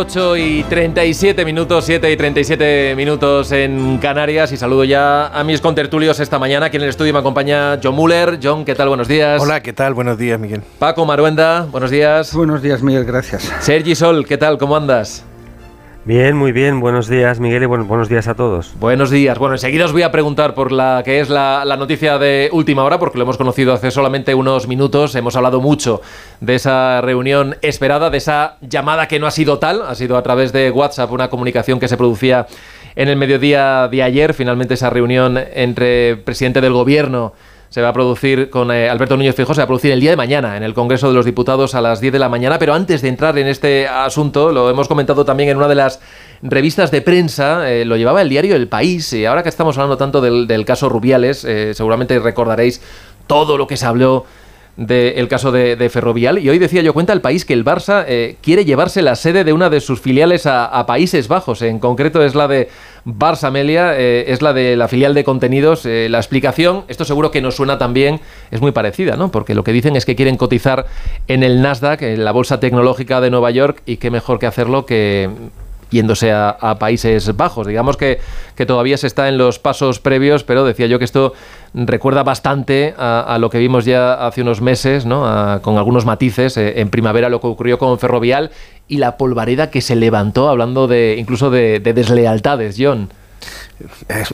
8 0.00 0.36
y 0.38 0.62
37 0.62 1.44
minutos, 1.44 1.84
7 1.84 2.10
y 2.10 2.16
37 2.16 2.94
minutos 2.96 3.52
en 3.52 3.98
Canarias 3.98 4.50
y 4.50 4.56
saludo 4.56 4.84
ya 4.84 5.26
a 5.26 5.44
mis 5.44 5.60
contertulios 5.60 6.18
esta 6.20 6.38
mañana. 6.38 6.66
Aquí 6.66 6.78
en 6.78 6.84
el 6.84 6.88
estudio 6.88 7.12
me 7.12 7.18
acompaña 7.18 7.78
John 7.82 7.96
Muller. 7.96 8.38
John, 8.42 8.64
¿qué 8.64 8.74
tal? 8.74 8.88
Buenos 8.88 9.08
días. 9.08 9.42
Hola, 9.42 9.62
¿qué 9.62 9.74
tal? 9.74 9.92
Buenos 9.92 10.16
días, 10.16 10.40
Miguel. 10.40 10.62
Paco 10.78 11.04
Maruenda, 11.04 11.66
buenos 11.70 11.90
días. 11.90 12.32
Buenos 12.32 12.62
días, 12.62 12.82
Miguel, 12.82 13.04
gracias. 13.04 13.52
Sergi 13.60 13.94
Sol, 13.94 14.24
¿qué 14.24 14.38
tal? 14.38 14.56
¿Cómo 14.56 14.74
andas? 14.74 15.22
Bien, 16.04 16.34
muy 16.34 16.52
bien. 16.52 16.80
Buenos 16.80 17.08
días, 17.08 17.40
Miguel, 17.40 17.64
y 17.64 17.66
buenos 17.66 18.08
días 18.08 18.26
a 18.26 18.34
todos. 18.34 18.72
Buenos 18.80 19.10
días. 19.10 19.38
Bueno, 19.38 19.54
enseguida 19.54 19.84
os 19.84 19.92
voy 19.92 20.00
a 20.00 20.10
preguntar 20.10 20.54
por 20.54 20.72
la 20.72 21.02
que 21.04 21.20
es 21.20 21.28
la, 21.28 21.62
noticia 21.78 22.16
de 22.18 22.48
última 22.52 22.84
hora, 22.84 22.98
porque 22.98 23.18
lo 23.18 23.24
hemos 23.24 23.36
conocido 23.36 23.74
hace 23.74 23.90
solamente 23.90 24.34
unos 24.34 24.66
minutos. 24.66 25.14
Hemos 25.14 25.36
hablado 25.36 25.60
mucho 25.60 26.00
de 26.40 26.54
esa 26.54 27.02
reunión 27.02 27.56
esperada, 27.60 28.08
de 28.08 28.16
esa 28.16 28.56
llamada 28.62 29.08
que 29.08 29.18
no 29.18 29.26
ha 29.26 29.30
sido 29.30 29.58
tal, 29.58 29.82
ha 29.82 29.94
sido 29.94 30.16
a 30.16 30.22
través 30.22 30.52
de 30.52 30.70
WhatsApp 30.70 31.12
una 31.12 31.28
comunicación 31.28 31.78
que 31.78 31.86
se 31.86 31.98
producía 31.98 32.46
en 32.96 33.08
el 33.08 33.16
mediodía 33.16 33.86
de 33.88 34.02
ayer. 34.02 34.32
Finalmente 34.32 34.74
esa 34.74 34.88
reunión 34.88 35.38
entre 35.52 36.16
presidente 36.16 36.62
del 36.62 36.72
gobierno 36.72 37.34
se 37.70 37.80
va 37.82 37.90
a 37.90 37.92
producir 37.92 38.50
con 38.50 38.72
eh, 38.72 38.90
Alberto 38.90 39.16
Núñez 39.16 39.36
Fijó, 39.36 39.54
se 39.54 39.60
va 39.60 39.64
a 39.64 39.66
producir 39.68 39.92
el 39.92 40.00
día 40.00 40.10
de 40.10 40.16
mañana 40.16 40.56
en 40.56 40.64
el 40.64 40.74
Congreso 40.74 41.06
de 41.06 41.14
los 41.14 41.24
Diputados 41.24 41.76
a 41.76 41.80
las 41.80 42.00
10 42.00 42.12
de 42.12 42.18
la 42.18 42.28
mañana. 42.28 42.58
Pero 42.58 42.74
antes 42.74 43.00
de 43.00 43.08
entrar 43.08 43.38
en 43.38 43.46
este 43.46 43.86
asunto, 43.86 44.50
lo 44.50 44.68
hemos 44.68 44.88
comentado 44.88 45.24
también 45.24 45.50
en 45.50 45.56
una 45.56 45.68
de 45.68 45.76
las 45.76 46.00
revistas 46.42 46.90
de 46.90 47.00
prensa, 47.00 47.70
eh, 47.70 47.84
lo 47.84 47.96
llevaba 47.96 48.22
el 48.22 48.28
diario 48.28 48.56
El 48.56 48.66
País. 48.66 49.12
Y 49.12 49.24
ahora 49.24 49.44
que 49.44 49.48
estamos 49.48 49.78
hablando 49.78 49.96
tanto 49.96 50.20
del, 50.20 50.64
caso 50.64 50.88
Rubiales, 50.88 51.44
eh, 51.44 51.72
seguramente 51.72 52.18
recordaréis 52.18 52.82
todo 53.28 53.56
lo 53.56 53.68
que 53.68 53.76
se 53.76 53.86
habló 53.86 54.26
del 54.76 55.28
caso 55.28 55.52
de, 55.52 55.90
Ferrovial. 55.90 56.40
Y 56.40 56.50
hoy 56.50 56.58
decía 56.58 56.82
yo, 56.82 56.92
cuenta 56.92 57.12
el 57.12 57.20
país 57.20 57.44
que 57.44 57.52
el 57.52 57.64
Barça 57.64 58.04
quiere 58.40 58.64
llevarse 58.64 59.02
la 59.02 59.14
sede 59.14 59.44
de 59.44 59.52
una 59.52 59.68
de 59.68 59.80
sus 59.80 60.00
filiales 60.00 60.46
a, 60.46 60.86
Países 60.86 61.28
Bajos. 61.28 61.62
En 61.62 61.78
concreto 61.78 62.24
es 62.24 62.34
la 62.34 62.48
de 62.48 62.68
Barça 63.18 63.50
Melia, 63.50 63.98
eh, 63.98 64.24
es 64.28 64.42
la 64.42 64.52
de 64.52 64.76
la 64.76 64.88
filial 64.88 65.14
de 65.14 65.24
contenidos. 65.24 65.86
Eh, 65.86 66.08
la 66.10 66.18
explicación, 66.18 66.84
esto 66.88 67.04
seguro 67.04 67.30
que 67.30 67.40
nos 67.40 67.56
suena 67.56 67.78
también, 67.78 68.20
es 68.50 68.60
muy 68.60 68.72
parecida, 68.72 69.16
¿no? 69.16 69.30
Porque 69.30 69.54
lo 69.54 69.64
que 69.64 69.72
dicen 69.72 69.96
es 69.96 70.04
que 70.04 70.16
quieren 70.16 70.36
cotizar 70.36 70.86
en 71.28 71.42
el 71.42 71.62
Nasdaq, 71.62 72.02
en 72.02 72.24
la 72.24 72.32
bolsa 72.32 72.60
tecnológica 72.60 73.20
de 73.20 73.30
Nueva 73.30 73.50
York, 73.50 73.82
y 73.86 73.96
qué 73.96 74.10
mejor 74.10 74.38
que 74.38 74.46
hacerlo 74.46 74.86
que 74.86 75.30
yéndose 75.90 76.32
a, 76.32 76.76
Países 76.78 77.36
Bajos. 77.36 77.66
Digamos 77.66 77.96
que, 77.96 78.20
que, 78.54 78.66
todavía 78.66 78.96
se 78.96 79.06
está 79.06 79.28
en 79.28 79.38
los 79.38 79.58
pasos 79.58 80.00
previos, 80.00 80.44
pero 80.44 80.64
decía 80.64 80.86
yo 80.86 80.98
que 80.98 81.04
esto 81.04 81.34
recuerda 81.74 82.22
bastante 82.22 82.94
a, 82.96 83.36
lo 83.40 83.50
que 83.50 83.58
vimos 83.58 83.84
ya 83.84 84.26
hace 84.26 84.42
unos 84.42 84.60
meses, 84.60 85.06
¿no? 85.06 85.60
con 85.62 85.76
algunos 85.76 86.04
matices, 86.04 86.56
eh, 86.56 86.80
en 86.80 86.90
primavera 86.90 87.28
lo 87.28 87.40
que 87.40 87.46
ocurrió 87.46 87.78
con 87.78 87.98
Ferrovial 87.98 88.50
y 88.88 88.96
la 88.98 89.16
polvareda 89.16 89.70
que 89.70 89.80
se 89.80 89.96
levantó 89.96 90.48
hablando 90.48 90.88
de 90.88 91.16
incluso 91.18 91.50
de, 91.50 91.80
deslealtades, 91.80 92.76
John. 92.78 93.10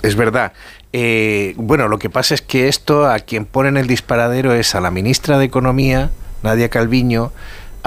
Es, 0.02 0.16
verdad. 0.16 0.52
Eh, 0.92 1.54
bueno, 1.56 1.88
lo 1.88 1.98
que 1.98 2.10
pasa 2.10 2.34
es 2.34 2.42
que 2.42 2.68
esto 2.68 3.06
a 3.06 3.18
quien 3.20 3.44
ponen 3.44 3.77
el 3.77 3.86
disparadero 3.86 4.52
es 4.52 4.74
a 4.74 4.80
la 4.80 4.90
ministra 4.90 5.38
de 5.38 5.44
Economía, 5.44 6.10
Nadia 6.42 6.68
Calviño, 6.68 7.32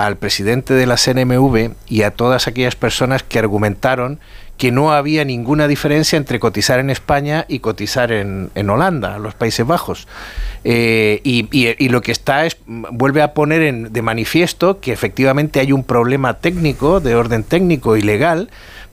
al 0.06 0.18
presidente 0.18 0.74
de 0.74 0.86
la 0.86 0.98
CNMV 0.98 1.72
y 1.88 2.04
a 2.04 2.12
todas 2.12 2.48
aquellas 2.48 2.76
personas 2.76 3.24
que 3.24 3.40
argumentaron 3.40 4.20
que 4.60 4.72
no 4.74 4.92
había 4.92 5.24
ninguna 5.24 5.70
diferencia 5.70 6.18
entre 6.18 6.38
cotizar 6.38 6.80
en 6.80 6.90
España 6.90 7.46
y 7.48 7.60
cotizar 7.60 8.12
en, 8.12 8.52
en 8.56 8.70
Holanda, 8.70 9.18
los 9.18 9.34
Países 9.34 9.66
Bajos. 9.66 10.06
Eh, 10.66 11.22
y, 11.24 11.48
y, 11.54 11.88
lo 11.88 12.02
que 12.02 12.12
está 12.12 12.46
es, 12.46 12.58
vuelve 12.68 13.22
a 13.22 13.34
poner 13.34 13.62
en, 13.62 13.94
de 13.94 14.02
manifiesto 14.02 14.82
que 14.82 14.92
efectivamente 14.92 15.62
hay 15.62 15.72
un 15.72 15.86
problema 15.86 16.40
técnico, 16.40 17.00
de 17.00 17.16
orden 17.16 17.44
técnico 17.44 17.96
y 17.96 18.02
legal, 18.02 18.50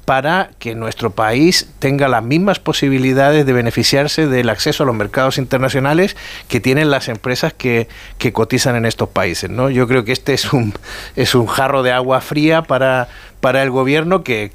para 0.07 0.51
que 0.61 0.77
nuestro 0.77 1.11
país 1.11 1.69
tenga 1.81 2.07
las 2.07 2.23
mismas 2.23 2.61
posibilidades 2.61 3.45
de 3.45 3.53
beneficiarse 3.53 4.29
del 4.29 4.49
acceso 4.49 4.85
a 4.85 4.87
los 4.87 4.95
mercados 4.95 5.37
internacionales 5.37 6.17
que 6.49 6.61
tienen 6.61 6.91
las 6.91 7.09
empresas 7.09 7.53
que, 7.53 7.89
que 8.17 8.33
cotizan 8.33 8.77
en 8.77 8.87
estos 8.87 9.09
países. 9.09 9.51
¿no? 9.51 9.69
Yo 9.69 9.89
creo 9.89 10.05
que 10.05 10.13
este 10.13 10.33
es 10.33 10.53
un, 10.53 10.73
es 11.17 11.35
un 11.35 11.47
jarro 11.47 11.83
de 11.83 11.91
agua 11.91 12.21
fría 12.21 12.63
para, 12.63 13.09
para 13.41 13.63
el 13.63 13.71
gobierno 13.71 14.25
que, 14.25 14.51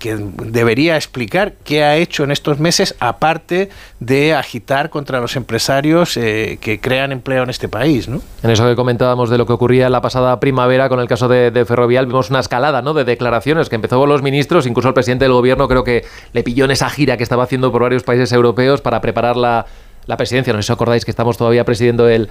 debería 0.46 0.96
explicar 0.96 1.54
qué 1.64 1.84
ha 1.84 1.98
hecho 1.98 2.24
en 2.24 2.32
estos 2.32 2.60
meses, 2.60 2.96
aparte 3.00 3.70
de 4.00 4.34
agitar 4.34 4.90
contra 4.90 5.20
los 5.20 5.36
empresarios 5.36 6.18
eh, 6.18 6.58
que 6.60 6.80
crean 6.80 7.12
empleo 7.12 7.44
en 7.44 7.50
este 7.50 7.70
país. 7.70 8.08
¿no? 8.08 8.22
En 8.44 8.50
eso 8.50 8.68
que 8.68 8.76
comentábamos 8.76 9.30
de 9.30 9.38
lo 9.38 9.46
que 9.46 9.54
ocurría 9.54 9.90
la 9.90 10.02
pasada 10.02 10.40
primavera 10.40 10.90
con 10.90 11.00
el 11.00 11.08
caso 11.08 11.28
de, 11.28 11.66
Ferrovial, 11.66 12.06
vimos 12.06 12.30
una 12.30 12.40
escalada 12.40 12.82
¿no? 12.82 12.94
de 12.94 13.04
declaraciones 13.04 13.70
que 13.70 13.76
empezó 13.76 14.00
con 14.00 14.10
los 14.10 14.22
ministros, 14.22 14.66
incluso 14.66 14.88
el 14.88 14.94
presidente 14.94 15.26
del 15.26 15.34
gobierno 15.34 15.68
creo 15.68 15.84
que 15.84 16.04
le 16.34 16.44
pilló 16.44 16.66
en 16.66 16.72
esa 16.72 16.90
gira 16.90 17.18
que 17.18 17.24
estaba 17.24 17.44
haciendo 17.44 17.72
por 17.72 17.84
varios 17.84 18.04
países 18.04 18.32
europeos 18.32 18.82
para 18.82 19.02
preparar 19.02 19.38
la 19.38 19.66
la 20.06 20.18
presidencia. 20.18 20.54
No 20.54 20.62
sé 20.62 20.68
si 20.68 20.72
os 20.72 20.76
acordáis 20.76 21.06
que 21.06 21.12
estamos 21.12 21.38
todavía 21.38 21.64
presidiendo 21.66 22.08
el, 22.08 22.30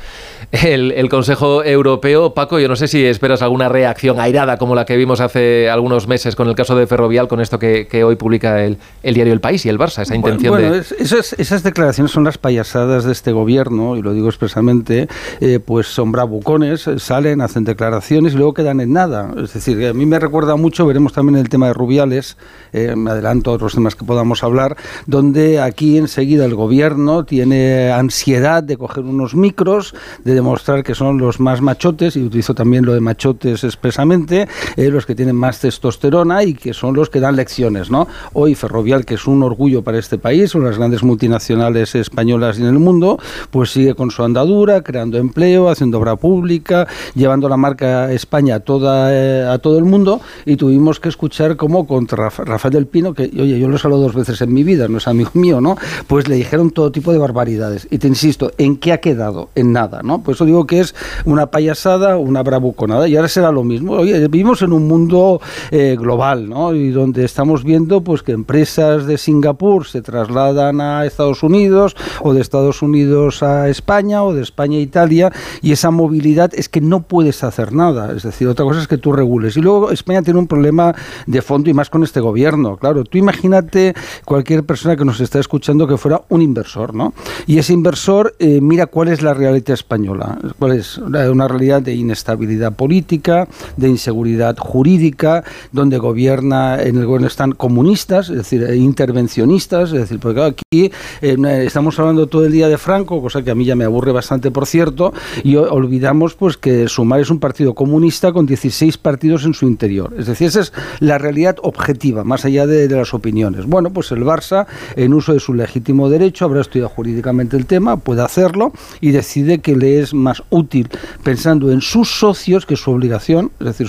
el, 0.53 1.09
Consejo 1.09 1.65
Europeo. 1.65 2.35
Paco, 2.35 2.59
yo 2.59 2.69
no 2.69 2.77
sé 2.77 2.89
si 2.89 3.05
esperas 3.05 3.43
alguna 3.43 3.69
reacción 3.69 4.21
airada 4.21 4.57
como 4.59 4.75
la 4.75 4.85
que 4.85 4.97
vimos 4.97 5.21
hace 5.21 5.69
algunos 5.69 6.07
meses 6.07 6.37
con 6.37 6.49
el 6.49 6.55
caso 6.55 6.77
de 6.77 6.87
Ferrovial, 6.87 7.29
con 7.29 7.41
esto 7.41 7.59
que, 7.59 8.05
hoy 8.05 8.17
publica 8.17 8.65
el, 8.65 8.79
diario 9.03 9.33
El 9.33 9.41
País 9.41 9.65
y 9.67 9.69
el 9.69 9.79
Barça, 9.79 10.03
esa 10.03 10.15
intención 10.15 10.55
bueno, 10.55 10.73
de... 10.73 10.81
esas, 10.99 11.35
esas, 11.35 11.63
declaraciones 11.63 12.13
son 12.13 12.25
las 12.25 12.39
payasadas 12.39 13.05
de 13.05 13.13
este 13.13 13.33
gobierno, 13.33 13.97
y 13.97 14.03
lo 14.03 14.13
digo 14.13 14.29
expresamente, 14.29 15.09
eh, 15.41 15.59
pues 15.65 15.87
son 15.89 16.13
bravucones, 16.13 16.89
salen, 16.99 17.41
hacen 17.41 17.65
declaraciones 17.65 18.35
y 18.35 18.37
luego 18.37 18.55
quedan 18.55 18.81
en 18.81 18.93
nada. 18.93 19.33
Es 19.43 19.53
decir, 19.53 19.87
a 19.87 19.93
mí 19.93 20.07
me 20.07 20.19
recuerda 20.19 20.57
mucho, 20.57 20.87
veremos 20.87 21.13
también 21.13 21.37
el 21.37 21.49
tema 21.49 21.67
de 21.67 21.75
Rubiales, 21.75 22.37
eh, 22.73 22.95
me 22.97 23.11
adelanto 23.11 23.51
a 23.51 23.55
otros 23.55 23.75
temas 23.75 23.95
que 23.95 24.05
podamos 24.05 24.43
hablar, 24.43 24.77
donde 25.07 25.61
aquí 25.61 25.99
enseguida 25.99 26.45
el 26.45 26.55
gobierno 26.55 27.25
tiene 27.25 27.60
ansiedad 27.93 28.63
de 28.63 28.77
coger 28.77 29.05
unos 29.05 29.35
micros, 29.35 29.95
de 30.25 30.35
demostrar 30.35 30.83
que 30.83 30.95
son 30.95 31.19
los 31.19 31.41
más 31.41 31.61
machotes, 31.61 32.17
y 32.17 32.23
utilizo 32.23 32.55
también 32.55 32.85
lo 32.85 32.95
de 32.95 33.01
machotes 33.01 33.65
expresamente, 33.65 34.49
eh, 34.77 34.89
los 34.91 35.07
que 35.07 35.15
tienen 35.15 35.37
más 35.37 35.61
testosterona 35.61 36.45
y 36.45 36.55
que 36.55 36.75
son 36.75 36.95
los 36.95 37.11
que 37.11 37.21
dan 37.21 37.37
lecciones. 37.37 37.91
¿no? 37.91 38.09
Hoy 38.33 38.55
Ferrovial, 38.55 39.05
que 39.05 39.15
es 39.15 39.27
un 39.27 39.43
orgullo 39.43 39.83
para 39.83 39.99
este 39.99 40.19
país, 40.19 40.51
son 40.51 40.65
las 40.65 40.79
grandes 40.79 41.03
multinacionales 41.03 41.95
españolas 41.95 42.59
en 42.59 42.67
el 42.67 42.79
mundo, 42.79 43.19
pues 43.51 43.71
sigue 43.71 43.95
con 43.95 44.11
su 44.11 44.23
andadura, 44.23 44.83
creando 44.83 45.19
empleo, 45.19 45.69
haciendo 45.69 45.99
obra 45.99 46.17
pública, 46.17 46.87
llevando 47.15 47.49
la 47.49 47.57
marca 47.57 48.13
España 48.13 48.57
a, 48.57 48.61
toda, 48.61 49.13
eh, 49.13 49.47
a 49.47 49.59
todo 49.59 49.79
el 49.79 49.85
mundo, 49.85 50.21
y 50.45 50.57
tuvimos 50.57 51.01
que 51.01 51.09
escuchar 51.09 51.57
cómo 51.57 51.87
contra 51.87 52.31
Rafael 52.31 52.73
del 52.73 52.87
Pino, 52.87 53.15
que 53.15 53.25
oye, 53.25 53.59
yo 53.59 53.69
lo 53.69 53.77
he 53.77 53.81
dos 53.81 54.15
veces 54.15 54.41
en 54.41 54.53
mi 54.53 54.63
vida, 54.63 54.89
no 54.89 54.99
es 54.99 55.09
amigo 55.09 55.31
mío, 55.35 55.61
¿no? 55.61 55.77
Pues 56.07 56.29
le 56.29 56.37
dijeron 56.37 56.71
todo 56.71 56.93
tipo 56.93 57.13
de 57.13 57.19
barbaridades 57.19 57.50
y 57.91 57.99
te 57.99 58.09
insisto, 58.09 58.53
¿en 58.59 58.77
qué 58.77 58.93
ha 58.93 58.99
quedado? 58.99 59.51
En 59.55 59.73
nada, 59.73 60.03
¿no? 60.03 60.23
Por 60.23 60.35
eso 60.35 60.45
digo 60.45 60.67
que 60.67 60.81
es 60.81 60.95
una 61.25 61.47
payasada, 61.47 62.17
una 62.17 62.43
bravuconada. 62.43 63.09
Y 63.09 63.17
ahora 63.17 63.29
será 63.29 63.51
lo 63.51 63.65
mismo. 63.65 63.93
Oye, 63.93 64.29
vivimos 64.29 64.63
en 64.63 64.73
un 64.73 64.87
mundo 64.87 65.41
eh, 65.71 65.97
global, 65.99 66.49
¿no? 66.49 66.75
Y 66.75 66.91
donde 66.91 67.25
estamos 67.25 67.65
viendo 67.65 68.03
pues 68.03 68.23
que 68.23 68.33
empresas 68.33 69.07
de 69.07 69.19
Singapur 69.19 69.87
se 69.87 70.03
trasladan 70.03 70.81
a 70.81 71.05
Estados 71.07 71.43
Unidos 71.43 71.97
o 72.23 72.35
de 72.35 72.41
Estados 72.41 72.83
Unidos 72.83 73.43
a 73.43 73.69
España 73.69 74.23
o 74.23 74.33
de 74.33 74.43
España 74.43 74.79
a 74.79 74.81
Italia 74.81 75.33
y 75.63 75.73
esa 75.73 75.91
movilidad 75.91 76.53
es 76.55 76.69
que 76.69 76.81
no 76.81 77.03
puedes 77.03 77.43
hacer 77.45 77.73
nada. 77.73 78.13
Es 78.13 78.23
decir, 78.23 78.49
otra 78.49 78.65
cosa 78.65 78.81
es 78.81 78.89
que 78.89 78.99
tú 78.99 79.13
regules. 79.13 79.57
Y 79.57 79.61
luego 79.61 79.91
España 79.91 80.23
tiene 80.23 80.39
un 80.39 80.47
problema 80.47 80.95
de 81.27 81.43
fondo 81.43 81.71
y 81.71 81.75
más 81.75 81.91
con 81.91 82.03
este 82.03 82.21
gobierno. 82.21 82.77
Claro, 82.77 83.05
tú 83.05 83.19
imagínate 83.19 83.95
cualquier 84.25 84.65
persona 84.65 84.97
que 84.97 85.05
nos 85.05 85.21
está 85.21 85.39
escuchando 85.39 85.87
que 85.87 85.97
fuera 85.97 86.23
un 86.29 86.43
inversor, 86.43 86.95
¿no? 86.95 87.13
Y 87.47 87.59
ese 87.59 87.73
inversor 87.73 88.35
eh, 88.39 88.61
mira 88.61 88.87
cuál 88.87 89.09
es 89.09 89.23
la 89.23 89.35
realidad 89.35 89.71
española, 89.71 90.39
cuál 90.59 90.73
es 90.73 90.99
una 90.99 91.49
realidad 91.49 91.83
de 91.83 91.95
inestabilidad 91.95 92.75
política, 92.75 93.49
de 93.77 93.89
inseguridad 93.89 94.57
jurídica, 94.59 95.45
donde 95.73 95.99
gobierna, 95.99 96.81
en 96.83 96.97
el 96.97 97.07
gobierno 97.07 97.27
están 97.27 97.53
comunistas, 97.53 98.31
es 98.31 98.37
decir, 98.37 98.63
eh, 98.63 98.77
intervencionistas, 98.77 99.93
es 99.93 100.01
decir, 100.01 100.19
porque 100.19 100.43
aquí 100.43 100.93
eh, 101.21 101.65
estamos 101.65 101.99
hablando 101.99 102.27
todo 102.27 102.45
el 102.47 102.53
día 102.53 102.69
de 102.69 102.79
Franco, 102.79 103.21
cosa 103.21 103.43
que 103.43 103.51
a 103.51 103.55
mí 103.55 103.65
ya 103.65 103.77
me 103.77 103.85
aburre 103.85 104.13
bastante, 104.13 104.51
por 104.51 104.67
cierto, 104.67 105.13
y 105.43 105.57
olvidamos 105.57 106.35
pues 106.35 106.57
que 106.57 106.89
Sumar 106.89 107.21
es 107.21 107.31
un 107.31 107.41
partido 107.41 107.75
comunista 107.75 108.33
con 108.33 108.47
16 108.47 108.99
partidos 108.99 109.45
en 109.45 109.55
su 109.55 109.67
interior. 109.67 110.15
Es 110.19 110.27
decir, 110.27 110.49
esa 110.49 110.61
es 110.61 110.73
la 111.01 111.19
realidad 111.19 111.57
objetiva, 111.63 112.25
más 112.25 112.45
allá 112.45 112.67
de, 112.67 112.89
de 112.89 112.97
las 112.97 113.15
opiniones. 113.15 113.67
Bueno, 113.67 113.91
pues 113.91 114.11
el 114.13 114.23
Barça, 114.25 114.67
en 114.97 115.15
uso 115.15 115.33
de 115.33 115.41
su 115.41 115.55
legítimo 115.55 116.09
derecho, 116.09 116.45
habrá 116.45 116.61
estudiado 116.61 116.89
jurídica 116.89 117.30
el 117.31 117.67
tema, 117.67 117.97
puede 117.97 118.23
hacerlo 118.23 118.73
y 119.01 119.11
decide 119.11 119.61
que 119.61 119.77
le 119.77 120.01
es 120.01 120.15
más 120.15 120.43
útil 120.51 120.89
pensando 121.23 121.71
en 121.71 121.81
sus 121.81 122.11
socios 122.11 122.67
que 122.67 122.77
su 122.77 122.91
obligación, 122.91 123.51
es 123.61 123.67
decir, 123.67 123.89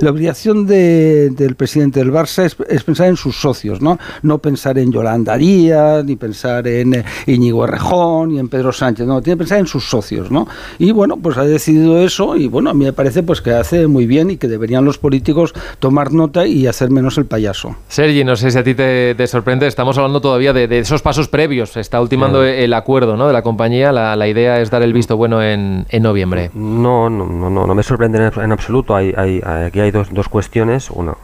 la 0.00 0.10
obligación 0.10 0.66
del 0.66 1.54
presidente 1.56 2.00
del 2.00 2.12
Barça 2.12 2.44
es, 2.44 2.84
pensar 2.84 3.08
en 3.08 3.16
sus 3.16 3.36
socios, 3.36 3.80
¿no? 3.80 3.98
No 4.22 4.38
pensar 4.38 4.78
en 4.78 4.92
Yolanda 4.92 5.36
Díaz, 5.36 6.04
ni 6.04 6.16
pensar 6.16 6.66
en 6.66 6.94
eh, 6.94 7.04
Íñigo 7.26 7.64
Errejón, 7.64 8.30
ni 8.30 8.38
en 8.38 8.48
Pedro 8.48 8.72
Sánchez, 8.72 9.06
no, 9.06 9.20
tiene 9.22 9.36
que 9.36 9.38
pensar 9.40 9.58
en 9.58 9.66
sus 9.66 9.84
socios, 9.84 10.30
¿no? 10.30 10.46
Y 10.78 10.92
bueno, 10.92 11.16
pues 11.16 11.36
ha 11.38 11.44
decidido 11.44 11.98
eso 12.02 12.36
y 12.36 12.48
bueno, 12.48 12.70
a 12.70 12.74
mí 12.74 12.84
me 12.84 12.92
parece 12.92 13.22
pues 13.22 13.40
que 13.40 13.52
hace 13.52 13.86
muy 13.86 14.06
bien 14.06 14.30
y 14.30 14.36
que 14.36 14.48
deberían 14.48 14.84
los 14.84 14.98
políticos 14.98 15.54
tomar 15.78 16.12
nota 16.12 16.46
y 16.46 16.66
hacer 16.66 16.90
menos 16.90 17.18
el 17.18 17.26
payaso. 17.26 17.76
Sergi, 17.88 18.24
no 18.24 18.36
sé 18.36 18.50
si 18.50 18.58
a 18.58 18.64
ti 18.64 18.74
te, 18.74 19.26
sorprende, 19.26 19.66
estamos 19.66 19.96
hablando 19.98 20.20
todavía 20.20 20.52
de, 20.52 20.78
esos 20.78 21.02
pasos 21.02 21.28
previos, 21.28 21.70
se 21.70 21.80
está 21.80 22.00
ultimando 22.00 22.44
el 22.44 22.67
acuerdo 22.76 23.16
¿no? 23.16 23.26
de 23.26 23.32
la 23.32 23.42
compañía, 23.42 23.92
la, 23.92 24.28
idea 24.28 24.60
es 24.60 24.70
dar 24.70 24.82
el 24.82 24.92
visto 24.92 25.16
bueno 25.16 25.42
en, 25.42 25.86
noviembre. 26.00 26.50
No, 26.54 27.08
no, 27.08 27.26
no, 27.26 27.66
no, 27.66 27.74
me 27.74 27.82
sorprende 27.82 28.30
en, 28.36 28.52
absoluto, 28.52 28.94
hay, 28.94 29.12
hay, 29.16 29.40
aquí 29.66 29.80
hay 29.80 29.90
dos, 29.90 30.08
dos 30.12 30.28
cuestiones, 30.28 30.90
una, 30.90 31.14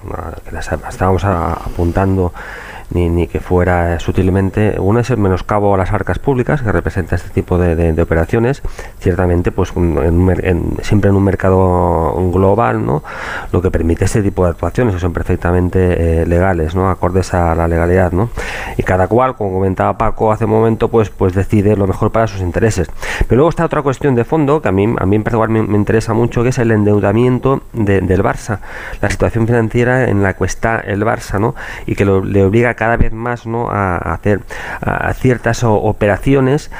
que 0.45 0.53
las 0.53 0.71
estábamos 0.73 1.25
apuntando 1.25 2.33
ni, 2.95 3.27
que 3.27 3.41
fuera 3.41 3.99
sutilmente. 3.99 4.77
Uno 4.79 5.01
es 5.01 5.11
el 5.11 5.19
menoscabo 5.19 5.75
a 5.75 5.79
las 5.79 5.93
arcas 5.93 6.19
públicas 6.19 6.63
que 6.63 6.71
representa 6.73 7.17
este 7.17 7.31
tipo 7.31 7.59
de, 7.59 7.75
de, 7.75 8.03
operaciones. 8.03 8.63
Ciertamente, 9.01 9.51
pues 9.51 9.73
en, 9.77 10.77
siempre 10.83 11.11
en 11.11 11.17
un 11.17 11.25
mercado 11.25 12.15
global, 12.33 12.85
¿no? 12.87 13.03
Lo 13.53 13.61
que 13.61 13.71
permite 13.71 14.05
este 14.05 14.23
tipo 14.23 14.45
de 14.45 14.51
actuaciones 14.51 14.95
que 14.95 15.01
son 15.01 15.13
perfectamente 15.13 16.23
eh, 16.23 16.27
legales, 16.27 16.75
¿no? 16.75 16.89
Acordes 16.89 17.35
a 17.35 17.55
la 17.55 17.67
legalidad, 17.69 18.13
¿no? 18.13 18.31
Y 18.77 18.83
cada 18.83 19.09
cual, 19.09 19.35
como 19.37 19.53
comentaba 19.53 19.99
Paco 19.99 20.33
hace 20.33 20.45
un 20.45 20.53
momento, 20.53 20.89
pues, 20.89 21.11
pues 21.11 21.35
decide 21.35 21.77
lo 21.77 21.87
mejor 21.87 22.13
para 22.13 22.27
sus 22.27 22.41
intereses. 22.41 22.91
Pero 23.29 23.37
luego 23.39 23.51
está 23.51 23.65
otra 23.65 23.83
cuestión 23.83 24.15
de 24.15 24.25
fondo 24.25 24.63
que 24.63 24.69
a 24.69 24.73
mí, 24.73 24.85
a 24.99 25.07
mí 25.07 25.17
en 25.17 25.23
particular 25.23 25.49
me, 25.49 25.61
interesa 25.77 26.15
mucho, 26.15 26.43
que 26.43 26.51
es 26.51 26.59
el 26.59 26.71
endeudamiento 26.71 27.63
del 27.73 28.23
Barça, 28.23 28.61
la 29.01 29.11
situación 29.11 29.47
financiera 29.47 30.09
en 30.09 30.23
la 30.23 30.35
que 30.35 30.45
está 30.45 30.79
el 30.79 31.03
Barça, 31.03 31.41
¿no? 31.41 31.55
Y 31.87 31.95
que 31.95 32.05
le 32.05 32.45
obliga 32.45 32.71
a 32.71 32.75
cada 32.85 32.99
vez 32.99 33.15
más 33.15 33.47
¿no? 33.47 33.71
a, 33.71 33.97
hacer 33.97 34.43
ciertas 35.15 35.65
operaciones 35.65 36.71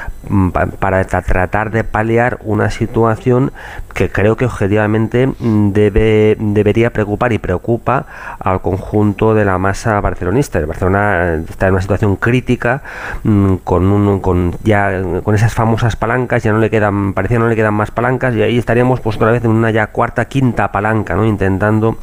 para 0.79 1.03
tratar 1.05 1.71
de 1.71 1.83
paliar 1.83 2.39
una 2.43 2.69
situación 2.69 3.51
que 3.93 4.09
creo 4.09 4.35
que 4.35 4.45
objetivamente 4.45 5.27
mm, 5.27 5.71
debe, 5.71 6.35
debería 6.39 6.91
preocupar 6.91 7.31
y 7.31 7.37
preocupa 7.37 8.05
al 8.39 8.61
conjunto 8.61 9.33
de 9.33 9.45
la 9.45 9.57
masa 9.57 9.99
barcelonista. 10.01 10.59
El 10.59 10.65
Barcelona 10.65 11.35
eh, 11.35 11.43
está 11.49 11.67
en 11.67 11.73
una 11.73 11.81
situación 11.81 12.17
crítica 12.17 12.83
mm, 13.23 13.55
con, 13.63 13.85
un, 13.85 14.19
con 14.19 14.55
ya 14.63 15.01
con 15.23 15.35
esas 15.35 15.53
famosas 15.53 15.95
palancas, 15.95 16.43
ya 16.43 16.51
no 16.51 16.59
le 16.59 16.69
quedan, 16.69 17.13
parecía 17.13 17.39
no 17.39 17.47
le 17.47 17.55
quedan 17.55 17.73
más 17.73 17.91
palancas 17.91 18.35
y 18.35 18.41
ahí 18.41 18.57
estaríamos 18.57 18.99
pues 18.99 19.15
otra 19.15 19.31
vez 19.31 19.45
en 19.45 19.51
una 19.51 19.71
ya 19.71 19.87
cuarta, 19.87 20.25
quinta 20.25 20.71
palanca, 20.71 21.15
¿no? 21.15 21.25
intentando 21.25 21.97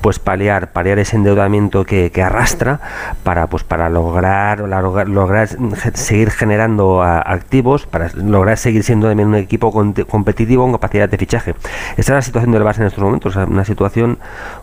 pues 0.00 0.18
paliar, 0.18 0.72
paliar 0.72 0.98
ese 0.98 1.16
endeudamiento 1.16 1.84
que, 1.84 2.10
que 2.10 2.22
arrastra 2.22 2.80
para 3.22 3.46
pues 3.48 3.64
para 3.64 3.88
lograr, 3.90 4.60
lograr, 4.60 5.48
seguir 5.94 6.30
generando 6.30 7.02
activos, 7.02 7.63
para 7.90 8.10
lograr 8.14 8.56
seguir 8.58 8.84
siendo 8.84 9.08
también 9.08 9.28
un 9.28 9.34
equipo 9.34 9.72
competitivo 9.72 10.62
con 10.62 10.72
capacidad 10.72 11.08
de 11.08 11.18
fichaje. 11.18 11.54
Esta 11.96 12.00
es 12.00 12.08
la 12.10 12.22
situación 12.22 12.52
del 12.52 12.62
Barça 12.62 12.80
en 12.80 12.86
estos 12.86 13.02
momentos, 13.02 13.36
una 13.36 13.64
situación 13.64 14.18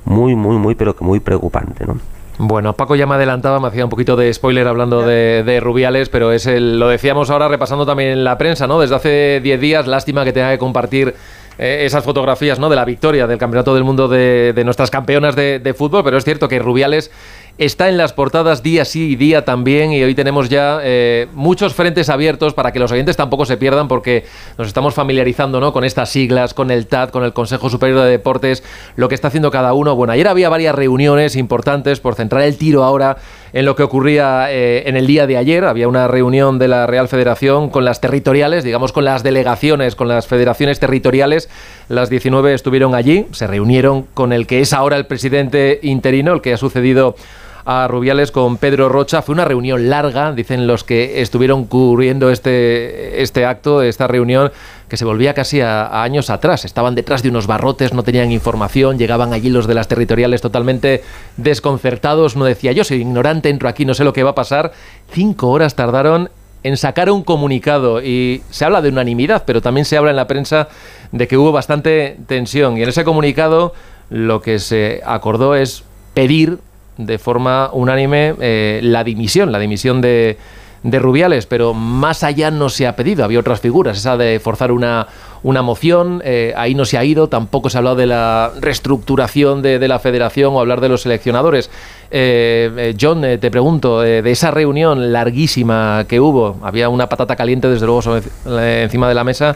muy, 0.05 0.35
muy, 0.35 0.57
muy, 0.57 0.75
pero 0.75 0.95
que 0.95 1.03
muy 1.03 1.19
preocupante, 1.19 1.85
¿no? 1.85 1.97
Bueno, 2.37 2.73
Paco 2.73 2.95
ya 2.95 3.05
me 3.05 3.15
adelantaba, 3.15 3.59
me 3.59 3.67
hacía 3.67 3.83
un 3.83 3.89
poquito 3.91 4.15
de 4.15 4.33
spoiler 4.33 4.67
hablando 4.67 5.03
de, 5.05 5.59
Rubiales, 5.61 6.09
pero 6.09 6.31
es 6.31 6.47
el, 6.47 6.79
lo 6.79 6.87
decíamos 6.87 7.29
ahora 7.29 7.47
repasando 7.47 7.85
también 7.85 8.09
en 8.09 8.23
la 8.23 8.37
prensa, 8.37 8.65
¿no? 8.65 8.79
Desde 8.79 8.95
hace 8.95 9.41
10 9.43 9.61
días, 9.61 9.87
lástima 9.87 10.23
que 10.23 10.33
tenga 10.33 10.49
que 10.49 10.57
compartir 10.57 11.13
eh, 11.59 11.83
esas 11.85 12.03
fotografías, 12.03 12.57
¿no? 12.57 12.69
De 12.69 12.75
la 12.75 12.85
victoria 12.85 13.27
del 13.27 13.37
Campeonato 13.37 13.75
del 13.75 13.83
Mundo 13.83 14.07
de, 14.07 14.59
nuestras 14.65 14.89
campeonas 14.89 15.35
de, 15.35 15.59
de, 15.59 15.73
fútbol, 15.75 16.03
pero 16.03 16.17
es 16.17 16.23
cierto 16.23 16.47
que 16.47 16.57
Rubiales 16.57 17.11
está 17.57 17.89
en 17.89 17.97
las 17.97 18.13
portadas 18.13 18.63
día 18.63 18.85
sí 18.85 19.11
y 19.11 19.15
día 19.15 19.45
también 19.45 19.91
y 19.91 20.01
hoy 20.03 20.15
tenemos 20.15 20.49
ya 20.49 20.79
eh, 20.81 21.27
muchos 21.33 21.73
frentes 21.73 22.09
abiertos 22.09 22.53
para 22.53 22.71
que 22.71 22.79
los 22.79 22.91
oyentes 22.91 23.17
tampoco 23.17 23.45
se 23.45 23.57
pierdan 23.57 23.87
porque 23.87 24.25
nos 24.57 24.67
estamos 24.67 24.93
familiarizando 24.93 25.59
¿no? 25.59 25.73
con 25.73 25.83
estas 25.83 26.09
siglas, 26.09 26.53
con 26.53 26.71
el 26.71 26.87
TAD, 26.87 27.09
con 27.09 27.23
el 27.23 27.33
Consejo 27.33 27.69
Superior 27.69 28.01
de 28.01 28.09
Deportes, 28.09 28.63
lo 28.95 29.09
que 29.09 29.15
está 29.15 29.27
haciendo 29.27 29.51
cada 29.51 29.73
uno. 29.73 29.95
Bueno, 29.95 30.13
ayer 30.13 30.27
había 30.27 30.49
varias 30.49 30.75
reuniones 30.75 31.35
importantes 31.35 31.99
por 31.99 32.15
centrar 32.15 32.43
el 32.43 32.57
tiro 32.57 32.83
ahora 32.83 33.17
en 33.53 33.65
lo 33.65 33.75
que 33.75 33.83
ocurría 33.83 34.51
eh, 34.51 34.83
en 34.87 34.95
el 34.95 35.07
día 35.07 35.27
de 35.27 35.37
ayer. 35.37 35.65
Había 35.65 35.87
una 35.87 36.07
reunión 36.07 36.59
de 36.59 36.67
la 36.67 36.87
Real 36.87 37.07
Federación 37.07 37.69
con 37.69 37.85
las 37.85 38.01
territoriales, 38.01 38.63
digamos 38.63 38.91
con 38.91 39.05
las 39.05 39.23
delegaciones, 39.23 39.95
con 39.95 40.07
las 40.07 40.27
federaciones 40.27 40.79
territoriales. 40.79 41.49
Las 41.89 42.09
19 42.09 42.53
estuvieron 42.53 42.95
allí, 42.95 43.27
se 43.31 43.47
reunieron 43.47 44.03
con 44.13 44.33
el 44.33 44.47
que 44.47 44.61
es 44.61 44.73
ahora 44.73 44.97
el 44.97 45.05
presidente 45.05 45.79
interino, 45.83 46.33
el 46.33 46.41
que 46.41 46.53
ha 46.53 46.57
sucedido 46.57 47.15
a 47.65 47.87
Rubiales 47.87 48.31
con 48.31 48.57
Pedro 48.57 48.89
Rocha. 48.89 49.21
Fue 49.21 49.33
una 49.33 49.45
reunión 49.45 49.89
larga, 49.89 50.31
dicen 50.31 50.67
los 50.67 50.83
que 50.83 51.21
estuvieron 51.21 51.65
cubriendo 51.65 52.29
este, 52.29 53.21
este 53.21 53.45
acto, 53.45 53.81
esta 53.81 54.07
reunión, 54.07 54.51
que 54.87 54.97
se 54.97 55.05
volvía 55.05 55.33
casi 55.33 55.61
a, 55.61 56.03
años 56.03 56.29
atrás. 56.29 56.65
Estaban 56.65 56.95
detrás 56.95 57.23
de 57.23 57.29
unos 57.29 57.47
barrotes, 57.47 57.93
no 57.93 58.03
tenían 58.03 58.31
información, 58.31 58.97
llegaban 58.97 59.33
allí 59.33 59.49
los 59.49 59.67
de 59.67 59.73
las 59.73 59.87
territoriales 59.87 60.41
totalmente 60.41 61.03
desconcertados. 61.37 62.35
No 62.35 62.45
decía, 62.45 62.71
yo 62.71 62.83
soy 62.83 63.01
ignorante, 63.01 63.49
entro 63.49 63.69
aquí, 63.69 63.85
no 63.85 63.93
sé 63.93 64.03
lo 64.03 64.13
que 64.13 64.23
va 64.23 64.31
a 64.31 64.35
pasar. 64.35 64.71
Cinco 65.11 65.49
horas 65.49 65.75
tardaron 65.75 66.29
en 66.63 66.77
sacar 66.77 67.09
un 67.09 67.23
comunicado 67.23 68.01
y 68.01 68.43
se 68.49 68.65
habla 68.65 68.81
de 68.81 68.89
unanimidad, 68.89 69.43
pero 69.45 69.61
también 69.61 69.85
se 69.85 69.97
habla 69.97 70.11
en 70.11 70.15
la 70.15 70.27
prensa 70.27 70.67
de 71.11 71.27
que 71.27 71.37
hubo 71.37 71.51
bastante 71.51 72.17
tensión 72.27 72.77
y 72.77 72.83
en 72.83 72.89
ese 72.89 73.03
comunicado 73.03 73.73
lo 74.09 74.41
que 74.41 74.59
se 74.59 75.01
acordó 75.05 75.55
es 75.55 75.83
pedir 76.13 76.59
de 77.05 77.17
forma 77.17 77.69
unánime 77.73 78.35
eh, 78.39 78.79
la 78.83 79.03
dimisión, 79.03 79.51
la 79.51 79.59
dimisión 79.59 80.01
de, 80.01 80.37
de 80.83 80.99
Rubiales, 80.99 81.45
pero 81.45 81.73
más 81.73 82.23
allá 82.23 82.51
no 82.51 82.69
se 82.69 82.87
ha 82.87 82.95
pedido. 82.95 83.23
Había 83.23 83.39
otras 83.39 83.59
figuras, 83.59 83.97
esa 83.97 84.17
de 84.17 84.39
forzar 84.39 84.71
una, 84.71 85.07
una 85.43 85.61
moción, 85.61 86.21
eh, 86.23 86.53
ahí 86.55 86.75
no 86.75 86.85
se 86.85 86.97
ha 86.97 87.03
ido, 87.03 87.27
tampoco 87.27 87.69
se 87.69 87.77
ha 87.77 87.79
hablado 87.79 87.95
de 87.95 88.07
la 88.07 88.51
reestructuración 88.59 89.61
de, 89.61 89.79
de 89.79 89.87
la 89.87 89.99
federación 89.99 90.53
o 90.53 90.59
hablar 90.59 90.81
de 90.81 90.89
los 90.89 91.01
seleccionadores. 91.01 91.69
Eh, 92.11 92.95
John, 92.99 93.21
te 93.21 93.51
pregunto, 93.51 94.01
de 94.01 94.31
esa 94.31 94.51
reunión 94.51 95.11
larguísima 95.11 96.05
que 96.07 96.19
hubo, 96.19 96.57
había 96.61 96.89
una 96.89 97.07
patata 97.07 97.35
caliente 97.35 97.67
desde 97.67 97.85
luego 97.85 98.01
encima 98.45 99.07
de 99.07 99.15
la 99.15 99.23
mesa. 99.23 99.55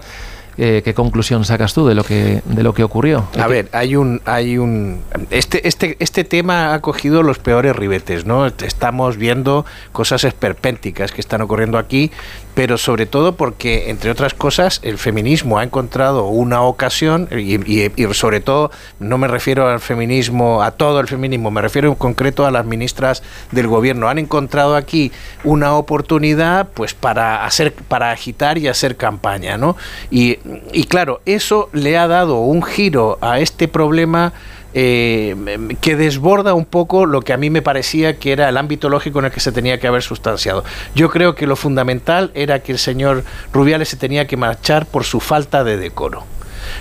Eh, 0.57 0.81
¿qué 0.86 0.94
conclusión 0.94 1.44
sacas 1.44 1.74
tú 1.74 1.86
de 1.86 1.96
lo 1.96 2.04
que 2.04 2.42
de 2.46 2.63
lo 2.63 2.74
que 2.74 2.84
ocurrió? 2.84 3.28
A 3.38 3.48
ver, 3.48 3.68
hay 3.74 3.98
un 3.98 4.22
hay 4.24 4.57
un 4.57 5.02
este 5.30 5.68
este 5.68 5.98
este 6.00 6.24
tema 6.24 6.74
ha 6.74 6.81
cogido 6.81 7.24
los 7.24 7.40
peores 7.40 7.75
ribetes, 7.75 8.25
¿no? 8.25 8.46
Estamos 8.46 9.18
viendo 9.18 9.66
cosas 9.92 10.24
esperpénticas 10.24 11.12
que 11.12 11.19
están 11.19 11.42
ocurriendo 11.42 11.78
aquí, 11.78 12.12
pero 12.56 12.78
sobre 12.78 13.06
todo 13.06 13.36
porque 13.36 13.90
entre 13.90 14.10
otras 14.10 14.34
cosas 14.34 14.80
el 14.81 14.98
feminismo 14.98 15.60
ha 15.60 15.63
encontrado 15.63 16.28
una 16.28 16.62
ocasión 16.62 17.28
y, 17.31 17.56
y 17.59 18.14
sobre 18.14 18.40
todo 18.40 18.71
no 19.00 19.18
me 19.18 19.28
refiero 19.28 19.68
al 19.68 19.81
feminismo 19.81 20.64
a 20.64 20.71
todo 20.71 21.00
el 21.00 21.07
feminismo, 21.07 21.52
me 21.52 21.62
refiero 21.62 21.90
en 21.90 21.95
concreto 21.95 22.45
a 22.45 22.52
las 22.52 22.66
ministras 22.66 23.21
del 23.52 23.68
gobierno 23.68 24.09
han 24.09 24.18
encontrado 24.18 24.76
aquí 24.76 25.12
una 25.44 25.76
oportunidad 25.76 26.69
pues 26.74 26.94
para 26.94 27.45
hacer 27.45 27.74
para 27.74 28.12
agitar 28.12 28.57
y 28.57 28.68
hacer 28.68 28.95
campaña, 28.95 29.57
¿no? 29.57 29.76
Y 30.09 30.40
y 30.71 30.85
claro, 30.85 31.21
eso 31.26 31.69
le 31.74 31.97
ha 31.97 32.07
dado 32.07 32.40
un 32.40 32.64
giro 32.64 33.18
a 33.21 33.40
este 33.40 33.68
problema 33.68 34.33
eh, 34.78 35.34
que 35.80 35.96
desborda 35.96 36.54
un 36.54 36.66
poco 36.66 37.06
lo 37.06 37.22
que 37.22 37.32
a 37.32 37.38
mí 37.38 37.50
me 37.50 37.62
parecía 37.62 38.20
que 38.20 38.34
era 38.34 38.50
el 38.50 38.58
ámbito 38.58 38.90
lógico 38.90 39.20
en 39.20 39.26
el 39.26 39.32
que 39.32 39.40
se 39.40 39.54
tenía 39.54 39.80
que 39.80 39.88
haber 39.88 40.04
sustanciado. 40.04 40.66
Yo 40.94 41.10
creo 41.10 41.34
que 41.34 41.48
lo 41.48 41.56
fundamental 41.56 42.30
era 42.34 42.60
que 42.60 42.74
el 42.74 42.78
señor 42.78 43.24
Rubiales 43.54 43.88
se 43.88 43.96
tenía 43.96 44.28
que 44.28 44.36
marchar 44.36 44.86
por 44.86 45.06
su 45.06 45.22
falta 45.22 45.64
de 45.64 45.78
decoro. 45.78 46.26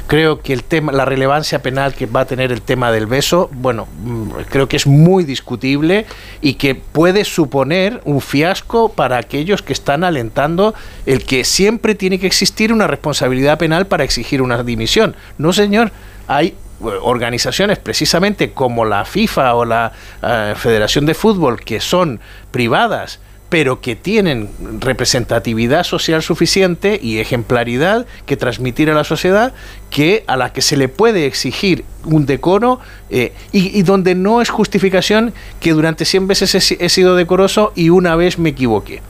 Creo 0.09 0.41
que 0.41 0.53
el 0.53 0.65
tema, 0.65 0.91
la 0.91 1.05
relevancia 1.05 1.63
penal 1.63 1.95
que 1.95 2.07
va 2.07 2.23
a 2.23 2.25
tener 2.25 2.51
el 2.51 2.63
tema 2.63 2.91
del 2.91 3.07
beso, 3.07 3.49
bueno, 3.53 3.87
mm, 4.03 4.31
creo 4.49 4.69
que 4.69 4.77
es 4.77 4.89
muy 4.89 5.23
discutible 5.23 6.07
y 6.41 6.55
que 6.55 6.75
puede 6.75 7.25
suponer 7.25 8.01
un 8.05 8.21
fiasco 8.21 8.89
para 8.89 9.19
aquellos 9.19 9.63
que 9.63 9.73
están 9.73 10.03
alentando 10.03 10.75
el 11.07 11.25
que 11.25 11.45
siempre 11.45 11.95
tiene 11.95 12.19
que 12.19 12.27
existir 12.27 12.73
una 12.73 12.89
responsabilidad 12.89 13.57
penal 13.57 13.87
para 13.87 14.03
exigir 14.03 14.43
una 14.43 14.65
dimisión. 14.65 15.15
No, 15.39 15.53
señor, 15.53 15.93
hay 16.27 16.55
organizaciones 17.03 17.79
precisamente 17.79 18.53
como 18.53 18.85
la 18.85 19.05
FIFA 19.05 19.55
o 19.55 19.65
la 19.65 19.93
eh, 20.23 20.55
Federación 20.57 21.07
de 21.07 21.15
Fútbol 21.15 21.61
que 21.61 21.81
son 21.81 22.21
privadas 22.51 23.21
pero 23.55 23.81
que 23.81 23.95
tienen 23.95 24.51
representatividad 24.81 25.85
social 25.85 26.25
suficiente 26.25 26.99
y 27.01 27.21
ejemplaridad 27.21 28.05
que 28.27 28.37
transmitir 28.37 28.91
a 28.91 28.95
la 28.95 29.05
sociedad, 29.05 29.53
que 29.91 30.25
a 30.27 30.37
la 30.37 30.53
que 30.53 30.61
se 30.61 30.77
le 30.77 30.89
puede 30.89 31.27
exigir 31.27 31.85
un 32.05 32.27
decoro 32.27 32.81
eh, 33.11 33.33
y, 33.53 33.81
donde 33.83 34.17
no 34.17 34.43
es 34.43 34.51
justificación 34.51 35.33
que 35.61 35.73
durante 35.73 36.05
100 36.05 36.27
veces 36.27 36.73
he, 36.73 36.89
sido 36.89 37.15
decoroso 37.15 37.73
y 37.77 37.91
una 37.91 38.17
vez 38.17 38.41
me 38.41 38.49
equivoqué. 38.49 39.03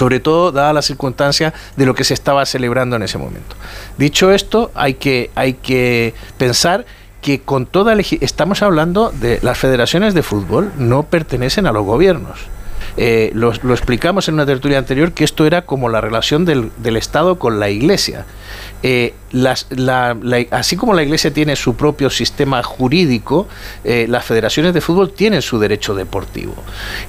Sobre 0.00 0.18
todo 0.18 0.50
dada 0.50 0.72
la 0.72 0.80
circunstancia 0.80 1.52
de 1.76 1.84
lo 1.84 1.94
que 1.94 2.04
se 2.04 2.14
estaba 2.14 2.46
celebrando 2.46 2.96
en 2.96 3.02
ese 3.02 3.18
momento. 3.18 3.54
Dicho 3.98 4.32
esto, 4.32 4.70
hay 4.74 4.94
que, 4.94 5.30
hay 5.34 5.52
que 5.52 6.14
pensar 6.38 6.86
que 7.20 7.42
con 7.42 7.66
toda 7.66 7.94
estamos 8.22 8.62
hablando 8.62 9.10
de 9.10 9.40
las 9.42 9.58
federaciones 9.58 10.14
de 10.14 10.22
fútbol 10.22 10.72
no 10.78 11.02
pertenecen 11.02 11.66
a 11.66 11.72
los 11.72 11.84
gobiernos. 11.84 12.38
Eh, 13.02 13.30
lo, 13.32 13.50
explicamos 13.50 14.28
en 14.28 14.34
una 14.34 14.44
tertulia 14.44 14.76
anterior 14.76 15.12
que 15.12 15.24
esto 15.24 15.46
era 15.46 15.62
como 15.62 15.88
la 15.88 16.02
relación 16.02 16.44
del, 16.44 16.70
Estado 16.98 17.38
con 17.38 17.58
la 17.58 17.70
Iglesia. 17.70 18.26
Eh, 18.82 19.14
así 20.50 20.76
como 20.76 20.92
la 20.92 21.02
Iglesia 21.02 21.32
tiene 21.32 21.56
su 21.56 21.76
propio 21.76 22.10
sistema 22.10 22.62
jurídico, 22.62 23.48
eh, 23.84 24.04
las 24.06 24.26
federaciones 24.26 24.74
de 24.74 24.82
fútbol 24.82 25.12
tienen 25.12 25.40
su 25.40 25.58
derecho 25.58 25.94
deportivo. 25.94 26.54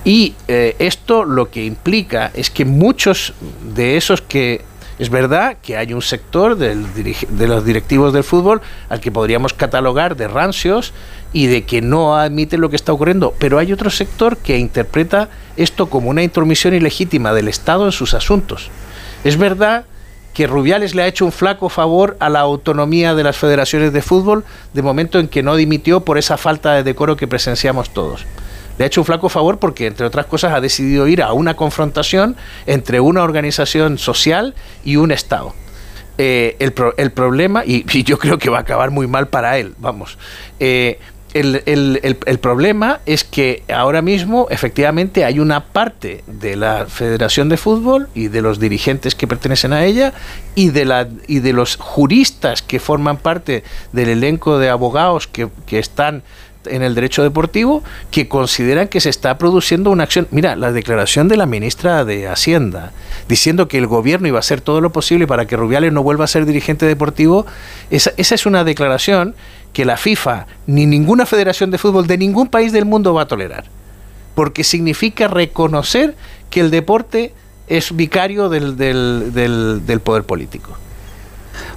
Y 0.06 0.34
esto 0.48 1.26
lo 1.26 1.50
que 1.50 1.66
implica 1.66 2.32
es 2.34 2.50
que 2.50 2.64
muchos 2.64 3.34
de 3.76 3.98
esos 3.98 4.22
que 4.22 4.62
es 5.02 5.10
verdad 5.10 5.58
que 5.64 5.78
hay 5.78 5.94
un 5.94 6.04
sector 6.04 6.56
de 6.56 7.48
los 7.48 7.66
directivos 7.66 8.14
del 8.14 8.24
fútbol 8.24 8.62
al 8.88 9.00
que 9.02 9.12
podríamos 9.12 9.52
catalogar 9.52 10.16
de 10.16 10.28
rancios 10.28 10.94
y 11.34 11.48
de 11.48 11.64
que 11.64 11.82
no 11.82 12.16
admite 12.16 12.60
lo 12.60 12.70
que 12.70 12.76
está 12.76 12.94
ocurriendo, 12.94 13.34
pero 13.40 13.58
hay 13.58 13.74
otro 13.74 13.90
sector 13.90 14.38
que 14.38 14.60
interpreta 14.60 15.30
esto 15.58 15.90
como 15.90 16.12
una 16.12 16.22
intromisión 16.22 16.76
ilegítima 16.76 17.34
del 17.34 17.48
Estado 17.48 17.88
en 17.88 17.92
sus 17.94 18.14
asuntos. 18.14 18.70
Es 19.24 19.38
verdad 19.38 19.86
que 20.36 20.46
Rubiales 20.46 20.94
le 20.94 21.02
ha 21.02 21.08
hecho 21.08 21.26
un 21.26 21.32
flaco 21.32 21.70
favor 21.70 22.16
a 22.20 22.30
la 22.30 22.42
autonomía 22.42 23.16
de 23.16 23.24
las 23.24 23.38
federaciones 23.38 23.94
de 23.94 24.04
fútbol 24.04 24.46
de 24.76 24.84
momento 24.84 25.18
en 25.18 25.30
que 25.30 25.42
no 25.42 25.56
dimitió 25.56 26.02
por 26.02 26.20
esa 26.20 26.38
falta 26.38 26.74
de 26.74 26.84
decoro 26.84 27.18
que 27.18 27.28
presenciamos 27.28 27.90
todos 27.90 28.24
le 28.82 28.86
ha 28.86 28.88
hecho 28.88 29.02
un 29.02 29.06
flaco 29.06 29.30
favor 29.30 29.60
porque, 29.60 29.86
entre 29.86 30.08
otras 30.08 30.26
cosas, 30.26 30.54
ha 30.54 30.60
decidido 30.60 31.08
ir 31.08 31.22
a 31.22 31.34
una 31.34 31.54
confrontación 31.54 32.36
entre 32.66 33.00
una 33.00 33.22
organización 33.22 34.00
social 34.00 34.56
y 34.84 34.96
un 34.96 35.12
Estado. 35.12 35.54
Eh, 36.18 36.56
el, 36.58 37.12
problema, 37.12 37.64
y, 37.64 37.86
yo 38.04 38.18
creo 38.18 38.40
que 38.40 38.50
va 38.50 38.58
a 38.58 38.62
acabar 38.62 38.90
muy 38.90 39.06
mal 39.06 39.28
para 39.28 39.60
él, 39.60 39.76
vamos. 39.78 40.18
Eh, 40.60 40.98
el, 41.36 41.62
el, 42.04 42.40
problema 42.40 43.02
es 43.06 43.24
que 43.24 43.64
ahora 43.72 44.02
mismo 44.02 44.48
efectivamente 44.50 45.26
hay 45.26 45.40
una 45.40 45.64
parte 45.64 46.24
de 46.26 46.56
la 46.56 46.88
Federación 46.88 47.50
de 47.50 47.58
Fútbol 47.58 48.10
y 48.16 48.30
de 48.30 48.42
los 48.42 48.60
dirigentes 48.60 49.14
que 49.14 49.28
pertenecen 49.28 49.74
a 49.74 49.86
ella 49.86 50.12
y 50.56 50.72
de, 50.72 50.86
la, 50.86 51.08
y 51.28 51.40
de 51.40 51.54
los 51.54 51.78
juristas 51.78 52.64
que 52.64 52.80
forman 52.80 53.18
parte 53.18 53.64
del 53.94 54.10
elenco 54.10 54.58
de 54.58 54.70
abogados 54.70 55.28
que, 55.28 55.50
que 55.68 55.78
están 55.78 56.24
en 56.66 56.84
el 56.84 56.96
derecho 56.96 57.24
deportivo 57.24 57.84
que 58.12 58.28
consideran 58.28 58.88
que 58.88 59.02
se 59.02 59.10
está 59.10 59.38
produciendo 59.38 59.92
una 59.92 60.04
acción. 60.04 60.28
Mira, 60.32 60.56
la 60.56 60.72
declaración 60.72 61.28
de 61.28 61.38
la 61.38 61.46
ministra 61.46 62.06
de 62.06 62.28
Hacienda 62.28 62.92
diciendo 63.28 63.68
que 63.68 63.78
el 63.78 63.88
gobierno 63.88 64.28
iba 64.28 64.38
a 64.38 64.42
hacer 64.42 64.62
todo 64.62 64.82
lo 64.82 64.92
posible 64.92 65.28
para 65.28 65.46
que 65.46 65.58
Rubiales 65.58 65.94
no 65.94 66.04
vuelva 66.04 66.26
a 66.26 66.28
ser 66.28 66.46
dirigente 66.46 66.86
deportivo, 66.86 67.46
esa, 67.90 68.12
esa 68.18 68.36
es 68.36 68.46
una 68.46 68.64
declaración 68.64 69.36
que 69.74 69.86
la 69.86 69.98
FIFA 69.98 70.48
ni 70.68 70.86
ninguna 70.86 71.26
federación 71.26 71.72
de 71.72 71.78
fútbol 71.78 72.08
de 72.08 72.18
ningún 72.18 72.48
país 72.48 72.72
del 72.72 72.86
mundo 72.86 73.14
va 73.14 73.24
a 73.24 73.28
tolerar, 73.28 73.66
porque 74.36 74.64
significa 74.64 75.28
reconocer 75.28 76.16
que 76.50 76.60
el 76.60 76.72
deporte 76.72 77.34
es 77.68 77.96
vicario 77.96 78.50
del, 78.50 78.76
del, 78.76 79.32
del, 79.34 79.86
del 79.86 80.00
poder 80.02 80.24
político. 80.24 80.78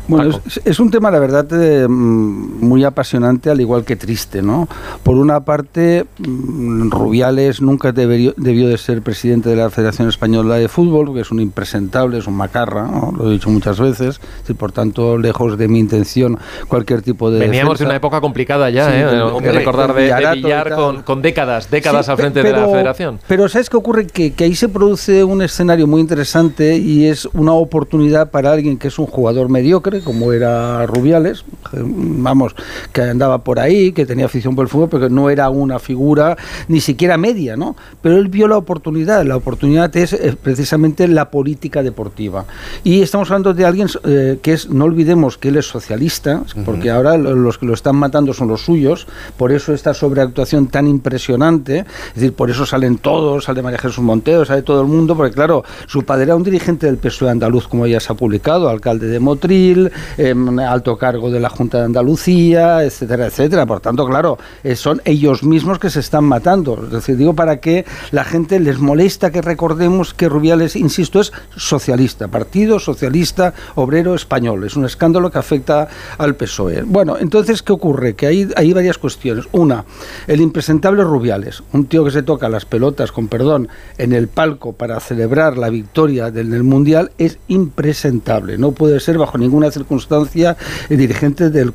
Bueno, 0.06 0.40
es, 0.64 0.80
un 0.80 0.90
tema, 0.90 1.10
la 1.10 1.18
verdad, 1.18 1.46
eh, 1.52 1.88
muy 1.88 2.84
apasionante, 2.84 3.50
al 3.50 3.60
igual 3.60 3.84
que 3.84 3.96
triste, 3.96 4.42
¿no? 4.42 4.68
Por 5.02 5.16
una 5.16 5.44
parte, 5.44 6.04
mm, 6.18 6.90
Rubiales 6.90 7.62
nunca 7.62 7.92
debió, 7.92 8.34
debió 8.36 8.68
de 8.68 8.76
ser 8.76 9.02
presidente 9.02 9.48
de 9.48 9.56
la 9.56 9.70
Federación 9.70 10.08
Española 10.08 10.56
de 10.56 10.68
Fútbol, 10.68 11.06
porque 11.06 11.22
es 11.22 11.30
un 11.30 11.40
impresentable, 11.40 12.18
es 12.18 12.26
un 12.26 12.34
macarra, 12.34 12.88
lo 13.16 13.28
he 13.28 13.32
dicho 13.32 13.48
muchas 13.48 13.80
veces, 13.80 14.20
y 14.48 14.52
por 14.52 14.72
tanto, 14.72 15.16
lejos 15.16 15.56
de 15.56 15.68
mi 15.68 15.78
intención 15.78 16.38
cualquier 16.68 17.02
tipo 17.02 17.30
de 17.30 17.40
Veníamos 17.40 17.78
de 17.78 17.86
una 17.86 17.96
época 17.96 18.20
complicada 18.20 18.70
ya, 18.70 18.88
¿eh? 18.90 19.06
que 19.42 19.52
recordar 19.52 19.94
de, 19.94 20.34
Villar 20.34 20.74
con, 21.04 21.22
décadas, 21.22 21.70
décadas 21.70 22.08
al 22.08 22.16
frente 22.16 22.42
de 22.42 22.52
la 22.52 22.66
Federación. 22.66 23.20
Pero 23.26 23.48
¿sabes 23.48 23.70
qué 23.70 23.76
ocurre? 23.76 24.06
Que, 24.06 24.32
que 24.32 24.44
ahí 24.44 24.54
se 24.54 24.68
produce 24.68 25.24
un 25.24 25.42
escenario 25.42 25.86
muy 25.86 26.00
interesante 26.00 26.76
y 26.76 27.06
es 27.06 27.26
una 27.32 27.52
oportunidad 27.52 28.30
para 28.30 28.52
alguien 28.52 28.78
que 28.78 28.88
es 28.88 28.98
un 28.98 29.06
jugador 29.06 29.48
mediocre, 29.64 30.00
como 30.00 30.32
era 30.32 30.84
Rubiales, 30.86 31.44
vamos, 31.72 32.54
que 32.92 33.00
andaba 33.00 33.38
por 33.38 33.58
ahí, 33.58 33.92
que 33.92 34.04
tenía 34.04 34.26
afición 34.26 34.54
por 34.54 34.64
el 34.64 34.68
fútbol, 34.68 34.88
pero 34.90 35.08
que 35.08 35.14
no 35.14 35.30
era 35.30 35.48
una 35.48 35.78
figura 35.78 36.36
ni 36.68 36.80
siquiera 36.80 37.16
media, 37.16 37.56
¿no? 37.56 37.74
Pero 38.02 38.18
él 38.18 38.28
vio 38.28 38.46
la 38.46 38.58
oportunidad, 38.58 39.24
la 39.24 39.36
oportunidad 39.36 39.96
es 39.96 40.12
eh, 40.12 40.36
precisamente 40.40 41.08
la 41.08 41.30
política 41.30 41.82
deportiva. 41.82 42.44
Y 42.84 43.00
estamos 43.00 43.30
hablando 43.30 43.54
de 43.54 43.64
alguien 43.64 43.88
eh, 44.04 44.38
que 44.42 44.52
es, 44.52 44.68
no 44.68 44.84
olvidemos 44.84 45.38
que 45.38 45.48
él 45.48 45.56
es 45.56 45.66
socialista, 45.66 46.42
porque 46.66 46.90
ahora 46.90 47.16
los 47.16 47.56
que 47.56 47.64
lo 47.64 47.72
están 47.72 47.96
matando 47.96 48.34
son 48.34 48.48
los 48.48 48.60
suyos, 48.60 49.06
por 49.38 49.50
eso 49.50 49.72
esta 49.72 49.94
sobreactuación 49.94 50.66
tan 50.66 50.86
impresionante, 50.86 51.86
es 52.08 52.14
decir, 52.14 52.34
por 52.34 52.50
eso 52.50 52.66
salen 52.66 52.98
todos, 52.98 53.44
sale 53.44 53.62
María 53.62 53.78
Jesús 53.78 54.04
Monteo, 54.04 54.44
sale 54.44 54.60
todo 54.60 54.82
el 54.82 54.88
mundo, 54.88 55.16
porque 55.16 55.34
claro, 55.34 55.64
su 55.86 56.02
padre 56.02 56.24
era 56.24 56.36
un 56.36 56.42
dirigente 56.42 56.84
del 56.84 56.98
PSOE 56.98 57.30
andaluz, 57.30 57.66
como 57.66 57.86
ya 57.86 57.98
se 57.98 58.12
ha 58.12 58.16
publicado, 58.16 58.68
alcalde 58.68 59.06
de 59.06 59.20
Motril, 59.54 59.92
Em, 60.16 60.58
alto 60.60 60.96
cargo 60.96 61.30
de 61.30 61.40
la 61.40 61.48
Junta 61.48 61.78
de 61.78 61.84
Andalucía, 61.84 62.84
etcétera, 62.84 63.26
etcétera. 63.26 63.66
Por 63.66 63.80
tanto, 63.80 64.06
claro, 64.06 64.38
eh, 64.62 64.76
son 64.76 65.00
ellos 65.04 65.42
mismos 65.42 65.78
que 65.78 65.90
se 65.90 66.00
están 66.00 66.24
matando. 66.24 66.84
Es 66.84 66.90
decir, 66.90 67.16
digo 67.16 67.34
para 67.34 67.58
que 67.58 67.84
la 68.12 68.24
gente 68.24 68.60
les 68.60 68.78
molesta 68.78 69.30
que 69.30 69.42
recordemos 69.42 70.14
que 70.14 70.28
Rubiales, 70.28 70.76
insisto, 70.76 71.20
es 71.20 71.32
socialista, 71.56 72.28
Partido 72.28 72.78
Socialista 72.78 73.54
Obrero 73.74 74.14
Español. 74.14 74.64
Es 74.64 74.76
un 74.76 74.84
escándalo 74.84 75.30
que 75.30 75.38
afecta 75.38 75.88
al 76.18 76.36
PSOE. 76.36 76.82
Bueno, 76.82 77.16
entonces, 77.18 77.62
¿qué 77.62 77.72
ocurre? 77.72 78.14
Que 78.14 78.26
hay, 78.26 78.48
hay 78.56 78.72
varias 78.72 78.98
cuestiones. 78.98 79.46
Una, 79.52 79.84
el 80.26 80.40
impresentable 80.40 81.02
Rubiales, 81.02 81.62
un 81.72 81.86
tío 81.86 82.04
que 82.04 82.10
se 82.10 82.22
toca 82.22 82.48
las 82.48 82.64
pelotas, 82.64 83.10
con 83.12 83.28
perdón, 83.28 83.68
en 83.98 84.12
el 84.12 84.28
palco 84.28 84.72
para 84.72 85.00
celebrar 85.00 85.58
la 85.58 85.70
victoria 85.70 86.30
del 86.30 86.62
Mundial, 86.62 87.10
es 87.18 87.38
impresentable. 87.48 88.58
No 88.58 88.72
puede 88.72 89.00
ser 89.00 89.18
bajo 89.18 89.38
ninguna 89.44 89.70
circunstancia 89.70 90.56
el 90.88 90.98
dirigente 90.98 91.50
del, 91.50 91.72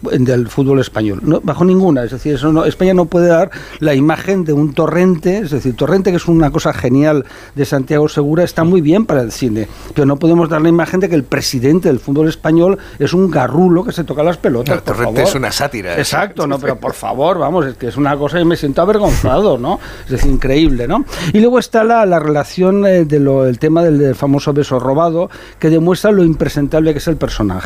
fútbol 0.47 0.79
español. 0.79 1.19
No, 1.23 1.39
bajo 1.41 1.63
ninguna. 1.63 2.03
Es 2.03 2.11
decir, 2.11 2.35
eso 2.35 2.51
no, 2.51 2.65
España 2.65 2.93
no 2.93 3.05
puede 3.05 3.27
dar 3.27 3.51
la 3.79 3.95
imagen 3.95 4.43
de 4.43 4.53
un 4.53 4.73
torrente. 4.73 5.37
Es 5.37 5.51
decir, 5.51 5.75
torrente, 5.75 6.11
que 6.11 6.17
es 6.17 6.27
una 6.27 6.51
cosa 6.51 6.73
genial 6.73 7.25
de 7.55 7.65
Santiago 7.65 8.09
Segura, 8.09 8.43
está 8.43 8.63
muy 8.63 8.81
bien 8.81 9.05
para 9.05 9.21
el 9.21 9.31
cine. 9.31 9.67
Pero 9.93 10.05
no 10.05 10.17
podemos 10.17 10.49
dar 10.49 10.61
la 10.61 10.69
imagen 10.69 10.99
de 10.99 11.09
que 11.09 11.15
el 11.15 11.23
presidente 11.23 11.89
del 11.89 11.99
fútbol 11.99 12.27
español 12.27 12.77
es 12.97 13.13
un 13.13 13.29
garrulo 13.29 13.83
que 13.83 13.91
se 13.91 14.03
toca 14.03 14.23
las 14.23 14.37
pelotas. 14.37 14.77
El 14.77 14.83
torrente 14.83 15.23
es 15.23 15.35
una 15.35 15.51
sátira. 15.51 15.97
Exacto, 15.97 16.47
no, 16.47 16.59
pero 16.59 16.77
por 16.77 16.93
favor, 16.93 17.37
vamos, 17.37 17.65
es 17.65 17.75
que 17.75 17.87
es 17.87 17.97
una 17.97 18.17
cosa 18.17 18.37
que 18.37 18.45
me 18.45 18.55
siento 18.55 18.81
avergonzado, 18.81 19.57
¿no? 19.57 19.79
Es 20.05 20.11
decir, 20.11 20.31
increíble, 20.31 20.87
¿no? 20.87 21.05
Y 21.33 21.39
luego 21.39 21.59
está 21.59 21.83
la, 21.83 22.05
la 22.05 22.19
relación 22.19 22.85
eh, 22.85 23.05
del 23.05 23.59
tema 23.59 23.83
del 23.83 24.15
famoso 24.15 24.53
beso 24.53 24.79
robado, 24.79 25.29
que 25.59 25.69
demuestra 25.69 26.11
lo 26.11 26.23
impresentable 26.23 26.93
que 26.93 26.99
es 26.99 27.07
el 27.07 27.17
personaje. 27.17 27.58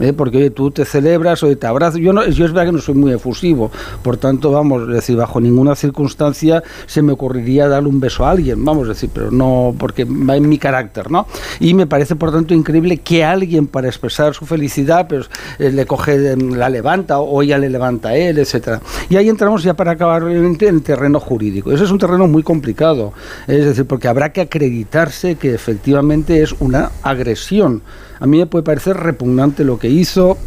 ¿Eh? 0.00 0.12
porque 0.12 0.50
tú 0.50 0.70
te 0.70 0.84
celebras 0.84 1.42
o 1.42 1.56
te 1.56 1.66
abrazas. 1.66 2.00
Yo, 2.00 2.12
no, 2.12 2.22
es 2.22 2.38
verdad 2.38 2.66
que 2.66 2.72
no 2.72 2.78
soy 2.78 2.94
muy 2.94 3.12
efusivo, 3.12 3.70
por 4.02 4.16
tanto, 4.16 4.50
vamos, 4.50 4.88
decir, 4.88 5.16
bajo 5.16 5.40
ninguna 5.40 5.74
circunstancia 5.74 6.62
se 6.86 7.02
me 7.02 7.12
ocurriría 7.12 7.68
darle 7.68 7.88
un 7.88 8.00
beso 8.00 8.24
a 8.24 8.30
alguien, 8.30 8.64
vamos 8.64 8.86
a 8.86 8.88
decir, 8.90 9.10
pero 9.12 9.30
no, 9.30 9.74
porque 9.78 10.04
va 10.04 10.36
en 10.36 10.48
mi 10.48 10.58
carácter, 10.58 11.10
¿no? 11.10 11.26
Y 11.60 11.74
me 11.74 11.86
parece, 11.86 12.16
por 12.16 12.32
tanto, 12.32 12.54
increíble 12.54 12.98
que 12.98 13.24
alguien, 13.24 13.66
para 13.66 13.88
expresar 13.88 14.34
su 14.34 14.46
felicidad, 14.46 15.06
pues 15.08 15.30
eh, 15.58 15.70
le 15.70 15.86
coge, 15.86 16.36
la 16.36 16.68
levanta 16.68 17.18
o 17.20 17.42
ella 17.42 17.58
le 17.58 17.68
levanta 17.68 18.10
a 18.10 18.16
él, 18.16 18.38
etcétera. 18.38 18.80
Y 19.08 19.16
ahí 19.16 19.28
entramos 19.28 19.62
ya 19.62 19.74
para 19.74 19.92
acabar 19.92 20.22
en 20.22 20.56
el 20.60 20.82
terreno 20.82 21.20
jurídico. 21.20 21.72
Ese 21.72 21.84
es 21.84 21.90
un 21.90 21.98
terreno 21.98 22.26
muy 22.26 22.42
complicado, 22.42 23.12
es 23.46 23.64
decir, 23.64 23.86
porque 23.86 24.08
habrá 24.08 24.32
que 24.32 24.40
acreditarse 24.40 25.36
que 25.36 25.54
efectivamente 25.54 26.42
es 26.42 26.54
una 26.60 26.90
agresión 27.02 27.82
a 28.22 28.26
mí 28.28 28.38
me 28.38 28.46
puede 28.46 28.62
parecer 28.62 28.96
repugnante 28.96 29.64
lo 29.64 29.80
que 29.80 29.88
hizo, 29.88 30.38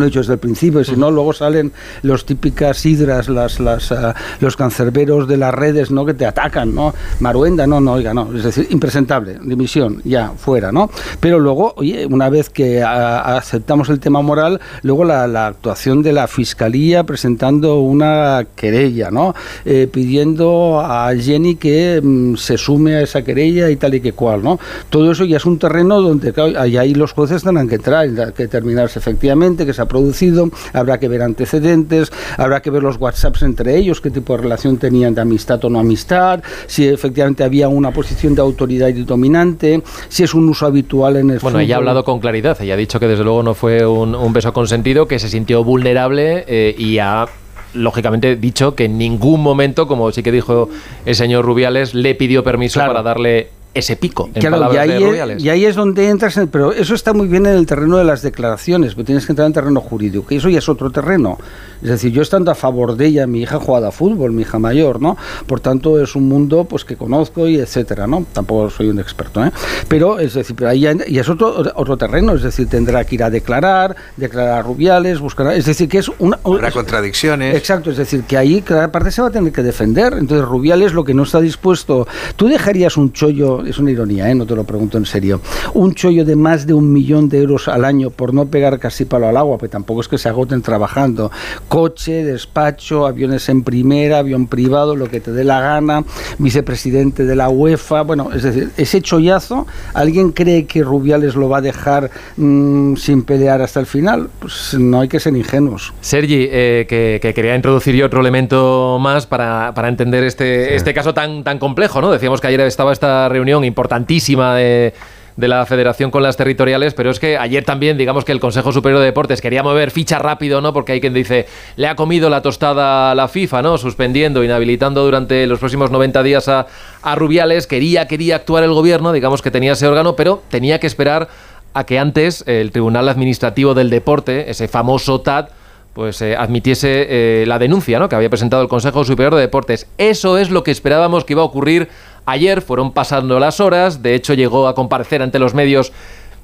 lo 0.00 0.06
he 0.06 0.08
dicho 0.08 0.20
desde 0.20 0.34
el 0.34 0.38
principio, 0.38 0.80
y 0.80 0.84
si 0.84 0.96
no, 0.96 1.10
luego 1.10 1.32
salen 1.32 1.72
los 2.02 2.24
típicas 2.24 2.84
hidras, 2.84 3.28
las, 3.28 3.60
las, 3.60 3.92
ah, 3.92 4.14
los 4.40 4.56
cancerberos 4.56 5.28
de 5.28 5.36
las 5.36 5.54
redes, 5.54 5.90
¿no? 5.90 6.04
Que 6.04 6.14
te 6.14 6.26
atacan, 6.26 6.74
¿no? 6.74 6.94
Maruenda, 7.20 7.66
no, 7.66 7.80
no, 7.80 7.92
oiga, 7.92 8.14
no. 8.14 8.34
Es 8.34 8.44
decir, 8.44 8.66
impresentable, 8.70 9.38
dimisión, 9.42 10.00
ya, 10.04 10.30
fuera, 10.30 10.72
¿no? 10.72 10.90
Pero 11.20 11.38
luego, 11.38 11.74
oye, 11.76 12.06
una 12.06 12.28
vez 12.28 12.50
que 12.50 12.82
ah, 12.82 13.36
aceptamos 13.36 13.88
el 13.88 14.00
tema 14.00 14.22
moral, 14.22 14.60
luego 14.82 15.04
la, 15.04 15.24
actuación 15.44 16.02
de 16.02 16.12
la 16.12 16.26
Fiscalía 16.26 17.04
presentando 17.04 17.80
una 17.80 18.46
querella, 18.56 19.10
¿no? 19.10 19.34
Eh, 19.64 19.88
pidiendo 19.90 20.80
a 20.80 21.14
Jenny 21.14 21.56
que 21.56 22.00
mm, 22.02 22.36
se 22.36 22.56
sume 22.56 22.96
a 22.96 23.02
esa 23.02 23.22
querella 23.22 23.70
y 23.70 23.76
tal 23.76 23.94
y 23.94 24.00
que 24.00 24.12
cual, 24.12 24.42
¿no? 24.42 24.58
Todo 24.90 25.12
eso 25.12 25.24
ya 25.24 25.36
es 25.36 25.44
un 25.44 25.58
terreno 25.58 26.00
donde, 26.00 26.32
claro, 26.32 26.58
ahí 26.58 26.94
los 26.94 27.12
jueces 27.12 27.42
tendrán 27.42 27.68
que 27.68 27.76
entrar, 27.76 28.08
que 28.32 28.44
determinarse 28.44 28.98
efectivamente, 28.98 29.66
que 29.66 29.72
se 29.72 29.82
ha 29.84 29.88
producido, 29.88 30.50
habrá 30.72 30.98
que 30.98 31.08
ver 31.08 31.22
antecedentes, 31.22 32.12
habrá 32.36 32.60
que 32.60 32.70
ver 32.70 32.82
los 32.82 32.96
WhatsApps 32.96 33.42
entre 33.42 33.76
ellos, 33.76 34.00
qué 34.00 34.10
tipo 34.10 34.36
de 34.36 34.42
relación 34.42 34.78
tenían 34.78 35.14
de 35.14 35.20
amistad 35.20 35.64
o 35.64 35.70
no 35.70 35.78
amistad, 35.78 36.42
si 36.66 36.86
efectivamente 36.86 37.44
había 37.44 37.68
una 37.68 37.90
posición 37.92 38.34
de 38.34 38.42
autoridad 38.42 38.88
y 38.88 39.04
dominante, 39.04 39.82
si 40.08 40.24
es 40.24 40.34
un 40.34 40.48
uso 40.48 40.66
habitual 40.66 41.16
en 41.16 41.30
el 41.30 41.38
Bueno, 41.38 41.60
ella 41.60 41.76
ha 41.76 41.78
hablado 41.78 42.04
con 42.04 42.20
claridad, 42.20 42.60
ella 42.60 42.74
ha 42.74 42.76
dicho 42.76 43.00
que 43.00 43.06
desde 43.06 43.24
luego 43.24 43.42
no 43.42 43.54
fue 43.54 43.86
un, 43.86 44.32
beso 44.32 44.52
consentido, 44.52 45.06
que 45.06 45.20
se 45.20 45.28
sintió 45.28 45.62
vulnerable 45.62 46.44
eh, 46.48 46.74
y 46.76 46.98
ha 46.98 47.26
lógicamente 47.74 48.36
dicho 48.36 48.74
que 48.74 48.84
en 48.84 48.98
ningún 48.98 49.42
momento, 49.42 49.86
como 49.86 50.10
sí 50.12 50.22
que 50.22 50.32
dijo 50.32 50.68
el 51.04 51.14
señor 51.14 51.44
Rubiales, 51.44 51.94
le 51.94 52.14
pidió 52.14 52.42
permiso 52.42 52.80
para 52.80 53.02
darle 53.02 53.50
ese 53.74 53.96
pico. 53.96 54.30
En 54.34 54.40
claro, 54.40 54.72
y 54.72 54.76
ahí, 54.76 55.02
es, 55.02 55.42
y 55.42 55.48
ahí 55.48 55.64
es 55.64 55.74
donde 55.74 56.08
entras, 56.08 56.38
pero 56.50 56.72
eso 56.72 56.94
está 56.94 57.12
muy 57.12 57.26
bien 57.26 57.44
en 57.46 57.54
el 57.54 57.66
terreno 57.66 57.96
de 57.96 58.04
las 58.04 58.22
declaraciones, 58.22 58.94
pero 58.94 59.04
tienes 59.04 59.26
que 59.26 59.32
entrar 59.32 59.46
en 59.46 59.50
el 59.50 59.54
terreno 59.54 59.80
jurídico, 59.80 60.26
que 60.26 60.36
eso 60.36 60.48
ya 60.48 60.58
es 60.58 60.68
otro 60.68 60.90
terreno. 60.90 61.38
Es 61.82 61.90
decir, 61.90 62.12
yo 62.12 62.22
estando 62.22 62.50
a 62.50 62.54
favor 62.54 62.96
de 62.96 63.06
ella, 63.06 63.26
mi 63.26 63.42
hija 63.42 63.58
jugado 63.58 63.88
a 63.88 63.92
fútbol, 63.92 64.32
mi 64.32 64.42
hija 64.42 64.58
mayor, 64.58 65.02
¿no? 65.02 65.16
Por 65.46 65.60
tanto, 65.60 66.00
es 66.00 66.14
un 66.14 66.28
mundo 66.28 66.64
pues 66.64 66.84
que 66.84 66.96
conozco 66.96 67.46
y 67.48 67.56
etcétera, 67.56 68.06
¿no? 68.06 68.24
Tampoco 68.32 68.70
soy 68.70 68.88
un 68.88 69.00
experto, 69.00 69.44
¿eh? 69.44 69.50
Pero, 69.88 70.18
es 70.18 70.34
decir, 70.34 70.56
pero 70.56 70.70
ahí 70.70 70.80
ya, 70.80 70.94
y 71.06 71.18
es 71.18 71.28
otro, 71.28 71.54
otro 71.74 71.96
terreno, 71.96 72.34
es 72.34 72.42
decir, 72.42 72.68
tendrá 72.68 73.04
que 73.04 73.16
ir 73.16 73.22
a 73.22 73.28
declarar, 73.30 73.96
declarar 74.16 74.60
a 74.60 74.62
Rubiales, 74.62 75.20
buscar... 75.20 75.52
Es 75.52 75.66
decir, 75.66 75.88
que 75.88 75.98
es 75.98 76.10
una... 76.18 76.38
Habrá 76.44 76.70
contradicciones. 76.70 77.54
Exacto, 77.56 77.90
es 77.90 77.96
decir, 77.96 78.22
que 78.22 78.38
ahí 78.38 78.62
cada 78.62 78.90
parte 78.90 79.10
se 79.10 79.20
va 79.20 79.28
a 79.28 79.30
tener 79.30 79.52
que 79.52 79.62
defender. 79.62 80.14
Entonces, 80.14 80.46
Rubiales 80.46 80.92
lo 80.92 81.04
que 81.04 81.12
no 81.12 81.24
está 81.24 81.40
dispuesto... 81.40 82.06
Tú 82.36 82.48
dejarías 82.48 82.96
un 82.96 83.12
chollo 83.12 83.63
es 83.66 83.78
una 83.78 83.90
ironía, 83.90 84.30
¿eh? 84.30 84.34
no 84.34 84.46
te 84.46 84.54
lo 84.54 84.64
pregunto 84.64 84.98
en 84.98 85.06
serio, 85.06 85.40
un 85.74 85.94
chollo 85.94 86.24
de 86.24 86.36
más 86.36 86.66
de 86.66 86.74
un 86.74 86.92
millón 86.92 87.28
de 87.28 87.38
euros 87.38 87.68
al 87.68 87.84
año 87.84 88.10
por 88.10 88.34
no 88.34 88.46
pegar 88.46 88.78
casi 88.78 89.04
palo 89.04 89.28
al 89.28 89.36
agua, 89.36 89.58
pues 89.58 89.70
tampoco 89.70 90.00
es 90.00 90.08
que 90.08 90.18
se 90.18 90.28
agoten 90.28 90.62
trabajando, 90.62 91.30
coche, 91.68 92.24
despacho, 92.24 93.06
aviones 93.06 93.48
en 93.48 93.62
primera, 93.62 94.18
avión 94.18 94.46
privado, 94.46 94.96
lo 94.96 95.08
que 95.08 95.20
te 95.20 95.32
dé 95.32 95.44
la 95.44 95.60
gana, 95.60 96.04
vicepresidente 96.38 97.24
de 97.24 97.36
la 97.36 97.48
UEFA, 97.48 98.02
bueno, 98.02 98.30
es 98.34 98.42
decir, 98.42 98.70
ese 98.76 99.00
chollazo, 99.00 99.66
¿alguien 99.92 100.32
cree 100.32 100.66
que 100.66 100.82
Rubiales 100.82 101.34
lo 101.34 101.48
va 101.48 101.58
a 101.58 101.60
dejar 101.60 102.10
mm, 102.36 102.96
sin 102.96 103.22
pelear 103.22 103.62
hasta 103.62 103.80
el 103.80 103.86
final? 103.86 104.28
Pues 104.38 104.74
no 104.78 105.00
hay 105.00 105.08
que 105.08 105.20
ser 105.20 105.36
ingenuos. 105.36 105.92
Sergi, 106.00 106.48
eh, 106.50 106.86
que, 106.88 107.32
quería 107.34 107.54
introducir 107.54 107.94
yo 107.94 108.06
otro 108.06 108.20
elemento 108.20 108.98
más 109.00 109.26
para, 109.26 109.72
para 109.74 109.88
entender 109.88 110.24
este, 110.24 110.74
este 110.74 110.94
caso 110.94 111.14
tan, 111.14 111.44
tan 111.44 111.58
complejo, 111.58 112.00
¿no? 112.00 112.10
Decíamos 112.10 112.40
que 112.40 112.48
ayer 112.48 112.60
estaba 112.60 112.92
esta 112.92 113.28
reunión 113.28 113.53
importante 113.62 113.84
importantísima 113.84 114.54
de, 114.54 114.94
la 115.36 115.66
federación 115.66 116.10
con 116.10 116.22
las 116.22 116.36
territoriales, 116.36 116.94
pero 116.94 117.10
es 117.10 117.20
que 117.20 117.36
ayer 117.36 117.64
también, 117.64 117.98
digamos 117.98 118.24
que 118.24 118.32
el 118.32 118.40
Consejo 118.40 118.72
Superior 118.72 119.00
de 119.00 119.06
Deportes 119.06 119.40
quería 119.40 119.62
mover 119.62 119.90
ficha 119.90 120.18
rápido, 120.18 120.60
¿no? 120.60 120.72
Porque 120.72 120.92
hay 120.92 121.00
quien 121.00 121.12
dice, 121.12 121.46
le 121.76 121.86
ha 121.86 121.96
comido 121.96 122.30
la 122.30 122.40
tostada 122.40 123.10
a 123.10 123.14
la 123.14 123.28
FIFA, 123.28 123.62
¿no? 123.62 123.78
Suspendiendo, 123.78 124.42
inhabilitando 124.42 125.04
durante 125.04 125.46
los 125.46 125.58
próximos 125.58 125.90
90 125.90 126.22
días 126.22 126.48
a, 126.48 126.66
Rubiales. 127.14 127.66
Quería, 127.66 128.08
quería 128.08 128.36
actuar 128.36 128.64
el 128.64 128.72
gobierno, 128.72 129.12
digamos 129.12 129.42
que 129.42 129.50
tenía 129.50 129.72
ese 129.72 129.86
órgano, 129.86 130.16
pero 130.16 130.42
tenía 130.48 130.80
que 130.80 130.86
esperar 130.86 131.28
a 131.74 131.84
que 131.84 131.98
antes 131.98 132.44
el 132.46 132.70
Tribunal 132.70 133.08
Administrativo 133.08 133.74
del 133.74 133.90
Deporte, 133.90 134.50
ese 134.50 134.68
famoso 134.68 135.20
TAD, 135.20 135.48
pues 135.94 136.20
eh, 136.22 136.36
admitiese 136.36 137.06
eh, 137.08 137.44
la 137.46 137.58
denuncia 137.58 137.98
¿no? 137.98 138.08
que 138.08 138.16
había 138.16 138.28
presentado 138.28 138.62
el 138.62 138.68
Consejo 138.68 139.04
Superior 139.04 139.34
de 139.36 139.40
Deportes. 139.40 139.86
Eso 139.96 140.36
es 140.38 140.50
lo 140.50 140.64
que 140.64 140.72
esperábamos 140.72 141.24
que 141.24 141.34
iba 141.34 141.42
a 141.42 141.46
ocurrir 141.46 141.88
Ayer 142.26 142.62
fueron 142.62 142.92
pasando 142.92 143.38
las 143.38 143.60
horas, 143.60 144.02
de 144.02 144.14
hecho 144.14 144.34
llegó 144.34 144.66
a 144.68 144.74
comparecer 144.74 145.22
ante 145.22 145.38
los 145.38 145.54
medios 145.54 145.92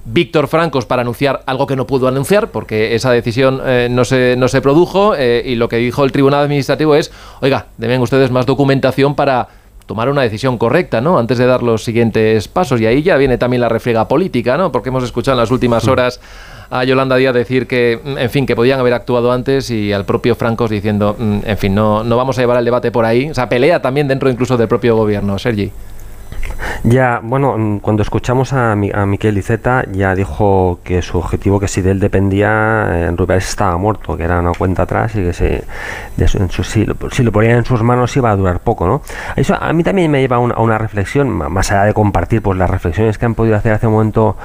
Víctor 0.04 0.49
Francos 0.49 0.87
para 0.87 1.02
anunciar 1.02 1.42
algo 1.46 1.66
que 1.66 1.76
no 1.76 1.87
pudo 1.87 2.08
anunciar 2.08 2.50
porque 2.50 2.94
esa 2.94 3.10
decisión 3.12 3.60
eh, 3.64 3.88
no, 3.90 4.04
se, 4.04 4.34
no 4.37 4.49
se 4.49 4.60
produjo 4.60 5.14
eh, 5.14 5.42
y 5.44 5.54
lo 5.56 5.68
que 5.68 5.76
dijo 5.76 6.04
el 6.04 6.12
Tribunal 6.12 6.44
Administrativo 6.44 6.94
es, 6.94 7.12
oiga, 7.40 7.66
deben 7.76 8.00
ustedes 8.00 8.30
más 8.30 8.46
documentación 8.46 9.14
para 9.14 9.49
tomar 9.87 10.08
una 10.08 10.22
decisión 10.22 10.56
correcta, 10.56 11.00
¿no? 11.00 11.18
Antes 11.18 11.37
de 11.38 11.46
dar 11.46 11.64
los 11.64 11.82
siguientes 11.82 12.46
pasos. 12.46 12.80
Y 12.80 12.87
ahí 12.87 13.02
ya 13.02 13.16
viene 13.16 13.38
también 13.38 13.60
la 13.60 13.68
refriega 13.68 14.06
política, 14.06 14.56
¿no? 14.56 14.70
Porque 14.70 14.90
hemos 14.90 15.02
escuchado 15.02 15.37
en 15.37 15.40
las 15.40 15.50
últimas 15.50 15.88
horas 15.88 16.20
a 16.71 16.85
Yolanda 16.85 17.17
Díaz 17.17 17.35
decir 17.35 17.67
que, 17.67 18.00
en 18.05 18.31
fin, 18.31 18.47
que 18.47 18.55
podían 18.55 18.79
haber 18.79 18.95
actuado 18.95 19.33
antes 19.33 19.71
y 19.71 19.93
al 19.93 20.05
propio 20.05 20.37
Francos 20.37 20.71
diciendo, 20.71 21.17
mm, 21.19 21.39
en 21.45 21.59
fin, 21.59 21.75
no, 21.75 22.05
no 22.05 22.17
vamos 22.17 22.39
a 22.39 22.43
llevar 22.43 22.59
el 22.59 22.65
debate 22.65 22.93
por 22.93 23.05
ahí. 23.05 23.29
O 23.29 23.35
sea, 23.35 23.49
pelea 23.49 23.83
también 23.83 24.07
dentro 24.07 24.31
incluso 24.31 24.57
del 24.57 24.69
propio 24.69 24.97
gobierno, 24.97 25.39
Sergi. 25.39 25.73
Ya, 26.83 27.21
bueno, 27.23 27.57
mm, 27.59 27.78
cuando 27.80 28.02
escuchamos 28.02 28.52
a, 28.52 28.73
a 28.73 28.76
Miquel 29.07 29.37
Iceta, 29.37 29.85
ya 29.92 30.14
dijo 30.14 30.80
que 30.83 31.02
su 31.02 31.19
objetivo, 31.19 31.61
que 31.61 31.69
si 31.69 31.83
de 31.83 31.90
él 31.90 32.00
dependía, 32.00 33.07
en 33.07 33.16
Rubiales 33.16 33.49
estaba 33.49 33.76
muerto, 33.76 34.16
que 34.16 34.25
era 34.25 34.40
una 34.40 34.52
cuenta 34.52 34.85
atrás 34.85 35.14
y 35.14 35.23
que 35.23 35.33
se, 35.33 35.65
si, 36.26 36.84
lo, 36.86 36.97
si, 37.10 37.23
lo, 37.23 37.32
ponía 37.32 37.56
en 37.56 37.65
sus 37.65 37.82
manos 37.82 38.17
iba 38.17 38.30
a 38.30 38.36
durar 38.36 38.60
poco, 38.60 38.86
¿no? 38.86 39.02
Eso 39.36 39.54
a 39.60 39.73
mí 39.73 39.82
también 39.82 40.10
me 40.10 40.21
lleva 40.21 40.36
a 40.36 40.39
una, 40.39 40.78
reflexión, 40.78 41.28
más 41.28 41.71
allá 41.71 41.84
de 41.84 41.95
compartir 41.95 42.41
pues, 42.41 42.58
las 42.58 42.71
reflexiones 42.71 43.19
que 43.19 43.26
han 43.26 43.34
podido 43.34 43.56
hacer 43.56 43.73
hace 43.73 43.86
un 43.86 43.93
momento 43.93 44.36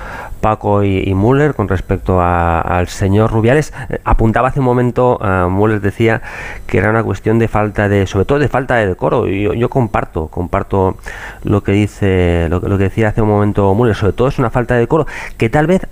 Paco 0.41 0.84
y, 0.84 1.13
Müller 1.15 1.56
con 1.56 1.68
respecto 1.68 2.22
al 2.22 2.88
señor 2.88 3.32
Rubiales. 3.32 3.74
Eh, 3.89 4.00
apuntaba 4.04 4.50
hace 4.50 4.60
un 4.60 4.65
momento, 4.65 5.18
uh, 5.18 5.50
Müller 5.50 5.82
decía 5.82 6.22
que 6.68 6.78
era 6.78 6.89
una 6.89 7.04
cuestión 7.04 7.39
de 7.39 7.48
falta 7.48 7.88
de, 7.88 8.06
sobre 8.06 8.26
todo 8.26 8.39
de 8.39 8.50
falta 8.50 8.76
de 8.76 8.88
decoro, 8.88 9.28
y 9.28 9.44
yo, 9.44 9.54
yo 9.54 9.70
comparto, 9.70 10.28
comparto 10.28 10.98
lo 11.44 11.63
que 11.63 11.72
dice 11.72 11.95
lo, 12.02 12.62
que 12.62 12.84
decía 12.84 13.10
hace 13.10 13.22
un 13.22 13.30
momento 13.30 13.74
Müller, 13.74 13.96
sobre 13.96 14.14
todo 14.14 14.28
es 14.28 14.40
una 14.40 14.50
falta 14.50 14.74
de 14.74 14.82
decoro 14.82 15.08
que 15.38 15.50
tal 15.50 15.68
vez 15.68 15.88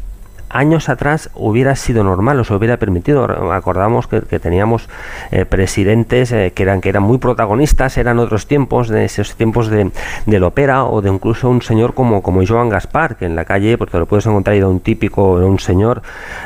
años 0.54 0.88
atrás 0.88 1.30
hubiera 1.34 1.76
sido 1.76 2.04
normal 2.04 2.40
o 2.40 2.44
se 2.44 2.54
hubiera 2.54 2.78
permitido. 2.78 3.24
Acordamos 3.52 4.08
que, 4.08 4.22
teníamos 4.40 4.88
eh, 5.32 5.46
presidentes 5.46 6.32
eh, 6.32 6.54
que 6.56 6.64
eran 6.64 6.82
que 6.82 6.90
eran 6.90 7.04
muy 7.04 7.18
protagonistas, 7.18 7.98
eran 7.98 8.20
otros 8.20 8.48
tiempos, 8.48 8.88
de 8.88 9.06
esos 9.06 9.36
tiempos 9.36 9.70
de, 9.70 9.92
la 10.26 10.48
ópera 10.48 10.86
o 10.86 11.02
de 11.02 11.10
incluso 11.10 11.50
un 11.50 11.62
señor 11.62 11.94
como, 11.94 12.22
como 12.22 12.46
Joan 12.46 12.70
Gaspar, 12.70 13.16
que 13.16 13.26
en 13.26 13.36
la 13.36 13.46
calle, 13.46 13.78
porque 13.78 13.98
lo 13.98 14.06
puedes 14.06 14.26
encontrar, 14.26 14.56
era 14.56 14.68
un 14.68 14.80
típico, 14.80 15.38
era 15.38 15.48
un 15.48 15.60
señor 15.60 16.02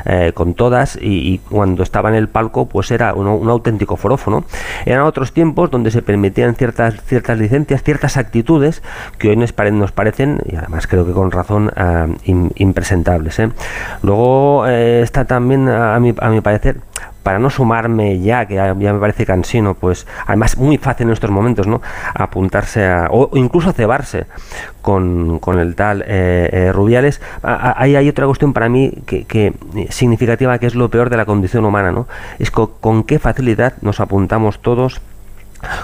eh, 0.06 0.32
con 0.34 0.54
todas 0.54 0.98
y, 1.02 1.39
cuando 1.50 1.84
estaba 1.84 2.10
en 2.10 2.15
el 2.15 2.30
palco 2.30 2.67
pues 2.67 2.91
era 2.91 3.13
un, 3.13 3.50
auténtico 3.50 3.98
forófono. 3.98 4.46
Eran 4.86 5.02
otros 5.02 5.34
tiempos 5.34 5.70
donde 5.70 5.91
se 5.91 6.02
permitían 6.02 6.56
ciertas, 6.56 6.96
ciertas 7.04 7.38
licencias, 7.38 7.84
ciertas 7.84 8.17
actitudes 8.17 8.82
que 9.17 9.30
hoy 9.30 9.36
nos, 9.36 9.54
nos 9.72 9.91
parecen, 9.91 10.39
y 10.46 10.56
además 10.56 10.88
creo 10.88 11.06
que 11.06 11.12
con 11.12 11.32
razón, 11.32 11.72
impresentables. 12.56 13.39
Luego 14.03 14.67
eh, 14.67 15.01
está 15.01 15.25
también, 15.25 15.69
a 15.69 15.99
mi, 15.99 16.13
a 16.19 16.29
mi 16.29 16.41
parecer, 16.41 16.77
para 17.27 17.39
no 17.39 17.49
sumarme 17.49 18.21
ya, 18.21 18.45
que 18.45 18.55
ya, 18.55 18.73
me 18.73 18.99
parece 18.99 19.25
cansino, 19.25 19.73
pues 19.73 20.07
además 20.27 20.57
muy 20.57 20.77
fácil 20.77 21.07
en 21.07 21.13
estos 21.13 21.29
momentos, 21.29 21.67
¿no? 21.67 21.81
Apuntarse 22.13 22.86
a, 22.86 23.10
o 23.12 23.31
incluso 23.33 23.73
cebarse 23.73 24.27
con, 24.81 25.39
con 25.39 25.60
el 25.60 25.75
tal 25.75 26.03
eh, 26.07 26.49
eh, 26.53 26.71
Rubiales. 26.71 27.19
Ahí 27.43 27.97
hay 27.97 28.07
otra 28.07 28.27
cuestión 28.27 28.53
para 28.53 28.69
mí 28.69 28.93
que, 29.05 29.53
significativa, 29.89 30.57
que 30.57 30.67
es 30.67 30.75
lo 30.75 30.88
peor 30.89 31.10
de 31.10 31.17
la 31.17 31.25
condición 31.25 31.65
humana, 31.65 31.91
¿no? 31.91 32.07
Es 32.39 32.49
con 32.49 33.03
qué 33.03 33.19
facilidad 33.19 33.73
nos 33.81 33.99
apuntamos 33.99 34.62
todos 34.62 35.01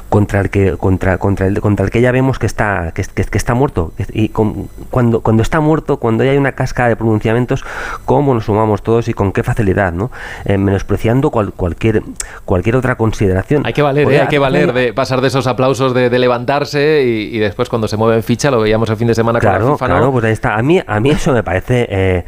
contra 0.09 0.41
el 0.41 0.49
que 0.49 0.77
contra 0.77 1.17
contra 1.17 1.47
el 1.47 1.59
contra 1.61 1.85
el 1.85 1.91
que 1.91 2.01
ya 2.01 2.11
vemos 2.11 2.39
que 2.39 2.45
está 2.45 2.91
que, 2.93 3.03
que, 3.03 3.37
está 3.37 3.53
muerto. 3.53 3.93
Y 4.13 4.29
cuando 4.29 5.21
cuando 5.21 5.43
está 5.43 5.59
muerto 5.59 5.97
cuando 5.97 6.23
hay 6.23 6.37
una 6.37 6.53
casca 6.53 6.87
de 6.87 6.95
pronunciamientos 6.95 7.63
cómo 8.05 8.33
nos 8.33 8.45
sumamos 8.45 8.83
todos 8.83 9.07
y 9.07 9.13
con 9.13 9.31
qué 9.31 9.43
facilidad 9.43 9.91
no 9.93 10.11
eh, 10.45 10.57
menospreciando 10.57 11.31
cualquier 11.31 12.03
cualquier 12.45 12.75
otra 12.75 12.95
consideración. 12.95 13.65
Hay 13.65 13.73
que 13.73 13.81
valer 13.81 14.11
¿eh? 14.11 14.21
hay 14.21 14.27
que 14.27 14.39
valer 14.39 14.73
de 14.73 14.93
pasar 14.93 15.21
de 15.21 15.27
esos 15.27 15.47
aplausos 15.47 15.93
de, 15.93 16.13
levantarse 16.13 17.03
y, 17.03 17.39
después 17.39 17.69
cuando 17.69 17.87
se 17.87 17.97
mueve 17.97 18.15
en 18.15 18.23
ficha 18.23 18.51
lo 18.51 18.61
veíamos 18.61 18.89
el 18.89 18.97
fin 18.97 19.07
de 19.07 19.15
semana 19.15 19.39
claro, 19.39 19.59
con 19.59 19.67
la 19.67 19.75
FIFA, 19.75 19.85
claro 19.87 20.11
pues 20.11 20.25
ahí 20.25 20.31
está. 20.31 20.55
A 20.55 20.61
mí 20.61 20.81
a 20.85 20.99
mí 20.99 21.09
eso 21.09 21.33
me 21.33 21.43
parece 21.43 21.87
eh, 21.89 22.25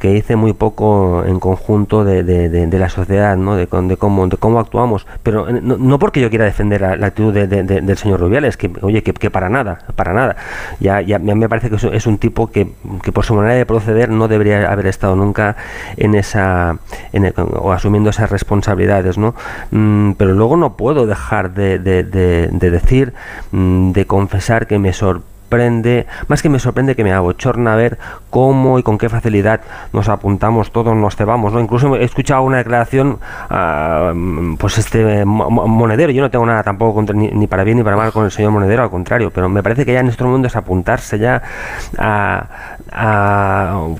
que 0.00 0.08
dice 0.08 0.36
muy 0.36 0.52
poco 0.52 1.24
en 1.26 1.38
conjunto 1.38 2.04
de, 2.04 2.22
de, 2.22 2.78
la 2.78 2.88
sociedad 2.88 3.36
no 3.36 3.56
de, 3.56 3.66
cómo 3.66 4.26
de 4.26 4.36
cómo 4.36 4.60
actuamos. 4.60 5.06
Pero 5.22 5.50
no, 5.50 5.76
no 5.76 5.98
porque 5.98 6.20
yo 6.20 6.30
quiera 6.30 6.44
defender 6.44 6.84
la, 6.94 7.06
actitud 7.06 7.32
del 7.32 7.96
señor 7.96 8.20
Rubiales, 8.20 8.56
que 8.56 8.70
oye, 8.82 9.02
que, 9.02 9.30
para 9.30 9.48
nada, 9.48 9.78
para 9.96 10.12
nada. 10.12 10.36
Ya, 10.80 11.00
ya 11.00 11.18
me 11.18 11.48
parece 11.48 11.70
que 11.70 11.76
es 11.96 12.06
un 12.06 12.18
tipo 12.18 12.48
que, 12.48 12.66
por 13.12 13.24
su 13.24 13.34
manera 13.34 13.54
de 13.54 13.66
proceder 13.66 14.10
no 14.10 14.28
debería 14.28 14.70
haber 14.70 14.86
estado 14.86 15.16
nunca 15.16 15.56
en 15.96 16.14
esa 16.14 16.78
o 17.54 17.72
asumiendo 17.72 18.10
esas 18.10 18.30
responsabilidades, 18.30 19.18
¿no? 19.18 19.34
Mm, 19.70 20.12
pero 20.12 20.32
luego 20.34 20.56
no 20.56 20.76
puedo 20.76 21.06
dejar 21.06 21.52
de, 21.54 21.78
decir, 21.78 23.14
mm, 23.52 23.92
de 23.92 24.06
confesar 24.06 24.66
que 24.66 24.78
me 24.78 24.92
sorprende 24.92 25.35
sorprende, 25.46 26.06
más 26.26 26.42
que 26.42 26.48
me 26.48 26.58
sorprende 26.58 26.96
que 26.96 27.04
me 27.04 27.12
abochorna 27.12 27.76
ver 27.76 27.98
cómo 28.30 28.78
y 28.78 28.82
con 28.82 28.98
qué 28.98 29.08
facilidad 29.08 29.60
nos 29.92 30.08
apuntamos 30.08 30.72
todos, 30.72 30.96
nos 30.96 31.14
cebamos, 31.14 31.52
¿no? 31.52 31.60
Incluso 31.60 31.94
he 31.96 32.04
escuchado 32.04 32.42
una 32.42 32.58
declaración, 32.58 33.18
ah, 33.48 34.12
pues 34.58 34.78
este 34.78 35.24
monedero, 35.24 36.10
yo 36.12 36.22
no 36.22 36.30
tengo 36.30 36.44
nada 36.44 36.62
tampoco 36.62 37.02
ni, 37.14 37.46
para 37.46 37.62
bien 37.62 37.78
ni 37.78 37.84
para 37.84 37.96
mal 37.96 38.12
con 38.12 38.24
el 38.24 38.30
señor 38.30 38.50
monedero, 38.50 38.82
al 38.82 38.90
contrario, 38.90 39.30
pero 39.32 39.48
me 39.48 39.62
parece 39.62 39.86
que 39.86 39.92
ya 39.92 40.00
en 40.00 40.06
nuestro 40.06 40.28
mundo 40.28 40.48
es 40.48 40.56
apuntarse 40.56 41.18
ya 41.18 41.42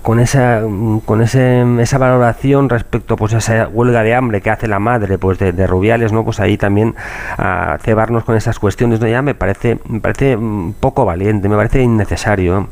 con 0.02 0.20
esa 0.20 0.62
con 1.04 1.22
ese, 1.22 1.64
esa 1.80 1.98
valoración 1.98 2.68
respecto 2.68 3.16
pues 3.16 3.34
a 3.34 3.38
esa 3.38 3.68
huelga 3.68 4.02
de 4.02 4.14
hambre 4.14 4.40
que 4.40 4.50
hace 4.50 4.66
la 4.66 4.78
madre 4.78 5.18
pues 5.18 5.38
de, 5.38 5.66
Rubiales, 5.66 6.12
¿no? 6.12 6.24
Pues 6.24 6.40
ahí 6.40 6.56
también 6.56 6.94
a 7.38 7.78
cebarnos 7.82 8.24
con 8.24 8.36
esas 8.36 8.58
cuestiones, 8.58 9.00
¿no? 9.00 9.08
Ya 9.08 9.22
me 9.22 9.34
parece, 9.34 9.78
me 9.88 10.00
parece 10.00 10.36
mm, 10.36 10.74
poco 10.80 11.04
valiente, 11.04 11.35
me 11.42 11.56
parece 11.56 11.82
innecesario. 11.82 12.68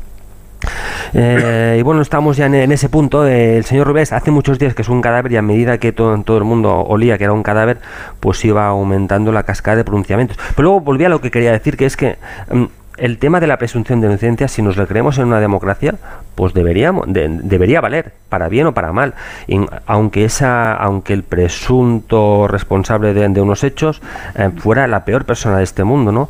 Eh, 1.13 1.77
y 1.79 1.81
bueno, 1.83 2.01
estamos 2.01 2.37
ya 2.37 2.47
en, 2.47 2.71
ese 2.71 2.89
punto. 2.89 3.25
el 3.25 3.63
señor 3.65 3.87
Rubés 3.87 4.11
hace 4.11 4.31
muchos 4.31 4.59
días 4.59 4.73
que 4.73 4.81
es 4.81 4.89
un 4.89 5.01
cadáver 5.01 5.31
y 5.31 5.37
a 5.37 5.41
medida 5.41 5.77
que 5.77 5.91
todo, 5.91 6.21
todo 6.23 6.37
el 6.37 6.43
mundo 6.43 6.73
olía 6.81 7.17
que 7.17 7.23
era 7.23 7.33
un 7.33 7.43
cadáver, 7.43 7.79
pues 8.19 8.43
iba 8.45 8.67
aumentando 8.67 9.31
la 9.31 9.43
cascada 9.43 9.77
de 9.77 9.83
pronunciamientos. 9.83 10.37
Pero 10.55 10.63
luego 10.63 10.81
volví 10.81 11.05
a 11.05 11.09
lo 11.09 11.21
que 11.21 11.31
quería 11.31 11.51
decir, 11.51 11.77
que 11.77 11.85
es 11.85 11.97
que... 11.97 12.17
Mm, 12.51 12.65
el 12.97 13.17
tema 13.17 13.39
de 13.39 13.47
la 13.47 13.57
presunción 13.57 14.01
de 14.01 14.07
inocencia, 14.07 14.47
si 14.47 14.61
nos 14.61 14.77
lo 14.77 14.87
creemos 14.87 15.17
en 15.17 15.25
una 15.25 15.39
democracia, 15.39 15.95
pues 16.35 16.53
deberíamos, 16.53 17.05
debería 17.07 17.81
valer, 17.81 18.13
para 18.29 18.49
bien 18.49 18.67
o 18.67 18.73
para 18.73 18.91
mal. 18.91 19.13
aunque, 19.85 20.25
esa, 20.25 20.73
aunque 20.73 21.13
el 21.13 21.23
presunto 21.23 22.47
responsable 22.47 23.13
de, 23.13 23.41
unos 23.41 23.63
hechos 23.63 24.01
eh, 24.35 24.49
fuera 24.57 24.87
la 24.87 25.05
peor 25.05 25.25
persona 25.25 25.57
de 25.57 25.63
este 25.63 25.83
mundo, 25.83 26.11
¿no? 26.11 26.29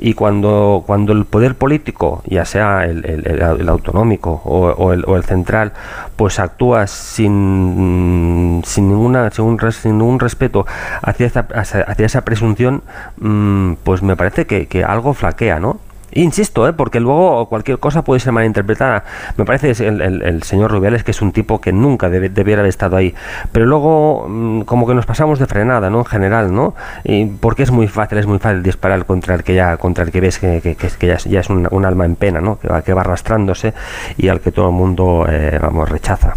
Y 0.00 0.14
cuando, 0.14 0.84
cuando 0.86 1.12
el 1.12 1.24
poder 1.24 1.54
político, 1.54 2.22
ya 2.26 2.44
sea 2.44 2.84
el, 2.84 3.68
autonómico 3.68 4.42
o, 4.44 4.92
el, 4.92 5.24
central, 5.24 5.72
pues 6.16 6.38
actúa 6.38 6.86
sin, 6.86 8.62
sin, 8.64 8.88
ninguna, 8.88 9.30
sin, 9.30 9.98
ningún 9.98 10.20
respeto 10.20 10.66
hacia 11.02 11.26
esa, 11.26 11.46
hacia 11.50 12.06
esa 12.06 12.22
presunción, 12.22 12.82
mm, 13.18 13.74
pues 13.84 14.02
me 14.02 14.16
parece 14.16 14.46
que 14.46 14.84
algo 14.84 15.14
flaquea, 15.14 15.58
¿no? 15.60 15.78
Insisto, 16.16 16.66
¿eh? 16.66 16.72
porque 16.72 16.98
luego 16.98 17.46
cualquier 17.46 17.78
cosa 17.78 18.02
puede 18.02 18.20
ser 18.20 18.32
malinterpretada. 18.32 19.04
Me 19.36 19.44
parece 19.44 19.70
el, 19.86 20.00
el, 20.00 20.42
señor 20.42 20.70
Rubiales 20.70 21.04
que 21.04 21.10
es 21.10 21.20
un 21.20 21.32
tipo 21.32 21.60
que 21.60 21.72
nunca 21.72 22.08
debiera 22.08 22.60
haber 22.60 22.70
estado 22.70 22.96
ahí. 22.96 23.14
Pero 23.52 23.66
luego, 23.66 24.26
mm, 24.28 24.62
como 24.62 24.86
que 24.86 24.94
nos 24.94 25.04
pasamos 25.04 25.38
de 25.38 25.46
frenada, 25.46 25.90
¿no? 25.90 25.98
En 25.98 26.04
general, 26.06 26.54
¿no? 26.54 26.74
Y 27.04 27.26
porque 27.26 27.64
es 27.64 27.70
muy 27.70 27.86
fácil, 27.86 28.18
es 28.18 28.26
muy 28.26 28.38
fácil 28.38 28.62
disparar 28.62 29.04
contra 29.04 29.34
el 29.34 29.44
que 29.44 29.54
ya, 29.54 29.76
contra 29.76 30.04
el 30.04 30.10
que 30.10 30.20
ves 30.20 30.38
que, 30.38 30.60
que, 30.62 31.06
ya, 31.06 31.40
es, 31.40 31.50
un, 31.50 31.84
alma 31.84 32.06
en 32.06 32.16
pena, 32.16 32.40
¿no? 32.40 32.58
Que 32.58 32.68
va, 32.68 32.82
que 32.82 32.94
va 32.94 33.02
arrastrándose 33.02 33.74
y 34.16 34.28
al 34.28 34.40
que 34.40 34.52
todo 34.52 34.68
el 34.68 34.74
mundo, 34.74 35.26
eh, 35.28 35.58
vamos, 35.60 35.88
rechaza 35.88 36.34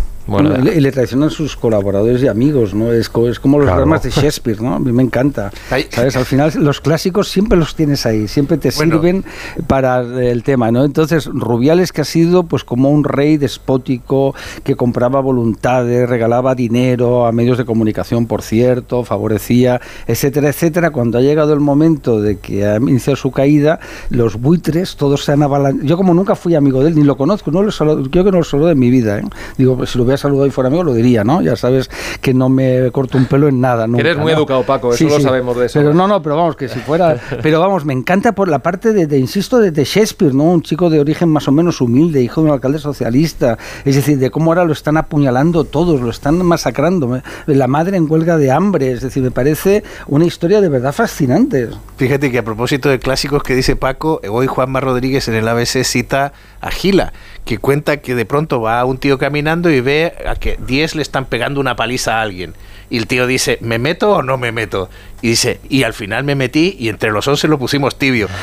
y 0.75 0.79
le 0.79 0.91
traicionan 0.91 1.29
sus 1.29 1.55
colaboradores 1.55 2.21
y 2.23 2.27
amigos, 2.27 2.73
¿no? 2.73 2.91
Es, 2.91 3.09
es 3.29 3.39
como 3.39 3.59
los 3.59 3.67
dramas 3.67 4.03
de 4.03 4.09
Shakespeare, 4.09 4.61
¿no? 4.61 4.75
A 4.75 4.79
mí 4.79 4.91
me 4.91 5.03
encanta. 5.03 5.51
¿Sabes? 5.89 6.15
Al 6.15 6.25
final 6.25 6.51
los 6.57 6.81
clásicos 6.81 7.29
siempre 7.29 7.57
los 7.57 7.75
tienes 7.75 8.05
ahí, 8.05 8.27
siempre 8.27 8.57
te 8.57 8.71
sirven 8.71 9.23
para 9.67 10.01
el 10.01 10.43
tema, 10.43 10.71
¿no? 10.71 10.83
Entonces, 10.83 11.25
Rubiales 11.25 11.91
que 11.91 12.01
ha 12.01 12.05
sido 12.05 12.43
pues 12.43 12.63
como 12.63 12.89
un 12.89 13.03
rey 13.03 13.37
despótico 13.37 14.35
que 14.63 14.75
compraba 14.75 15.19
voluntades, 15.21 16.09
regalaba 16.09 16.55
dinero 16.55 17.25
a 17.25 17.31
medios 17.31 17.57
de 17.57 17.65
comunicación, 17.65 18.25
por 18.25 18.41
cierto, 18.41 19.03
favorecía, 19.03 19.81
etcétera, 20.07 20.49
etcétera. 20.49 20.91
Cuando 20.91 21.17
ha 21.17 21.21
llegado 21.21 21.53
el 21.53 21.59
momento 21.59 22.21
de 22.21 22.37
que 22.37 22.65
ha 22.65 22.77
iniciado 22.77 23.15
su 23.15 23.31
caída, 23.31 23.79
los 24.09 24.39
buitres 24.39 24.95
todos 24.95 25.23
se 25.23 25.31
han 25.31 25.43
avalanchado. 25.43 25.87
Yo 25.87 25.97
como 25.97 26.13
nunca 26.13 26.35
fui 26.35 26.55
amigo 26.55 26.81
de 26.83 26.89
él, 26.89 26.95
ni 26.95 27.03
lo 27.03 27.17
conozco, 27.17 27.51
no 27.51 27.63
lo 27.63 27.71
creo 28.09 28.23
que 28.23 28.31
no 28.31 28.39
lo 28.39 28.43
solo 28.43 28.67
de 28.67 28.75
mi 28.75 28.89
vida, 28.89 29.19
¿eh? 29.19 29.23
Digo, 29.57 29.77
pues, 29.77 29.91
si 29.91 29.97
lo 29.97 30.03
hubiera 30.03 30.17
saludado 30.19 30.45
y 30.45 30.51
fuera 30.51 30.67
amigo, 30.67 30.83
lo 30.83 30.93
diría, 30.93 31.23
¿no? 31.23 31.41
Ya 31.41 31.55
sabes 31.55 31.89
que 32.21 32.33
no 32.33 32.49
me 32.49 32.91
corto 32.91 33.17
un 33.17 33.25
pelo 33.25 33.47
en 33.47 33.59
nada. 33.59 33.87
Eres 33.97 34.17
muy 34.17 34.31
educado, 34.31 34.63
Paco, 34.63 34.93
eso 34.93 35.05
lo 35.05 35.19
sabemos 35.19 35.57
de 35.57 35.65
eso. 35.65 35.79
Pero 35.79 35.93
no, 35.93 36.07
no, 36.07 36.21
pero 36.21 36.35
vamos, 36.35 36.55
que 36.55 36.67
si 36.67 36.79
fuera. 36.79 37.17
pero 37.41 37.59
vamos, 37.59 37.85
me 37.85 37.93
encanta 37.93 38.33
por 38.33 38.47
la 38.47 38.59
parte 38.59 38.93
de, 38.93 39.17
insisto, 39.17 39.59
de, 39.59 39.83
Shakespeare, 39.83 40.33
¿no? 40.33 40.43
Un 40.43 40.61
chico 40.61 40.89
de 40.89 40.99
origen 40.99 41.29
más 41.29 41.47
o 41.47 41.51
menos 41.51 41.81
humilde, 41.81 42.21
hijo 42.21 42.41
de 42.41 42.47
un 42.47 42.53
alcalde 42.53 42.79
socialista. 42.79 43.57
Es 43.85 43.95
decir, 43.95 44.19
de 44.19 44.29
cómo 44.29 44.51
ahora 44.51 44.65
lo 44.65 44.73
están 44.73 44.97
apuñalando 44.97 45.63
todos, 45.63 46.01
lo 46.01 46.09
están 46.09 46.45
masacrando. 46.45 47.21
La 47.47 47.67
madre 47.67 47.97
en 47.97 48.09
huelga 48.09 48.37
de 48.37 48.51
hambre. 48.51 48.91
Es 48.91 49.01
decir, 49.01 49.23
me 49.23 49.31
parece 49.31 49.83
una 50.07 50.25
historia 50.25 50.61
de 50.61 50.69
verdad 50.69 50.93
fascinante. 50.93 51.69
Fíjate 51.97 52.31
que 52.31 52.37
a 52.37 52.43
propósito 52.43 52.89
de 52.89 52.99
clásicos 52.99 53.43
que 53.43 53.55
dice 53.55 53.75
Paco, 53.75 54.21
hoy 54.29 54.47
Juanma 54.47 54.79
Rodríguez 54.79 55.27
en 55.27 55.35
el 55.35 55.47
ABC 55.47 55.83
cita 55.83 56.33
a 56.61 56.71
Gila, 56.71 57.13
que 57.45 57.57
cuenta 57.57 57.97
que 57.97 58.15
de 58.15 58.25
pronto 58.25 58.61
va 58.61 58.83
un 58.85 58.97
tío 58.97 59.17
caminando 59.17 59.69
y 59.69 59.81
ve 59.81 60.13
a 60.27 60.35
que 60.35 60.57
10 60.65 60.95
le 60.95 61.01
están 61.01 61.25
pegando 61.25 61.59
una 61.59 61.75
paliza 61.75 62.17
a 62.17 62.21
alguien. 62.21 62.53
Y 62.89 62.97
el 62.97 63.07
tío 63.07 63.27
dice, 63.27 63.57
¿me 63.61 63.77
meto 63.77 64.11
o 64.11 64.23
no 64.23 64.37
me 64.37 64.51
meto? 64.51 64.89
Y 65.21 65.29
dice, 65.29 65.59
y 65.69 65.83
al 65.83 65.93
final 65.93 66.23
me 66.23 66.33
metí 66.33 66.77
y 66.79 66.87
entre 66.87 67.11
los 67.11 67.27
11 67.27 67.47
lo 67.49 67.59
pusimos 67.59 67.97
tibio. 67.97 68.27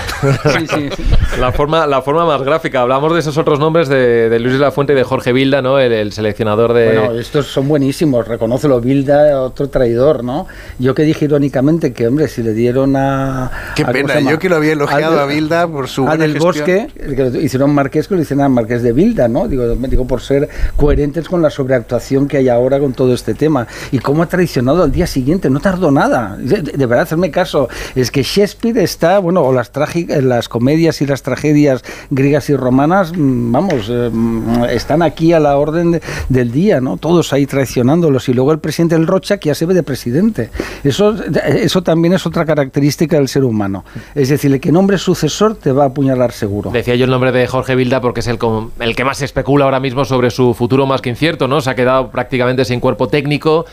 Sí, 0.46 0.66
sí. 0.68 1.04
La, 1.40 1.52
forma, 1.52 1.86
la 1.86 2.02
forma 2.02 2.24
más 2.24 2.42
gráfica. 2.42 2.80
Hablamos 2.80 3.12
de 3.12 3.20
esos 3.20 3.36
otros 3.36 3.58
nombres 3.58 3.88
de, 3.88 4.38
Luis 4.38 4.54
de 4.54 4.58
la 4.58 4.70
Fuente 4.70 4.92
y 4.92 4.96
de 4.96 5.02
Jorge 5.02 5.32
Vilda, 5.32 5.60
¿no? 5.60 5.78
El, 5.78 6.12
seleccionador 6.12 6.72
de... 6.72 6.98
Bueno, 6.98 7.18
estos 7.18 7.46
son 7.46 7.68
buenísimos, 7.68 8.26
reconócelo, 8.26 8.80
Vilda, 8.80 9.40
otro 9.42 9.68
traidor, 9.68 10.24
¿no? 10.24 10.46
Yo 10.78 10.94
que 10.94 11.02
dije 11.02 11.24
irónicamente 11.26 11.92
que, 11.92 12.06
hombre, 12.06 12.28
si 12.28 12.42
le 12.42 12.52
dieron 12.52 12.96
a... 12.96 13.50
Qué 13.74 13.84
pena, 13.84 14.20
yo 14.20 14.38
que 14.38 14.48
lo 14.48 14.56
había 14.56 14.72
elogiado 14.72 15.20
a 15.20 15.26
Vilda 15.26 15.66
por 15.66 15.88
su... 15.88 16.08
A 16.08 16.16
del 16.16 16.38
Bosque, 16.38 16.88
que 16.94 17.40
hicieron 17.42 17.74
Marqués, 17.74 18.08
que 18.08 18.14
lo 18.14 18.22
hicieron 18.22 18.44
a 18.44 18.48
Marqués 18.48 18.82
de 18.82 18.92
Vilda, 18.92 19.28
¿no? 19.28 19.48
Digo, 19.48 19.74
digo, 19.74 20.06
por 20.06 20.20
ser 20.20 20.48
coherentes 20.76 21.28
con 21.28 21.42
la 21.42 21.50
sobreactuación 21.50 22.28
que 22.28 22.38
hay 22.38 22.48
ahora 22.48 22.78
con 22.78 22.92
todo 22.92 23.12
este 23.14 23.34
tema. 23.34 23.66
Y 23.90 23.98
cómo 23.98 24.22
ha 24.22 24.28
traicionado 24.36 24.82
al 24.82 24.92
día 24.92 25.06
siguiente, 25.06 25.48
no 25.48 25.60
tardó 25.60 25.90
nada. 25.90 26.36
De, 26.36 26.60
verdad, 26.84 27.04
hacerme 27.04 27.30
caso. 27.30 27.70
Es 27.94 28.10
que 28.10 28.22
Shakespeare 28.22 28.76
está, 28.76 29.18
bueno, 29.18 29.40
o 29.40 29.50
las, 29.50 29.72
las 30.20 30.48
comedias 30.50 31.00
y 31.00 31.06
las 31.06 31.22
tragedias 31.22 31.82
griegas 32.10 32.50
y 32.50 32.54
romanas, 32.54 33.14
mm, 33.16 33.50
vamos, 33.50 33.88
eh, 33.88 34.10
mm, 34.12 34.64
están 34.64 35.00
aquí 35.00 35.32
a 35.32 35.40
la 35.40 35.56
orden 35.56 36.02
del 36.28 36.52
día, 36.52 36.82
¿no? 36.82 36.98
Todos 36.98 37.32
ahí 37.32 37.46
traicionándolos. 37.46 38.28
Y 38.28 38.34
luego 38.34 38.52
el 38.52 38.58
presidente 38.58 38.94
del 38.94 39.06
Rocha, 39.06 39.38
que 39.38 39.48
ya 39.48 39.54
se 39.54 39.64
ve 39.64 39.72
de 39.72 39.82
presidente. 39.82 40.50
Eso, 40.84 41.16
eso 41.46 41.82
también 41.82 42.12
es 42.12 42.26
otra 42.26 42.44
característica 42.44 43.16
del 43.16 43.28
ser 43.28 43.44
humano. 43.44 43.86
Es 44.14 44.28
decir, 44.28 44.52
el 44.52 44.60
que 44.60 44.70
nombre 44.70 44.98
sucesor 44.98 45.56
te 45.56 45.72
va 45.72 45.84
a 45.84 45.86
apuñalar 45.86 46.32
seguro. 46.32 46.72
Decía 46.72 46.94
yo 46.94 47.06
el 47.06 47.10
nombre 47.10 47.32
de 47.32 47.46
Jorge 47.46 47.74
Vilda 47.74 48.02
porque 48.02 48.20
es 48.20 48.26
el, 48.26 48.38
el 48.80 48.94
que 48.94 49.04
más 49.04 49.22
especula 49.22 49.64
ahora 49.64 49.80
mismo 49.80 50.04
sobre 50.04 50.30
su 50.30 50.52
futuro 50.52 50.84
más 50.84 51.00
que 51.00 51.08
incierto, 51.08 51.48
¿no? 51.48 51.62
Se 51.62 51.70
ha 51.70 51.74
quedado 51.74 52.10
prácticamente 52.10 52.66
sin 52.66 52.80
cuerpo 52.80 53.08
técnico 53.08 53.64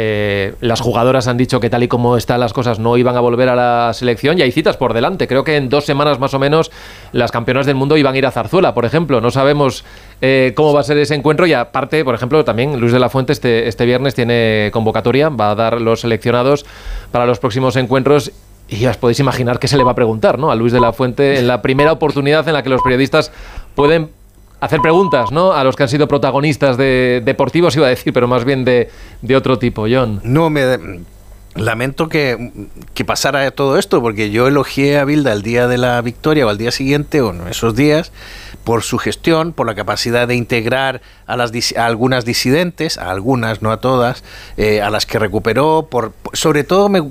eh, 0.00 0.54
las 0.60 0.80
jugadoras 0.80 1.26
han 1.26 1.36
dicho 1.36 1.58
que 1.58 1.70
tal 1.70 1.82
y 1.82 1.88
como 1.88 2.16
están 2.16 2.38
las 2.38 2.52
cosas 2.52 2.78
no 2.78 2.96
iban 2.96 3.16
a 3.16 3.20
volver 3.20 3.48
a 3.48 3.56
la 3.56 3.92
selección 3.92 4.38
y 4.38 4.42
hay 4.42 4.52
citas 4.52 4.76
por 4.76 4.94
delante. 4.94 5.26
Creo 5.26 5.42
que 5.42 5.56
en 5.56 5.68
dos 5.68 5.86
semanas 5.86 6.20
más 6.20 6.34
o 6.34 6.38
menos 6.38 6.70
las 7.10 7.32
campeonas 7.32 7.66
del 7.66 7.74
mundo 7.74 7.96
iban 7.96 8.14
a 8.14 8.16
ir 8.16 8.24
a 8.24 8.30
Zarzuela, 8.30 8.74
por 8.74 8.84
ejemplo. 8.84 9.20
No 9.20 9.32
sabemos 9.32 9.84
eh, 10.20 10.52
cómo 10.54 10.72
va 10.72 10.82
a 10.82 10.84
ser 10.84 10.98
ese 10.98 11.16
encuentro 11.16 11.48
y 11.48 11.52
aparte, 11.52 12.04
por 12.04 12.14
ejemplo, 12.14 12.44
también 12.44 12.78
Luis 12.78 12.92
de 12.92 13.00
la 13.00 13.08
Fuente 13.08 13.32
este, 13.32 13.66
este 13.66 13.86
viernes 13.86 14.14
tiene 14.14 14.70
convocatoria, 14.72 15.30
va 15.30 15.50
a 15.50 15.54
dar 15.56 15.80
los 15.80 16.02
seleccionados 16.02 16.64
para 17.10 17.26
los 17.26 17.40
próximos 17.40 17.74
encuentros 17.74 18.30
y 18.68 18.86
os 18.86 18.96
podéis 18.98 19.18
imaginar 19.18 19.58
qué 19.58 19.66
se 19.66 19.76
le 19.76 19.82
va 19.82 19.92
a 19.92 19.96
preguntar 19.96 20.38
¿no? 20.38 20.52
a 20.52 20.54
Luis 20.54 20.72
de 20.72 20.78
la 20.78 20.92
Fuente 20.92 21.40
en 21.40 21.48
la 21.48 21.60
primera 21.60 21.90
oportunidad 21.90 22.46
en 22.46 22.54
la 22.54 22.62
que 22.62 22.68
los 22.68 22.82
periodistas 22.82 23.32
pueden 23.74 24.10
hacer 24.60 24.80
preguntas, 24.80 25.30
¿no? 25.30 25.52
A 25.52 25.64
los 25.64 25.76
que 25.76 25.84
han 25.84 25.88
sido 25.88 26.08
protagonistas 26.08 26.76
de 26.76 27.22
deportivos, 27.24 27.76
iba 27.76 27.86
a 27.86 27.90
decir, 27.90 28.12
pero 28.12 28.28
más 28.28 28.44
bien 28.44 28.64
de, 28.64 28.90
de 29.22 29.36
otro 29.36 29.58
tipo, 29.58 29.86
John. 29.90 30.20
No, 30.24 30.50
me 30.50 31.00
lamento 31.54 32.08
que, 32.08 32.68
que, 32.94 33.04
pasara 33.04 33.50
todo 33.50 33.78
esto, 33.78 34.00
porque 34.00 34.30
yo 34.30 34.46
elogié 34.46 34.98
a 34.98 35.04
Bilda 35.04 35.32
el 35.32 35.42
día 35.42 35.66
de 35.66 35.78
la 35.78 36.00
victoria 36.02 36.46
o 36.46 36.48
al 36.48 36.58
día 36.58 36.70
siguiente, 36.70 37.20
o 37.20 37.30
en 37.30 37.46
esos 37.48 37.74
días, 37.74 38.12
por 38.64 38.82
su 38.82 38.98
gestión, 38.98 39.52
por 39.52 39.66
la 39.66 39.74
capacidad 39.74 40.28
de 40.28 40.34
integrar 40.34 41.00
a, 41.26 41.36
las, 41.36 41.52
algunas 41.76 42.24
disidentes, 42.24 42.98
a 42.98 43.10
algunas, 43.10 43.62
no 43.62 43.72
a 43.72 43.80
todas, 43.80 44.24
eh, 44.56 44.82
a 44.82 44.90
las 44.90 45.06
que 45.06 45.18
recuperó, 45.18 45.88
por, 45.90 46.12
sobre 46.32 46.64
todo 46.64 46.88
me, 46.88 47.02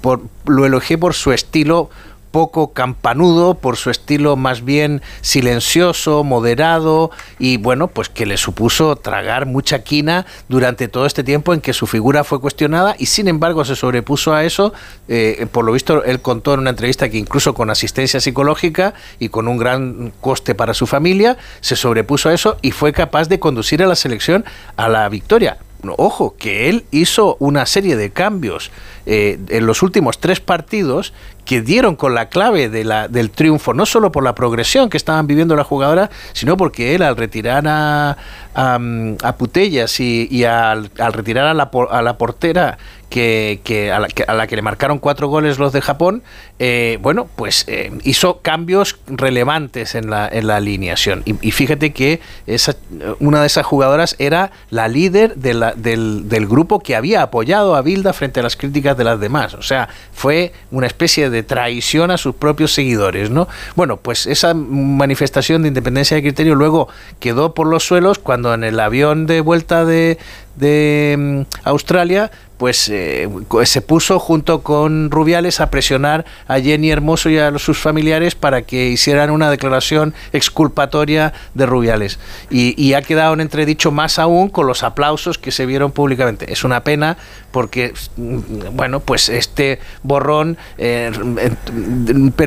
por, 0.00 0.22
lo 0.46 0.66
elogié 0.66 0.98
por 0.98 1.14
su 1.14 1.32
estilo 1.32 1.90
poco 2.32 2.72
campanudo, 2.72 3.54
por 3.54 3.76
su 3.76 3.90
estilo 3.90 4.34
más 4.34 4.64
bien 4.64 5.02
silencioso, 5.20 6.24
moderado 6.24 7.12
y 7.38 7.58
bueno, 7.58 7.86
pues 7.88 8.08
que 8.08 8.26
le 8.26 8.36
supuso 8.36 8.96
tragar 8.96 9.46
mucha 9.46 9.84
quina 9.84 10.26
durante 10.48 10.88
todo 10.88 11.06
este 11.06 11.22
tiempo 11.22 11.54
en 11.54 11.60
que 11.60 11.72
su 11.72 11.86
figura 11.86 12.24
fue 12.24 12.40
cuestionada 12.40 12.96
y 12.98 13.06
sin 13.06 13.28
embargo 13.28 13.64
se 13.64 13.76
sobrepuso 13.76 14.34
a 14.34 14.44
eso. 14.44 14.72
Eh, 15.06 15.46
por 15.52 15.64
lo 15.64 15.72
visto, 15.72 16.02
él 16.02 16.20
contó 16.20 16.54
en 16.54 16.60
una 16.60 16.70
entrevista 16.70 17.08
que 17.08 17.18
incluso 17.18 17.54
con 17.54 17.70
asistencia 17.70 18.20
psicológica 18.20 18.94
y 19.20 19.28
con 19.28 19.46
un 19.46 19.58
gran 19.58 20.12
coste 20.20 20.54
para 20.54 20.74
su 20.74 20.86
familia, 20.86 21.36
se 21.60 21.76
sobrepuso 21.76 22.30
a 22.30 22.34
eso 22.34 22.56
y 22.62 22.72
fue 22.72 22.92
capaz 22.92 23.28
de 23.28 23.38
conducir 23.38 23.82
a 23.82 23.86
la 23.86 23.94
selección 23.94 24.44
a 24.76 24.88
la 24.88 25.08
victoria 25.08 25.58
ojo, 25.96 26.36
que 26.38 26.68
él 26.68 26.84
hizo 26.90 27.36
una 27.40 27.66
serie 27.66 27.96
de 27.96 28.10
cambios 28.10 28.70
eh, 29.06 29.38
en 29.48 29.66
los 29.66 29.82
últimos 29.82 30.18
tres 30.18 30.40
partidos 30.40 31.12
que 31.44 31.60
dieron 31.60 31.96
con 31.96 32.14
la 32.14 32.28
clave 32.28 32.68
de 32.68 32.84
la, 32.84 33.08
del 33.08 33.30
triunfo, 33.30 33.74
no 33.74 33.86
solo 33.86 34.12
por 34.12 34.22
la 34.22 34.34
progresión 34.34 34.88
que 34.88 34.96
estaban 34.96 35.26
viviendo 35.26 35.56
las 35.56 35.66
jugadoras, 35.66 36.10
sino 36.32 36.56
porque 36.56 36.94
él 36.94 37.02
al 37.02 37.16
retirar 37.16 37.64
a, 37.66 38.16
a, 38.54 39.36
Putellas 39.36 39.98
y, 39.98 40.44
al, 40.44 40.90
al, 40.98 41.12
retirar 41.12 41.46
a 41.46 41.54
la, 41.54 41.70
a 41.90 42.02
la 42.02 42.16
portera 42.16 42.78
que, 43.12 43.92
a, 43.92 44.34
la, 44.34 44.46
que, 44.46 44.56
le 44.56 44.62
marcaron 44.62 44.98
cuatro 44.98 45.28
goles 45.28 45.58
los 45.58 45.72
de 45.72 45.82
Japón, 45.82 46.22
eh, 46.58 46.98
bueno, 47.02 47.28
pues 47.36 47.64
eh, 47.68 47.92
hizo 48.04 48.40
cambios 48.40 48.98
relevantes 49.06 49.94
en 49.94 50.08
la, 50.08 50.26
en 50.28 50.46
la 50.46 50.56
alineación. 50.56 51.22
Y, 51.26 51.50
fíjate 51.50 51.92
que 51.92 52.20
esa, 52.46 52.74
una 53.20 53.42
de 53.42 53.46
esas 53.48 53.66
jugadoras 53.66 54.16
era 54.18 54.50
la 54.70 54.88
líder 54.88 55.36
de 55.36 55.52
la, 55.52 55.72
del, 55.72 56.28
del, 56.28 56.46
grupo 56.46 56.80
que 56.80 56.96
había 56.96 57.22
apoyado 57.22 57.76
a 57.76 57.82
Bilda 57.82 58.14
frente 58.14 58.40
a 58.40 58.42
las 58.42 58.56
críticas 58.56 58.96
de 58.96 59.04
las 59.04 59.20
demás. 59.20 59.54
O 59.54 59.62
sea, 59.62 59.90
fue 60.14 60.52
una 60.70 60.86
especie 60.86 61.28
de 61.28 61.42
traición 61.42 62.10
a 62.10 62.16
sus 62.16 62.34
propios 62.34 62.72
seguidores, 62.72 63.30
¿no? 63.30 63.46
Bueno, 63.76 63.98
pues 63.98 64.26
esa 64.26 64.54
manifestación 64.54 65.62
de 65.62 65.68
independencia 65.68 66.14
de 66.14 66.22
criterio 66.22 66.54
luego 66.54 66.88
quedó 67.20 67.52
por 67.52 67.66
los 67.66 67.84
suelos 67.84 68.18
cuando 68.18 68.54
en 68.54 68.64
el 68.64 68.80
avión 68.80 69.26
de 69.26 69.42
vuelta 69.42 69.84
de, 69.84 70.18
de 70.56 71.16
mm, 71.18 71.40
Australia, 71.64 72.30
pues 72.62 72.88
eh, 72.90 73.28
se 73.64 73.80
puso 73.80 74.20
junto 74.20 74.62
con 74.62 75.10
Rubiales 75.10 75.58
a 75.58 75.68
presionar 75.68 76.24
a 76.46 76.60
Jenny 76.60 76.92
Hermoso 76.92 77.28
y 77.28 77.36
a 77.36 77.58
sus 77.58 77.76
familiares 77.76 78.36
para 78.36 78.62
que 78.62 78.86
hicieran 78.86 79.30
una 79.30 79.50
declaración 79.50 80.14
exculpatoria 80.32 81.32
de 81.54 81.66
Rubiales. 81.66 82.20
Y, 82.50 82.92
ha 82.94 83.02
quedado 83.02 83.34
en 83.34 83.40
entredicho 83.40 83.90
más 83.90 84.20
aún 84.20 84.48
con 84.48 84.68
los 84.68 84.84
aplausos 84.84 85.38
que 85.38 85.50
se 85.50 85.66
vieron 85.66 85.90
públicamente. 85.90 86.52
Es 86.52 86.62
una 86.62 86.84
pena 86.84 87.16
porque, 87.52 87.92
bueno, 88.16 89.00
pues 89.00 89.28
este 89.28 89.78
borrón 90.02 90.56
eh, 90.78 91.12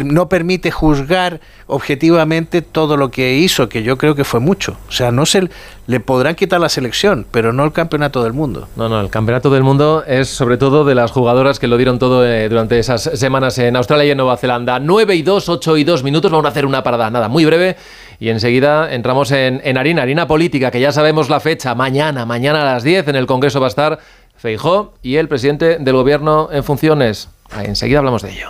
no 0.04 0.28
permite 0.28 0.72
juzgar 0.72 1.39
objetivamente 1.68 2.62
todo 2.62 2.98
lo 2.98 3.10
que 3.12 3.36
hizo, 3.38 3.70
que 3.70 3.84
yo 3.84 3.98
creo 3.98 4.15
que 4.15 4.24
fue 4.24 4.39
mucho. 4.39 4.78
O 4.89 4.91
sea, 4.91 5.12
no 5.12 5.26
se 5.26 5.50
le 5.88 6.00
podrán 6.00 6.36
quitar 6.36 6.60
la 6.60 6.70
selección, 6.70 7.26
pero 7.32 7.54
no 7.54 7.63
el 7.63 7.72
campeonato 7.72 8.24
del 8.24 8.34
mundo. 8.34 8.68
No, 8.76 8.89
no, 8.89 9.00
el 9.00 9.10
campeonato 9.10 9.50
del 9.50 9.63
mundo 9.63 10.04
es 10.06 10.28
sobre 10.30 10.58
todo 10.58 10.84
de 10.84 10.96
las 10.96 11.12
jugadoras 11.12 11.60
que 11.60 11.68
lo 11.68 11.78
dieron 11.78 12.00
todo 12.00 12.26
eh, 12.26 12.50
durante 12.50 12.80
esas 12.80 13.04
semanas 13.04 13.58
en 13.60 13.76
Australia 13.76 14.06
y 14.06 14.12
en 14.12 14.18
Nueva 14.18 14.38
Zelanda. 14.38 14.80
9 14.80 15.15
y 15.15 15.22
2, 15.22 15.50
8 15.50 15.78
y 15.78 15.84
2 15.84 16.04
minutos, 16.04 16.32
vamos 16.32 16.46
a 16.46 16.50
hacer 16.50 16.65
una 16.65 16.84
parada, 16.84 17.10
nada, 17.10 17.30
muy 17.30 17.46
breve. 17.46 17.78
Y 18.20 18.30
enseguida 18.30 18.94
entramos 18.94 19.32
en, 19.32 19.62
en 19.63 19.78
harina, 19.78 20.02
harina 20.02 20.28
política, 20.28 20.72
que 20.72 20.80
ya 20.80 20.91
sabemos 20.91 21.30
la 21.30 21.39
fecha, 21.39 21.76
mañana, 21.76 22.26
mañana 22.26 22.62
a 22.62 22.74
las 22.74 22.84
10 22.84 23.10
en 23.10 23.15
el 23.15 23.26
Congreso 23.26 23.60
va 23.60 23.68
a 23.68 23.70
estar 23.70 24.00
Feijó 24.38 24.93
y 25.02 25.15
el 25.15 25.28
presidente 25.28 25.78
del 25.80 25.95
gobierno 25.95 26.50
en 26.52 26.63
funciones. 26.63 27.30
enseguida 27.63 28.00
hablamos 28.00 28.21
de 28.21 28.32
ello. 28.32 28.50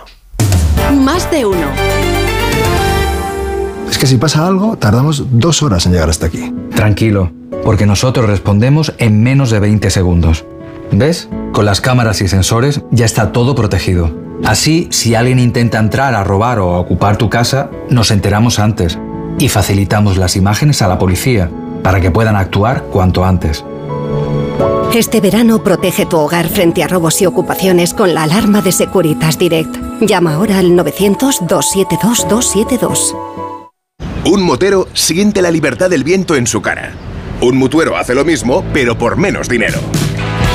Más 0.94 1.30
de 1.30 1.46
uno. 1.46 1.66
Es 3.88 3.98
que 3.98 4.06
si 4.06 4.16
pasa 4.16 4.46
algo, 4.46 4.76
tardamos 4.76 5.24
dos 5.30 5.62
horas 5.62 5.86
en 5.86 5.92
llegar 5.92 6.10
hasta 6.10 6.26
aquí. 6.26 6.52
Tranquilo, 6.74 7.30
porque 7.64 7.86
nosotros 7.86 8.26
respondemos 8.26 8.92
en 8.98 9.22
menos 9.22 9.50
de 9.50 9.60
20 9.60 9.90
segundos. 9.90 10.44
¿Ves? 10.92 11.28
Con 11.52 11.64
las 11.64 11.80
cámaras 11.80 12.20
y 12.20 12.28
sensores 12.28 12.82
ya 12.90 13.04
está 13.04 13.32
todo 13.32 13.54
protegido. 13.54 14.10
Así, 14.44 14.88
si 14.90 15.14
alguien 15.14 15.38
intenta 15.38 15.78
entrar 15.78 16.14
a 16.14 16.24
robar 16.24 16.58
o 16.58 16.74
a 16.74 16.78
ocupar 16.78 17.16
tu 17.16 17.30
casa, 17.30 17.70
nos 17.88 18.10
enteramos 18.10 18.58
antes 18.58 18.98
y 19.38 19.48
facilitamos 19.48 20.16
las 20.16 20.36
imágenes 20.36 20.82
a 20.82 20.88
la 20.88 20.98
policía 20.98 21.50
para 21.82 22.00
que 22.00 22.10
puedan 22.10 22.36
actuar 22.36 22.84
cuanto 22.92 23.24
antes. 23.24 23.64
Este 24.94 25.20
verano 25.20 25.62
protege 25.62 26.06
tu 26.06 26.16
hogar 26.16 26.48
frente 26.48 26.82
a 26.82 26.88
robos 26.88 27.20
y 27.20 27.26
ocupaciones 27.26 27.92
con 27.92 28.14
la 28.14 28.22
alarma 28.22 28.62
de 28.62 28.72
Securitas 28.72 29.38
Direct. 29.38 29.76
Llama 30.00 30.32
ahora 30.34 30.58
al 30.58 30.70
900-272-272. 30.70 33.14
Un 34.24 34.42
motero 34.42 34.88
siente 34.94 35.42
la 35.42 35.50
libertad 35.50 35.90
del 35.90 36.02
viento 36.02 36.34
en 36.34 36.46
su 36.46 36.62
cara. 36.62 36.94
Un 37.40 37.58
mutuero 37.58 37.96
hace 37.96 38.14
lo 38.14 38.24
mismo, 38.24 38.64
pero 38.72 38.96
por 38.96 39.16
menos 39.16 39.48
dinero. 39.48 39.80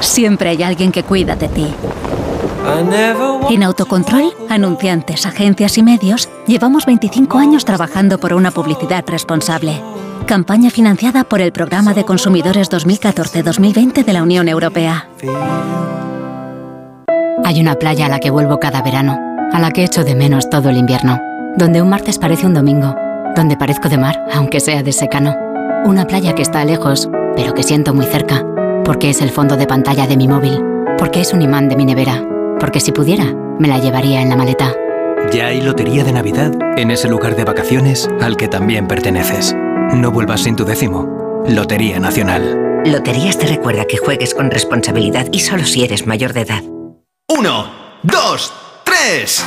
Siempre 0.00 0.50
hay 0.50 0.62
alguien 0.62 0.92
que 0.92 1.02
cuida 1.02 1.36
de 1.36 1.48
ti. 1.48 1.66
En 3.50 3.62
Autocontrol, 3.62 4.32
anunciantes, 4.48 5.26
agencias 5.26 5.78
y 5.78 5.82
medios, 5.82 6.28
llevamos 6.46 6.86
25 6.86 7.38
años 7.38 7.64
trabajando 7.64 8.18
por 8.18 8.34
una 8.34 8.50
publicidad 8.50 9.04
responsable. 9.06 9.82
Campaña 10.26 10.70
financiada 10.70 11.24
por 11.24 11.40
el 11.40 11.52
Programa 11.52 11.94
de 11.94 12.04
Consumidores 12.04 12.70
2014-2020 12.70 14.04
de 14.04 14.12
la 14.12 14.22
Unión 14.22 14.48
Europea. 14.48 15.08
Hay 17.44 17.60
una 17.60 17.74
playa 17.74 18.06
a 18.06 18.08
la 18.08 18.20
que 18.20 18.30
vuelvo 18.30 18.60
cada 18.60 18.82
verano, 18.82 19.18
a 19.52 19.58
la 19.58 19.70
que 19.70 19.84
echo 19.84 20.04
de 20.04 20.14
menos 20.14 20.48
todo 20.50 20.68
el 20.68 20.76
invierno, 20.76 21.18
donde 21.56 21.82
un 21.82 21.88
martes 21.88 22.18
parece 22.18 22.46
un 22.46 22.54
domingo, 22.54 22.94
donde 23.34 23.56
parezco 23.56 23.88
de 23.88 23.98
mar, 23.98 24.24
aunque 24.32 24.60
sea 24.60 24.82
de 24.82 24.92
secano 24.92 25.34
una 25.84 26.06
playa 26.06 26.34
que 26.34 26.42
está 26.42 26.64
lejos, 26.64 27.08
pero 27.36 27.54
que 27.54 27.62
siento 27.62 27.94
muy 27.94 28.04
cerca, 28.04 28.44
porque 28.90 29.10
es 29.10 29.20
el 29.20 29.30
fondo 29.30 29.56
de 29.56 29.68
pantalla 29.68 30.08
de 30.08 30.16
mi 30.16 30.26
móvil, 30.26 30.60
porque 30.98 31.20
es 31.20 31.32
un 31.32 31.42
imán 31.42 31.68
de 31.68 31.76
mi 31.76 31.84
nevera, 31.84 32.26
porque 32.58 32.80
si 32.80 32.90
pudiera, 32.90 33.32
me 33.60 33.68
la 33.68 33.78
llevaría 33.78 34.20
en 34.20 34.28
la 34.28 34.34
maleta. 34.34 34.74
Ya 35.32 35.46
hay 35.46 35.60
lotería 35.60 36.02
de 36.02 36.12
Navidad 36.12 36.50
en 36.76 36.90
ese 36.90 37.08
lugar 37.08 37.36
de 37.36 37.44
vacaciones 37.44 38.10
al 38.20 38.36
que 38.36 38.48
también 38.48 38.88
perteneces. 38.88 39.54
No 39.94 40.10
vuelvas 40.10 40.40
sin 40.40 40.56
tu 40.56 40.64
décimo. 40.64 41.06
Lotería 41.46 42.00
Nacional. 42.00 42.82
Loterías 42.84 43.38
te 43.38 43.46
recuerda 43.46 43.84
que 43.84 43.96
juegues 43.96 44.34
con 44.34 44.50
responsabilidad 44.50 45.28
y 45.30 45.38
solo 45.38 45.66
si 45.66 45.84
eres 45.84 46.08
mayor 46.08 46.32
de 46.32 46.40
edad. 46.40 46.64
Uno, 47.28 47.70
dos, 48.02 48.52
tres. 49.00 49.44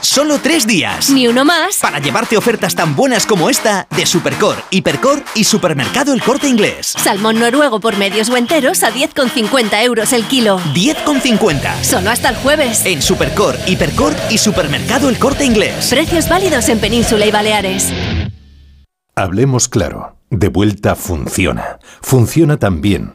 Solo 0.00 0.38
tres 0.42 0.66
días. 0.66 1.10
Ni 1.10 1.28
uno 1.28 1.44
más. 1.44 1.78
Para 1.80 1.98
llevarte 1.98 2.36
ofertas 2.36 2.74
tan 2.74 2.96
buenas 2.96 3.26
como 3.26 3.50
esta 3.50 3.86
de 3.96 4.06
Supercor, 4.06 4.56
Hipercor 4.70 5.22
y 5.34 5.44
Supermercado 5.44 6.12
El 6.12 6.22
Corte 6.22 6.48
Inglés. 6.48 6.94
Salmón 6.98 7.38
noruego 7.38 7.80
por 7.80 7.96
medios 7.96 8.28
o 8.30 8.36
enteros 8.36 8.82
a 8.82 8.90
10,50 8.92 9.84
euros 9.84 10.12
el 10.12 10.24
kilo. 10.24 10.58
10,50. 10.74 11.82
Solo 11.82 12.10
hasta 12.10 12.30
el 12.30 12.36
jueves. 12.36 12.84
En 12.84 13.02
Supercor, 13.02 13.56
Hipercor 13.66 14.14
y 14.30 14.38
Supermercado 14.38 15.08
El 15.08 15.18
Corte 15.18 15.44
Inglés. 15.44 15.88
Precios 15.90 16.28
válidos 16.28 16.68
en 16.68 16.78
Península 16.78 17.26
y 17.26 17.30
Baleares. 17.30 17.92
Hablemos 19.14 19.68
claro. 19.68 20.16
De 20.30 20.48
vuelta 20.48 20.94
funciona. 20.94 21.78
Funciona 22.00 22.56
tan 22.56 22.80
bien 22.80 23.14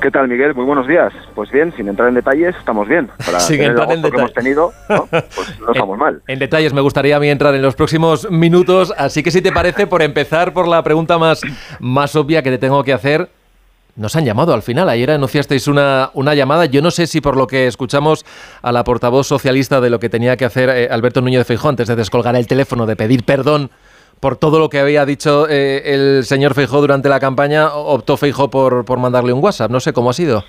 ¿Qué 0.00 0.08
tal, 0.08 0.28
Miguel? 0.28 0.54
Muy 0.54 0.64
buenos 0.64 0.86
días. 0.86 1.12
Pues 1.34 1.50
bien, 1.50 1.72
sin 1.72 1.88
entrar 1.88 2.10
en 2.10 2.14
detalles, 2.14 2.54
estamos 2.56 2.86
bien. 2.86 3.08
Para 3.26 3.40
sin 3.40 3.56
tener 3.56 3.72
entrar 3.72 3.90
el 3.90 3.98
en 3.98 4.04
agosto 4.04 4.10
que 4.12 4.18
hemos 4.20 4.30
detalles. 4.30 4.44
tenido, 4.44 4.72
¿no? 4.88 5.06
pues 5.34 5.60
no 5.60 5.72
estamos 5.72 5.98
mal. 5.98 6.22
En 6.28 6.38
detalles 6.38 6.72
me 6.72 6.80
gustaría 6.80 7.16
a 7.16 7.18
mí 7.18 7.28
entrar 7.28 7.52
en 7.56 7.62
los 7.62 7.74
próximos 7.74 8.30
minutos, 8.30 8.94
así 8.96 9.24
que 9.24 9.32
si 9.32 9.42
te 9.42 9.50
parece, 9.50 9.88
por 9.88 10.00
empezar 10.02 10.52
por 10.52 10.68
la 10.68 10.84
pregunta 10.84 11.18
más, 11.18 11.40
más 11.80 12.14
obvia 12.14 12.44
que 12.44 12.50
te 12.50 12.58
tengo 12.58 12.84
que 12.84 12.92
hacer, 12.92 13.28
nos 13.96 14.16
han 14.16 14.24
llamado 14.24 14.54
al 14.54 14.62
final. 14.62 14.88
Ayer 14.88 15.10
anunciasteis 15.10 15.68
una, 15.68 16.10
una 16.14 16.34
llamada. 16.34 16.66
Yo 16.66 16.82
no 16.82 16.90
sé 16.90 17.06
si 17.06 17.20
por 17.20 17.36
lo 17.36 17.46
que 17.46 17.66
escuchamos 17.66 18.24
a 18.62 18.72
la 18.72 18.84
portavoz 18.84 19.26
socialista 19.26 19.80
de 19.80 19.90
lo 19.90 19.98
que 19.98 20.08
tenía 20.08 20.36
que 20.36 20.44
hacer 20.44 20.70
eh, 20.70 20.88
Alberto 20.90 21.20
Núñez 21.20 21.46
Feijóo 21.46 21.70
antes 21.70 21.88
de 21.88 21.96
descolgar 21.96 22.36
el 22.36 22.46
teléfono, 22.46 22.86
de 22.86 22.96
pedir 22.96 23.24
perdón 23.24 23.70
por 24.22 24.36
todo 24.36 24.60
lo 24.60 24.68
que 24.68 24.78
había 24.78 25.04
dicho 25.04 25.48
eh, 25.48 25.82
el 25.84 26.22
señor 26.22 26.54
Feijó 26.54 26.80
durante 26.80 27.08
la 27.08 27.18
campaña, 27.18 27.74
optó 27.74 28.16
Feijó 28.16 28.48
por, 28.50 28.84
por 28.84 29.00
mandarle 29.00 29.32
un 29.32 29.42
WhatsApp. 29.42 29.70
No 29.70 29.80
sé 29.80 29.92
cómo 29.92 30.10
ha 30.10 30.12
sido. 30.12 30.44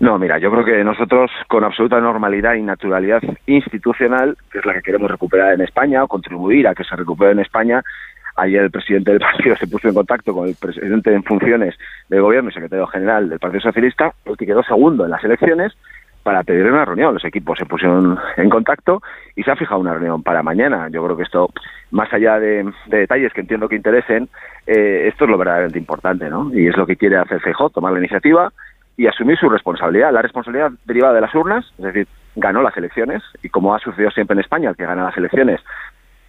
No, 0.00 0.18
mira, 0.18 0.36
yo 0.38 0.50
creo 0.50 0.64
que 0.64 0.84
nosotros 0.84 1.30
con 1.48 1.64
absoluta 1.64 1.98
normalidad 2.00 2.54
y 2.54 2.62
naturalidad 2.62 3.22
institucional, 3.46 4.36
que 4.50 4.58
es 4.58 4.66
la 4.66 4.74
que 4.74 4.82
queremos 4.82 5.10
recuperar 5.10 5.54
en 5.54 5.62
España 5.62 6.04
o 6.04 6.08
contribuir 6.08 6.68
a 6.68 6.74
que 6.74 6.84
se 6.84 6.94
recupere 6.94 7.30
en 7.30 7.38
España, 7.38 7.82
ayer 8.36 8.62
el 8.62 8.70
presidente 8.70 9.12
del 9.12 9.20
partido 9.20 9.56
se 9.60 9.66
puso 9.66 9.88
en 9.88 9.94
contacto 9.94 10.34
con 10.34 10.48
el 10.48 10.54
presidente 10.54 11.12
en 11.12 11.22
funciones 11.22 11.74
del 12.08 12.22
gobierno 12.22 12.50
y 12.50 12.52
secretario 12.52 12.86
general 12.86 13.28
del 13.28 13.38
Partido 13.38 13.62
Socialista, 13.62 14.12
el 14.24 14.36
que 14.36 14.46
quedó 14.46 14.62
segundo 14.62 15.04
en 15.04 15.10
las 15.10 15.24
elecciones, 15.24 15.72
para 16.22 16.44
pedir 16.44 16.70
una 16.70 16.84
reunión. 16.84 17.14
Los 17.14 17.24
equipos 17.24 17.58
se 17.58 17.66
pusieron 17.66 18.18
en 18.36 18.48
contacto 18.48 19.02
y 19.34 19.42
se 19.42 19.50
ha 19.50 19.56
fijado 19.56 19.80
una 19.80 19.92
reunión 19.92 20.22
para 20.22 20.42
mañana. 20.42 20.88
Yo 20.88 21.04
creo 21.04 21.16
que 21.16 21.24
esto, 21.24 21.50
más 21.90 22.12
allá 22.12 22.38
de, 22.38 22.70
de 22.86 22.98
detalles 22.98 23.32
que 23.32 23.40
entiendo 23.40 23.68
que 23.68 23.76
interesen, 23.76 24.28
eh, 24.66 25.08
esto 25.08 25.24
es 25.24 25.30
lo 25.30 25.38
verdaderamente 25.38 25.78
importante, 25.78 26.28
¿no? 26.30 26.50
Y 26.54 26.68
es 26.68 26.76
lo 26.76 26.86
que 26.86 26.96
quiere 26.96 27.16
hacer 27.16 27.40
Feijóo, 27.40 27.70
tomar 27.70 27.92
la 27.92 27.98
iniciativa 27.98 28.52
y 28.96 29.06
asumir 29.06 29.36
su 29.38 29.48
responsabilidad. 29.48 30.12
La 30.12 30.22
responsabilidad 30.22 30.70
derivada 30.84 31.14
de 31.14 31.20
las 31.22 31.34
urnas, 31.34 31.66
es 31.78 31.84
decir, 31.84 32.06
ganó 32.36 32.62
las 32.62 32.76
elecciones 32.76 33.22
y 33.42 33.48
como 33.48 33.74
ha 33.74 33.78
sucedido 33.78 34.10
siempre 34.10 34.34
en 34.34 34.40
España, 34.40 34.70
el 34.70 34.76
que 34.76 34.86
gana 34.86 35.04
las 35.04 35.16
elecciones, 35.16 35.60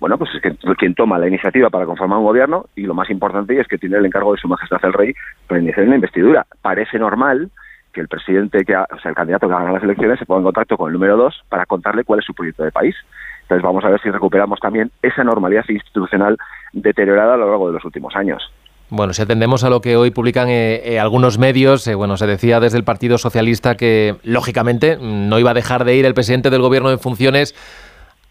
bueno, 0.04 0.18
pues 0.18 0.32
es 0.36 0.42
que 0.42 0.52
quien 0.76 0.96
toma 0.96 1.18
la 1.18 1.30
iniciativa 1.30 1.70
para 1.70 1.86
conformar 1.86 2.20
un 2.20 2.26
gobierno 2.26 2.66
y 2.76 2.82
lo 2.82 2.94
más 2.94 3.10
importante 3.10 3.58
es 3.58 3.66
que 3.70 3.78
tiene 3.78 3.96
el 3.96 4.06
encargo 4.06 4.34
de 4.34 4.38
su 4.38 4.50
majestad 4.50 4.82
el 4.84 4.92
rey 4.92 5.14
para 5.48 5.62
iniciar 5.62 5.86
una 5.88 5.96
investidura. 5.96 6.46
Parece 6.62 7.00
normal 7.00 7.50
que 7.94 8.02
el 8.02 8.10
presidente, 8.10 8.66
que 8.66 8.76
ha- 8.76 8.86
o 8.94 9.00
sea, 9.00 9.12
el 9.12 9.16
candidato 9.16 9.48
que 9.48 9.54
gana 9.54 9.72
las 9.72 9.82
elecciones 9.82 10.20
se 10.20 10.26
ponga 10.26 10.40
en 10.40 10.44
contacto 10.44 10.76
con 10.76 10.90
el 10.90 10.94
número 10.96 11.16
dos 11.16 11.42
para 11.48 11.66
contarle 11.66 12.04
cuál 12.04 12.20
es 12.20 12.26
su 12.26 12.34
proyecto 12.34 12.66
de 12.66 12.72
país. 12.74 12.96
Entonces 13.44 13.64
vamos 13.64 13.86
a 13.86 13.90
ver 13.92 14.02
si 14.02 14.10
recuperamos 14.10 14.60
también 14.60 14.92
esa 15.02 15.24
normalidad 15.24 15.64
institucional 15.70 16.36
deteriorada 16.74 17.36
a 17.36 17.38
lo 17.38 17.48
largo 17.48 17.68
de 17.68 17.76
los 17.76 17.86
últimos 17.86 18.14
años. 18.18 18.44
Bueno, 18.90 19.14
si 19.14 19.22
atendemos 19.22 19.64
a 19.64 19.70
lo 19.70 19.80
que 19.80 19.96
hoy 19.96 20.12
publican 20.12 20.50
eh, 20.50 20.82
eh, 20.84 21.00
algunos 21.00 21.40
medios, 21.40 21.88
eh, 21.88 21.96
bueno, 21.96 22.18
se 22.18 22.28
decía 22.28 22.60
desde 22.60 22.78
el 22.78 22.84
Partido 22.84 23.18
Socialista 23.18 23.76
que, 23.76 24.18
lógicamente, 24.26 24.98
no 25.00 25.40
iba 25.40 25.52
a 25.52 25.54
dejar 25.54 25.86
de 25.86 25.96
ir 25.96 26.06
el 26.06 26.14
presidente 26.14 26.50
del 26.50 26.62
gobierno 26.62 26.92
en 26.92 27.00
funciones 27.00 27.56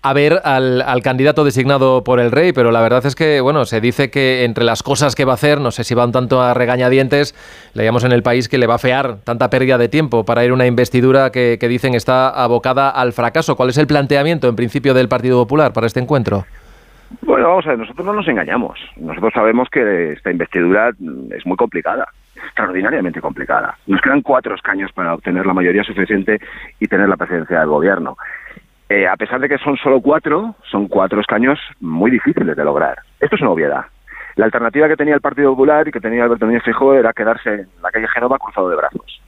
a 0.03 0.13
ver 0.13 0.41
al, 0.45 0.83
al 0.83 1.01
candidato 1.03 1.45
designado 1.45 2.03
por 2.03 2.19
el 2.19 2.33
rey, 2.33 2.53
pero 2.53 2.73
la 2.73 2.81
verdad 2.81 3.07
es 3.07 3.15
que, 3.15 3.41
bueno, 3.41 3.65
se 3.65 3.81
dice 3.81 4.11
que 4.11 4.45
entre 4.45 4.65
las 4.65 4.83
cosas 4.83 5.15
que 5.15 5.25
va 5.25 5.33
a 5.33 5.35
hacer, 5.35 5.61
no 5.61 5.71
sé 5.71 5.85
si 5.85 5.95
va 5.95 6.05
un 6.05 6.13
tanto 6.13 6.43
a 6.43 6.55
regañadientes, 6.55 7.35
leíamos 7.75 8.03
en 8.05 8.13
el 8.13 8.23
país 8.23 8.49
que 8.49 8.59
le 8.59 8.67
va 8.67 8.75
a 8.75 8.79
fear 8.79 9.19
tanta 9.25 9.49
pérdida 9.49 9.79
de 9.79 9.89
tiempo 9.89 10.25
para 10.25 10.45
ir 10.45 10.51
a 10.51 10.55
una 10.55 10.67
investidura 10.67 11.31
que, 11.31 11.57
que 11.61 11.69
dicen 11.69 11.95
está 11.95 12.29
abocada 12.29 12.91
al 12.91 13.13
fracaso. 13.13 13.55
¿Cuál 13.55 13.71
es 13.71 13.79
el 13.79 13.87
planteamiento, 13.87 14.49
en 14.49 14.57
principio, 14.57 14.93
del 14.93 15.09
Partido 15.09 15.41
Popular 15.41 15.73
para 15.73 15.87
este 15.87 16.01
encuentro? 16.01 16.45
Bueno, 17.21 17.49
vamos 17.49 17.67
a 17.67 17.71
ver, 17.71 17.79
nosotros 17.79 18.07
no 18.07 18.15
nos 18.15 18.27
engañamos. 18.27 18.79
Nosotros 18.97 19.33
sabemos 19.35 19.69
que 19.71 20.13
esta 20.13 20.31
investidura 20.31 20.91
es 21.31 21.47
muy 21.47 21.57
complicada, 21.57 22.09
extraordinariamente 22.35 23.21
complicada. 23.21 23.77
Nos 23.87 24.01
quedan 24.01 24.23
cuatro 24.23 24.55
escaños 24.55 24.91
para 24.93 25.15
obtener 25.15 25.45
la 25.47 25.53
mayoría 25.53 25.85
suficiente 25.85 26.41
y 26.81 26.89
tener 26.89 27.09
la 27.09 27.17
presidencia 27.17 27.61
del 27.61 27.69
gobierno. 27.69 28.17
Eh, 28.93 29.09
a 29.09 29.17
pesar 29.17 29.41
de 29.41 29.49
que 29.49 29.57
son 29.57 29.79
solo 29.79 30.03
cuatro, 30.03 30.55
son 30.71 30.87
cuatro 30.87 31.19
escaños 31.19 31.59
muy 31.81 32.11
difíciles 32.11 32.55
de 32.55 32.63
lograr. 32.63 32.99
Esto 33.19 33.37
es 33.37 33.41
una 33.41 33.53
obviedad. 33.53 33.87
La 34.37 34.45
alternativa 34.45 34.87
que 34.87 34.99
tenía 34.99 35.15
el 35.15 35.23
Partido 35.23 35.53
Popular 35.53 35.89
y 35.89 35.91
que 35.91 35.99
tenía 35.99 36.25
Alberto 36.25 36.45
Núñez 36.45 36.63
Feijóo 36.63 36.93
era 36.93 37.15
quedarse 37.15 37.49
en 37.49 37.69
la 37.83 37.91
calle 37.91 38.07
Génova 38.09 38.39
cruzado 38.39 38.69
de 38.69 38.77
brazos. 38.77 39.23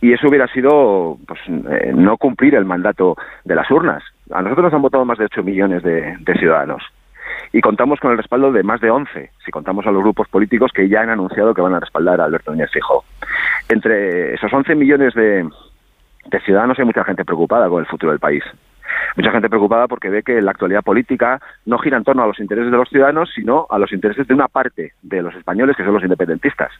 Y 0.00 0.12
eso 0.12 0.28
hubiera 0.28 0.46
sido 0.46 1.18
pues, 1.26 1.40
eh, 1.48 1.90
no 1.92 2.16
cumplir 2.18 2.54
el 2.54 2.64
mandato 2.64 3.16
de 3.44 3.56
las 3.56 3.68
urnas. 3.68 4.04
A 4.30 4.42
nosotros 4.42 4.66
nos 4.66 4.74
han 4.74 4.82
votado 4.82 5.04
más 5.04 5.18
de 5.18 5.24
8 5.24 5.42
millones 5.42 5.82
de, 5.82 6.16
ciudadanos 6.38 6.84
y 7.52 7.60
contamos 7.62 7.98
con 7.98 8.12
el 8.12 8.18
respaldo 8.18 8.52
de 8.52 8.62
más 8.62 8.80
de 8.80 8.92
11, 8.92 9.30
si 9.44 9.50
contamos 9.50 9.88
a 9.88 9.90
los 9.90 10.04
grupos 10.04 10.28
políticos 10.28 10.70
que 10.72 10.88
ya 10.88 11.00
han 11.00 11.10
anunciado 11.10 11.52
que 11.52 11.62
van 11.62 11.74
a 11.74 11.80
respaldar 11.80 12.20
a 12.20 12.26
Alberto 12.26 12.52
Núñez 12.52 12.70
Feijóo. 12.70 13.02
Entre 13.68 14.34
esos 14.34 14.52
11 14.52 14.72
millones 14.76 15.14
de 15.14 15.50
ciudadanos 16.44 16.78
hay 16.78 16.84
mucha 16.84 17.02
gente 17.02 17.24
preocupada 17.24 17.68
con 17.68 17.80
el 17.80 17.86
futuro 17.86 18.12
del 18.12 18.20
país. 18.20 18.44
Mucha 19.16 19.30
gente 19.30 19.48
preocupada 19.48 19.88
porque 19.88 20.10
ve 20.10 20.22
que 20.22 20.40
la 20.40 20.50
actualidad 20.50 20.82
política 20.82 21.40
no 21.66 21.78
gira 21.78 21.96
en 21.96 22.04
torno 22.04 22.22
a 22.22 22.26
los 22.26 22.40
intereses 22.40 22.70
de 22.70 22.76
los 22.76 22.88
ciudadanos, 22.88 23.30
sino 23.34 23.66
a 23.70 23.78
los 23.78 23.92
intereses 23.92 24.26
de 24.26 24.34
una 24.34 24.48
parte 24.48 24.92
de 25.02 25.22
los 25.22 25.34
españoles, 25.34 25.76
que 25.76 25.84
son 25.84 25.94
los 25.94 26.02
independentistas. 26.02 26.72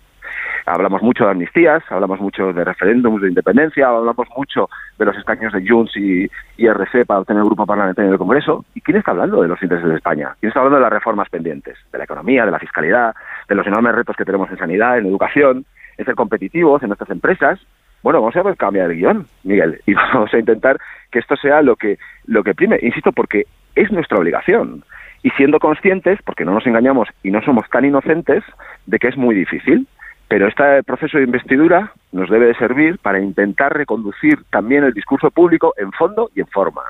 Hablamos 0.66 1.02
mucho 1.02 1.24
de 1.24 1.30
amnistías, 1.30 1.82
hablamos 1.90 2.20
mucho 2.20 2.52
de 2.52 2.64
referéndums 2.64 3.20
de 3.22 3.28
independencia, 3.28 3.88
hablamos 3.88 4.26
mucho 4.36 4.68
de 4.98 5.04
los 5.04 5.16
escaños 5.16 5.52
de 5.52 5.66
Junts 5.68 5.96
y, 5.96 6.30
y 6.56 6.66
RC 6.66 7.04
para 7.04 7.20
obtener 7.20 7.42
el 7.42 7.46
grupo 7.46 7.66
parlamentario 7.66 8.10
del 8.10 8.18
Congreso. 8.18 8.64
¿Y 8.74 8.80
quién 8.80 8.96
está 8.96 9.10
hablando 9.10 9.42
de 9.42 9.48
los 9.48 9.62
intereses 9.62 9.88
de 9.88 9.96
España? 9.96 10.34
¿Quién 10.40 10.48
está 10.48 10.60
hablando 10.60 10.76
de 10.78 10.82
las 10.82 10.92
reformas 10.92 11.28
pendientes? 11.28 11.76
De 11.92 11.98
la 11.98 12.04
economía, 12.04 12.46
de 12.46 12.50
la 12.50 12.58
fiscalidad, 12.58 13.14
de 13.48 13.54
los 13.54 13.66
enormes 13.66 13.94
retos 13.94 14.16
que 14.16 14.24
tenemos 14.24 14.50
en 14.50 14.58
sanidad, 14.58 14.98
en 14.98 15.06
educación, 15.06 15.66
en 15.98 16.04
ser 16.04 16.14
competitivos 16.14 16.82
en 16.82 16.88
nuestras 16.88 17.10
empresas. 17.10 17.60
Bueno, 18.04 18.20
vamos 18.20 18.36
a 18.36 18.42
ver 18.42 18.58
cambiar 18.58 18.90
el 18.90 18.98
guion, 18.98 19.26
Miguel, 19.44 19.80
y 19.86 19.94
vamos 20.12 20.32
a 20.34 20.38
intentar 20.38 20.78
que 21.10 21.20
esto 21.20 21.36
sea 21.36 21.62
lo 21.62 21.74
que, 21.76 21.98
lo 22.26 22.44
que 22.44 22.54
prime. 22.54 22.78
Insisto, 22.82 23.12
porque 23.12 23.46
es 23.74 23.90
nuestra 23.90 24.18
obligación. 24.18 24.84
Y 25.22 25.30
siendo 25.30 25.58
conscientes, 25.58 26.20
porque 26.22 26.44
no 26.44 26.52
nos 26.52 26.66
engañamos 26.66 27.08
y 27.22 27.30
no 27.30 27.40
somos 27.40 27.66
tan 27.70 27.86
inocentes, 27.86 28.44
de 28.84 28.98
que 28.98 29.08
es 29.08 29.16
muy 29.16 29.34
difícil. 29.34 29.88
Pero 30.28 30.48
este 30.48 30.82
proceso 30.82 31.16
de 31.16 31.24
investidura 31.24 31.92
nos 32.12 32.28
debe 32.28 32.48
de 32.48 32.54
servir 32.56 32.98
para 32.98 33.20
intentar 33.20 33.74
reconducir 33.74 34.38
también 34.50 34.84
el 34.84 34.92
discurso 34.92 35.30
público 35.30 35.72
en 35.78 35.90
fondo 35.92 36.30
y 36.34 36.40
en 36.40 36.46
forma. 36.48 36.82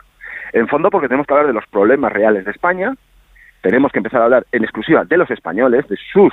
En 0.53 0.67
fondo 0.67 0.91
porque 0.91 1.07
tenemos 1.07 1.29
que 1.29 1.35
hablar 1.35 1.47
de 1.47 1.53
los 1.53 1.67
problemas 1.69 2.13
reales 2.13 2.45
de 2.45 2.51
España, 2.51 2.93
tenemos 3.63 3.93
que 3.93 4.01
empezar 4.01 4.21
a 4.21 4.25
hablar 4.25 4.47
en 4.51 4.65
exclusiva 4.65 5.05
de 5.05 5.17
los 5.17 5.31
españoles, 5.31 5.87
de 5.87 5.97
sus 6.13 6.33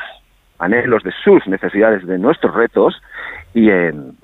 anhelos, 0.57 1.03
de 1.03 1.11
sus 1.23 1.45
necesidades, 1.45 2.03
de 2.07 2.17
nuestros 2.17 2.55
retos 2.55 2.99
y 3.53 3.69
en, 3.69 4.15